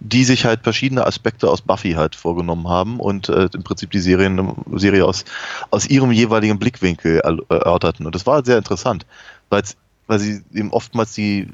die 0.00 0.24
sich 0.24 0.44
halt 0.44 0.62
verschiedene 0.62 1.06
Aspekte 1.06 1.50
aus 1.50 1.62
Buffy 1.62 1.92
halt 1.92 2.14
vorgenommen 2.14 2.68
haben 2.68 3.00
und 3.00 3.28
äh, 3.28 3.48
im 3.52 3.62
Prinzip 3.62 3.90
die 3.90 4.00
Serien, 4.00 4.54
Serie 4.74 5.04
aus, 5.04 5.24
aus 5.70 5.86
ihrem 5.86 6.12
jeweiligen 6.12 6.58
Blickwinkel 6.58 7.20
erörterten. 7.20 8.06
Und 8.06 8.14
das 8.14 8.26
war 8.26 8.44
sehr 8.44 8.58
interessant, 8.58 9.06
weil 9.48 10.18
sie 10.18 10.42
eben 10.52 10.70
oftmals 10.70 11.12
die 11.12 11.48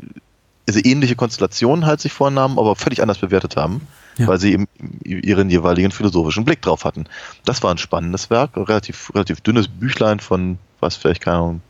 also 0.68 0.80
ähnliche 0.82 1.16
Konstellationen 1.16 1.86
halt 1.86 2.00
sich 2.00 2.12
vornahmen, 2.12 2.58
aber 2.58 2.76
völlig 2.76 3.02
anders 3.02 3.18
bewertet 3.18 3.56
haben, 3.56 3.86
Ja. 4.18 4.26
weil 4.26 4.38
sie 4.38 4.52
eben 4.52 4.68
ihren 5.04 5.48
jeweiligen 5.48 5.90
philosophischen 5.90 6.44
Blick 6.44 6.60
drauf 6.60 6.84
hatten. 6.84 7.06
Das 7.44 7.62
war 7.62 7.70
ein 7.70 7.78
spannendes 7.78 8.28
Werk, 8.30 8.56
ein 8.56 8.64
relativ, 8.64 9.10
relativ 9.14 9.40
dünnes 9.40 9.68
Büchlein 9.68 10.20
von, 10.20 10.58
was 10.80 10.96
vielleicht, 10.96 11.22
keine 11.22 11.36
Ahnung, 11.38 11.60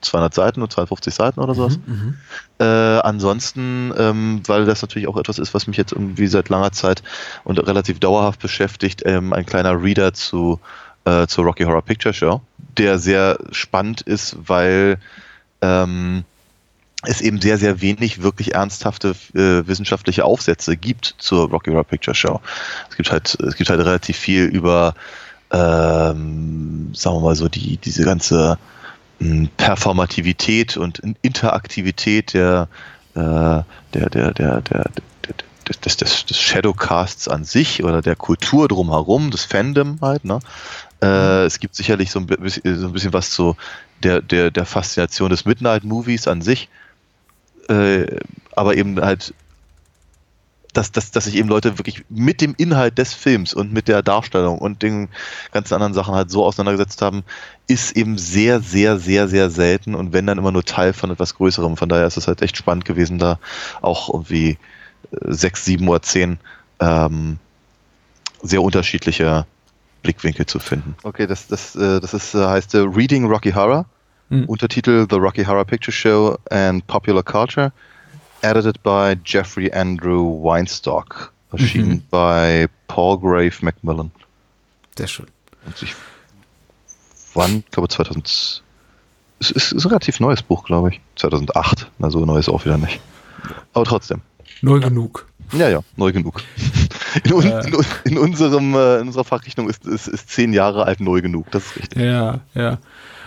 200 0.00 0.34
Seiten 0.34 0.62
oder 0.62 0.70
250 0.70 1.14
Seiten 1.14 1.40
oder 1.40 1.54
sowas. 1.54 1.78
Äh, 2.58 2.64
ansonsten, 2.64 3.92
ähm, 3.96 4.42
weil 4.46 4.64
das 4.64 4.82
natürlich 4.82 5.08
auch 5.08 5.16
etwas 5.16 5.38
ist, 5.38 5.54
was 5.54 5.66
mich 5.66 5.76
jetzt 5.76 5.92
irgendwie 5.92 6.26
seit 6.26 6.48
langer 6.48 6.72
Zeit 6.72 7.02
und 7.44 7.58
relativ 7.58 7.98
dauerhaft 7.98 8.40
beschäftigt, 8.40 9.02
ähm, 9.04 9.32
ein 9.32 9.46
kleiner 9.46 9.82
Reader 9.82 10.12
zu, 10.12 10.60
äh, 11.04 11.26
zur 11.26 11.44
Rocky 11.44 11.64
Horror 11.64 11.82
Picture 11.82 12.14
Show, 12.14 12.40
der 12.76 12.98
sehr 12.98 13.38
spannend 13.52 14.02
ist, 14.02 14.36
weil 14.46 14.98
ähm, 15.60 16.24
es 17.06 17.20
eben 17.20 17.40
sehr, 17.40 17.58
sehr 17.58 17.80
wenig 17.80 18.22
wirklich 18.22 18.54
ernsthafte 18.54 19.14
äh, 19.34 19.66
wissenschaftliche 19.66 20.24
Aufsätze 20.24 20.76
gibt 20.76 21.14
zur 21.18 21.48
Rocky 21.50 21.70
Horror 21.70 21.84
Picture 21.84 22.14
Show. 22.14 22.40
Es 22.90 22.96
gibt 22.96 23.10
halt, 23.10 23.38
es 23.40 23.56
gibt 23.56 23.70
halt 23.70 23.80
relativ 23.80 24.16
viel 24.16 24.44
über, 24.44 24.94
ähm, 25.52 26.90
sagen 26.94 27.16
wir 27.16 27.20
mal 27.20 27.36
so, 27.36 27.48
die, 27.48 27.76
diese 27.78 28.04
ganze 28.04 28.58
mh, 29.20 29.48
Performativität 29.56 30.76
und 30.76 31.00
Interaktivität 31.22 32.34
der, 32.34 32.68
äh, 33.14 33.20
der, 33.20 34.10
der, 34.10 34.32
der, 34.32 34.60
der, 34.60 34.60
der 34.62 34.84
des, 35.68 35.96
des, 35.96 36.26
des, 36.26 36.40
Shadowcasts 36.40 37.28
an 37.28 37.44
sich 37.44 37.82
oder 37.82 38.02
der 38.02 38.14
Kultur 38.14 38.68
drumherum, 38.68 39.30
des 39.30 39.44
Fandom 39.44 39.98
halt, 40.00 40.24
ne? 40.24 40.38
Äh, 41.02 41.44
es 41.44 41.58
gibt 41.58 41.74
sicherlich 41.74 42.10
so 42.10 42.20
ein, 42.20 42.26
bisschen, 42.26 42.78
so 42.78 42.86
ein 42.86 42.92
bisschen 42.92 43.12
was 43.12 43.30
zu 43.30 43.56
der, 44.02 44.22
der, 44.22 44.50
der 44.50 44.64
Faszination 44.64 45.30
des 45.30 45.44
Midnight 45.44 45.84
Movies 45.84 46.28
an 46.28 46.40
sich, 46.40 46.68
äh, 47.68 48.20
aber 48.54 48.76
eben 48.76 49.00
halt, 49.00 49.34
dass, 50.72 50.92
dass, 50.92 51.10
dass 51.10 51.24
sich 51.24 51.36
eben 51.36 51.48
Leute 51.48 51.78
wirklich 51.78 52.04
mit 52.08 52.40
dem 52.40 52.54
Inhalt 52.56 52.98
des 52.98 53.14
Films 53.14 53.54
und 53.54 53.72
mit 53.72 53.88
der 53.88 54.02
Darstellung 54.02 54.58
und 54.58 54.82
den 54.82 55.08
ganzen 55.52 55.74
anderen 55.74 55.94
Sachen 55.94 56.14
halt 56.14 56.30
so 56.30 56.44
auseinandergesetzt 56.44 57.00
haben, 57.00 57.24
ist 57.66 57.96
eben 57.96 58.18
sehr, 58.18 58.60
sehr, 58.60 58.98
sehr, 58.98 59.28
sehr 59.28 59.50
selten 59.50 59.94
und 59.94 60.12
wenn 60.12 60.26
dann 60.26 60.38
immer 60.38 60.52
nur 60.52 60.64
Teil 60.64 60.92
von 60.92 61.10
etwas 61.10 61.34
Größerem. 61.34 61.76
Von 61.76 61.88
daher 61.88 62.06
ist 62.06 62.16
es 62.16 62.28
halt 62.28 62.42
echt 62.42 62.56
spannend 62.56 62.84
gewesen, 62.84 63.18
da 63.18 63.38
auch 63.80 64.12
irgendwie 64.12 64.58
äh, 65.12 65.32
sechs, 65.32 65.64
sieben 65.64 65.88
oder 65.88 66.02
zehn 66.02 66.38
ähm, 66.80 67.38
sehr 68.42 68.62
unterschiedliche 68.62 69.46
Blickwinkel 70.02 70.46
zu 70.46 70.58
finden. 70.58 70.94
Okay, 71.02 71.26
das, 71.26 71.48
das, 71.48 71.74
äh, 71.74 72.00
das 72.00 72.12
ist, 72.12 72.34
äh, 72.34 72.46
heißt 72.46 72.74
Reading 72.74 73.24
Rocky 73.24 73.52
Horror. 73.52 73.86
Mhm. 74.28 74.44
Untertitel 74.46 75.06
The 75.08 75.16
Rocky 75.16 75.44
Horror 75.44 75.64
Picture 75.64 75.92
Show 75.92 76.36
and 76.50 76.86
Popular 76.86 77.22
Culture. 77.22 77.72
Edited 78.42 78.82
by 78.82 79.16
Jeffrey 79.24 79.72
Andrew 79.72 80.42
Weinstock. 80.42 81.32
Erschienen 81.52 81.88
Mhm. 81.90 82.02
bei 82.10 82.68
Paulgrave 82.88 83.52
Macmillan. 83.62 84.10
Sehr 84.98 85.06
schön. 85.06 85.26
Und 85.64 85.80
ich, 85.82 85.94
wann? 87.34 87.58
Ich 87.66 87.70
glaube 87.70 87.88
2000. 87.88 88.62
Es 89.38 89.50
ist, 89.50 89.72
ist 89.72 89.84
ein 89.84 89.88
relativ 89.88 90.18
neues 90.20 90.42
Buch, 90.42 90.64
glaube 90.64 90.90
ich. 90.90 91.00
2008. 91.16 91.90
Na, 91.98 92.10
so 92.10 92.24
neu 92.24 92.38
ist 92.38 92.48
auch 92.48 92.64
wieder 92.64 92.78
nicht. 92.78 93.00
Aber 93.74 93.84
trotzdem. 93.84 94.22
Neu 94.62 94.80
genug. 94.80 95.26
Ja, 95.52 95.68
ja, 95.68 95.80
neu 95.96 96.12
genug. 96.12 96.42
In, 97.24 97.32
un, 97.32 97.44
Äh. 97.44 97.66
in, 97.66 98.12
in, 98.12 98.18
unserem, 98.18 98.74
äh, 98.74 99.00
in 99.00 99.06
unserer 99.08 99.24
Fachrichtung 99.24 99.68
ist, 99.68 99.86
ist, 99.86 100.08
ist 100.08 100.30
zehn 100.30 100.52
Jahre 100.52 100.84
alt 100.84 101.00
neu 101.00 101.20
genug. 101.20 101.50
Das 101.50 101.64
ist 101.64 101.76
richtig. 101.76 102.02
Ja, 102.02 102.40
ja. 102.54 102.78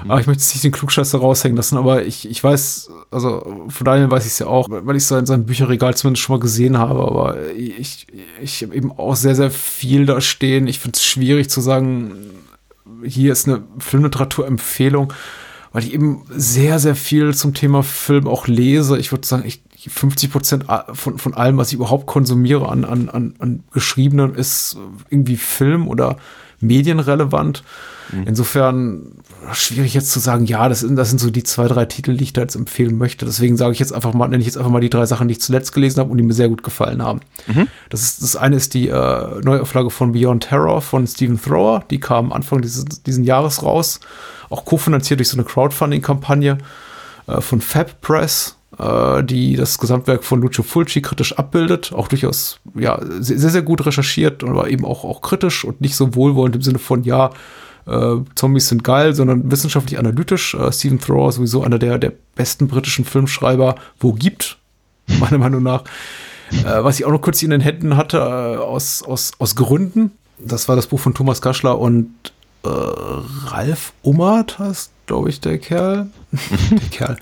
Aber 0.08 0.22
ich 0.22 0.28
möchte 0.28 0.42
jetzt 0.42 0.54
nicht 0.54 0.64
den 0.64 0.72
Klugscheißer 0.72 1.18
raushängen 1.18 1.58
lassen, 1.58 1.78
aber 1.78 2.06
ich, 2.06 2.30
ich 2.30 2.42
weiß, 2.42 2.90
also 3.12 3.66
von 3.68 3.86
Daniel 3.86 4.10
weiß 4.10 4.26
ich 4.26 4.32
es 4.32 4.40
ja 4.40 4.48
auch, 4.48 4.68
weil 4.70 4.96
ich 4.96 5.04
es 5.04 5.12
in 5.12 5.26
seinem 5.26 5.46
Bücherregal 5.46 5.94
zumindest 5.96 6.24
schon 6.24 6.38
mal 6.38 6.40
gesehen 6.40 6.78
habe, 6.78 7.02
aber 7.02 7.36
ich, 7.52 8.08
ich 8.42 8.64
habe 8.64 8.74
eben 8.74 8.94
auch 8.94 9.18
sehr, 9.18 9.36
sehr 9.36 9.52
viel 9.52 10.06
da 10.06 10.22
stehen. 10.22 10.68
Ich 10.68 10.80
finde 10.80 10.96
es 10.96 11.04
schwierig 11.04 11.50
zu 11.50 11.60
sagen, 11.60 12.14
hier 13.04 13.34
ist 13.34 13.48
eine 13.50 13.64
Filmliteraturempfehlung, 13.80 15.12
weil 15.74 15.84
ich 15.84 15.94
eben 15.94 16.24
sehr, 16.30 16.80
sehr 16.80 16.96
viel 16.96 17.34
zum 17.36 17.54
Thema 17.54 17.84
Film 17.84 18.26
auch 18.28 18.48
lese. 18.48 18.98
Ich 18.98 19.12
würde 19.12 19.28
sagen, 19.28 19.44
ich, 19.46 19.62
50 19.88 20.32
Prozent 20.32 20.66
von, 20.94 21.18
von 21.18 21.34
allem, 21.34 21.58
was 21.58 21.70
ich 21.70 21.76
überhaupt 21.76 22.08
konsumiere 22.08 22.70
an, 22.70 22.84
an, 22.84 23.10
an, 23.10 23.34
an 23.40 23.64
Geschriebenen, 23.72 24.36
ist 24.36 24.78
irgendwie 25.10 25.38
Film 25.38 25.88
oder 25.88 26.18
medienrelevant. 26.60 27.64
Insofern 28.26 29.12
schwierig 29.54 29.94
jetzt 29.94 30.12
zu 30.12 30.20
sagen, 30.20 30.46
ja, 30.46 30.68
das 30.68 30.80
sind, 30.80 30.96
das 30.96 31.10
sind 31.10 31.20
so 31.20 31.30
die 31.30 31.44
zwei, 31.44 31.68
drei 31.68 31.86
Titel, 31.86 32.18
die 32.18 32.24
ich 32.24 32.34
da 32.34 32.42
jetzt 32.42 32.56
empfehlen 32.56 32.98
möchte. 32.98 33.26
Deswegen 33.26 33.56
sage 33.56 33.74
ich 33.74 33.80
jetzt 33.80 33.94
einfach 33.94 34.14
mal, 34.14 34.28
nenne 34.28 34.42
ich 34.42 34.48
jetzt 34.48 34.58
einfach 34.58 34.72
mal 34.72 34.82
die 34.82 34.90
drei 34.90 35.06
Sachen, 35.06 35.28
die 35.28 35.34
ich 35.34 35.42
zuletzt 35.42 35.74
gelesen 35.74 36.00
habe 36.00 36.10
und 36.10 36.18
die 36.18 36.24
mir 36.24 36.34
sehr 36.34 36.50
gut 36.50 36.64
gefallen 36.64 37.04
haben. 37.04 37.22
Das, 37.90 38.02
ist, 38.02 38.24
das 38.24 38.36
eine 38.36 38.56
ist 38.56 38.74
die 38.74 38.88
äh, 38.88 39.42
Neuauflage 39.44 39.92
von 39.92 40.12
Beyond 40.12 40.44
Terror 40.44 40.82
von 40.82 41.06
Stephen 41.06 41.40
Thrower. 41.40 41.84
Die 41.90 42.00
kam 42.00 42.32
Anfang 42.32 42.62
dieses 42.62 42.86
diesen 42.86 43.24
Jahres 43.24 43.64
raus. 43.64 44.00
Auch 44.50 44.66
kofinanziert 44.66 45.20
durch 45.20 45.30
so 45.30 45.38
eine 45.38 45.46
Crowdfunding-Kampagne 45.46 46.58
äh, 47.28 47.42
von 47.42 47.62
Fab 47.62 48.02
Press 48.02 48.56
äh, 48.80 49.24
die 49.24 49.56
das 49.56 49.78
Gesamtwerk 49.78 50.24
von 50.24 50.42
Lucio 50.42 50.64
Fulci 50.64 51.02
kritisch 51.02 51.38
abbildet, 51.38 51.92
auch 51.94 52.08
durchaus 52.08 52.60
ja 52.76 53.00
sehr, 53.20 53.50
sehr 53.50 53.62
gut 53.62 53.86
recherchiert, 53.86 54.44
aber 54.44 54.70
eben 54.70 54.86
auch, 54.86 55.04
auch 55.04 55.22
kritisch 55.22 55.66
und 55.66 55.82
nicht 55.82 55.96
so 55.96 56.16
wohlwollend 56.16 56.56
im 56.56 56.62
Sinne 56.62 56.80
von, 56.80 57.04
ja, 57.04 57.32
äh, 57.86 58.16
Zombies 58.36 58.68
sind 58.68 58.84
geil, 58.84 59.14
sondern 59.14 59.52
wissenschaftlich 59.52 60.00
analytisch. 60.00 60.54
Äh, 60.54 60.72
Stephen 60.72 61.00
Thrower 61.00 61.32
sowieso 61.32 61.64
einer 61.64 61.80
der, 61.80 61.98
der 61.98 62.14
besten 62.36 62.68
britischen 62.68 63.06
Filmschreiber, 63.06 63.76
wo 64.00 64.14
gibt, 64.14 64.58
meiner 65.20 65.38
Meinung 65.38 65.64
nach. 65.64 65.84
Äh, 66.52 66.84
was 66.84 67.00
ich 67.00 67.06
auch 67.06 67.12
noch 67.12 67.22
kurz 67.22 67.44
in 67.44 67.50
den 67.50 67.62
Händen 67.62 67.98
hatte, 67.98 68.18
äh, 68.18 68.58
aus, 68.58 69.04
aus, 69.04 69.32
aus 69.40 69.56
Gründen. 69.56 70.12
Das 70.38 70.70
war 70.70 70.76
das 70.76 70.88
Buch 70.88 71.00
von 71.00 71.14
Thomas 71.14 71.42
Kaschler 71.42 71.80
und 71.80 72.14
äh, 72.64 72.70
Ralf 72.70 73.94
Ummert 74.02 74.60
heißt, 74.60 74.92
glaube 75.06 75.30
ich, 75.30 75.40
der 75.40 75.58
Kerl. 75.58 76.08
der 76.72 76.90
Kerl. 76.90 77.18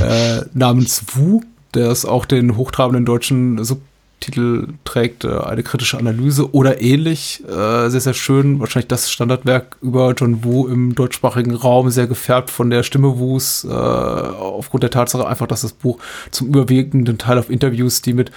Äh, 0.00 0.44
namens 0.52 1.04
Wu, 1.14 1.42
der 1.74 1.90
ist 1.90 2.04
auch 2.04 2.24
den 2.24 2.56
hochtrabenden 2.56 3.04
deutschen 3.04 3.64
Subtitel 3.64 4.68
trägt, 4.84 5.24
äh, 5.24 5.38
eine 5.38 5.62
kritische 5.62 5.98
Analyse 5.98 6.54
oder 6.54 6.80
ähnlich. 6.80 7.42
Äh, 7.46 7.88
sehr, 7.88 8.00
sehr 8.00 8.14
schön. 8.14 8.60
Wahrscheinlich 8.60 8.88
das 8.88 9.10
Standardwerk 9.10 9.76
über 9.80 10.12
John 10.12 10.44
Wu 10.44 10.68
im 10.68 10.94
deutschsprachigen 10.94 11.54
Raum, 11.54 11.90
sehr 11.90 12.06
gefärbt 12.06 12.50
von 12.50 12.70
der 12.70 12.82
Stimme 12.82 13.18
Wus, 13.18 13.64
äh, 13.64 13.68
aufgrund 13.68 14.82
der 14.82 14.90
Tatsache 14.90 15.26
einfach, 15.26 15.46
dass 15.46 15.62
das 15.62 15.72
Buch 15.72 15.98
zum 16.30 16.48
überwiegenden 16.48 17.18
Teil 17.18 17.38
auf 17.38 17.50
Interviews, 17.50 18.02
die 18.02 18.12
mit 18.12 18.30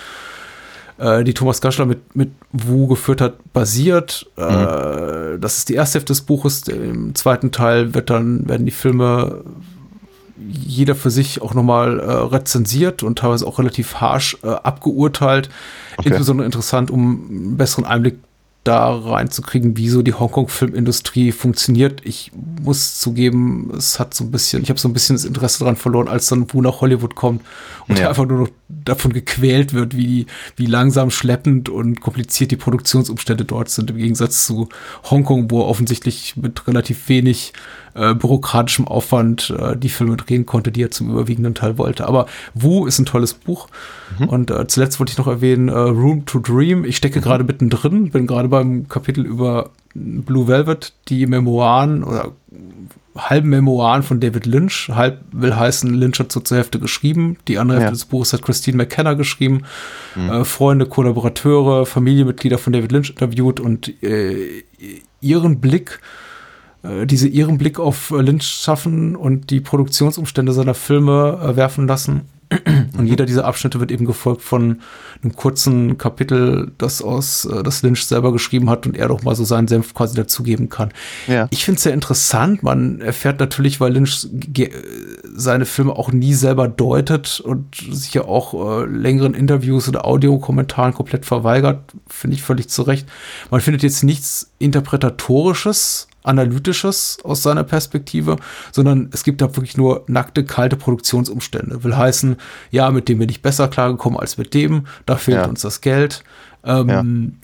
äh, 0.98 1.24
die 1.24 1.34
Thomas 1.34 1.62
Gaschler 1.62 1.86
mit, 1.86 2.16
mit 2.16 2.32
Wu 2.52 2.88
geführt 2.88 3.22
hat, 3.22 3.54
basiert. 3.54 4.30
Äh, 4.36 5.38
das 5.40 5.60
ist 5.60 5.70
die 5.70 5.76
erste 5.76 5.96
Hälfte 5.96 6.14
des 6.14 6.22
Buches. 6.22 6.68
Im 6.68 7.16
zweiten 7.16 7.52
Teil 7.52 7.94
wird 7.94 8.10
dann, 8.10 8.48
werden 8.48 8.66
die 8.66 8.72
Filme 8.72 9.44
jeder 10.40 10.96
für 10.96 11.10
sich 11.10 11.42
auch 11.42 11.54
nochmal 11.54 12.00
äh, 12.00 12.12
rezensiert 12.12 13.04
und 13.04 13.20
teilweise 13.20 13.46
auch 13.48 13.60
relativ 13.60 13.96
harsch 13.96 14.38
äh, 14.44 14.48
abgeurteilt. 14.48 15.50
Okay. 15.98 16.10
Insbesondere 16.10 16.46
interessant, 16.46 16.92
um 16.92 17.28
einen 17.30 17.58
besseren 17.58 17.86
Einblick 17.86 18.20
da 18.68 18.94
reinzukriegen, 18.94 19.78
wie 19.78 19.90
so 19.90 20.02
die 20.02 20.14
Hongkong-Filmindustrie 20.14 21.32
funktioniert. 21.32 22.02
Ich 22.04 22.32
muss 22.62 23.00
zugeben, 23.00 23.72
es 23.78 24.00
hat 24.00 24.14
so 24.14 24.24
ein 24.26 24.32
bisschen, 24.32 24.62
ich 24.64 24.70
habe 24.70 24.80
so 24.80 24.88
ein 24.90 24.94
bisschen 24.94 25.16
das 25.16 25.26
Interesse 25.26 25.60
daran 25.60 25.76
verloren, 25.76 26.08
als 26.08 26.28
dann 26.28 26.52
Wu 26.54 26.62
nach 26.62 26.82
Hollywood 26.82 27.16
kommt 27.16 27.42
und 27.88 27.98
Ja. 27.98 28.10
einfach 28.10 28.26
nur 28.26 28.40
noch 28.40 28.50
davon 28.68 29.14
gequält 29.14 29.74
wird, 29.74 29.96
wie, 29.96 30.26
wie 30.58 30.66
langsam, 30.66 31.10
schleppend 31.10 31.70
und 31.70 32.02
kompliziert 32.02 32.52
die 32.52 32.58
Produktionsumstände 32.58 33.46
dort 33.46 33.70
sind, 33.70 33.90
im 33.90 33.98
Gegensatz 33.98 34.46
zu 34.46 34.68
Hongkong, 35.10 35.50
wo 35.50 35.62
offensichtlich 35.62 36.36
mit 36.36 36.68
relativ 36.68 37.08
wenig 37.10 37.54
äh, 37.98 38.14
bürokratischem 38.14 38.88
Aufwand 38.88 39.54
äh, 39.60 39.76
die 39.76 39.90
Filme 39.90 40.16
drehen 40.18 40.46
konnte, 40.46 40.72
die 40.72 40.84
er 40.84 40.92
zum 40.92 41.10
überwiegenden 41.10 41.56
Teil 41.56 41.78
wollte. 41.78 42.08
Aber 42.08 42.28
Wu 42.54 42.86
ist 42.86 43.00
ein 43.00 43.06
tolles 43.06 43.34
Buch. 43.34 43.68
Und 44.28 44.52
äh, 44.52 44.68
zuletzt 44.68 45.00
wollte 45.00 45.12
ich 45.12 45.18
noch 45.18 45.28
erwähnen, 45.28 45.68
äh, 45.70 45.74
Room 45.78 46.26
to 46.26 46.40
Dream. 46.40 46.86
Ich 46.86 46.98
stecke 46.98 47.20
gerade 47.22 47.44
mittendrin, 47.44 48.10
bin 48.12 48.28
gerade 48.28 48.48
beim 48.48 48.88
Kapitel 48.88 49.26
über 49.26 49.72
Blue 49.94 50.48
Velvet, 50.48 50.94
die 51.10 51.26
Memoiren 51.26 52.04
oder 52.04 52.32
halben 53.18 53.50
Memoiren 53.50 54.04
von 54.04 54.20
David 54.20 54.46
Lynch. 54.46 54.90
Halb 54.94 55.22
will 55.32 55.56
heißen, 55.56 55.92
Lynch 55.94 56.20
hat 56.20 56.32
so 56.32 56.40
zur 56.40 56.58
Hälfte 56.58 56.80
geschrieben. 56.80 57.38
Die 57.48 57.58
andere 57.58 57.78
Hälfte 57.80 57.88
Ja. 57.88 57.94
des 57.94 58.06
Buches 58.06 58.32
hat 58.34 58.44
Christine 58.44 58.78
McKenna 58.78 59.14
geschrieben. 59.16 59.64
Äh, 60.16 60.44
Freunde, 60.44 60.86
Kollaborateure, 60.86 61.86
Familienmitglieder 61.88 62.60
von 62.60 62.74
David 62.74 62.92
Lynch 62.92 63.10
interviewt 63.10 63.60
und 63.60 63.92
äh, 64.04 64.64
ihren 65.20 65.60
Blick 65.60 66.00
diese 67.06 67.28
ihren 67.28 67.58
Blick 67.58 67.80
auf 67.80 68.12
äh, 68.12 68.22
Lynch 68.22 68.44
schaffen 68.46 69.16
und 69.16 69.50
die 69.50 69.60
Produktionsumstände 69.60 70.54
seiner 70.54 70.74
Filme 70.74 71.40
äh, 71.42 71.56
werfen 71.56 71.88
lassen. 71.88 72.22
Und 72.98 73.08
jeder 73.08 73.26
dieser 73.26 73.44
Abschnitte 73.44 73.82
wird 73.82 73.92
eben 73.92 74.06
gefolgt 74.06 74.42
von 74.42 74.80
einem 75.22 75.36
kurzen 75.36 75.98
Kapitel, 75.98 76.72
das 76.78 77.02
aus, 77.02 77.44
äh, 77.46 77.62
das 77.62 77.82
Lynch 77.82 78.06
selber 78.06 78.32
geschrieben 78.32 78.70
hat 78.70 78.86
und 78.86 78.96
er 78.96 79.10
doch 79.10 79.24
mal 79.24 79.36
so 79.36 79.44
seinen 79.44 79.68
Senf 79.68 79.94
quasi 79.94 80.16
dazugeben 80.16 80.70
kann. 80.70 80.92
Ja. 81.28 81.48
Ich 81.52 81.66
finde 81.66 81.78
es 81.78 81.84
sehr 81.84 81.94
interessant. 81.94 82.64
Man 82.64 83.02
erfährt 83.02 83.40
natürlich, 83.40 83.82
weil 83.82 83.94
Lynch 83.94 84.28
seine 85.36 85.66
Filme 85.66 85.94
auch 85.94 86.12
nie 86.12 86.34
selber 86.34 86.70
deutet 86.70 87.42
und 87.42 87.76
sich 87.76 88.14
ja 88.14 88.24
auch 88.24 88.82
äh, 88.82 88.86
längeren 88.86 89.34
Interviews 89.34 89.90
oder 89.90 90.06
Audiokommentaren 90.06 90.94
komplett 90.94 91.26
verweigert, 91.26 91.82
finde 92.08 92.36
ich 92.36 92.44
völlig 92.44 92.70
zu 92.70 92.84
Recht. 92.84 93.08
Man 93.52 93.60
findet 93.60 93.84
jetzt 93.84 94.04
nichts 94.04 94.52
Interpretatorisches, 94.60 96.07
Analytisches 96.28 97.18
aus 97.24 97.44
seiner 97.44 97.64
Perspektive, 97.64 98.38
sondern 98.72 99.10
es 99.14 99.24
gibt 99.24 99.42
da 99.42 99.56
wirklich 99.56 99.78
nur 99.78 100.04
nackte, 100.08 100.44
kalte 100.46 100.76
Produktionsumstände. 100.76 101.84
Will 101.84 101.96
heißen, 101.96 102.38
ja, 102.72 102.92
mit 102.92 103.10
dem 103.10 103.20
bin 103.20 103.30
ich 103.30 103.42
besser 103.42 103.68
klargekommen 103.68 104.20
als 104.20 104.38
mit 104.38 104.54
dem, 104.54 104.86
da 105.06 105.16
fehlt 105.16 105.38
Ja. 105.38 105.46
uns 105.46 105.62
das 105.62 105.82
Geld. 105.82 106.24
Ähm, 106.64 107.38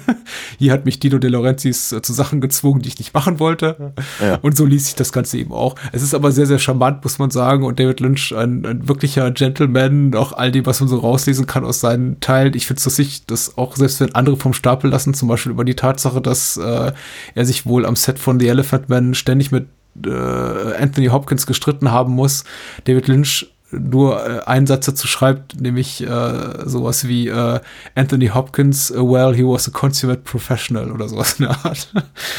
hier 0.58 0.72
hat 0.72 0.84
mich 0.84 0.98
Dino 0.98 1.18
De 1.18 1.30
Laurentiis 1.30 1.92
äh, 1.92 2.02
zu 2.02 2.12
Sachen 2.12 2.40
gezwungen, 2.40 2.82
die 2.82 2.88
ich 2.88 2.98
nicht 2.98 3.14
machen 3.14 3.38
wollte. 3.38 3.92
Ja. 4.20 4.36
Und 4.42 4.56
so 4.56 4.64
liest 4.64 4.86
sich 4.86 4.94
das 4.94 5.12
Ganze 5.12 5.38
eben 5.38 5.52
auch. 5.52 5.76
Es 5.92 6.02
ist 6.02 6.14
aber 6.14 6.32
sehr, 6.32 6.46
sehr 6.46 6.58
charmant, 6.58 7.02
muss 7.04 7.18
man 7.18 7.30
sagen. 7.30 7.64
Und 7.64 7.78
David 7.78 8.00
Lynch, 8.00 8.34
ein, 8.34 8.66
ein 8.66 8.88
wirklicher 8.88 9.30
Gentleman, 9.30 10.14
auch 10.14 10.32
all 10.32 10.50
dem, 10.50 10.66
was 10.66 10.80
man 10.80 10.88
so 10.88 10.98
rauslesen 10.98 11.46
kann 11.46 11.64
aus 11.64 11.80
seinen 11.80 12.20
Teilen. 12.20 12.54
Ich 12.54 12.66
finde 12.66 12.78
es 12.78 12.84
lustig, 12.84 13.26
dass 13.26 13.56
auch 13.58 13.76
selbst 13.76 14.00
wenn 14.00 14.14
andere 14.14 14.36
vom 14.36 14.52
Stapel 14.52 14.90
lassen, 14.90 15.14
zum 15.14 15.28
Beispiel 15.28 15.52
über 15.52 15.64
die 15.64 15.76
Tatsache, 15.76 16.20
dass 16.20 16.56
äh, 16.56 16.92
er 17.34 17.44
sich 17.44 17.66
wohl 17.66 17.86
am 17.86 17.96
Set 17.96 18.18
von 18.18 18.40
The 18.40 18.48
Elephant 18.48 18.88
Man 18.88 19.14
ständig 19.14 19.52
mit 19.52 19.66
äh, 20.04 20.10
Anthony 20.10 21.08
Hopkins 21.08 21.46
gestritten 21.46 21.90
haben 21.92 22.14
muss, 22.14 22.44
David 22.84 23.06
Lynch 23.08 23.53
nur 23.80 24.24
äh, 24.26 24.40
einen 24.44 24.66
Satz 24.66 24.86
dazu 24.86 25.06
schreibt, 25.06 25.60
nämlich 25.60 26.02
äh, 26.02 26.66
sowas 26.68 27.08
wie 27.08 27.28
äh, 27.28 27.60
Anthony 27.94 28.28
Hopkins, 28.28 28.90
uh, 28.90 29.10
well, 29.10 29.34
he 29.34 29.42
was 29.44 29.68
a 29.68 29.70
consummate 29.70 30.22
professional 30.22 30.90
oder 30.90 31.08
sowas 31.08 31.38
in 31.38 31.46
der 31.46 31.64
Art. 31.64 31.88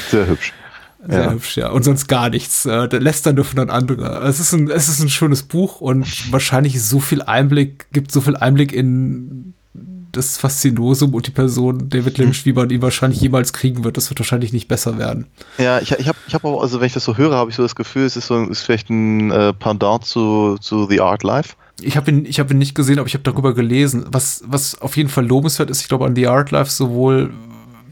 Sehr 0.09 0.27
hübsch. 0.27 0.53
Sehr 1.07 1.23
Ja. 1.23 1.31
hübsch, 1.31 1.57
ja. 1.57 1.69
Und 1.69 1.83
sonst 1.83 2.07
gar 2.07 2.29
nichts. 2.29 2.65
Äh, 2.65 2.87
der 2.87 2.99
lässt 2.99 3.25
dann 3.25 3.35
dürfen 3.35 3.55
dann 3.57 3.69
andere. 3.69 4.21
Es 4.27 4.39
ist 4.39 4.53
ein, 4.53 4.69
es 4.69 4.87
ist 4.89 5.01
ein 5.01 5.09
schönes 5.09 5.43
Buch 5.43 5.81
und 5.81 6.31
wahrscheinlich 6.31 6.81
so 6.83 6.99
viel 6.99 7.21
Einblick, 7.21 7.87
gibt 7.91 8.11
so 8.11 8.21
viel 8.21 8.35
Einblick 8.35 8.73
in 8.73 9.54
das 10.15 10.37
Faszinosum 10.37 11.13
und 11.13 11.27
die 11.27 11.31
Person 11.31 11.89
David 11.89 12.17
Lynch, 12.17 12.45
wie 12.45 12.53
man 12.53 12.69
ihn 12.69 12.81
wahrscheinlich 12.81 13.21
jemals 13.21 13.53
kriegen 13.53 13.83
wird. 13.83 13.97
Das 13.97 14.09
wird 14.09 14.19
wahrscheinlich 14.19 14.53
nicht 14.53 14.67
besser 14.67 14.97
werden. 14.97 15.27
Ja, 15.57 15.79
ich, 15.79 15.91
ich 15.91 16.07
habe 16.07 16.17
ich 16.27 16.33
hab 16.33 16.43
auch, 16.43 16.61
also 16.61 16.79
wenn 16.79 16.87
ich 16.87 16.93
das 16.93 17.03
so 17.03 17.17
höre, 17.17 17.35
habe 17.35 17.49
ich 17.49 17.55
so 17.55 17.63
das 17.63 17.75
Gefühl, 17.75 18.05
es 18.05 18.15
ist 18.15 18.27
so 18.27 18.43
ist 18.43 18.61
vielleicht 18.61 18.89
ein 18.89 19.31
äh, 19.31 19.53
Pendant 19.53 20.05
zu, 20.05 20.57
zu 20.59 20.87
The 20.87 21.01
Art 21.01 21.23
Life. 21.23 21.55
Ich 21.81 21.97
habe 21.97 22.09
ihn, 22.09 22.25
ich 22.25 22.39
habe 22.39 22.53
ihn 22.53 22.57
nicht 22.57 22.75
gesehen, 22.75 22.99
aber 22.99 23.07
ich 23.07 23.13
habe 23.13 23.23
darüber 23.23 23.53
gelesen. 23.53 24.05
Was, 24.09 24.43
was 24.47 24.81
auf 24.81 24.95
jeden 24.95 25.09
Fall 25.09 25.25
lobenswert 25.25 25.69
ist, 25.69 25.81
ich 25.81 25.87
glaube, 25.87 26.05
an 26.05 26.15
The 26.15 26.27
Art 26.27 26.51
Life 26.51 26.71
sowohl 26.71 27.31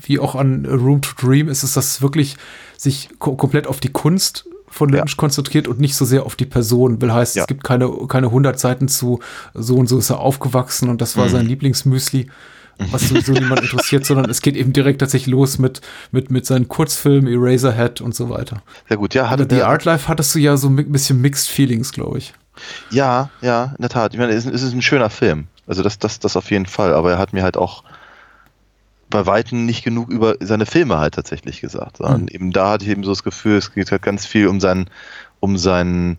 wie 0.06 0.20
auch 0.20 0.36
an 0.36 0.66
Room 0.66 1.02
to 1.02 1.12
Dream 1.18 1.48
ist 1.48 1.64
es, 1.64 1.74
dass 1.74 1.88
es 1.88 2.02
wirklich 2.02 2.36
sich 2.78 3.10
ko 3.20 3.36
komplett 3.36 3.68
auf 3.68 3.80
die 3.80 3.90
Kunst 3.90 4.46
von 4.74 4.90
Ja. 4.90 4.98
Lynch 5.00 5.16
konzentriert 5.18 5.68
und 5.68 5.80
nicht 5.80 5.96
so 5.96 6.04
sehr 6.06 6.26
auf 6.26 6.36
die 6.36 6.46
Person. 6.46 7.02
Will 7.02 7.14
heißt, 7.14 7.36
Ja. 7.36 7.44
es 7.44 7.48
gibt 7.48 7.64
keine, 7.64 7.90
keine 8.08 8.28
100 8.32 8.60
Seiten 8.60 8.88
zu 8.88 9.20
so 9.54 9.76
und 9.76 9.88
so 9.88 9.98
ist 10.00 10.10
er 10.10 10.20
aufgewachsen 10.20 10.90
und 10.90 11.00
das 11.02 11.16
war 11.16 11.26
Mhm. 11.26 11.30
sein 11.30 11.46
Lieblingsmüsli, 11.46 12.28
was 12.92 13.08
sowieso 13.10 13.34
niemand 13.34 13.62
interessiert, 13.62 14.06
sondern 14.06 14.30
es 14.30 14.42
geht 14.42 14.56
eben 14.58 14.74
direkt 14.74 15.00
tatsächlich 15.00 15.32
los 15.32 15.60
mit, 15.60 15.82
mit, 16.12 16.32
mit 16.32 16.46
seinen 16.46 16.68
Kurzfilmen, 16.68 17.32
Eraserhead 17.32 18.02
und 18.02 18.16
so 18.16 18.30
weiter. 18.30 18.64
Sehr 18.90 18.98
gut, 18.98 19.14
ja, 19.14 19.30
hatte 19.30 19.46
der, 19.46 19.68
Art 19.68 19.86
Life 19.86 20.08
hattest 20.08 20.34
du 20.34 20.40
ja 20.40 20.58
so 20.58 20.68
ein 20.70 20.92
bisschen 20.92 21.22
Mixed 21.22 21.50
Feelings, 21.50 21.92
glaube 21.92 22.18
ich. 22.18 22.34
Ja, 22.90 23.30
ja, 23.42 23.74
in 23.78 23.82
der 23.82 23.90
Tat. 23.90 24.14
Ich 24.14 24.20
meine, 24.20 24.32
es 24.34 24.46
ist, 24.46 24.54
es 24.54 24.62
ist 24.64 24.74
ein 24.74 24.82
schöner 24.82 25.10
Film. 25.10 25.46
Also 25.68 25.82
das, 25.82 25.98
das, 26.00 26.20
das 26.20 26.36
auf 26.36 26.52
jeden 26.52 26.66
Fall. 26.66 26.94
Aber 26.94 27.12
er 27.12 27.18
hat 27.18 27.32
mir 27.34 27.42
halt 27.44 27.58
auch 27.58 27.84
bei 29.14 29.28
Weitem 29.28 29.66
nicht 29.68 29.84
genug 29.84 30.10
über 30.10 30.36
seine 30.40 30.66
Filme 30.66 30.98
halt 30.98 31.14
tatsächlich 31.14 31.62
gesagt. 31.62 31.98
Sondern 31.98 32.22
Mhm. 32.24 32.28
eben 32.30 32.52
da 32.52 32.72
hatte 32.72 32.86
ich 32.86 32.92
eben 32.92 33.04
so 33.04 33.12
das 33.12 33.24
Gefühl, 33.24 33.58
es 33.58 33.72
geht 33.72 33.92
halt 33.92 34.02
ganz 34.02 34.26
viel 34.26 34.48
um 34.48 34.60
seinen, 34.60 34.90
um 35.40 35.56
seinen 35.58 36.18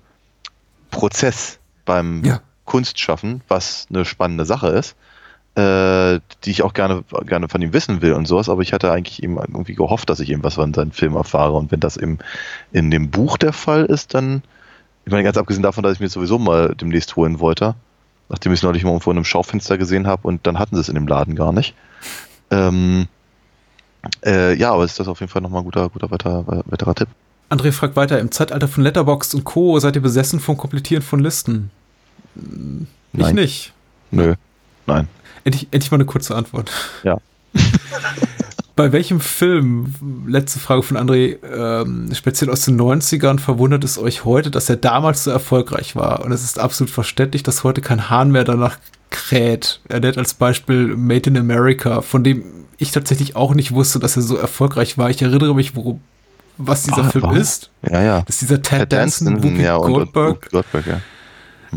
Prozess 0.93 1.59
beim 1.85 2.25
Ja. 2.25 2.41
Kunstschaffen, 2.65 3.43
was 3.49 3.89
eine 3.91 4.05
spannende 4.05 4.45
Sache 4.45 4.69
ist, 4.69 4.95
äh, 5.57 6.21
die 6.45 6.51
ich 6.53 6.63
auch 6.63 6.73
gerne, 6.73 7.03
gerne 7.27 7.49
von 7.49 7.61
ihm 7.63 7.73
wissen 7.73 8.01
will 8.01 8.13
und 8.13 8.27
sowas. 8.27 8.49
Aber 8.49 8.63
ich 8.63 8.73
hatte 8.73 8.93
eigentlich 8.93 9.23
eben 9.25 9.39
irgendwie 9.39 9.75
gehofft, 9.75 10.09
dass 10.09 10.21
ich 10.21 10.31
eben 10.31 10.45
was 10.45 10.55
von 10.55 10.73
seinen 10.73 10.93
Filmen 10.93 11.17
erfahre. 11.17 11.55
Und 11.55 11.73
wenn 11.73 11.81
das 11.81 11.97
eben 11.97 12.19
in 12.73 12.93
dem 12.93 13.11
Buch 13.11 13.37
der 13.39 13.53
Fall 13.53 13.85
ist, 13.87 14.15
dann 14.15 14.43
ich 15.05 15.11
meine, 15.11 15.25
ganz 15.25 15.37
abgesehen 15.37 15.63
davon, 15.65 15.83
dass 15.83 15.95
ich 15.95 16.01
mir 16.01 16.09
sowieso 16.09 16.39
mal 16.39 16.75
demnächst 16.81 17.15
holen 17.17 17.39
wollte, 17.41 17.75
nachdem 18.31 18.53
ich 18.53 18.61
es 18.61 18.63
neulich 18.63 18.85
mal 18.85 18.91
irgendwo 18.91 19.11
in 19.11 19.19
einem 19.19 19.25
Schaufenster 19.27 19.77
gesehen 19.79 20.07
habe 20.07 20.27
und 20.27 20.47
dann 20.47 20.59
hatten 20.61 20.77
sie 20.77 20.81
es 20.81 20.89
in 20.89 20.95
dem 20.95 21.07
Laden 21.09 21.35
gar 21.35 21.53
nicht. 21.53 21.75
Ähm, 22.55 23.07
Äh, 24.25 24.55
ja, 24.59 24.73
aber 24.73 24.85
ist 24.85 25.01
das 25.01 25.09
auf 25.09 25.21
jeden 25.21 25.33
Fall 25.33 25.41
nochmal 25.41 25.63
ein 25.63 25.65
guter, 25.65 25.89
guter 25.89 26.11
weiter, 26.11 26.45
weiterer 26.67 26.95
Tipp. 26.95 27.09
André 27.51 27.73
fragt 27.73 27.97
weiter, 27.97 28.19
im 28.21 28.31
Zeitalter 28.31 28.69
von 28.69 28.83
Letterboxd 28.85 29.35
und 29.35 29.45
Co. 29.45 29.79
seid 29.79 29.97
ihr 29.97 30.03
besessen 30.03 30.41
vom 30.41 30.57
Komplettieren 30.59 31.03
von 31.03 31.21
Listen? 31.21 31.71
Hm, 32.35 32.87
Ich 33.15 33.21
Nein. 33.21 33.35
nicht. 33.37 33.73
Nö. 34.11 34.35
Nein. 34.87 35.09
Endlich, 35.45 35.69
endlich 35.71 35.91
mal 35.91 35.97
eine 35.97 36.05
kurze 36.05 36.35
Antwort. 36.35 36.71
Ja. 37.03 37.17
Bei 38.77 38.91
welchem 38.93 39.21
Film, 39.21 40.27
letzte 40.27 40.59
Frage 40.59 40.83
von 40.83 40.97
André, 40.97 41.39
ähm, 41.45 42.11
speziell 42.13 42.51
aus 42.51 42.63
den 42.65 42.79
90ern, 42.79 43.39
verwundert 43.39 43.85
es 43.85 43.99
euch 43.99 44.25
heute, 44.25 44.51
dass 44.51 44.69
er 44.69 44.77
damals 44.77 45.23
so 45.25 45.31
erfolgreich 45.31 45.95
war? 45.95 46.25
Und 46.25 46.33
es 46.33 46.43
ist 46.43 46.59
absolut 46.59 46.91
verständlich, 46.91 47.43
dass 47.45 47.63
heute 47.63 47.81
kein 47.81 48.11
Hahn 48.11 48.33
mehr 48.33 48.43
danach 48.45 48.77
kräht. 49.15 49.81
Er 49.89 50.01
nennt 50.01 50.19
als 50.19 50.35
Beispiel 50.35 50.97
Made 50.97 51.31
in 51.31 51.39
America, 51.39 52.01
von 52.03 52.23
dem 52.25 52.45
ich 52.79 52.91
tatsächlich 52.91 53.37
auch 53.37 53.55
nicht 53.55 53.73
wusste, 53.73 53.99
dass 54.01 54.17
er 54.17 54.23
so 54.23 54.37
erfolgreich 54.37 54.99
war. 54.99 55.09
Ich 55.11 55.23
erinnere 55.23 55.55
mich, 55.55 55.77
worum, 55.77 56.01
was 56.59 56.83
dieser 56.83 57.05
Ah, 57.05 57.11
Film 57.11 57.25
warum? 57.25 57.37
ist. 57.37 57.71
Ja, 57.89 58.03
ja. 58.03 58.21
Das 58.23 58.37
ist 58.37 58.43
dieser 58.43 58.61
Ted, 58.63 58.81
Ted 58.81 58.93
Danson, 58.93 59.43
Whoopi 59.43 59.63
ja, 59.63 59.77
Goldberg, 59.77 60.29
Und, 60.29 60.43
und 60.45 60.51
Goldberg, 60.73 60.87
ja. 60.87 61.01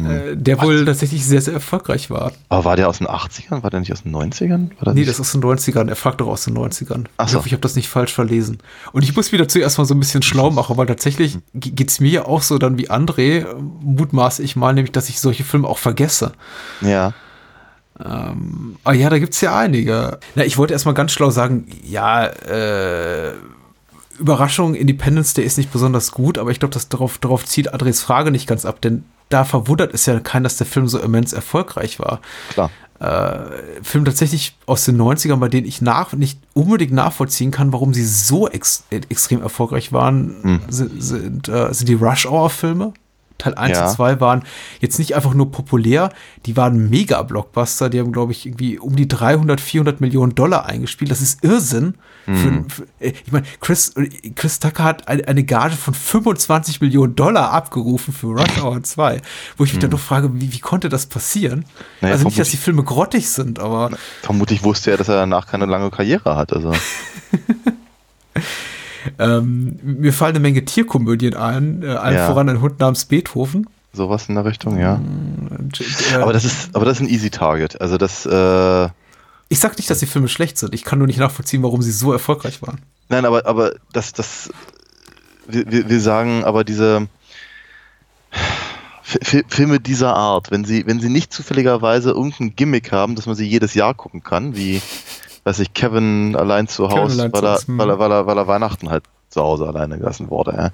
äh, 0.10 0.36
der 0.36 0.62
wohl 0.62 0.86
tatsächlich 0.86 1.24
sehr, 1.26 1.42
sehr 1.42 1.54
erfolgreich 1.54 2.10
war. 2.10 2.32
Aber 2.50 2.66
war 2.66 2.76
der 2.76 2.90
aus 2.90 2.98
den 2.98 3.08
80ern? 3.08 3.62
War 3.64 3.70
der 3.70 3.80
nicht 3.80 3.92
aus 3.94 4.04
den 4.04 4.16
90ern? 4.16 4.70
War 4.80 4.86
der 4.86 4.94
Nee, 4.96 5.06
das 5.06 5.16
ist 5.16 5.22
aus 5.22 5.32
den 5.32 5.44
90ern. 5.44 5.88
Er 5.88 5.96
fragt 5.96 6.20
doch 6.22 6.28
aus 6.28 6.44
den 6.46 6.58
90ern. 6.58 7.06
Ach 7.18 7.26
Ich 7.26 7.32
so. 7.32 7.38
hoffe, 7.38 7.48
ich 7.48 7.54
habe 7.54 7.62
das 7.62 7.76
nicht 7.76 7.90
falsch 7.90 8.14
verlesen. 8.14 8.58
Und 8.92 9.04
ich 9.04 9.16
muss 9.16 9.32
wieder 9.32 9.48
zuerst 9.48 9.78
mal 9.78 9.86
so 9.86 9.94
ein 9.94 10.00
bisschen 10.00 10.24
schlau 10.24 10.50
machen, 10.52 10.78
weil 10.78 10.88
tatsächlich 10.88 11.38
ge- 11.54 11.72
geht's 11.74 12.00
mir 12.00 12.10
ja 12.10 12.26
auch 12.26 12.42
so 12.42 12.58
dann 12.58 12.78
wie 12.80 12.90
André, 12.90 13.46
mutmaße 13.82 14.42
ich 14.44 14.56
mal, 14.56 14.74
nämlich, 14.74 14.92
dass 14.92 15.10
ich 15.10 15.20
solche 15.20 15.44
Filme 15.44 15.68
auch 15.68 15.78
vergesse. 15.78 16.34
Ja. 16.82 17.14
Ah 18.00 18.94
ja, 18.94 19.10
da 19.10 19.18
gibt's 19.20 19.42
ja 19.42 19.58
einige. 19.58 20.20
Na, 20.36 20.46
ich 20.46 20.58
wollte 20.58 20.74
erstmal 20.74 20.94
ganz 20.94 21.12
schlau 21.12 21.30
sagen, 21.32 21.68
ja, 21.84 22.26
äh, 22.26 23.34
Überraschung, 24.20 24.76
Independence 24.76 25.34
Day 25.34 25.46
ist 25.46 25.58
nicht 25.58 25.72
besonders 25.72 26.12
gut, 26.12 26.38
aber 26.38 26.52
ich 26.52 26.60
glaube, 26.60 26.74
das 26.74 26.90
darauf, 26.90 27.18
darauf 27.18 27.46
zielt 27.46 27.74
Andres 27.74 28.02
Frage 28.02 28.32
nicht 28.32 28.48
ganz 28.48 28.66
ab, 28.66 28.82
denn 28.82 29.04
da 29.30 29.44
verwundert 29.46 29.94
es 29.94 30.06
ja 30.06 30.20
keinen, 30.20 30.44
dass 30.44 30.58
der 30.58 30.68
Film 30.68 30.88
so 30.88 31.00
immens 31.00 31.34
erfolgreich 31.34 32.00
war. 32.00 32.22
Klar. 32.50 32.72
äh, 33.00 33.84
Film 33.84 34.06
tatsächlich 34.06 34.56
aus 34.66 34.86
den 34.86 35.00
90ern, 35.00 35.36
bei 35.38 35.50
denen 35.50 35.68
ich 35.68 35.82
nach, 35.82 36.14
nicht 36.14 36.40
unbedingt 36.54 36.94
nachvollziehen 36.94 37.52
kann, 37.52 37.74
warum 37.74 37.94
sie 37.94 38.06
so 38.06 38.48
ex 38.48 38.86
extrem 38.90 39.42
erfolgreich 39.42 39.92
waren, 39.94 40.36
Hm. 40.42 40.60
sind, 40.70 41.04
sind, 41.04 41.48
äh, 41.50 41.74
sind 41.74 41.88
die 41.90 41.94
Rush 41.96 42.26
Hour 42.26 42.50
Filme. 42.50 42.94
Teil 43.38 43.56
1 43.56 43.78
Ja. 43.78 43.86
und 43.88 43.92
2 43.94 44.20
waren 44.20 44.44
jetzt 44.80 45.00
nicht 45.00 45.16
einfach 45.16 45.34
nur 45.34 45.52
populär, 45.52 46.10
die 46.46 46.58
waren 46.58 46.90
mega 46.90 47.22
Blockbuster. 47.24 47.90
Die 47.90 48.00
haben, 48.00 48.12
glaube 48.12 48.32
ich, 48.32 48.46
irgendwie 48.46 48.80
um 48.80 48.96
die 48.96 49.08
300, 49.08 49.62
400 49.62 50.02
Millionen 50.02 50.36
Dollar 50.36 50.66
eingespielt. 50.66 51.12
Das 51.12 51.22
ist 51.22 51.44
Irrsinn. 51.44 51.96
Hm. 52.26 52.70
Für, 52.70 52.76
für, 52.76 52.88
äh, 53.00 53.14
ich 53.26 53.32
meine, 53.32 53.46
Chris, 53.62 53.94
Chris 54.36 54.60
Tucker 54.60 54.84
hat 54.84 55.08
eine, 55.08 55.28
eine 55.28 55.44
Gage 55.44 55.76
von 55.76 55.94
25 55.94 56.82
Millionen 56.82 57.16
Dollar 57.16 57.52
abgerufen 57.52 58.14
für 58.14 58.28
Rush 58.28 58.62
Hour 58.62 58.84
2, 58.84 59.22
wo 59.58 59.64
ich 59.64 59.74
mich 59.74 59.82
dann 59.82 59.92
doch 59.92 60.00
frage, 60.00 60.30
wie, 60.34 60.52
wie 60.52 60.60
konnte 60.60 60.90
das 60.90 61.06
passieren? 61.06 61.66
Naja, 62.02 62.14
also 62.16 62.26
nicht, 62.26 62.40
dass 62.40 62.50
die 62.50 62.58
Filme 62.58 62.84
grottig 62.84 63.30
sind, 63.30 63.60
aber 63.60 63.92
Vermutlich 64.24 64.64
wusste 64.64 64.92
er, 64.92 64.98
dass 64.98 65.08
er 65.08 65.16
danach 65.16 65.48
keine 65.48 65.66
lange 65.66 65.90
Karriere 65.90 66.36
hat. 66.36 66.54
Also. 66.54 66.74
ähm, 69.20 69.80
mir 69.84 70.14
fallen 70.14 70.36
eine 70.36 70.40
Menge 70.42 70.66
Tierkomödien 70.66 71.36
ein, 71.36 71.84
äh, 71.84 71.88
allen 71.88 72.16
Ja. 72.18 72.28
voran 72.28 72.50
ein 72.50 72.62
Hund 72.62 72.80
namens 72.80 73.06
Beethoven. 73.06 73.68
Sowas 73.94 74.28
in 74.30 74.36
der 74.36 74.46
Richtung, 74.46 74.78
ja. 74.80 74.96
Und, 75.50 75.82
äh, 75.82 76.16
Aber 76.16 76.34
das 76.34 76.46
ist, 76.46 76.76
aber 76.76 76.86
das 76.86 76.98
ist 76.98 77.08
ein 77.08 77.10
Easy 77.10 77.30
Target. 77.30 77.82
Also 77.82 77.98
das, 77.98 78.26
äh, 78.26 78.86
ich 79.50 79.60
sag 79.60 79.78
nicht, 79.78 79.90
dass 79.90 80.00
die 80.00 80.06
Filme 80.06 80.28
schlecht 80.28 80.58
sind. 80.58 80.74
Ich 80.76 80.84
kann 80.84 81.00
nur 81.00 81.08
nicht 81.08 81.20
nachvollziehen, 81.20 81.64
warum 81.64 81.82
sie 81.82 81.92
so 81.92 82.12
erfolgreich 82.12 82.62
waren. 82.62 82.80
nein, 83.10 83.26
aber, 83.26 83.46
aber 83.48 83.74
das, 83.94 84.14
das, 84.14 84.50
wir, 85.48 85.90
wir 85.90 86.00
sagen, 86.02 86.44
aber 86.44 86.64
diese 86.64 87.08
Fi- 89.02 89.20
Fi- 89.24 89.46
Filme 89.48 89.80
dieser 89.80 90.14
Art, 90.16 90.52
wenn 90.52 90.66
sie, 90.66 90.86
wenn 90.86 91.00
sie 91.00 91.10
nicht 91.10 91.32
zufälligerweise 91.32 92.12
irgendein 92.12 92.56
Gimmick 92.56 92.92
haben, 92.92 93.16
dass 93.16 93.26
man 93.26 93.36
sie 93.36 93.48
jedes 93.48 93.74
Jahr 93.74 93.94
gucken 93.94 94.22
kann, 94.22 94.56
wie, 94.56 94.82
weiß 95.48 95.60
ich, 95.60 95.74
Kevin 95.74 96.36
allein 96.36 96.68
zu 96.68 96.90
Hause, 96.90 97.22
allein 97.22 97.34
weil, 97.34 97.46
er, 97.46 97.58
hm. 97.58 97.78
weil, 97.78 97.90
er, 97.90 98.00
weil, 98.00 98.12
er, 98.12 98.28
weil 98.28 98.38
er 98.38 98.48
Weihnachten 98.48 98.90
halt 98.90 99.06
zu 99.30 99.42
Hause 99.42 99.66
alleine 99.66 99.98
gelassen 99.98 100.30
wurde. 100.30 100.54
Ja. 100.58 100.72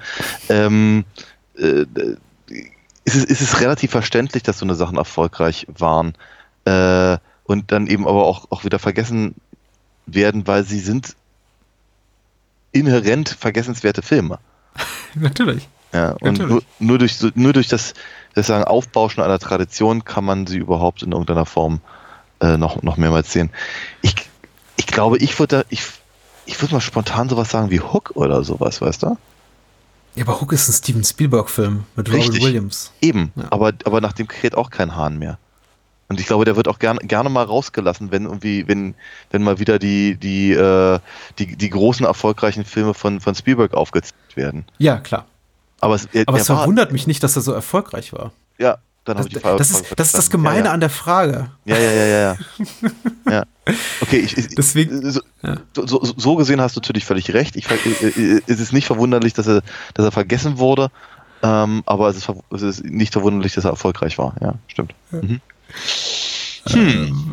Ähm, 0.50 1.06
äh, 1.56 1.86
ist, 3.06 3.16
es, 3.16 3.24
ist 3.24 3.42
es 3.42 3.62
relativ 3.62 3.92
verständlich, 3.92 4.42
dass 4.42 4.58
so 4.58 4.66
eine 4.66 4.74
Sachen 4.74 4.98
erfolgreich 4.98 5.68
waren 5.78 6.14
äh, 6.66 7.18
und 7.44 7.72
dann 7.72 7.86
eben 7.86 8.08
aber 8.08 8.26
auch, 8.26 8.48
auch 8.50 8.66
wieder 8.66 8.80
vergessen 8.80 9.36
werden, 10.08 10.48
weil 10.48 10.64
sie 10.64 10.80
sind 10.80 11.16
inhärent 12.72 13.30
vergessenswerte 13.30 14.02
Filme. 14.02 14.40
Natürlich. 15.14 15.70
Ja, 15.94 16.14
und 16.14 16.40
Natürlich. 16.40 16.50
nur, 16.50 16.64
nur 16.80 16.98
durch 16.98 17.20
nur 17.36 17.54
durch 17.54 17.68
das, 17.68 17.94
das 18.34 18.48
sagen, 18.48 18.64
Aufbauschen 18.64 19.22
einer 19.22 19.38
Tradition 19.38 20.04
kann 20.04 20.26
man 20.26 20.48
sie 20.48 20.58
überhaupt 20.58 21.04
in 21.04 21.12
irgendeiner 21.12 21.46
Form 21.46 21.80
äh, 22.40 22.58
noch, 22.58 22.82
noch 22.82 22.98
mehrmals 22.98 23.32
sehen. 23.32 23.52
Ich 24.02 24.16
glaube, 24.94 25.18
ich 25.18 25.38
würde 25.40 25.58
da, 25.60 25.64
ich, 25.70 25.84
ich 26.46 26.62
würde 26.62 26.76
mal 26.76 26.82
spontan 26.82 27.30
sowas 27.30 27.50
sagen 27.50 27.70
wie 27.72 27.80
Hook 27.82 28.12
oder 28.16 28.44
sowas, 28.44 28.82
weißt 28.82 29.04
du? 29.04 29.18
Ja, 30.16 30.26
aber 30.26 30.40
Hook 30.40 30.54
ist 30.54 30.70
ein 30.70 30.74
Steven 30.74 31.04
Spielberg-Film 31.04 31.84
mit 31.96 32.10
Robin. 32.14 32.34
Williams. 32.42 32.92
Eben, 33.02 33.32
Ja. 33.36 33.46
aber, 33.52 33.74
aber 33.86 34.00
nach 34.02 34.14
dem 34.14 34.28
kräht 34.28 34.56
auch 34.56 34.70
kein 34.70 34.96
Hahn 34.96 35.18
mehr. 35.18 35.38
Und 36.10 36.20
ich 36.20 36.28
glaube, 36.28 36.46
der 36.46 36.56
wird 36.56 36.68
auch 36.68 36.78
gerne 36.78 37.00
gerne 37.00 37.30
mal 37.30 37.44
rausgelassen, 37.46 38.12
wenn 38.12 38.26
irgendwie, 38.26 38.68
wenn, 38.68 38.94
wenn 39.32 39.42
mal 39.42 39.58
wieder 39.60 39.80
die, 39.80 40.16
die, 40.16 40.52
äh, 40.52 41.00
die, 41.40 41.56
die 41.56 41.70
großen 41.70 42.06
erfolgreichen 42.06 42.66
Filme 42.66 42.94
von, 42.94 43.20
von 43.20 43.34
Spielberg 43.34 43.74
aufgezählt 43.74 44.14
werden. 44.36 44.66
Ja, 44.78 44.98
klar. 45.00 45.26
Aber 45.80 45.96
es, 45.96 46.06
er, 46.14 46.24
Aber 46.28 46.38
er 46.38 46.42
es 46.42 46.50
war, 46.50 46.58
verwundert 46.60 46.92
mich 46.92 47.08
nicht, 47.08 47.24
dass 47.24 47.36
er 47.36 47.42
so 47.42 47.52
erfolgreich 47.54 48.14
war. 48.14 48.32
ja, 48.60 48.78
dann 49.06 49.18
Das, 49.18 49.26
ich 49.28 49.34
die 49.34 49.40
Frage 49.40 49.58
das, 49.58 49.70
ist, 49.72 49.86
das 49.98 50.08
ist 50.08 50.18
das. 50.18 50.30
Gemeine 50.30 50.60
ja, 50.60 50.66
ja. 50.66 50.72
an 50.72 50.80
der 50.80 50.90
Frage. 50.90 51.50
Ja, 51.66 51.78
ja, 51.78 51.92
ja, 51.92 52.06
ja, 52.06 52.38
ja. 53.30 53.44
Okay, 54.02 54.18
ich, 54.20 54.38
ich, 54.38 54.48
Deswegen- 54.56 55.10
so, 55.12 55.22
ja. 55.42 55.56
so, 55.74 56.04
so, 56.04 56.36
gesehen 56.36 56.60
hast 56.60 56.76
du 56.76 56.82
natürlich 56.82 57.06
völlig 57.06 57.34
recht. 57.34 57.56
Ich, 57.56 57.66
äh, 57.70 58.08
äh, 58.08 58.42
es 58.48 58.60
ist 58.60 58.74
nicht 58.74 58.86
verwunderlich, 58.88 59.34
dass 59.34 59.48
er, 59.48 59.62
dass 59.94 60.06
er 60.06 60.12
vergessen 60.12 60.58
wurde, 60.58 60.90
ähm, 61.42 61.82
aber 61.86 62.10
es 62.10 62.18
ist, 62.18 62.30
es 62.52 62.62
ist 62.62 62.84
nicht 62.84 63.14
verwunderlich, 63.14 63.54
dass 63.54 63.64
er 63.64 63.72
erfolgreich 63.72 64.18
war. 64.18 64.36
Ja, 64.42 64.56
stimmt. 64.68 64.94
Mhm. 65.12 65.40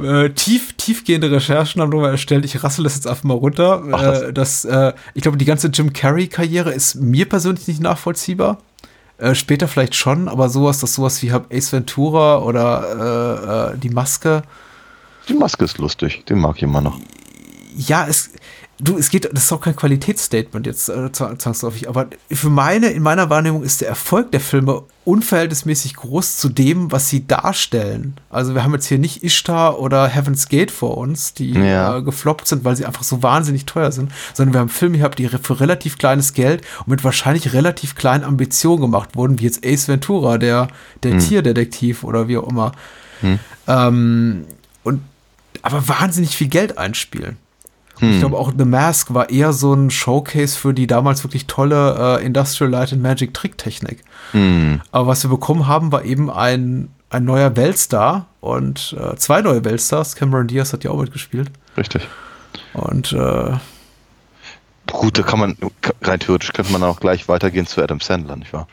Äh, 0.02 0.30
tief, 0.30 0.72
tiefgehende 0.76 1.30
Recherchen 1.30 1.80
haben 1.80 1.90
nochmal 1.90 2.10
erstellt. 2.10 2.44
Ich 2.44 2.62
rassel 2.64 2.82
das 2.84 2.96
jetzt 2.96 3.06
einfach 3.06 3.22
mal 3.24 3.34
runter. 3.34 3.82
Ach, 3.92 4.00
das- 4.00 4.22
äh, 4.22 4.32
das, 4.32 4.64
äh, 4.64 4.92
ich 5.14 5.22
glaube, 5.22 5.38
die 5.38 5.44
ganze 5.44 5.68
Jim 5.68 5.92
Carrey-Karriere 5.92 6.72
ist 6.72 6.96
mir 6.96 7.28
persönlich 7.28 7.68
nicht 7.68 7.80
nachvollziehbar. 7.80 8.58
Äh, 9.20 9.34
später 9.34 9.68
vielleicht 9.68 9.94
schon, 9.94 10.28
aber 10.28 10.48
sowas, 10.48 10.80
dass 10.80 10.94
sowas 10.94 11.22
wie 11.22 11.30
hab 11.30 11.52
Ace 11.52 11.72
Ventura 11.72 12.38
oder 12.38 13.72
äh, 13.72 13.74
äh, 13.74 13.78
die 13.78 13.90
Maske. 13.90 14.42
Die 15.28 15.34
Maske 15.34 15.64
ist 15.64 15.76
lustig, 15.76 16.24
den 16.24 16.38
mag 16.38 16.56
ich 16.56 16.62
immer 16.62 16.80
noch. 16.80 16.98
Ja, 17.76 18.06
es, 18.08 18.30
du, 18.82 18.98
es 18.98 19.10
geht, 19.10 19.28
das 19.32 19.44
ist 19.44 19.52
auch 19.52 19.60
kein 19.60 19.76
Qualitätsstatement 19.76 20.66
jetzt 20.66 20.88
äh, 20.88 20.92
zwa- 21.12 21.38
zwangsläufig, 21.38 21.88
aber 21.88 22.06
für 22.30 22.48
meine, 22.50 22.88
in 22.90 23.02
meiner 23.02 23.30
Wahrnehmung 23.30 23.62
ist 23.62 23.80
der 23.80 23.88
Erfolg 23.88 24.32
der 24.32 24.40
Filme 24.40 24.82
unverhältnismäßig 25.04 25.94
groß 25.96 26.36
zu 26.36 26.48
dem, 26.48 26.92
was 26.92 27.08
sie 27.08 27.26
darstellen. 27.26 28.14
Also 28.28 28.54
wir 28.54 28.62
haben 28.62 28.72
jetzt 28.74 28.86
hier 28.86 28.98
nicht 28.98 29.22
Ishtar 29.24 29.78
oder 29.80 30.06
Heaven's 30.06 30.48
Gate 30.48 30.70
vor 30.70 30.98
uns, 30.98 31.34
die 31.34 31.52
Ja. 31.52 31.96
äh, 31.98 32.02
gefloppt 32.02 32.46
sind, 32.46 32.64
weil 32.64 32.76
sie 32.76 32.86
einfach 32.86 33.02
so 33.02 33.22
wahnsinnig 33.22 33.66
teuer 33.66 33.92
sind, 33.92 34.12
sondern 34.34 34.54
wir 34.54 34.60
haben 34.60 34.68
Filme 34.68 34.98
gehabt, 34.98 35.18
die 35.18 35.28
für 35.28 35.60
relativ 35.60 35.98
kleines 35.98 36.32
Geld 36.34 36.62
und 36.80 36.88
mit 36.88 37.02
wahrscheinlich 37.04 37.52
relativ 37.52 37.94
kleinen 37.94 38.24
Ambitionen 38.24 38.82
gemacht 38.82 39.16
wurden, 39.16 39.38
wie 39.38 39.44
jetzt 39.44 39.64
Ace 39.64 39.88
Ventura, 39.88 40.38
der, 40.38 40.68
der 41.02 41.18
Tierdetektiv 41.18 42.04
oder 42.04 42.28
wie 42.28 42.36
auch 42.38 42.48
immer. 42.48 42.72
Ähm, 43.66 44.44
und 44.82 45.02
aber 45.62 45.88
wahnsinnig 45.88 46.36
viel 46.36 46.48
Geld 46.48 46.78
einspielen. 46.78 47.36
Ich 48.00 48.18
glaube 48.20 48.38
auch 48.38 48.52
The 48.56 48.64
Mask 48.64 49.12
war 49.14 49.30
eher 49.30 49.52
so 49.52 49.74
ein 49.74 49.90
Showcase 49.90 50.58
für 50.58 50.72
die 50.72 50.86
damals 50.86 51.24
wirklich 51.24 51.46
tolle 51.46 52.18
äh, 52.20 52.24
Industrial 52.24 52.70
Light 52.70 52.92
and 52.92 53.02
Magic 53.02 53.34
Tricktechnik. 53.34 54.02
Hm. 54.32 54.80
Aber 54.92 55.08
was 55.08 55.24
wir 55.24 55.30
bekommen 55.30 55.66
haben, 55.66 55.92
war 55.92 56.04
eben 56.04 56.30
ein, 56.30 56.88
ein 57.10 57.24
neuer 57.24 57.56
Weltstar 57.56 58.26
und 58.40 58.96
äh, 58.98 59.16
zwei 59.16 59.42
neue 59.42 59.64
Weltstars. 59.64 60.16
Cameron 60.16 60.46
Diaz 60.46 60.72
hat 60.72 60.84
ja 60.84 60.90
auch 60.90 61.00
mitgespielt. 61.00 61.50
Richtig. 61.76 62.06
Und 62.72 63.12
äh, 63.12 63.52
Gut, 64.92 65.18
da 65.18 65.22
kann 65.22 65.38
man, 65.38 65.56
rein 66.02 66.20
theoretisch 66.20 66.52
könnte 66.52 66.72
man 66.72 66.82
auch 66.82 67.00
gleich 67.00 67.28
weitergehen 67.28 67.66
zu 67.66 67.82
Adam 67.82 68.00
Sandler, 68.00 68.36
nicht 68.36 68.52
wahr? 68.52 68.66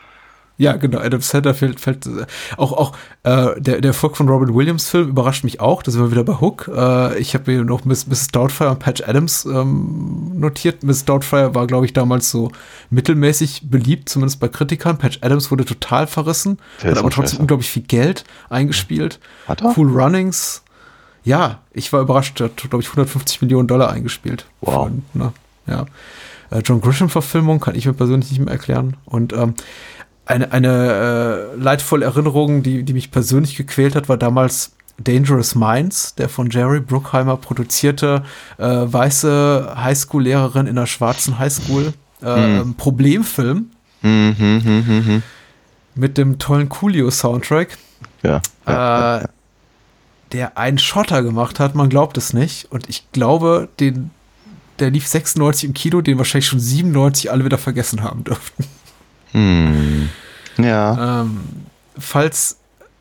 Ja, 0.58 0.74
genau, 0.74 0.98
Adam 0.98 1.20
Sandler 1.20 1.54
fällt, 1.54 1.78
fällt 1.78 2.08
auch, 2.56 2.72
auch 2.72 2.92
äh, 3.22 3.60
der, 3.60 3.80
der 3.80 3.90
Erfolg 3.90 4.16
von 4.16 4.28
Robin 4.28 4.52
Williams 4.52 4.88
Film 4.88 5.08
überrascht 5.08 5.44
mich 5.44 5.60
auch. 5.60 5.84
Da 5.84 5.92
sind 5.92 6.02
wir 6.02 6.10
wieder 6.10 6.24
bei 6.24 6.40
Hook. 6.40 6.68
Äh, 6.74 7.16
ich 7.18 7.34
habe 7.34 7.52
mir 7.52 7.64
noch 7.64 7.84
Miss, 7.84 8.08
Mrs. 8.08 8.28
Doubtfire 8.28 8.70
und 8.70 8.80
Patch 8.80 9.02
Adams 9.06 9.44
ähm, 9.44 10.32
notiert. 10.34 10.82
Mrs. 10.82 11.04
Doubtfire 11.04 11.54
war, 11.54 11.68
glaube 11.68 11.86
ich, 11.86 11.92
damals 11.92 12.32
so 12.32 12.50
mittelmäßig 12.90 13.70
beliebt, 13.70 14.08
zumindest 14.08 14.40
bei 14.40 14.48
Kritikern. 14.48 14.98
Patch 14.98 15.18
Adams 15.20 15.52
wurde 15.52 15.64
total 15.64 16.08
verrissen, 16.08 16.58
Der 16.82 16.90
hat 16.90 16.98
aber 16.98 17.10
trotzdem 17.10 17.38
unglaublich 17.38 17.70
viel 17.70 17.84
Geld 17.84 18.24
eingespielt. 18.50 19.20
Hat 19.46 19.62
er? 19.62 19.74
Cool 19.76 19.88
Runnings. 19.88 20.64
Ja, 21.22 21.60
ich 21.72 21.92
war 21.92 22.00
überrascht, 22.00 22.40
hat, 22.40 22.56
glaube 22.56 22.82
ich, 22.82 22.88
150 22.88 23.42
Millionen 23.42 23.68
Dollar 23.68 23.92
eingespielt. 23.92 24.46
Wow. 24.60 24.74
Von, 24.74 25.04
ne, 25.14 25.32
ja. 25.68 25.86
Äh, 26.50 26.62
John 26.64 26.80
Grisham-Verfilmung 26.80 27.60
kann 27.60 27.74
ich 27.74 27.86
mir 27.86 27.92
persönlich 27.92 28.30
nicht 28.30 28.40
mehr 28.40 28.52
erklären. 28.52 28.96
Und 29.04 29.32
ähm, 29.32 29.54
eine, 30.28 30.52
eine 30.52 31.52
äh, 31.54 31.56
leidvolle 31.56 32.04
Erinnerung, 32.04 32.62
die, 32.62 32.82
die 32.82 32.92
mich 32.92 33.10
persönlich 33.10 33.56
gequält 33.56 33.94
hat, 33.94 34.08
war 34.08 34.16
damals 34.16 34.72
Dangerous 34.98 35.54
Minds, 35.54 36.14
der 36.16 36.28
von 36.28 36.50
Jerry 36.50 36.80
Bruckheimer 36.80 37.36
produzierte 37.36 38.24
äh, 38.58 38.64
weiße 38.64 39.74
Highschool-Lehrerin 39.76 40.66
in 40.66 40.76
einer 40.76 40.86
schwarzen 40.86 41.38
Highschool. 41.38 41.94
Äh, 42.20 42.26
Hm. 42.26 42.74
Problemfilm 42.74 43.70
Hm, 44.00 44.34
hm, 44.38 44.64
hm, 44.64 44.86
hm, 44.86 45.06
hm. 45.06 45.22
mit 45.94 46.18
dem 46.18 46.38
tollen 46.38 46.68
Coolio-Soundtrack. 46.68 47.76
Ja. 48.22 48.40
ja. 48.66 49.18
äh, 49.18 49.28
der 50.32 50.58
einen 50.58 50.78
Schotter 50.78 51.22
gemacht 51.22 51.58
hat, 51.58 51.74
man 51.74 51.88
glaubt 51.88 52.16
es 52.18 52.32
nicht. 52.32 52.70
Und 52.70 52.88
ich 52.88 53.10
glaube, 53.12 53.68
den, 53.80 54.10
der 54.78 54.90
lief 54.90 55.06
96 55.06 55.68
im 55.68 55.74
Kino, 55.74 56.00
den 56.00 56.18
wahrscheinlich 56.18 56.46
schon 56.46 56.60
97 56.60 57.30
alle 57.30 57.44
wieder 57.44 57.58
vergessen 57.58 58.02
haben 58.02 58.24
dürften. 58.24 58.64
Hm. 59.32 60.08
Ja. 60.58 61.22
Ähm, 61.22 61.40
falls, 61.98 62.56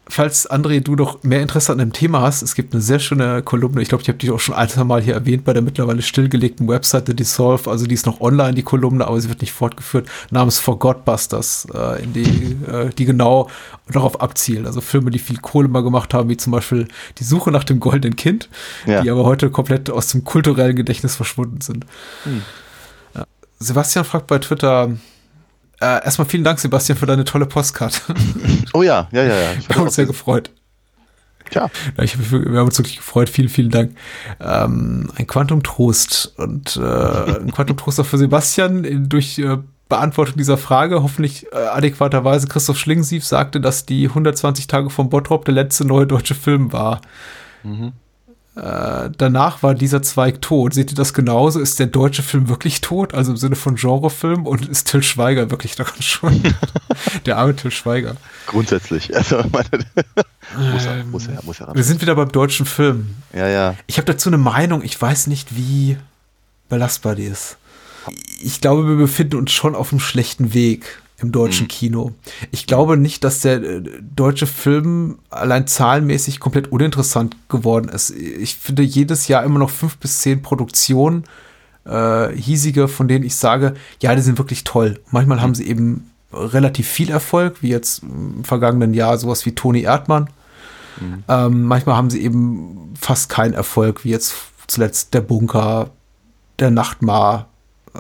falls 0.08 0.50
André, 0.50 0.80
du 0.82 0.96
noch 0.96 1.24
mehr 1.24 1.42
Interesse 1.42 1.72
an 1.72 1.80
dem 1.80 1.92
Thema 1.92 2.22
hast, 2.22 2.42
es 2.42 2.54
gibt 2.56 2.74
eine 2.74 2.82
sehr 2.82 3.00
schöne 3.00 3.42
Kolumne, 3.42 3.82
ich 3.82 3.90
glaube, 3.90 4.04
ich 4.04 4.08
habe 4.10 4.18
die 4.20 4.30
auch 4.30 4.40
schon 4.40 4.56
ein, 4.56 4.70
zwei 4.70 4.84
Mal 4.84 5.02
hier 5.02 5.16
erwähnt, 5.16 5.44
bei 5.44 5.54
der 5.54 5.62
mittlerweile 5.62 6.02
stillgelegten 6.02 6.68
Webseite 6.68 7.16
Dissolve, 7.16 7.70
also 7.70 7.86
die 7.88 7.96
ist 7.96 8.06
noch 8.06 8.22
online, 8.22 8.54
die 8.54 8.64
Kolumne, 8.64 9.08
aber 9.08 9.20
sie 9.20 9.30
wird 9.30 9.42
nicht 9.42 9.54
fortgeführt, 9.54 10.08
namens 10.30 10.60
Forgotbusters, 10.60 11.68
äh, 11.74 12.04
in 12.04 12.14
die, 12.14 12.58
äh, 12.72 12.90
die 12.96 13.06
genau 13.06 13.50
darauf 13.92 14.22
abzielen. 14.22 14.66
Also 14.66 14.82
Filme, 14.82 15.12
die 15.12 15.20
viel 15.20 15.38
Kohle 15.38 15.68
mal 15.68 15.82
gemacht 15.84 16.14
haben, 16.14 16.30
wie 16.30 16.38
zum 16.38 16.52
Beispiel 16.52 16.88
Die 17.18 17.24
Suche 17.24 17.52
nach 17.52 17.64
dem 17.64 17.80
goldenen 17.80 18.16
Kind, 18.16 18.50
Ja. 18.86 19.02
die 19.02 19.10
aber 19.10 19.24
heute 19.24 19.50
komplett 19.50 19.90
aus 19.90 20.08
dem 20.10 20.24
kulturellen 20.24 20.76
Gedächtnis 20.76 21.16
verschwunden 21.16 21.62
sind. 21.62 21.86
Hm. 22.24 22.44
Sebastian 23.60 24.06
fragt 24.06 24.28
bei 24.28 24.38
Twitter, 24.38 24.92
äh, 25.80 26.04
erstmal 26.04 26.28
vielen 26.28 26.44
Dank, 26.44 26.60
Sebastian, 26.60 26.98
für 26.98 27.06
deine 27.06 27.24
tolle 27.24 27.46
Postkarte. 27.46 28.02
Oh 28.74 28.84
ja, 28.84 29.08
ja, 29.12 29.24
ja, 29.24 29.36
ja. 29.36 29.54
Ich 29.58 29.70
Wir 29.70 29.76
haben 29.78 29.84
uns 29.84 29.96
sehr 29.96 30.06
gefreut. 30.06 30.52
Tja. 31.50 31.70
Ja, 31.98 32.04
ich, 32.04 32.32
wir 32.32 32.60
haben 32.60 32.68
uns 32.68 32.78
wirklich 32.78 32.98
gefreut. 32.98 33.30
Vielen, 33.30 33.50
vielen 33.50 33.72
Dank. 33.72 33.96
Ähm, 34.40 35.10
ein 35.16 35.26
Quantum-Trost 35.26 36.34
und 36.38 36.76
äh, 36.76 36.82
ein 36.82 37.52
Quantum-Trost 37.52 38.00
auch 38.02 38.06
für 38.06 38.18
Sebastian 38.18 39.08
durch 39.10 39.40
äh, 39.40 39.58
Beantwortung 39.90 40.36
dieser 40.38 40.58
Frage. 40.58 41.02
Hoffentlich 41.02 41.48
äh, 41.54 41.56
adäquaterweise. 41.56 42.48
Christoph 42.48 42.78
Schlingensief 42.78 43.26
sagte, 43.26 43.62
dass 43.62 43.86
die 43.86 44.10
120 44.10 44.68
Tage 44.68 44.90
vom 44.90 45.10
Bottrop 45.10 45.46
der 45.46 45.54
letzte 45.54 45.86
neue 45.86 46.06
deutsche 46.06 46.36
Film 46.36 46.74
war. 46.74 47.02
Mhm. 47.64 47.94
Äh, 48.58 49.12
danach 49.16 49.62
war 49.62 49.76
dieser 49.76 50.02
Zweig 50.02 50.42
tot. 50.42 50.74
Seht 50.74 50.92
ihr 50.92 50.96
das 50.96 51.14
genauso? 51.14 51.60
Ist 51.60 51.80
der 51.80 51.86
deutsche 51.86 52.24
Film 52.24 52.50
wirklich 52.50 52.82
tot? 52.82 53.14
Also 53.14 53.32
im 53.32 53.38
Sinne 53.38 53.56
von 53.56 53.76
Genrefilm? 53.76 54.48
Und 54.48 54.68
ist 54.68 54.88
Till 54.90 55.04
Schweiger 55.04 55.52
wirklich 55.52 55.76
daran 55.76 56.02
schuld? 56.02 56.56
der 57.28 57.38
arme 57.38 57.56
Till 57.56 57.70
Schweiger. 57.70 58.16
Grundsätzlich. 58.48 59.16
Also, 59.16 59.44
meine, 59.52 59.86
muss, 60.74 60.86
er, 60.86 61.04
muss, 61.04 61.28
er, 61.28 61.44
muss 61.44 61.60
er 61.60 61.68
ran. 61.68 61.76
Wir 61.76 61.84
sind 61.84 62.02
wieder 62.02 62.16
beim 62.16 62.32
deutschen 62.32 62.66
Film. 62.66 63.16
Ja, 63.32 63.48
ja. 63.48 63.76
Ich 63.86 63.98
habe 63.98 64.08
dazu 64.08 64.30
eine 64.30 64.40
Meinung. 64.40 64.82
Ich 64.82 65.00
weiß 65.00 65.28
nicht, 65.28 65.56
wie 65.56 65.98
belastbar 66.68 67.14
die 67.14 67.26
ist. 67.26 67.58
Ich 68.42 68.60
glaube, 68.60 68.88
wir 68.88 68.96
befinden 68.96 69.36
uns 69.36 69.52
schon 69.52 69.76
auf 69.76 69.92
einem 69.92 70.00
schlechten 70.00 70.56
Weg 70.56 71.00
im 71.20 71.32
deutschen 71.32 71.64
Mhm. 71.64 71.70
Kino. 71.70 72.12
Ich 72.52 72.68
glaube 72.68 72.96
nicht, 72.98 73.24
dass 73.24 73.40
der 73.40 73.64
äh, 73.64 73.82
deutsche 74.16 74.46
Film 74.48 75.20
allein 75.30 75.66
zahlenmäßig 75.68 76.40
komplett 76.40 76.72
uninteressant 76.72 77.36
geworden 77.50 77.90
ist. 77.90 78.12
Ich 78.12 78.56
finde 78.56 78.84
jedes 78.84 79.28
Jahr 79.28 79.44
immer 79.44 79.60
noch 79.60 79.72
fünf 79.72 79.98
bis 79.98 80.20
zehn 80.20 80.42
Produktionen 80.44 81.24
äh, 81.86 82.30
hiesige, 82.36 82.88
von 82.88 83.08
denen 83.08 83.26
ich 83.26 83.36
sage, 83.36 83.74
ja, 84.02 84.14
die 84.16 84.22
sind 84.22 84.38
wirklich 84.38 84.64
toll. 84.64 85.00
Manchmal 85.10 85.42
haben 85.42 85.56
sie 85.56 85.68
eben 85.68 86.12
relativ 86.32 86.88
viel 86.88 87.10
Erfolg, 87.10 87.64
wie 87.64 87.70
jetzt 87.70 88.04
im 88.04 88.44
vergangenen 88.44 88.94
Jahr 88.94 89.18
sowas 89.18 89.46
wie 89.46 89.56
Toni 89.56 89.82
Erdmann. 89.82 90.30
Ähm, 91.28 91.64
manchmal 91.64 91.96
haben 91.96 92.10
sie 92.10 92.22
eben 92.22 92.94
fast 93.00 93.30
keinen 93.30 93.54
Erfolg, 93.54 94.04
wie 94.04 94.10
jetzt 94.10 94.34
zuletzt 94.68 95.14
der 95.14 95.22
Bunker, 95.22 95.92
der 96.60 96.72
Nachtmar, 96.72 97.48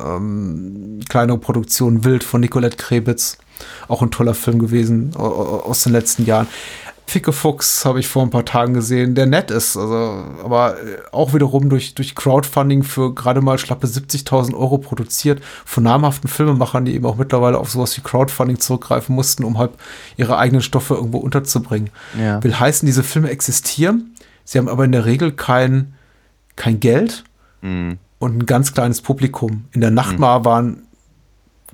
ähm, 0.05 0.99
kleinere 1.09 1.37
Produktion 1.37 2.03
Wild 2.03 2.23
von 2.23 2.41
Nicolette 2.41 2.77
Krebitz, 2.77 3.37
auch 3.87 4.01
ein 4.01 4.11
toller 4.11 4.33
Film 4.33 4.59
gewesen 4.59 5.11
au- 5.15 5.21
au- 5.23 5.59
aus 5.63 5.83
den 5.83 5.93
letzten 5.93 6.25
Jahren. 6.25 6.47
Ficke 7.09 7.31
Fuchs 7.31 7.85
habe 7.85 8.01
ich 8.01 8.07
vor 8.09 8.21
ein 8.23 8.31
paar 8.31 8.43
Tagen 8.43 8.73
gesehen, 8.73 9.15
der 9.15 9.27
nett 9.27 9.49
ist, 9.49 9.77
also, 9.77 10.25
aber 10.43 10.75
äh, 10.77 10.97
auch 11.13 11.33
wiederum 11.33 11.69
durch, 11.69 11.95
durch 11.95 12.15
Crowdfunding 12.15 12.83
für 12.83 13.15
gerade 13.15 13.39
mal 13.39 13.57
schlappe 13.57 13.87
70.000 13.87 14.53
Euro 14.53 14.77
produziert 14.77 15.41
von 15.63 15.83
namhaften 15.83 16.29
Filmemachern, 16.29 16.83
die 16.83 16.93
eben 16.95 17.05
auch 17.05 17.15
mittlerweile 17.15 17.59
auf 17.59 17.69
sowas 17.71 17.95
wie 17.95 18.01
Crowdfunding 18.01 18.59
zurückgreifen 18.59 19.15
mussten, 19.15 19.45
um 19.45 19.57
halt 19.57 19.71
ihre 20.17 20.37
eigenen 20.37 20.61
Stoffe 20.61 20.95
irgendwo 20.95 21.19
unterzubringen. 21.19 21.91
Ja. 22.21 22.43
Will 22.43 22.59
heißen, 22.59 22.85
diese 22.85 23.03
Filme 23.03 23.29
existieren, 23.29 24.13
sie 24.43 24.57
haben 24.57 24.67
aber 24.67 24.83
in 24.83 24.91
der 24.91 25.05
Regel 25.05 25.31
kein, 25.31 25.93
kein 26.57 26.81
Geld 26.81 27.23
Mhm. 27.61 27.97
Und 28.19 28.37
ein 28.37 28.45
ganz 28.45 28.73
kleines 28.73 29.01
Publikum. 29.01 29.65
In 29.71 29.81
der 29.81 29.91
Nachtmar 29.91 30.45
waren 30.45 30.83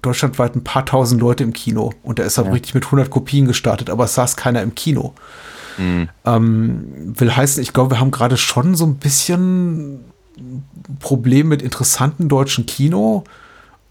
deutschlandweit 0.02 0.56
ein 0.56 0.64
paar 0.64 0.86
tausend 0.86 1.22
Leute 1.22 1.44
im 1.44 1.54
Kino 1.54 1.94
und 2.04 2.20
der 2.20 2.26
ist 2.26 2.38
halt 2.38 2.48
Ja. 2.48 2.54
richtig 2.54 2.74
mit 2.74 2.86
100 2.86 3.10
Kopien 3.10 3.48
gestartet, 3.48 3.90
aber 3.90 4.04
es 4.04 4.16
saß 4.16 4.36
keiner 4.36 4.62
im 4.62 4.76
Kino. 4.76 5.14
Mhm. 5.78 6.10
Ähm, 6.26 7.14
will 7.18 7.36
heißen, 7.36 7.64
ich 7.64 7.74
glaube, 7.74 7.92
wir 7.92 8.00
haben 8.00 8.12
gerade 8.12 8.38
schon 8.38 8.76
so 8.76 8.86
ein 8.86 8.96
bisschen 8.96 10.02
Problem 11.00 11.48
mit 11.48 11.62
interessanten 11.62 12.28
deutschen 12.28 12.66
Kino. 12.66 13.24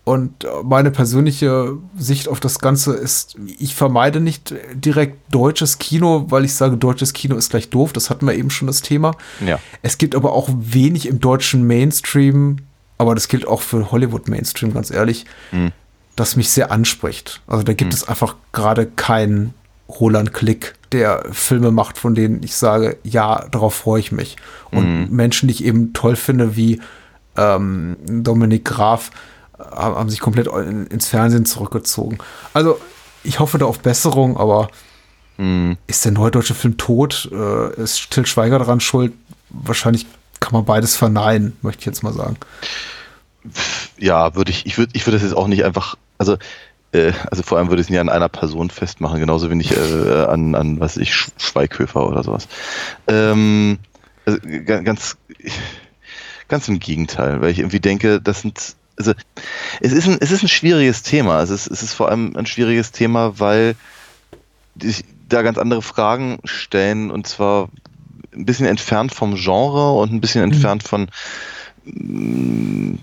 Und 0.05 0.47
meine 0.65 0.91
persönliche 0.91 1.77
Sicht 1.97 2.27
auf 2.27 2.41
das 2.41 2.59
Ganze 2.59 2.93
ist, 2.95 3.37
ich 3.59 3.77
vermeide 3.77 4.19
nicht 4.19 4.53
direkt 4.75 5.33
deutsches 5.33 5.79
Kino, 5.79 6.27
weil 6.29 6.45
ich 6.45 6.55
sage, 6.55 6.77
deutsches 6.77 7.13
Kino 7.13 7.37
ist 7.37 7.51
gleich 7.51 7.71
doof. 7.71 7.93
Das 7.93 8.11
hatten 8.11 8.27
wir 8.27 8.35
eben 8.35 8.51
schon 8.51 8.67
das 8.67 8.83
Thema. 8.83 9.13
Ja. 9.47 9.61
Es 9.83 9.99
gibt 9.99 10.17
aber 10.17 10.33
auch 10.33 10.49
wenig 10.53 11.07
im 11.07 11.21
deutschen 11.21 11.67
Mainstream, 11.69 12.57
aber 12.99 13.15
das 13.15 13.29
gilt 13.29 13.47
auch 13.47 13.61
für 13.61 13.93
Hollywood 13.93 14.29
Mainstream, 14.29 14.75
ganz 14.75 14.91
ehrlich, 14.91 15.25
Mhm. 15.53 15.71
das 16.17 16.35
mich 16.35 16.51
sehr 16.51 16.73
anspricht. 16.73 17.41
Also 17.47 17.63
da 17.63 17.73
gibt 17.73 17.93
Mhm. 17.93 17.97
es 17.97 18.09
einfach 18.09 18.35
gerade 18.51 18.87
keinen 18.87 19.55
Roland 19.89 20.33
Klick, 20.33 20.75
der 20.91 21.27
Filme 21.31 21.71
macht, 21.71 21.97
von 21.97 22.15
denen 22.17 22.43
ich 22.43 22.57
sage, 22.57 22.97
ja, 23.05 23.47
darauf 23.53 23.75
freue 23.75 24.01
ich 24.01 24.11
mich. 24.11 24.37
Und 24.73 25.11
Mhm. 25.11 25.15
Menschen, 25.15 25.47
die 25.47 25.55
ich 25.55 25.65
eben 25.65 25.93
toll 25.93 26.17
finde, 26.17 26.57
wie 26.57 26.81
ähm, 27.37 27.97
Dominik 28.07 28.65
Graf, 28.67 29.11
haben 29.71 30.11
sich 30.11 30.21
komplett 30.21 30.47
in, 30.49 30.87
ins 30.87 31.09
Fernsehen 31.09 31.45
zurückgezogen. 31.47 32.19
Also 32.53 32.81
ich 33.25 33.39
hoffe 33.39 33.59
da 33.59 33.67
auf 33.67 33.79
Besserung, 33.81 34.37
aber 34.37 34.69
Mhm. 35.39 35.79
ist 35.87 36.05
der 36.05 36.13
neue 36.13 36.31
deutsche 36.31 36.55
Film 36.55 36.77
tot? 36.77 37.29
Äh, 37.33 37.81
ist 37.83 38.11
Till 38.11 38.27
Schweiger 38.27 38.59
daran 38.59 38.81
schuld? 38.81 39.13
Wahrscheinlich 39.49 40.07
kann 40.41 40.53
man 40.53 40.65
beides 40.67 40.95
verneinen, 40.95 41.57
möchte 41.63 41.81
ich 41.81 41.87
jetzt 41.87 42.03
mal 42.03 42.13
sagen. 42.13 42.37
Ja, 43.99 44.35
würde 44.35 44.51
ich, 44.51 44.67
ich 44.67 44.79
würde, 44.79 44.93
ich 44.95 45.07
würde 45.07 45.17
das 45.17 45.23
jetzt 45.23 45.37
auch 45.37 45.47
nicht 45.49 45.65
einfach, 45.65 45.97
also, 46.19 46.37
äh, 46.93 47.13
also 47.31 47.43
vor 47.43 47.59
allem 47.59 47.69
würde 47.71 47.81
ich 47.81 47.87
es 47.87 47.91
nicht 47.91 47.99
an 47.99 48.09
einer 48.09 48.29
Person 48.29 48.71
festmachen, 48.71 49.21
genauso 49.21 49.51
wenig 49.51 49.73
äh, 49.77 50.25
an, 50.25 50.55
an, 50.55 50.81
was 50.81 50.97
ich, 50.97 51.13
Sch- 51.13 51.31
Schweighöfer 51.39 52.07
oder 52.07 52.23
sowas. 52.23 52.47
Ähm, 53.09 53.79
also, 54.27 54.39
ga- 54.43 54.81
ganz, 54.81 55.17
ganz 56.49 56.69
im 56.69 56.79
Gegenteil, 56.79 57.41
weil 57.41 57.51
ich 57.51 57.59
irgendwie 57.61 57.81
denke, 57.81 58.21
das 58.21 58.43
sind, 58.43 58.77
also, 58.97 59.13
es 59.81 59.93
ist 59.93 60.07
ein, 60.07 60.19
es 60.21 60.31
ist 60.31 60.43
ein 60.43 60.49
schwieriges 60.49 61.03
Thema. 61.03 61.41
Es 61.43 61.51
ist, 61.51 61.67
es 61.69 61.83
ist 61.83 61.95
vor 61.95 62.09
allem 62.09 62.37
ein 62.37 62.47
schwieriges 62.47 62.93
Thema, 62.93 63.39
weil 63.39 63.75
sich 64.81 65.05
da 65.29 65.43
ganz 65.43 65.59
andere 65.59 65.83
Fragen 65.83 66.39
stellen 66.45 67.11
und 67.11 67.27
zwar 67.27 67.69
ein 68.35 68.47
bisschen 68.47 68.67
entfernt 68.67 69.15
vom 69.15 69.35
Genre 69.35 69.93
und 69.93 70.13
ein 70.13 70.21
bisschen 70.21 70.43
entfernt 70.43 70.83
von 70.83 71.09
wie 71.85 72.99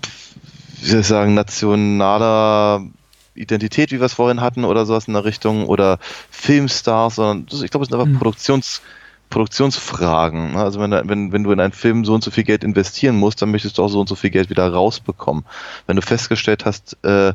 soll 0.80 1.00
ich 1.00 1.06
sagen, 1.06 1.34
nationaler 1.34 2.86
Identität, 3.34 3.92
wie 3.92 4.00
wir 4.00 4.06
es 4.06 4.14
vorhin 4.14 4.40
hatten, 4.40 4.64
oder 4.64 4.86
sowas 4.86 5.06
in 5.06 5.14
der 5.14 5.24
Richtung, 5.24 5.66
oder 5.66 5.98
Filmstars, 6.30 7.16
sondern 7.16 7.46
das, 7.46 7.62
ich 7.62 7.70
glaube, 7.70 7.84
es 7.84 7.90
sind 7.90 7.98
einfach 7.98 8.12
Mhm. 8.12 8.18
Produktions, 8.18 8.82
Produktionsfragen. 9.30 10.52
ne? 10.52 10.58
Also 10.58 10.80
wenn, 10.80 10.90
wenn, 10.90 11.32
wenn 11.32 11.44
du 11.44 11.52
in 11.52 11.60
einen 11.60 11.72
Film 11.72 12.04
so 12.04 12.14
und 12.14 12.22
so 12.22 12.30
viel 12.30 12.44
Geld 12.44 12.64
investieren 12.64 13.16
musst, 13.16 13.40
dann 13.40 13.50
möchtest 13.50 13.78
du 13.78 13.84
auch 13.84 13.88
so 13.88 14.00
und 14.00 14.08
so 14.08 14.16
viel 14.16 14.30
Geld 14.30 14.50
wieder 14.50 14.68
rausbekommen. 14.70 15.44
Wenn 15.86 15.96
du 15.96 16.02
festgestellt 16.02 16.64
hast, 16.64 16.96
äh, 17.04 17.32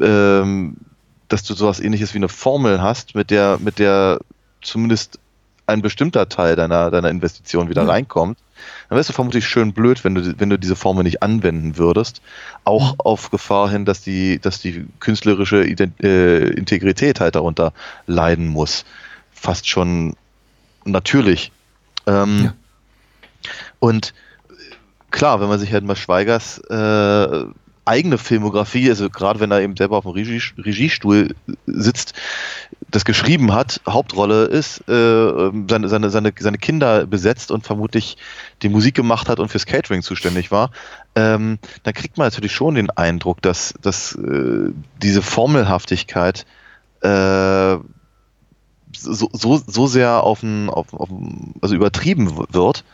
ähm, 0.00 0.76
dass 1.28 1.42
du 1.44 1.54
sowas 1.54 1.80
ähnliches 1.80 2.12
wie 2.14 2.18
eine 2.18 2.28
Formel 2.28 2.82
hast, 2.82 3.14
mit 3.14 3.30
der, 3.30 3.58
mit 3.60 3.78
der 3.78 4.18
zumindest 4.60 5.18
ein 5.66 5.80
bestimmter 5.80 6.28
Teil 6.28 6.56
deiner, 6.56 6.90
deiner 6.90 7.08
Investition 7.08 7.70
wieder 7.70 7.84
Ja. 7.84 7.88
reinkommt, 7.88 8.38
dann 8.88 8.96
wärst 8.96 9.08
du 9.08 9.14
vermutlich 9.14 9.46
schön 9.46 9.72
blöd, 9.72 10.04
wenn 10.04 10.14
du, 10.14 10.38
wenn 10.38 10.50
du 10.50 10.58
diese 10.58 10.76
Formel 10.76 11.04
nicht 11.04 11.22
anwenden 11.22 11.78
würdest. 11.78 12.20
Auch 12.64 12.96
auf 12.98 13.30
Gefahr 13.30 13.70
hin, 13.70 13.84
dass 13.84 14.02
die, 14.02 14.38
dass 14.38 14.60
die 14.60 14.86
künstlerische 15.00 15.64
Ident 15.64 16.02
äh, 16.02 16.48
Integrität 16.48 17.20
halt 17.20 17.34
darunter 17.34 17.72
leiden 18.06 18.46
muss. 18.46 18.84
Fast 19.32 19.68
schon 19.68 20.16
natürlich. 20.84 21.52
Ähm, 22.06 22.44
Ja. 22.44 22.54
Und 23.78 24.14
klar, 25.10 25.40
wenn 25.40 25.48
man 25.48 25.58
sich 25.58 25.72
halt 25.72 25.84
mal 25.84 25.96
Schweigers 25.96 26.58
äh, 26.58 27.44
eigene 27.84 28.16
Filmografie, 28.16 28.88
also 28.88 29.10
gerade 29.10 29.40
wenn 29.40 29.50
er 29.50 29.60
eben 29.60 29.76
selber 29.76 29.98
auf 29.98 30.04
dem 30.04 30.12
Regie, 30.12 30.40
Regiestuhl 30.56 31.34
sitzt, 31.66 32.14
das 32.90 33.04
geschrieben 33.04 33.52
hat, 33.52 33.80
Hauptrolle 33.86 34.44
ist, 34.44 34.88
äh, 34.88 35.50
seine, 35.68 35.88
seine, 35.88 36.10
seine, 36.10 36.32
seine 36.38 36.58
Kinder 36.58 37.06
besetzt 37.06 37.50
und 37.50 37.66
vermutlich 37.66 38.16
die 38.62 38.68
Musik 38.68 38.94
gemacht 38.94 39.28
hat 39.28 39.40
und 39.40 39.50
fürs 39.50 39.66
Catering 39.66 40.02
zuständig 40.02 40.50
war, 40.50 40.70
ähm, 41.14 41.58
dann 41.82 41.94
kriegt 41.94 42.16
man 42.16 42.26
natürlich 42.26 42.52
schon 42.52 42.74
den 42.76 42.90
Eindruck, 42.90 43.42
dass, 43.42 43.74
dass 43.82 44.14
äh, 44.14 44.70
diese 45.02 45.22
Formelhaftigkeit 45.22 46.46
äh, 47.02 47.76
so, 48.98 49.28
so, 49.32 49.60
so 49.66 49.86
sehr 49.86 50.22
auf 50.22 50.42
ein, 50.42 50.70
auf, 50.70 50.92
auf, 50.94 51.08
also 51.60 51.74
übertrieben 51.74 52.36
wird, 52.50 52.84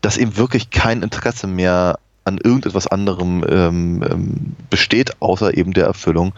dass 0.00 0.16
eben 0.16 0.36
wirklich 0.36 0.70
kein 0.70 1.02
Interesse 1.02 1.46
mehr 1.46 1.98
an 2.24 2.38
irgendetwas 2.38 2.86
anderem 2.86 3.44
ähm, 3.48 4.02
ähm, 4.02 4.56
besteht, 4.68 5.20
außer 5.20 5.56
eben 5.56 5.72
der 5.72 5.86
Erfüllung 5.86 6.34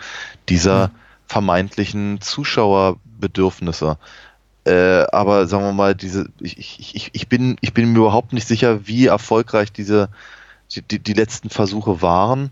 dieser 0.48 0.88
mhm. 0.88 0.92
vermeintlichen 1.26 2.20
Zuschauerbedürfnisse. 2.20 3.96
Äh, 4.64 5.04
aber 5.12 5.46
sagen 5.46 5.64
wir 5.64 5.72
mal, 5.72 5.94
diese, 5.94 6.28
ich, 6.40 6.58
ich, 6.94 7.10
ich, 7.12 7.28
bin, 7.28 7.56
ich 7.60 7.72
bin 7.72 7.92
mir 7.92 8.00
überhaupt 8.00 8.32
nicht 8.32 8.46
sicher, 8.46 8.86
wie 8.86 9.06
erfolgreich 9.06 9.72
diese 9.72 10.10
die, 10.76 10.98
die 10.98 11.12
letzten 11.12 11.50
Versuche 11.50 12.02
waren 12.02 12.50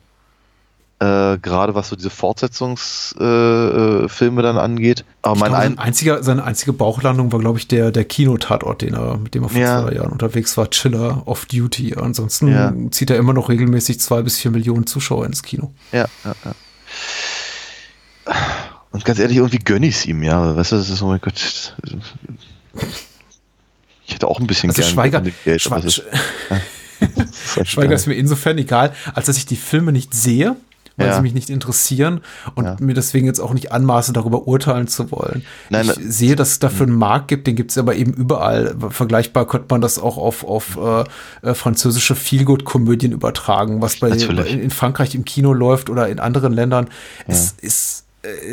äh, 0.99 1.37
gerade 1.39 1.75
was 1.75 1.91
so 1.91 1.97
diese 1.97 2.09
Fortsetzungsfilme 2.09 4.41
äh, 4.41 4.43
dann 4.43 4.57
angeht. 4.57 5.05
Aber 5.21 5.37
mein 5.37 5.51
glaube, 5.51 5.65
ein 5.65 5.79
einziger, 5.79 6.23
seine 6.23 6.45
einzige 6.45 6.73
Bauchlandung 6.73 7.31
war, 7.33 7.39
glaube 7.39 7.59
ich, 7.59 7.69
der, 7.69 7.91
der 7.91 8.05
Kinotatort, 8.05 8.81
den 8.81 8.95
er, 8.95 9.19
mit 9.19 9.35
dem 9.35 9.43
er 9.43 9.51
vor 9.51 9.61
ja. 9.61 9.83
zwei 9.83 9.95
Jahren 9.95 10.11
unterwegs 10.11 10.57
war, 10.57 10.71
Chiller 10.71 11.23
Off 11.27 11.45
Duty. 11.47 11.97
Ansonsten 11.97 12.49
ja. 12.49 12.73
zieht 12.91 13.11
er 13.11 13.19
immer 13.19 13.35
noch 13.35 13.51
regelmäßig 13.51 14.01
zwei 14.01 14.23
bis 14.23 14.39
vier 14.39 14.51
Millionen 14.51 14.87
Zuschauer 14.87 15.27
ins 15.27 15.43
Kino. 15.43 15.75
Ja, 15.93 16.07
ja, 16.25 16.35
ja. 16.45 16.55
Und 18.91 19.05
ganz 19.05 19.19
ehrlich, 19.19 19.37
irgendwie 19.37 19.59
gönne 19.59 19.87
ich 19.87 19.97
es 19.97 20.07
ihm, 20.07 20.23
ja. 20.23 20.57
Weißt 20.57 20.73
du, 20.73 20.77
das 20.77 20.89
ist, 20.89 21.03
oh 21.03 21.09
mein 21.09 21.21
Gott. 21.21 21.77
Ich 24.07 24.15
hätte 24.15 24.29
auch 24.29 24.41
ein 24.41 24.47
bisschen 24.47 24.71
also 24.71 24.83
Schweiger, 24.83 25.23
Geld. 25.45 25.61
Schwe 25.61 25.79
ist, 25.81 26.03
ja. 26.51 26.61
Schweiger 27.65 27.95
ist 27.95 28.07
mir 28.07 28.15
insofern 28.15 28.57
egal, 28.57 28.95
als 29.15 29.27
dass 29.27 29.37
ich 29.37 29.45
die 29.45 29.57
Filme 29.57 29.93
nicht 29.93 30.15
sehe 30.15 30.57
weil 30.97 31.09
ja. 31.09 31.17
sie 31.17 31.23
mich 31.23 31.35
nicht 31.35 31.51
interessieren 31.51 32.21
und 32.55 32.65
ja. 32.65 32.77
mir 32.81 32.95
deswegen 32.95 33.27
jetzt 33.27 33.41
auch 33.41 33.53
nicht 33.53 33.73
anmaßen, 33.73 34.15
darüber 34.15 34.47
urteilen 34.47 34.89
zu 34.89 35.11
wollen. 35.11 35.45
Nein, 35.71 35.91
ich 35.91 35.95
sehe, 35.99 36.37
dass 36.37 36.53
es 36.53 36.59
dafür 36.59 36.87
einen 36.87 36.97
Markt 36.97 37.29
gibt, 37.29 37.47
den 37.47 37.57
gibt 37.57 37.71
es 37.71 37.79
aber 37.79 37.95
eben 37.97 38.13
überall. 38.13 38.75
Vergleichbar 38.91 39.47
könnte 39.47 39.67
man 39.71 39.81
das 39.81 39.99
auch 39.99 40.17
auf, 40.17 40.45
auf 40.45 40.77
äh, 40.77 41.51
äh 41.51 41.55
französische 41.55 42.15
Feelgood-Komödien 42.15 43.13
übertragen, 43.13 43.83
was 43.83 43.97
bei, 44.01 44.09
in, 44.09 44.61
in, 44.61 44.71
Frankreich 44.71 45.15
im 45.15 45.25
Kino 45.25 45.53
läuft 45.53 45.91
oder 45.91 46.09
in 46.09 46.19
anderen 46.19 46.53
Ländern. 46.53 46.87
Ja. 47.27 47.35
Es 47.35 47.53
ist 47.61 48.06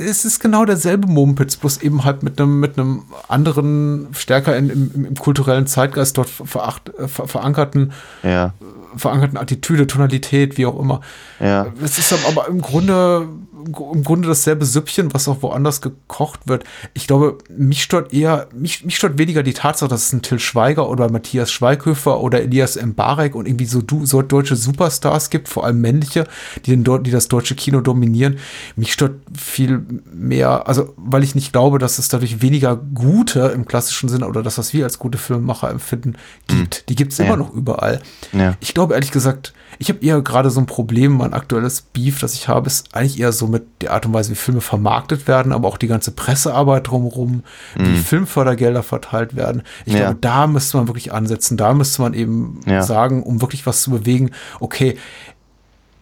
es 0.07 0.25
ist 0.25 0.39
genau 0.39 0.65
derselbe 0.65 1.07
Mumpitz, 1.07 1.55
bloß 1.57 1.81
eben 1.81 2.03
halt 2.03 2.23
mit 2.23 2.39
einem 2.39 2.59
mit 2.59 2.77
einem 2.77 3.03
anderen, 3.27 4.07
stärker 4.13 4.57
in, 4.57 4.69
im, 4.69 5.05
im 5.05 5.15
kulturellen 5.15 5.67
Zeitgeist 5.67 6.17
dort 6.17 6.29
veracht, 6.29 6.91
äh, 6.97 7.07
ver, 7.07 7.27
verankerten 7.27 7.91
ja 8.23 8.53
verankerten 8.95 9.37
Attitüde, 9.37 9.87
Tonalität, 9.87 10.57
wie 10.57 10.65
auch 10.65 10.79
immer. 10.79 11.01
Ja. 11.39 11.67
Es 11.83 11.97
ist 11.97 12.13
aber 12.27 12.47
im 12.47 12.61
Grunde, 12.61 13.27
im 13.65 14.03
Grunde 14.03 14.27
dasselbe 14.27 14.65
Süppchen, 14.65 15.14
was 15.14 15.27
auch 15.27 15.41
woanders 15.41 15.81
gekocht 15.81 16.48
wird. 16.48 16.64
Ich 16.94 17.07
glaube, 17.07 17.38
mich 17.49 17.84
stört 17.84 18.14
eher, 18.14 18.48
mich, 18.53 18.85
mich 18.85 18.95
stört 18.95 19.18
weniger 19.18 19.44
die 19.44 19.53
Tatsache, 19.53 19.90
dass 19.90 20.06
es 20.06 20.14
ein 20.14 20.22
Till 20.22 20.40
Schweiger 20.40 20.90
oder 20.90 21.11
Matthias 21.11 21.52
Schweighöfer 21.52 22.19
oder 22.19 22.41
Elias 22.41 22.81
Mbarek 22.81 23.35
und 23.35 23.48
irgendwie 23.48 23.65
so, 23.65 23.81
du, 23.81 24.06
so 24.06 24.22
deutsche 24.22 24.56
Superstars 24.56 25.30
gibt, 25.30 25.49
vor 25.49 25.65
allem 25.65 25.81
männliche, 25.81 26.26
die, 26.65 26.76
den, 26.76 27.03
die 27.03 27.11
das 27.11 27.27
deutsche 27.27 27.56
Kino 27.56 27.81
dominieren. 27.81 28.38
Mich 28.76 28.94
stört 28.94 29.15
viel 29.38 29.85
mehr, 30.14 30.68
also 30.68 30.94
weil 30.98 31.23
ich 31.23 31.35
nicht 31.35 31.53
glaube, 31.53 31.80
dass 31.80 31.99
es 31.99 32.07
dadurch 32.10 32.41
weniger 32.41 32.76
gute 32.76 33.52
im 33.56 33.65
klassischen 33.65 34.10
Sinne 34.10 34.27
oder 34.27 34.44
das, 34.44 34.57
was 34.57 34.73
wir 34.73 34.84
als 34.84 34.99
gute 34.99 35.18
Filmemacher 35.18 35.69
empfinden, 35.69 36.15
gibt. 36.48 36.81
Mhm. 36.81 36.85
Die 36.90 36.95
gibt 36.95 37.11
es 37.11 37.18
ja. 37.18 37.26
immer 37.26 37.38
noch 37.38 37.53
überall. 37.53 38.02
Ja. 38.31 38.56
Ich 38.60 38.73
glaube 38.73 38.94
ehrlich 38.94 39.11
gesagt, 39.11 39.53
ich 39.80 39.90
habe 39.90 40.03
eher 40.06 40.22
gerade 40.22 40.49
so 40.49 40.60
ein 40.60 40.65
Problem, 40.65 41.14
mein 41.18 41.34
aktuelles 41.34 41.81
Beef, 41.81 42.19
das 42.19 42.34
ich 42.34 42.48
habe, 42.48 42.68
ist 42.68 42.95
eigentlich 42.95 43.19
eher 43.19 43.31
so 43.31 43.48
mit 43.53 43.63
der 43.81 43.93
Art 43.93 44.05
und 44.05 44.13
Weise, 44.13 44.31
wie 44.31 44.35
Filme 44.35 44.61
vermarktet 44.61 45.27
werden, 45.27 45.53
aber 45.53 45.69
auch 45.69 45.77
die 45.77 45.88
ganze 45.88 46.11
Pressearbeit 46.11 46.88
drumherum, 46.88 47.43
mhm. 47.77 47.85
wie 47.85 47.97
Filmfördergelder 47.97 48.84
verteilt 48.84 49.35
werden. 49.35 49.63
Ich 49.85 49.93
ja. 49.93 49.99
glaube, 49.99 50.17
da 50.19 50.47
müsste 50.47 50.77
man 50.77 50.88
wirklich 50.88 51.13
ansetzen. 51.13 51.55
Da 51.55 51.73
müsste 51.73 52.01
man 52.01 52.13
eben 52.13 52.59
ja. 52.65 52.84
sagen, 52.84 53.23
um 53.23 53.41
wirklich 53.41 53.65
was 53.65 53.81
zu 53.81 53.91
bewegen, 53.91 54.31
okay, 54.59 54.97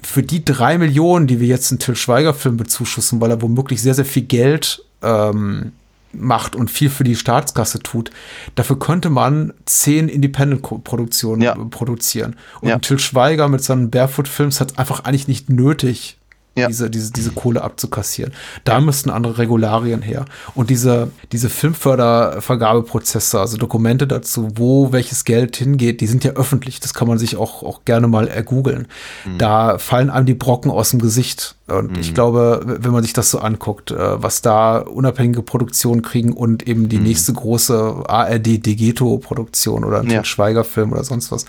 für 0.02 0.23
die 0.23 0.44
drei 0.44 0.78
Millionen, 0.78 1.28
die 1.28 1.40
wir 1.40 1.48
jetzt 1.48 1.72
in 1.72 1.78
Till 1.78 1.95
Schweiger-Film 1.95 2.57
bezuschussen, 2.57 3.22
weil 3.22 3.30
er 3.30 3.41
womöglich 3.41 3.82
sehr, 3.82 3.94
sehr 3.94 4.06
viel 4.06 4.23
Geld 4.23 4.84
ähm, 5.03 5.73
macht 6.14 6.56
und 6.56 6.69
viel 6.69 6.90
für 6.90 7.03
die 7.03 7.15
Staatskasse 7.15 7.80
tut, 7.80 8.11
dafür 8.56 8.80
könnte 8.80 9.10
man 9.10 9.53
zehn 9.65 10.10
Independent-Produktionen 10.10 11.41
ja. 11.41 11.56
produzieren. 11.56 12.36
Und 12.61 12.69
ja. 12.69 12.80
Till 12.80 12.99
Schweiger 12.99 13.48
mit 13.48 13.64
seinen 13.64 13.90
Barefoot-Films 13.90 14.60
hat 14.60 14.80
einfach 14.80 15.02
eigentlich 15.02 15.28
nicht 15.28 15.49
nötig, 15.49 16.18
ja. 16.56 16.68
diese, 16.68 16.90
diese, 16.90 17.11
diese 17.11 17.32
Kohle 17.32 17.61
abzukassieren. 17.61 18.34
Da 18.65 18.82
müssten 18.82 19.10
andere 19.10 19.38
Regularien 19.38 20.02
her. 20.02 20.26
Und 20.53 20.69
diese, 20.69 21.11
diese 21.32 21.49
Filmfördervergabeprozesse, 21.49 23.40
also 23.40 23.57
Dokumente 23.57 24.06
dazu, 24.06 24.49
wo 24.56 24.91
welches 24.91 25.23
Geld 25.23 25.56
hingeht, 25.56 26.02
die 26.02 26.07
sind 26.07 26.23
ja 26.23 26.32
öffentlich. 26.32 26.80
Das 26.82 26.94
kann 26.94 27.07
man 27.07 27.18
sich 27.18 27.38
auch, 27.38 27.64
auch 27.64 27.86
gerne 27.86 28.07
mal 28.07 28.28
ergoogeln. 28.28 28.88
Mhm. 29.26 29.38
Da 29.38 29.78
fallen 29.78 30.10
einem 30.10 30.26
die 30.26 30.34
Brocken 30.34 30.72
aus 30.72 30.90
dem 30.90 30.99
Gesicht. 30.99 31.56
Und 31.68 31.94
mhm. 31.94 31.99
ich 31.99 32.14
glaube, 32.14 32.61
wenn 32.65 32.91
man 32.91 33.03
sich 33.03 33.14
das 33.14 33.32
so 33.32 33.40
anguckt, 33.40 33.91
äh, 33.91 34.22
was 34.22 34.41
da 34.41 34.80
unabhängige 34.80 35.44
Produktionen 35.44 36.02
kriegen 36.02 36.34
und 36.34 36.68
eben 36.68 36.90
die 36.90 36.98
mhm. 36.98 37.03
nächste 37.03 37.32
große 37.32 38.03
ARD 38.07 38.65
Degeto 38.65 39.18
Produktion 39.19 39.86
oder 39.86 40.02
ein 40.02 40.10
ja. 40.10 40.26
Schweiger-Film 40.26 40.91
oder 40.91 41.06
sonst 41.06 41.32
was. 41.32 41.45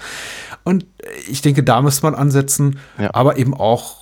Und 0.63 0.87
ich 1.29 1.43
denke, 1.43 1.65
da 1.65 1.83
müsste 1.83 2.07
man 2.07 2.15
ansetzen, 2.15 2.79
ja. 2.99 3.11
aber 3.13 3.37
eben 3.37 3.53
auch 3.53 4.02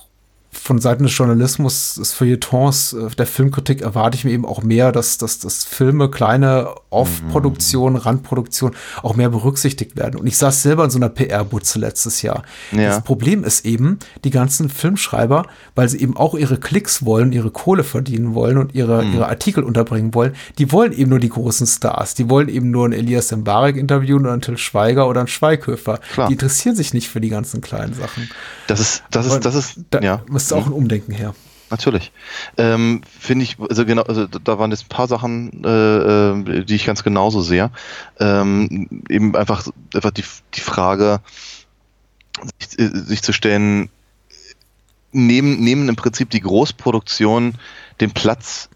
von 0.53 0.79
Seiten 0.79 1.03
des 1.03 1.17
Journalismus, 1.17 1.95
des 1.95 2.11
Feuilletons, 2.11 2.93
äh, 2.93 3.09
der 3.17 3.25
Filmkritik 3.25 3.81
erwarte 3.81 4.17
ich 4.17 4.25
mir 4.25 4.31
eben 4.31 4.45
auch 4.45 4.61
mehr, 4.61 4.91
dass, 4.91 5.17
dass, 5.17 5.39
dass 5.39 5.63
Filme, 5.63 6.11
kleine 6.11 6.75
Off-Produktionen, 6.89 7.95
mhm. 7.95 8.01
Randproduktionen 8.01 8.77
auch 9.01 9.15
mehr 9.15 9.29
berücksichtigt 9.29 9.95
werden. 9.95 10.19
Und 10.19 10.27
ich 10.27 10.37
saß 10.37 10.61
selber 10.61 10.83
in 10.83 10.89
so 10.89 10.99
einer 10.99 11.07
PR-Butze 11.07 11.79
letztes 11.79 12.21
Jahr. 12.21 12.43
Ja. 12.73 12.89
Das 12.89 13.03
Problem 13.03 13.45
ist 13.45 13.65
eben, 13.65 13.99
die 14.25 14.29
ganzen 14.29 14.69
Filmschreiber, 14.69 15.45
weil 15.75 15.87
sie 15.87 16.01
eben 16.01 16.17
auch 16.17 16.35
ihre 16.35 16.57
Klicks 16.57 17.05
wollen, 17.05 17.31
ihre 17.31 17.49
Kohle 17.49 17.85
verdienen 17.85 18.35
wollen 18.35 18.57
und 18.57 18.75
ihre, 18.75 19.03
mhm. 19.03 19.13
ihre 19.13 19.29
Artikel 19.29 19.63
unterbringen 19.63 20.13
wollen, 20.13 20.35
die 20.57 20.71
wollen 20.73 20.91
eben 20.91 21.09
nur 21.09 21.19
die 21.19 21.29
großen 21.29 21.65
Stars. 21.65 22.13
Die 22.13 22.29
wollen 22.29 22.49
eben 22.49 22.71
nur 22.71 22.85
einen 22.85 22.93
Elias 22.93 23.31
Mbarek 23.31 23.77
interviewen 23.77 24.21
oder 24.21 24.33
einen 24.33 24.41
Till 24.41 24.57
Schweiger 24.57 25.07
oder 25.07 25.21
einen 25.21 25.27
Schweighöfer. 25.27 25.99
Klar. 26.13 26.27
Die 26.27 26.33
interessieren 26.33 26.75
sich 26.75 26.93
nicht 26.93 27.07
für 27.07 27.21
die 27.21 27.29
ganzen 27.29 27.61
kleinen 27.61 27.93
Sachen. 27.93 28.29
Das 28.67 28.81
ist, 28.81 29.03
das 29.11 29.25
ist, 29.27 29.45
das 29.45 29.55
ist, 29.55 29.79
da, 29.91 29.99
ja 30.49 30.57
müsste 30.57 30.69
auch 30.69 30.71
ein 30.71 30.73
Umdenken 30.73 31.11
her. 31.11 31.33
Natürlich. 31.69 32.11
Ähm, 32.57 33.01
Finde 33.17 33.43
ich, 33.43 33.57
also 33.57 33.85
genau, 33.85 34.01
also 34.01 34.27
da 34.27 34.59
waren 34.59 34.71
jetzt 34.71 34.85
ein 34.85 34.89
paar 34.89 35.07
Sachen, 35.07 35.63
äh, 35.63 35.69
äh, 35.69 36.65
die 36.65 36.75
ich 36.75 36.85
ganz 36.85 37.01
genauso 37.01 37.41
sehe. 37.41 37.71
Ähm, 38.19 39.03
eben 39.07 39.35
einfach, 39.37 39.65
einfach 39.93 40.11
die, 40.11 40.25
die 40.53 40.59
Frage, 40.59 41.21
sich, 42.59 42.77
äh, 42.77 42.89
sich 42.89 43.21
zu 43.23 43.31
stellen, 43.31 43.89
nehmen, 45.13 45.61
nehmen 45.61 45.87
im 45.87 45.95
Prinzip 45.95 46.29
die 46.29 46.41
Großproduktion 46.41 47.55
den 48.01 48.11
Platz 48.11 48.69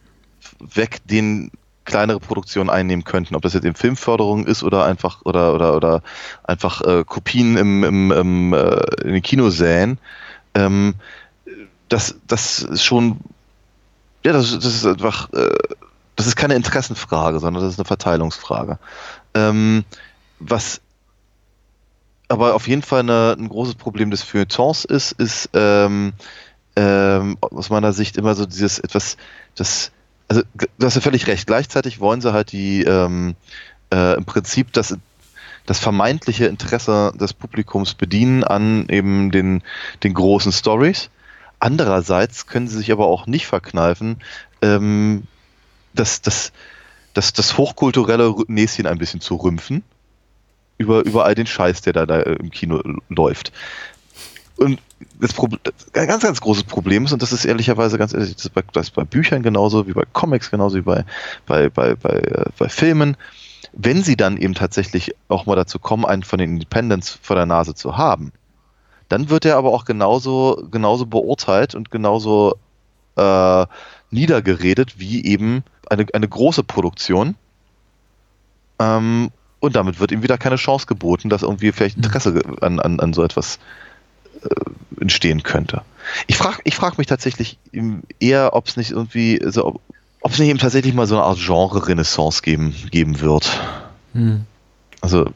weg, 0.59 0.99
den 1.03 1.51
kleinere 1.83 2.19
Produktionen 2.19 2.69
einnehmen 2.69 3.03
könnten, 3.03 3.35
ob 3.35 3.41
das 3.41 3.53
jetzt 3.53 3.65
eben 3.65 3.75
Filmförderung 3.75 4.47
ist 4.47 4.63
oder 4.63 4.85
einfach 4.85 5.21
oder 5.23 5.53
oder 5.53 5.75
oder 5.75 6.01
einfach 6.43 6.81
äh, 6.81 7.03
Kopien 7.05 7.57
im, 7.57 7.83
im, 7.83 8.11
im 8.11 8.53
äh, 8.53 8.81
in 9.03 9.13
den 9.13 9.21
Kinosälen. 9.21 9.99
Ähm, 10.55 10.95
das, 11.89 12.15
das 12.27 12.59
ist 12.59 12.83
schon, 12.83 13.19
ja, 14.23 14.33
das, 14.33 14.51
das 14.53 14.65
ist 14.65 14.85
einfach, 14.85 15.31
äh, 15.33 15.49
das 16.15 16.27
ist 16.27 16.35
keine 16.35 16.55
Interessenfrage, 16.55 17.39
sondern 17.39 17.63
das 17.63 17.73
ist 17.73 17.79
eine 17.79 17.85
Verteilungsfrage. 17.85 18.79
Ähm, 19.33 19.83
was 20.39 20.81
aber 22.27 22.55
auf 22.55 22.67
jeden 22.67 22.81
Fall 22.81 23.01
eine, 23.01 23.35
ein 23.37 23.49
großes 23.49 23.75
Problem 23.75 24.09
des 24.09 24.23
Feuilletons 24.23 24.85
ist, 24.85 25.11
ist 25.13 25.49
ähm, 25.53 26.13
ähm, 26.75 27.37
aus 27.39 27.69
meiner 27.69 27.93
Sicht 27.93 28.17
immer 28.17 28.33
so 28.35 28.45
dieses 28.45 28.79
etwas, 28.79 29.17
das, 29.55 29.91
also 30.27 30.41
du 30.55 30.85
hast 30.85 30.95
ja 30.95 31.01
völlig 31.01 31.27
recht, 31.27 31.45
gleichzeitig 31.45 31.99
wollen 31.99 32.21
sie 32.21 32.33
halt 32.33 32.51
die 32.51 32.83
ähm, 32.83 33.35
äh, 33.93 34.15
im 34.15 34.25
Prinzip 34.25 34.73
das 34.73 34.97
das 35.65 35.79
vermeintliche 35.79 36.45
Interesse 36.45 37.11
des 37.15 37.33
Publikums 37.33 37.95
bedienen 37.95 38.43
an 38.43 38.87
eben 38.89 39.31
den, 39.31 39.63
den 40.03 40.13
großen 40.13 40.51
Stories. 40.51 41.09
Andererseits 41.59 42.47
können 42.47 42.67
sie 42.67 42.77
sich 42.77 42.91
aber 42.91 43.07
auch 43.07 43.27
nicht 43.27 43.47
verkneifen, 43.47 44.17
ähm, 44.61 45.23
das, 45.93 46.21
das, 46.21 46.51
das, 47.13 47.33
das 47.33 47.57
hochkulturelle 47.57 48.33
Näschen 48.47 48.87
ein 48.87 48.97
bisschen 48.97 49.21
zu 49.21 49.35
rümpfen. 49.35 49.83
über, 50.77 51.05
über 51.05 51.25
all 51.25 51.35
den 51.35 51.47
Scheiß, 51.47 51.81
der 51.81 51.93
da, 51.93 52.05
da 52.05 52.19
im 52.21 52.51
Kino 52.51 52.81
läuft. 53.09 53.51
Und 54.57 54.81
das 55.19 55.33
Problem, 55.33 55.59
ein 55.93 56.07
ganz, 56.07 56.23
ganz 56.23 56.39
großes 56.39 56.63
Problem 56.63 57.05
ist, 57.05 57.11
und 57.11 57.21
das 57.21 57.33
ist 57.33 57.45
ehrlicherweise 57.45 57.97
ganz 57.97 58.13
ehrlich, 58.13 58.35
das 58.35 58.45
ist 58.45 58.53
bei, 58.53 58.63
das 58.73 58.87
ist 58.87 58.95
bei 58.95 59.03
Büchern 59.03 59.43
genauso, 59.43 59.87
wie 59.87 59.93
bei 59.93 60.03
Comics 60.13 60.49
genauso, 60.49 60.77
wie 60.77 60.81
bei, 60.81 61.05
bei, 61.45 61.69
bei, 61.69 61.95
bei, 61.95 62.19
äh, 62.19 62.45
bei 62.57 62.69
Filmen, 62.69 63.17
wenn 63.73 64.03
sie 64.03 64.15
dann 64.15 64.37
eben 64.37 64.53
tatsächlich 64.53 65.13
auch 65.27 65.45
mal 65.45 65.55
dazu 65.55 65.79
kommen, 65.79 66.05
einen 66.05 66.23
von 66.23 66.39
den 66.39 66.53
Independents 66.53 67.19
vor 67.21 67.35
der 67.35 67.45
Nase 67.45 67.75
zu 67.75 67.97
haben, 67.97 68.31
dann 69.09 69.29
wird 69.29 69.45
er 69.45 69.57
aber 69.57 69.71
auch 69.71 69.85
genauso, 69.85 70.67
genauso 70.71 71.05
beurteilt 71.05 71.75
und 71.75 71.91
genauso 71.91 72.57
äh, 73.15 73.65
niedergeredet 74.11 74.99
wie 74.99 75.25
eben 75.25 75.63
eine, 75.89 76.05
eine 76.13 76.27
große 76.27 76.63
Produktion. 76.63 77.35
Ähm, 78.79 79.31
und 79.59 79.75
damit 79.75 79.99
wird 79.99 80.11
ihm 80.11 80.23
wieder 80.23 80.37
keine 80.37 80.57
Chance 80.57 80.85
geboten, 80.85 81.29
dass 81.29 81.43
irgendwie 81.43 81.71
vielleicht 81.71 81.97
Interesse 81.97 82.41
an, 82.61 82.79
an, 82.79 82.99
an 82.99 83.13
so 83.13 83.23
etwas 83.23 83.59
äh, 84.43 85.01
entstehen 85.01 85.43
könnte. 85.43 85.81
Ich 86.27 86.37
frage 86.37 86.59
ich 86.63 86.75
frag 86.75 86.97
mich 86.97 87.07
tatsächlich 87.07 87.57
eher, 88.19 88.53
ob 88.53 88.67
es 88.67 88.77
nicht 88.77 88.91
irgendwie 88.91 89.41
so, 89.45 89.79
ob 90.21 90.31
es 90.31 90.39
nicht 90.39 90.49
eben 90.49 90.59
tatsächlich 90.59 90.93
mal 90.93 91.07
so 91.07 91.15
eine 91.15 91.23
Art 91.23 91.39
Genre-Renaissance 91.39 92.41
geben, 92.41 92.75
geben 92.91 93.21
wird. 93.21 93.59
Hm. 94.13 94.45
Also, 95.01 95.29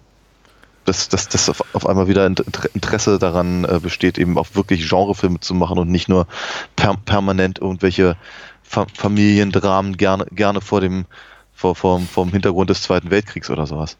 dass, 0.90 1.07
dass, 1.07 1.30
dass 1.30 1.49
auf, 1.49 1.64
auf 1.74 1.88
einmal 1.88 2.07
wieder 2.07 2.26
Interesse 2.26 3.20
daran 3.20 3.64
äh, 3.64 3.80
besteht, 3.80 4.18
eben 4.18 4.38
auch 4.38 4.48
wirklich 4.53 4.90
Genrefilme 4.90 5.40
zu 5.40 5.53
machen 5.53 5.78
und 5.78 5.90
nicht 5.90 6.10
nur 6.10 6.28
per, 6.76 6.95
permanent 6.98 7.60
irgendwelche 7.60 8.18
Fa 8.64 8.86
Familiendramen 8.94 9.98
gerne, 9.98 10.26
gerne 10.32 10.61
vor 10.61 10.82
dem, 10.82 11.06
vor, 11.53 11.76
vor, 11.76 11.99
vor 11.99 12.26
dem 12.26 12.32
Hintergrund 12.32 12.70
des 12.70 12.82
Zweiten 12.82 13.10
Weltkriegs 13.10 13.49
oder 13.49 13.66
sowas. 13.68 13.98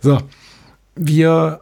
So, 0.00 0.18
wir, 0.96 1.60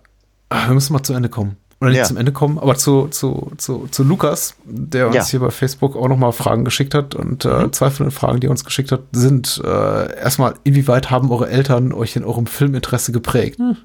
wir 0.51 0.75
müssen 0.75 0.93
mal 0.93 1.03
zu 1.03 1.13
Ende 1.13 1.29
kommen 1.29 1.57
oder 1.81 1.91
nicht 1.91 1.99
ja. 1.99 2.05
zum 2.05 2.19
Ende 2.19 2.33
kommen, 2.33 2.59
aber 2.59 2.75
zu, 2.75 3.09
zu, 3.09 3.53
zu, 3.57 3.89
zu 3.91 4.03
Lukas, 4.03 4.55
der 4.65 5.07
uns 5.07 5.17
ja. 5.17 5.27
hier 5.27 5.41
bei 5.41 5.51
Facebook 5.51 5.97
auch 5.97 6.09
nochmal 6.09 6.33
Fragen 6.33 6.65
geschickt 6.65 6.95
hat. 6.95 7.15
Und 7.15 7.47
äh, 7.47 7.65
mhm. 7.65 7.73
zwei 7.73 7.91
von 7.91 8.07
den 8.07 8.11
Fragen, 8.11 8.41
die 8.41 8.49
er 8.49 8.51
uns 8.51 8.65
geschickt 8.65 8.93
hat, 8.93 9.01
sind 9.13 9.61
äh, 9.65 10.17
erstmal, 10.19 10.55
inwieweit 10.65 11.11
haben 11.11 11.31
eure 11.31 11.49
Eltern 11.49 11.93
euch 11.93 12.17
in 12.17 12.25
eurem 12.25 12.47
Filminteresse 12.47 13.13
geprägt? 13.13 13.59
Hm. 13.59 13.77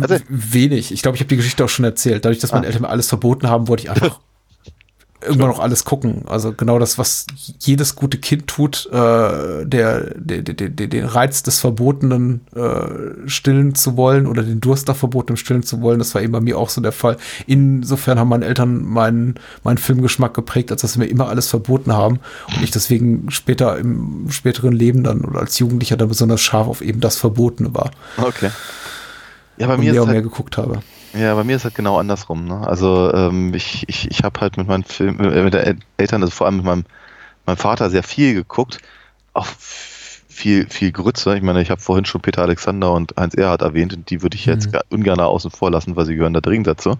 Also, 0.00 0.16
Wenig. 0.28 0.92
Ich 0.92 1.02
glaube, 1.02 1.16
ich 1.16 1.20
habe 1.20 1.28
die 1.28 1.36
Geschichte 1.36 1.64
auch 1.64 1.68
schon 1.68 1.84
erzählt. 1.84 2.24
Dadurch, 2.24 2.40
dass 2.40 2.52
meine 2.52 2.64
ah. 2.64 2.68
Eltern 2.68 2.82
mir 2.82 2.88
alles 2.88 3.08
verboten 3.08 3.48
haben, 3.48 3.68
wollte 3.68 3.84
ich 3.84 3.90
einfach 3.90 4.20
irgendwann 5.20 5.48
noch 5.48 5.58
alles 5.58 5.84
gucken. 5.84 6.22
Also 6.26 6.52
genau 6.52 6.78
das, 6.78 6.96
was 6.96 7.26
jedes 7.58 7.96
gute 7.96 8.18
Kind 8.18 8.46
tut, 8.46 8.86
äh, 8.86 9.66
der, 9.66 10.14
der, 10.14 10.42
der, 10.42 10.68
der, 10.68 10.86
den 10.86 11.04
Reiz 11.04 11.42
des 11.42 11.58
Verbotenen 11.58 12.42
äh, 12.54 13.28
stillen 13.28 13.74
zu 13.74 13.96
wollen 13.96 14.26
oder 14.26 14.42
den 14.42 14.60
Durst 14.60 14.86
nach 14.86 14.96
Verbotenem 14.96 15.36
stillen 15.36 15.64
zu 15.64 15.80
wollen, 15.80 15.98
das 15.98 16.14
war 16.14 16.22
eben 16.22 16.32
bei 16.32 16.40
mir 16.40 16.56
auch 16.56 16.68
so 16.68 16.80
der 16.80 16.92
Fall. 16.92 17.16
Insofern 17.46 18.18
haben 18.18 18.28
meine 18.28 18.46
Eltern 18.46 18.84
meinen, 18.84 19.34
meinen 19.64 19.78
Filmgeschmack 19.78 20.34
geprägt, 20.34 20.70
als 20.70 20.82
dass 20.82 20.92
sie 20.92 21.00
mir 21.00 21.06
immer 21.06 21.28
alles 21.28 21.48
verboten 21.48 21.92
haben 21.92 22.20
und 22.54 22.62
ich 22.62 22.70
deswegen 22.70 23.30
später 23.30 23.76
im 23.76 24.30
späteren 24.30 24.72
Leben 24.72 25.02
dann 25.02 25.24
oder 25.24 25.40
als 25.40 25.58
Jugendlicher 25.58 25.96
dann 25.96 26.08
besonders 26.08 26.40
scharf 26.40 26.68
auf 26.68 26.80
eben 26.80 27.00
das 27.00 27.16
Verbotene 27.16 27.74
war. 27.74 27.90
Okay. 28.18 28.50
Ja, 29.58 29.66
bei 29.66 29.76
mir 29.76 29.90
und 29.90 29.92
mehr 29.92 30.02
und 30.02 30.08
halt 30.08 30.14
mehr 30.14 30.22
geguckt 30.22 30.56
habe. 30.56 30.82
Ja, 31.14 31.34
bei 31.34 31.44
mir 31.44 31.56
ist 31.56 31.64
halt 31.64 31.74
genau 31.74 31.98
andersrum. 31.98 32.44
Ne? 32.46 32.66
Also 32.66 33.12
ähm, 33.12 33.54
ich, 33.54 33.84
ich, 33.88 34.10
ich 34.10 34.22
habe 34.22 34.40
halt 34.40 34.56
mit 34.56 34.68
meinen 34.68 34.84
Film, 34.84 35.18
äh, 35.20 35.42
mit 35.42 35.54
den 35.54 35.82
Eltern, 35.96 36.22
also 36.22 36.30
vor 36.30 36.46
allem 36.46 36.56
mit 36.56 36.64
meinem, 36.64 36.84
meinem 37.46 37.56
Vater 37.56 37.90
sehr 37.90 38.02
viel 38.02 38.34
geguckt. 38.34 38.78
Auch 39.32 39.46
viel, 40.28 40.68
viel 40.68 40.92
Grütze. 40.92 41.36
Ich 41.36 41.42
meine, 41.42 41.60
ich 41.60 41.70
habe 41.70 41.80
vorhin 41.80 42.04
schon 42.04 42.20
Peter 42.20 42.42
Alexander 42.42 42.92
und 42.92 43.14
Heinz 43.18 43.34
Erhardt 43.34 43.62
erwähnt 43.62 43.94
und 43.94 44.08
die 44.10 44.22
würde 44.22 44.36
ich 44.36 44.46
jetzt 44.46 44.72
mhm. 44.72 44.80
ungern 44.90 45.18
außen 45.18 45.50
vor 45.50 45.70
lassen, 45.70 45.96
weil 45.96 46.06
sie 46.06 46.14
gehören 46.14 46.34
da 46.34 46.40
dringend 46.40 46.66
dazu. 46.66 46.96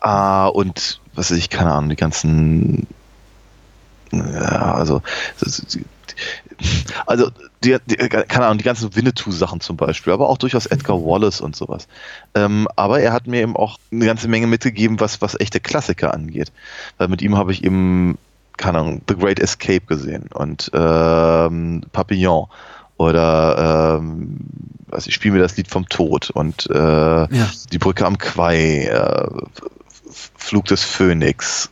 Ah, 0.00 0.46
und 0.46 1.00
was 1.14 1.30
weiß 1.30 1.38
ich, 1.38 1.50
keine 1.50 1.72
Ahnung, 1.72 1.90
die 1.90 1.96
ganzen 1.96 2.86
ja, 4.12 4.74
also 4.74 5.00
also 7.06 7.30
die, 7.64 7.76
die, 7.86 7.96
keine 7.96 8.46
Ahnung, 8.46 8.58
die 8.58 8.64
ganzen 8.64 8.94
Winnetou-Sachen 8.94 9.60
zum 9.60 9.76
Beispiel, 9.76 10.12
aber 10.12 10.28
auch 10.28 10.38
durchaus 10.38 10.66
Edgar 10.66 10.98
Wallace 10.98 11.40
und 11.40 11.56
sowas. 11.56 11.88
Ähm, 12.34 12.68
aber 12.76 13.00
er 13.00 13.12
hat 13.12 13.26
mir 13.26 13.40
eben 13.40 13.56
auch 13.56 13.78
eine 13.90 14.06
ganze 14.06 14.28
Menge 14.28 14.46
mitgegeben, 14.46 15.00
was, 15.00 15.22
was 15.22 15.38
echte 15.38 15.60
Klassiker 15.60 16.12
angeht. 16.12 16.52
Weil 16.98 17.08
mit 17.08 17.22
ihm 17.22 17.36
habe 17.36 17.52
ich 17.52 17.64
eben, 17.64 18.18
keine 18.56 18.78
Ahnung, 18.78 19.02
The 19.08 19.16
Great 19.16 19.40
Escape 19.40 19.86
gesehen 19.86 20.28
und 20.32 20.70
ähm, 20.74 21.82
Papillon 21.92 22.46
oder 22.96 23.98
ähm, 23.98 24.38
also 24.90 25.08
ich 25.08 25.14
spiele 25.14 25.34
mir 25.34 25.40
das 25.40 25.56
Lied 25.56 25.68
vom 25.68 25.88
Tod 25.88 26.30
und 26.30 26.68
äh, 26.70 26.76
ja. 26.76 27.50
die 27.72 27.78
Brücke 27.78 28.06
am 28.06 28.18
Quai, 28.18 28.84
äh, 28.84 29.28
Flug 30.36 30.66
des 30.66 30.84
Phönix. 30.84 31.70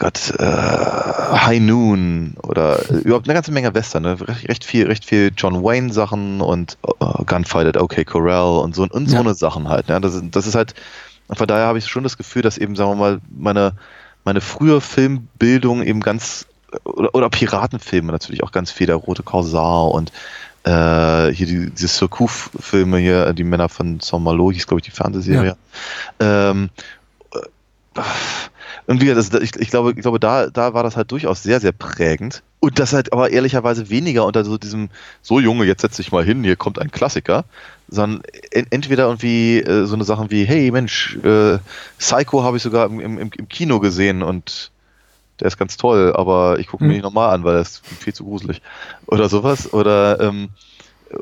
Gott, 0.00 0.34
äh, 0.38 0.44
High 0.44 1.60
Noon 1.60 2.34
oder 2.42 2.90
äh, 2.90 2.94
überhaupt 2.96 3.28
eine 3.28 3.34
ganze 3.34 3.52
Menge 3.52 3.74
Western, 3.74 4.02
ne? 4.02 4.16
recht, 4.18 4.48
recht, 4.48 4.64
viel, 4.64 4.86
recht 4.86 5.04
viel 5.04 5.30
John 5.36 5.62
Wayne 5.62 5.92
Sachen 5.92 6.40
und 6.40 6.78
uh, 6.86 7.22
Gunfight 7.24 7.66
at 7.66 7.76
OK 7.76 8.04
Corral 8.06 8.60
und 8.64 8.74
so 8.74 8.88
und 8.90 9.08
so 9.08 9.14
ja. 9.14 9.20
eine 9.20 9.34
Sachen 9.34 9.68
halt. 9.68 9.88
Ne? 9.88 10.00
Das, 10.00 10.20
das 10.30 10.46
ist 10.46 10.54
halt, 10.54 10.74
von 11.30 11.46
daher 11.46 11.66
habe 11.66 11.78
ich 11.78 11.86
schon 11.86 12.02
das 12.02 12.16
Gefühl, 12.16 12.40
dass 12.40 12.56
eben, 12.56 12.76
sagen 12.76 12.92
wir 12.92 12.96
mal, 12.96 13.20
meine, 13.30 13.74
meine 14.24 14.40
frühe 14.40 14.80
Filmbildung 14.80 15.82
eben 15.82 16.00
ganz 16.00 16.46
oder, 16.84 17.14
oder 17.14 17.28
Piratenfilme 17.28 18.10
natürlich 18.10 18.42
auch 18.42 18.52
ganz 18.52 18.70
viel, 18.70 18.86
der 18.86 18.96
Rote 18.96 19.22
Korsar 19.22 19.90
und 19.90 20.12
äh, 20.64 21.32
hier 21.32 21.46
die, 21.46 21.70
diese 21.70 21.88
Surcouf-Filme 21.88 22.98
hier, 22.98 23.32
die 23.34 23.44
Männer 23.44 23.68
von 23.68 24.00
Saint-Malo, 24.00 24.50
hieß 24.50 24.66
glaube 24.66 24.80
ich 24.80 24.86
die 24.86 24.96
Fernsehserie. 24.96 25.56
Ja. 26.20 26.50
Ähm, 26.50 26.70
äh, 26.74 26.99
und 28.86 29.00
wie 29.00 29.06
gesagt, 29.06 29.42
ich, 29.42 29.56
ich, 29.56 29.70
glaube, 29.70 29.92
ich 29.92 30.02
glaube 30.02 30.20
da, 30.20 30.48
da 30.48 30.74
war 30.74 30.82
das 30.82 30.96
halt 30.96 31.10
durchaus 31.10 31.42
sehr, 31.42 31.60
sehr 31.60 31.72
prägend. 31.72 32.42
Und 32.60 32.78
das 32.78 32.92
halt 32.92 33.12
aber 33.12 33.30
ehrlicherweise 33.30 33.88
weniger 33.88 34.26
unter 34.26 34.44
so 34.44 34.58
diesem, 34.58 34.90
so 35.22 35.40
Junge, 35.40 35.64
jetzt 35.64 35.80
setz 35.82 35.96
dich 35.96 36.12
mal 36.12 36.24
hin, 36.24 36.44
hier 36.44 36.56
kommt 36.56 36.78
ein 36.78 36.90
Klassiker, 36.90 37.44
sondern 37.88 38.22
entweder 38.52 39.04
irgendwie 39.04 39.60
äh, 39.60 39.86
so 39.86 39.94
eine 39.94 40.04
Sachen 40.04 40.30
wie, 40.30 40.44
hey 40.44 40.70
Mensch, 40.70 41.16
äh, 41.24 41.58
Psycho 41.98 42.42
habe 42.42 42.58
ich 42.58 42.62
sogar 42.62 42.86
im, 42.86 43.00
im, 43.00 43.18
im 43.18 43.48
Kino 43.48 43.80
gesehen 43.80 44.22
und 44.22 44.70
der 45.40 45.48
ist 45.48 45.56
ganz 45.56 45.76
toll, 45.78 46.12
aber 46.14 46.58
ich 46.58 46.66
gucke 46.66 46.84
mir 46.84 46.90
hm. 46.90 46.96
nicht 46.96 47.02
nochmal 47.02 47.34
an, 47.34 47.44
weil 47.44 47.54
er 47.54 47.62
ist 47.62 47.84
viel 47.86 48.12
zu 48.12 48.24
gruselig. 48.24 48.60
Oder 49.06 49.28
sowas. 49.28 49.72
Oder 49.72 50.20
ähm, 50.20 50.50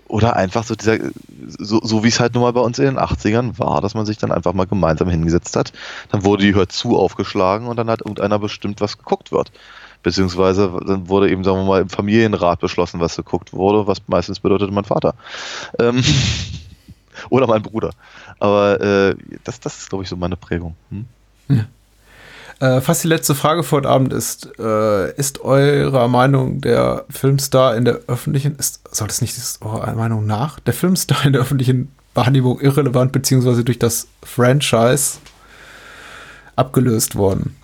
oder 0.07 0.37
einfach 0.37 0.65
so 0.65 0.75
dieser, 0.75 0.99
so, 1.47 1.81
so 1.83 2.05
wie 2.05 2.09
es 2.09 2.21
halt 2.21 2.35
nun 2.35 2.43
mal 2.43 2.53
bei 2.53 2.61
uns 2.61 2.79
in 2.79 2.85
den 2.85 2.99
80ern 2.99 3.59
war, 3.59 3.81
dass 3.81 3.95
man 3.95 4.07
sich 4.07 4.19
dann 4.19 4.33
einfach 4.33 4.53
mal 4.53 4.67
gemeinsam 4.67 5.09
hingesetzt 5.09 5.57
hat. 5.57 5.73
Dann 6.11 6.25
wurde 6.25 6.45
die 6.45 6.55
Hör 6.55 6.69
zu 6.69 6.97
aufgeschlagen 6.97 7.67
und 7.67 7.77
dann 7.77 7.89
hat 7.91 8.01
irgendeiner 8.01 8.39
bestimmt, 8.39 8.81
was 8.81 8.99
geguckt 8.99 9.33
wird. 9.33 9.51
Beziehungsweise 10.03 10.79
dann 10.87 11.09
wurde 11.09 11.31
eben, 11.31 11.43
sagen 11.43 11.59
wir 11.59 11.65
mal, 11.65 11.81
im 11.81 11.89
Familienrat 11.89 12.61
beschlossen, 12.61 13.01
was 13.01 13.17
geguckt 13.17 13.53
wurde, 13.53 13.87
was 13.87 13.99
meistens 14.07 14.41
bedeutete 14.41 14.73
mein 14.73 14.85
Vater. 14.85 15.15
Ähm, 15.79 16.03
oder 17.31 17.47
mein 17.47 17.63
Bruder. 17.63 17.91
Aber 18.39 18.81
äh, 18.81 19.17
das, 19.45 19.61
das 19.61 19.79
ist, 19.79 19.89
glaube 19.89 20.05
ich, 20.05 20.11
so 20.11 20.17
meine 20.17 20.37
Prägung. 20.37 20.77
Hm? 20.91 21.07
Ja. 21.49 21.65
Äh, 22.61 22.81
fast 22.81 23.05
die 23.05 23.09
letzte 23.09 23.37
Frage 23.37 23.63
vor 23.63 23.79
heute 23.79 23.89
Abend 23.89 24.13
ist, 24.13 24.49
äh, 24.59 25.13
ist 25.15 25.41
eurer 25.43 26.09
Meinung 26.09 26.61
der 26.61 27.05
Filmstar 27.09 27.77
in 27.77 27.85
der 27.85 28.01
öffentlichen, 28.09 28.57
ist, 28.57 28.81
soll 28.95 29.07
das 29.07 29.21
nicht 29.21 29.37
ist 29.37 29.63
eurer 29.63 29.95
Meinung 29.95 30.27
nach, 30.27 30.59
der 30.59 30.75
Filmstar 30.75 31.25
in 31.25 31.33
der 31.33 31.43
öffentlichen 31.43 31.93
Wahrnehmung 32.15 32.61
irrelevant 32.61 33.13
beziehungsweise 33.13 33.63
durch 33.63 33.79
das 33.79 34.09
Franchise 34.25 35.19
abgelöst 36.57 37.15
worden? 37.15 37.55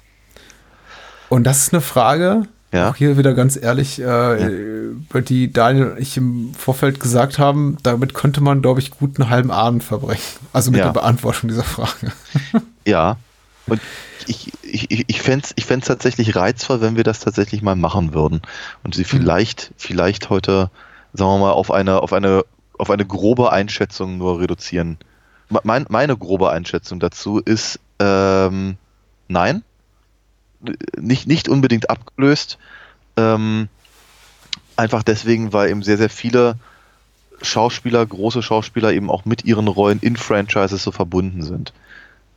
Und 1.28 1.42
das 1.42 1.64
ist 1.64 1.72
eine 1.72 1.82
Frage, 1.82 2.42
ja. 2.72 2.90
auch 2.90 2.94
hier 2.94 3.18
wieder 3.18 3.34
ganz 3.34 3.56
ehrlich, 3.60 4.00
äh, 4.00 4.04
ja. 4.04 5.20
die 5.22 5.52
Daniel 5.52 5.90
und 5.92 5.98
ich 5.98 6.16
im 6.16 6.54
Vorfeld 6.56 7.00
gesagt 7.00 7.40
haben, 7.40 7.78
damit 7.82 8.14
könnte 8.14 8.40
man, 8.40 8.62
glaube 8.62 8.78
ich, 8.78 8.92
gut 8.92 9.18
einen 9.18 9.28
halben 9.28 9.50
Abend 9.50 9.82
verbrechen. 9.82 10.46
Also 10.52 10.70
mit 10.70 10.78
ja. 10.78 10.84
der 10.84 10.92
Beantwortung 10.92 11.48
dieser 11.48 11.64
Frage. 11.64 12.12
Ja, 12.86 13.16
und 13.66 13.80
ich, 14.26 14.52
ich, 14.62 15.08
ich 15.08 15.22
fände 15.22 15.44
es 15.44 15.52
ich 15.56 15.64
fänd's 15.64 15.86
tatsächlich 15.86 16.36
reizvoll, 16.36 16.80
wenn 16.80 16.96
wir 16.96 17.04
das 17.04 17.20
tatsächlich 17.20 17.62
mal 17.62 17.76
machen 17.76 18.14
würden 18.14 18.42
und 18.82 18.94
sie 18.94 19.02
mhm. 19.02 19.06
vielleicht, 19.06 19.70
mhm. 19.70 19.74
vielleicht 19.78 20.30
heute, 20.30 20.70
sagen 21.12 21.30
wir 21.30 21.38
mal, 21.38 21.52
auf 21.52 21.70
eine, 21.70 22.00
auf 22.02 22.12
eine, 22.12 22.44
auf 22.78 22.90
eine 22.90 23.06
grobe 23.06 23.52
Einschätzung 23.52 24.18
nur 24.18 24.40
reduzieren. 24.40 24.98
Mein, 25.62 25.86
meine 25.88 26.16
grobe 26.16 26.50
Einschätzung 26.50 27.00
dazu 27.00 27.38
ist 27.38 27.78
ähm, 28.00 28.76
nein, 29.28 29.62
nicht, 30.98 31.26
nicht 31.26 31.48
unbedingt 31.48 31.90
abgelöst. 31.90 32.58
Ähm, 33.16 33.68
einfach 34.76 35.02
deswegen, 35.02 35.52
weil 35.52 35.70
eben 35.70 35.82
sehr, 35.82 35.98
sehr 35.98 36.10
viele 36.10 36.56
Schauspieler, 37.42 38.04
große 38.04 38.42
Schauspieler 38.42 38.92
eben 38.92 39.10
auch 39.10 39.24
mit 39.24 39.44
ihren 39.44 39.68
Rollen 39.68 40.00
in 40.00 40.16
Franchises 40.16 40.82
so 40.82 40.90
verbunden 40.90 41.42
sind. 41.42 41.72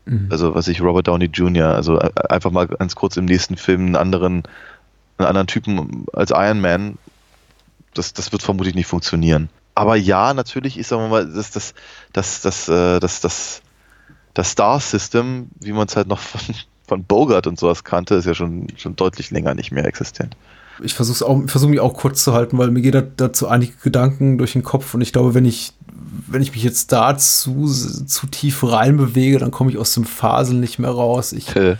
Mhm. 0.07 0.27
Also 0.31 0.55
was 0.55 0.67
ich 0.67 0.81
Robert 0.81 1.07
Downey 1.07 1.25
Jr., 1.25 1.75
also 1.75 1.99
äh, 1.99 2.09
einfach 2.29 2.51
mal 2.51 2.67
ganz 2.67 2.95
kurz 2.95 3.17
im 3.17 3.25
nächsten 3.25 3.57
Film 3.57 3.88
einen 3.88 3.95
anderen, 3.95 4.43
einen 5.17 5.27
anderen 5.27 5.47
Typen 5.47 6.05
als 6.13 6.31
Iron 6.31 6.61
Man, 6.61 6.97
das, 7.93 8.13
das 8.13 8.31
wird 8.31 8.41
vermutlich 8.41 8.75
nicht 8.75 8.88
funktionieren. 8.88 9.49
aber 9.75 9.95
ja, 9.95 10.34
natürlich, 10.34 10.79
ich 10.79 10.88
sag 10.88 10.97
mal, 11.09 11.25
das, 11.31 11.51
das, 11.51 11.73
das, 12.13 12.41
das, 12.41 12.67
äh, 12.67 12.99
das, 12.99 13.21
das, 13.21 13.61
das 14.34 14.51
Star 14.51 14.79
System, 14.79 15.49
wie 15.59 15.71
man 15.71 15.88
es 15.88 15.95
halt 15.95 16.07
noch 16.07 16.19
von, 16.19 16.55
von 16.88 17.03
Bogart 17.03 17.45
und 17.45 17.59
sowas 17.59 17.84
kannte, 17.84 18.15
ist 18.15 18.25
ja 18.25 18.34
schon, 18.34 18.67
schon 18.77 18.95
deutlich 18.95 19.29
länger 19.29 19.53
nicht 19.53 19.71
mehr 19.71 19.85
existent. 19.85 20.35
Ich 20.81 20.93
versuche 20.93 21.25
auch, 21.25 21.41
versuche 21.47 21.71
mich 21.71 21.79
auch 21.79 21.93
kurz 21.93 22.23
zu 22.23 22.33
halten, 22.33 22.57
weil 22.57 22.71
mir 22.71 22.81
geht 22.81 22.95
dazu 23.17 23.47
einige 23.47 23.73
Gedanken 23.83 24.37
durch 24.37 24.53
den 24.53 24.63
Kopf 24.63 24.93
und 24.93 25.01
ich 25.01 25.11
glaube, 25.11 25.33
wenn 25.33 25.45
ich, 25.45 25.73
wenn 26.27 26.41
ich 26.41 26.53
mich 26.53 26.63
jetzt 26.63 26.91
da 26.91 27.17
zu, 27.17 27.67
zu 27.67 28.27
tief 28.27 28.63
reinbewege, 28.63 29.39
dann 29.39 29.51
komme 29.51 29.71
ich 29.71 29.77
aus 29.77 29.93
dem 29.93 30.05
Faseln 30.05 30.59
nicht 30.59 30.79
mehr 30.79 30.91
raus. 30.91 31.33
Ich 31.33 31.55
äh. 31.55 31.77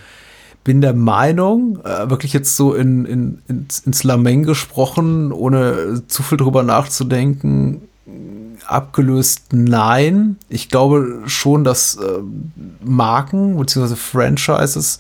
bin 0.63 0.81
der 0.81 0.93
Meinung, 0.93 1.79
äh, 1.83 2.09
wirklich 2.09 2.33
jetzt 2.33 2.55
so 2.55 2.73
in, 2.73 3.05
in, 3.05 3.41
ins, 3.47 3.79
ins 3.79 4.03
Lameng 4.03 4.43
gesprochen, 4.43 5.31
ohne 5.31 6.03
zu 6.07 6.23
viel 6.23 6.37
drüber 6.37 6.63
nachzudenken, 6.63 7.81
abgelöst 8.65 9.53
nein. 9.53 10.37
Ich 10.49 10.69
glaube 10.69 11.23
schon, 11.25 11.63
dass 11.63 11.95
äh, 11.95 12.19
Marken 12.83 13.57
bzw. 13.57 13.95
Franchises 13.95 14.99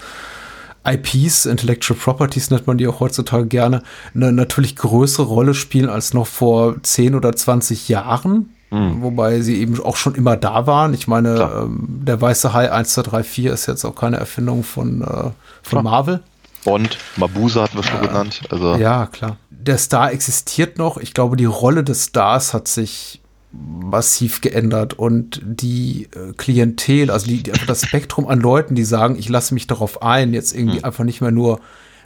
IPs, 0.87 1.45
Intellectual 1.45 1.99
Properties 1.99 2.49
nennt 2.49 2.67
man 2.67 2.77
die 2.77 2.87
auch 2.87 2.99
heutzutage 2.99 3.45
gerne, 3.47 3.83
eine 4.15 4.31
natürlich 4.31 4.75
größere 4.75 5.25
Rolle 5.25 5.53
spielen 5.53 5.89
als 5.89 6.13
noch 6.13 6.27
vor 6.27 6.81
10 6.81 7.15
oder 7.15 7.35
20 7.35 7.89
Jahren. 7.89 8.53
Mhm. 8.69 9.01
Wobei 9.01 9.41
sie 9.41 9.61
eben 9.61 9.81
auch 9.81 9.95
schon 9.95 10.15
immer 10.15 10.35
da 10.35 10.67
waren. 10.67 10.93
Ich 10.93 11.07
meine, 11.07 11.49
ähm, 11.63 12.01
der 12.03 12.19
Weiße 12.19 12.53
Hai 12.53 12.71
1, 12.71 12.93
2, 12.93 13.01
3, 13.03 13.23
4 13.23 13.53
ist 13.53 13.65
jetzt 13.65 13.85
auch 13.85 13.95
keine 13.95 14.17
Erfindung 14.17 14.63
von, 14.63 15.01
äh, 15.01 15.31
von 15.61 15.83
Marvel. 15.83 16.21
Bond, 16.65 16.97
Mabuse 17.15 17.61
hatten 17.61 17.77
wir 17.77 17.83
schon 17.83 18.03
äh, 18.03 18.07
genannt. 18.07 18.41
Also. 18.49 18.75
Ja, 18.75 19.05
klar. 19.05 19.37
Der 19.49 19.77
Star 19.77 20.11
existiert 20.11 20.77
noch. 20.77 20.97
Ich 20.97 21.13
glaube, 21.13 21.37
die 21.37 21.45
Rolle 21.45 21.83
des 21.83 22.05
Stars 22.07 22.53
hat 22.53 22.67
sich 22.67 23.21
massiv 23.57 24.41
geändert 24.41 24.93
und 24.93 25.41
die 25.43 26.07
äh, 26.13 26.33
Klientel, 26.35 27.09
also 27.09 27.27
die, 27.27 27.43
die, 27.43 27.51
das 27.65 27.85
Spektrum 27.85 28.27
an 28.27 28.39
Leuten, 28.39 28.75
die 28.75 28.83
sagen, 28.83 29.17
ich 29.17 29.29
lasse 29.29 29.53
mich 29.53 29.67
darauf 29.67 30.01
ein, 30.01 30.33
jetzt 30.33 30.53
irgendwie 30.55 30.79
mhm. 30.79 30.83
einfach 30.85 31.03
nicht 31.03 31.21
mehr 31.21 31.31
nur 31.31 31.59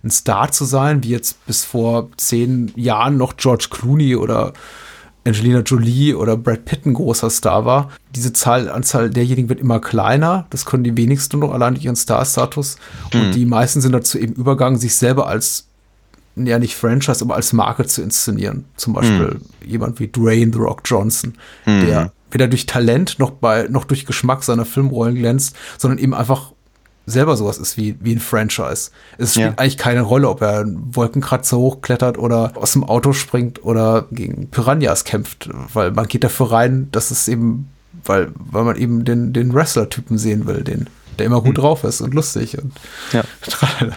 ein 0.04 0.10
Star 0.12 0.52
zu 0.52 0.66
sein, 0.66 1.04
wie 1.04 1.10
jetzt 1.10 1.46
bis 1.46 1.64
vor 1.64 2.10
zehn 2.18 2.72
Jahren 2.76 3.18
noch 3.18 3.38
George 3.38 3.68
Clooney 3.70 4.16
oder 4.16 4.54
Angelina 5.24 5.60
Jolie 5.60 6.16
oder 6.16 6.36
Brad 6.36 6.66
Pitt 6.66 6.86
ein 6.86 6.96
großer 6.96 7.30
Star 7.30 7.66
war. 7.66 7.92
Diese 8.16 8.34
Zahl, 8.34 8.70
Anzahl 8.70 9.12
derjenigen 9.12 9.50
wird 9.50 9.60
immer 9.60 9.80
kleiner. 9.80 10.48
Das 10.50 10.66
können 10.66 10.84
die 10.84 10.98
wenigsten 10.98 11.40
noch 11.40 11.54
allein 11.54 11.76
durch 11.76 11.86
ihren 11.86 11.96
Star-Status. 11.96 12.78
Mhm. 13.14 13.20
Und 13.20 13.36
die 13.36 13.46
meisten 13.46 13.82
sind 13.82 13.92
dazu 13.92 14.18
eben 14.18 14.34
übergegangen, 14.34 14.80
sich 14.80 14.96
selber 14.96 15.28
als 15.28 15.68
ja 16.36 16.60
nicht 16.60 16.76
Franchise, 16.76 17.24
aber 17.24 17.36
als 17.36 17.54
Marke 17.54 17.86
zu 17.86 18.02
inszenieren. 18.02 18.66
Zum 18.76 18.94
Beispiel 18.94 19.40
hm. 19.40 19.42
jemand 19.66 20.00
wie 20.00 20.08
Dwayne 20.08 20.52
The 20.54 20.60
Rock 20.60 20.82
Johnson, 20.86 21.34
hm. 21.66 21.86
der 21.86 22.12
weder 22.32 22.48
durch 22.48 22.66
Talent 22.66 23.20
noch 23.20 23.32
bei 23.32 23.68
noch 23.70 23.86
durch 23.86 24.06
Geschmack 24.06 24.44
seiner 24.44 24.66
Filmrollen 24.66 25.16
glänzt, 25.16 25.56
sondern 25.78 26.00
eben 26.00 26.14
einfach 26.14 26.52
selber 27.06 27.36
sowas 27.36 27.58
ist 27.58 27.78
wie, 27.78 27.96
wie 28.00 28.14
ein 28.14 28.20
Franchise. 28.20 28.92
Es 29.18 29.32
spielt 29.32 29.52
ja. 29.52 29.58
eigentlich 29.58 29.78
keine 29.78 30.02
Rolle, 30.02 30.30
ob 30.30 30.42
er 30.42 30.60
einen 30.60 30.96
Wolkenkratzer 30.96 31.58
hochklettert 31.58 32.18
oder 32.18 32.54
aus 32.56 32.74
dem 32.74 32.84
Auto 32.84 33.14
springt 33.14 33.64
oder 33.64 34.06
gegen 34.12 34.50
Piranhas 34.50 35.04
kämpft, 35.04 35.50
weil 35.74 35.92
man 35.92 36.08
geht 36.08 36.24
dafür 36.24 36.52
rein, 36.52 36.88
dass 36.92 37.12
es 37.12 37.28
eben, 37.28 37.70
weil, 38.06 38.32
weil 38.36 38.64
man 38.64 38.76
eben 38.78 39.04
den, 39.04 39.34
den 39.34 39.54
Wrestler-Typen 39.54 40.18
sehen 40.18 40.46
will, 40.46 40.64
den, 40.64 40.88
der 41.18 41.26
immer 41.26 41.42
gut 41.42 41.58
hm. 41.58 41.64
drauf 41.64 41.84
ist 41.84 42.02
und 42.02 42.14
lustig 42.14 42.58
und 42.58 42.74
ja. 43.12 43.24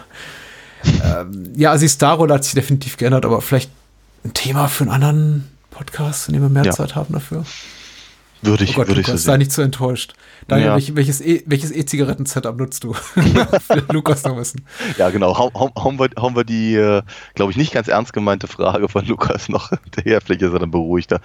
ähm, 1.02 1.52
ja, 1.56 1.70
also 1.70 1.84
die 1.84 1.88
Starrolle 1.88 2.34
hat 2.34 2.44
sich 2.44 2.54
definitiv 2.54 2.96
geändert, 2.96 3.24
aber 3.24 3.40
vielleicht 3.40 3.70
ein 4.24 4.34
Thema 4.34 4.68
für 4.68 4.84
einen 4.84 4.92
anderen 4.92 5.50
Podcast, 5.70 6.28
in 6.28 6.34
dem 6.34 6.42
wir 6.42 6.48
mehr 6.48 6.64
ja. 6.64 6.72
Zeit 6.72 6.94
haben 6.94 7.12
dafür. 7.12 7.44
Würde 8.42 8.64
ich, 8.64 8.72
oh 8.72 8.74
Gott, 8.74 8.88
würde 8.88 9.00
Lukas, 9.00 9.14
ich 9.14 9.20
so 9.22 9.26
sei 9.26 9.36
nicht 9.38 9.52
zu 9.52 9.62
enttäuscht. 9.62 10.14
Daniel, 10.48 10.78
ja. 10.78 10.96
welches, 10.96 11.22
e, 11.22 11.42
welches 11.46 11.70
E-Zigaretten-Setup 11.70 12.58
nutzt 12.58 12.84
du? 12.84 12.94
Lukas 13.92 14.22
noch 14.24 14.36
wissen. 14.36 14.66
Ja, 14.98 15.08
genau. 15.08 15.38
Hauen, 15.38 15.52
hauen, 15.54 15.98
wir, 15.98 16.10
hauen 16.18 16.36
wir 16.36 16.44
die, 16.44 16.74
äh, 16.74 17.02
glaube 17.34 17.52
ich, 17.52 17.56
nicht 17.56 17.72
ganz 17.72 17.88
ernst 17.88 18.12
gemeinte 18.12 18.46
Frage 18.46 18.88
von 18.88 19.06
Lukas 19.06 19.48
noch 19.48 19.70
daher. 19.92 20.20
Vielleicht 20.20 20.42
ist 20.42 20.52
er 20.52 20.58
dann 20.58 20.70
beruhigter. 20.70 21.20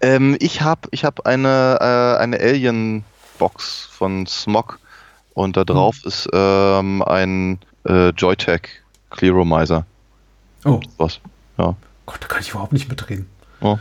Ähm, 0.00 0.36
ich 0.40 0.62
habe 0.62 0.88
ich 0.92 1.04
hab 1.04 1.26
eine, 1.26 1.78
äh, 1.80 2.22
eine 2.22 2.40
Alien-Box 2.40 3.88
von 3.92 4.26
Smog 4.26 4.78
und 5.34 5.58
da 5.58 5.64
drauf 5.64 5.96
hm. 6.02 6.08
ist 6.08 6.28
ähm, 6.32 7.02
ein 7.02 7.58
äh, 7.84 8.10
Joytech 8.10 8.81
Clearomizer. 9.12 9.86
Oh. 10.64 10.80
Was? 10.98 11.20
Ja. 11.58 11.74
Gott, 12.06 12.18
da 12.20 12.26
kann 12.26 12.40
ich 12.40 12.50
überhaupt 12.50 12.72
nicht 12.72 12.88
mitreden. 12.88 13.28
Oh. 13.60 13.78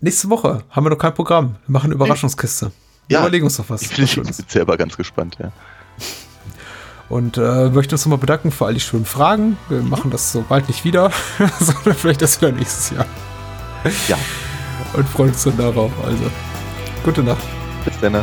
Nächste 0.00 0.30
Woche 0.30 0.64
haben 0.70 0.84
wir 0.84 0.90
noch 0.90 0.98
kein 0.98 1.14
Programm. 1.14 1.56
Wir 1.66 1.72
machen 1.72 1.86
eine 1.86 1.94
Überraschungskiste. 1.94 2.72
Ja, 3.08 3.20
überlegen 3.20 3.44
uns 3.44 3.58
noch 3.58 3.68
was. 3.70 3.82
Ich 3.82 3.94
bin, 3.94 4.04
ich 4.04 4.14
bin 4.16 4.24
selber 4.48 4.76
ganz 4.76 4.96
gespannt, 4.96 5.36
ja. 5.40 5.52
Und 7.08 7.36
äh, 7.36 7.68
möchte 7.68 7.94
uns 7.94 8.04
nochmal 8.06 8.18
bedanken 8.18 8.50
für 8.50 8.66
all 8.66 8.74
die 8.74 8.80
schönen 8.80 9.04
Fragen. 9.04 9.58
Wir 9.68 9.82
machen 9.82 10.10
das 10.10 10.32
so 10.32 10.44
bald 10.48 10.68
nicht 10.68 10.84
wieder, 10.84 11.10
sondern 11.60 11.94
vielleicht 11.94 12.22
das 12.22 12.40
wieder 12.40 12.52
nächstes 12.52 12.90
Jahr. 12.90 13.06
Ja. 14.08 14.18
Und 14.94 15.08
freuen 15.08 15.30
uns 15.30 15.44
dann 15.44 15.56
darauf. 15.56 15.92
Also, 16.04 16.24
gute 17.04 17.22
Nacht. 17.22 17.44
Bis 17.84 17.98
dann. 18.00 18.22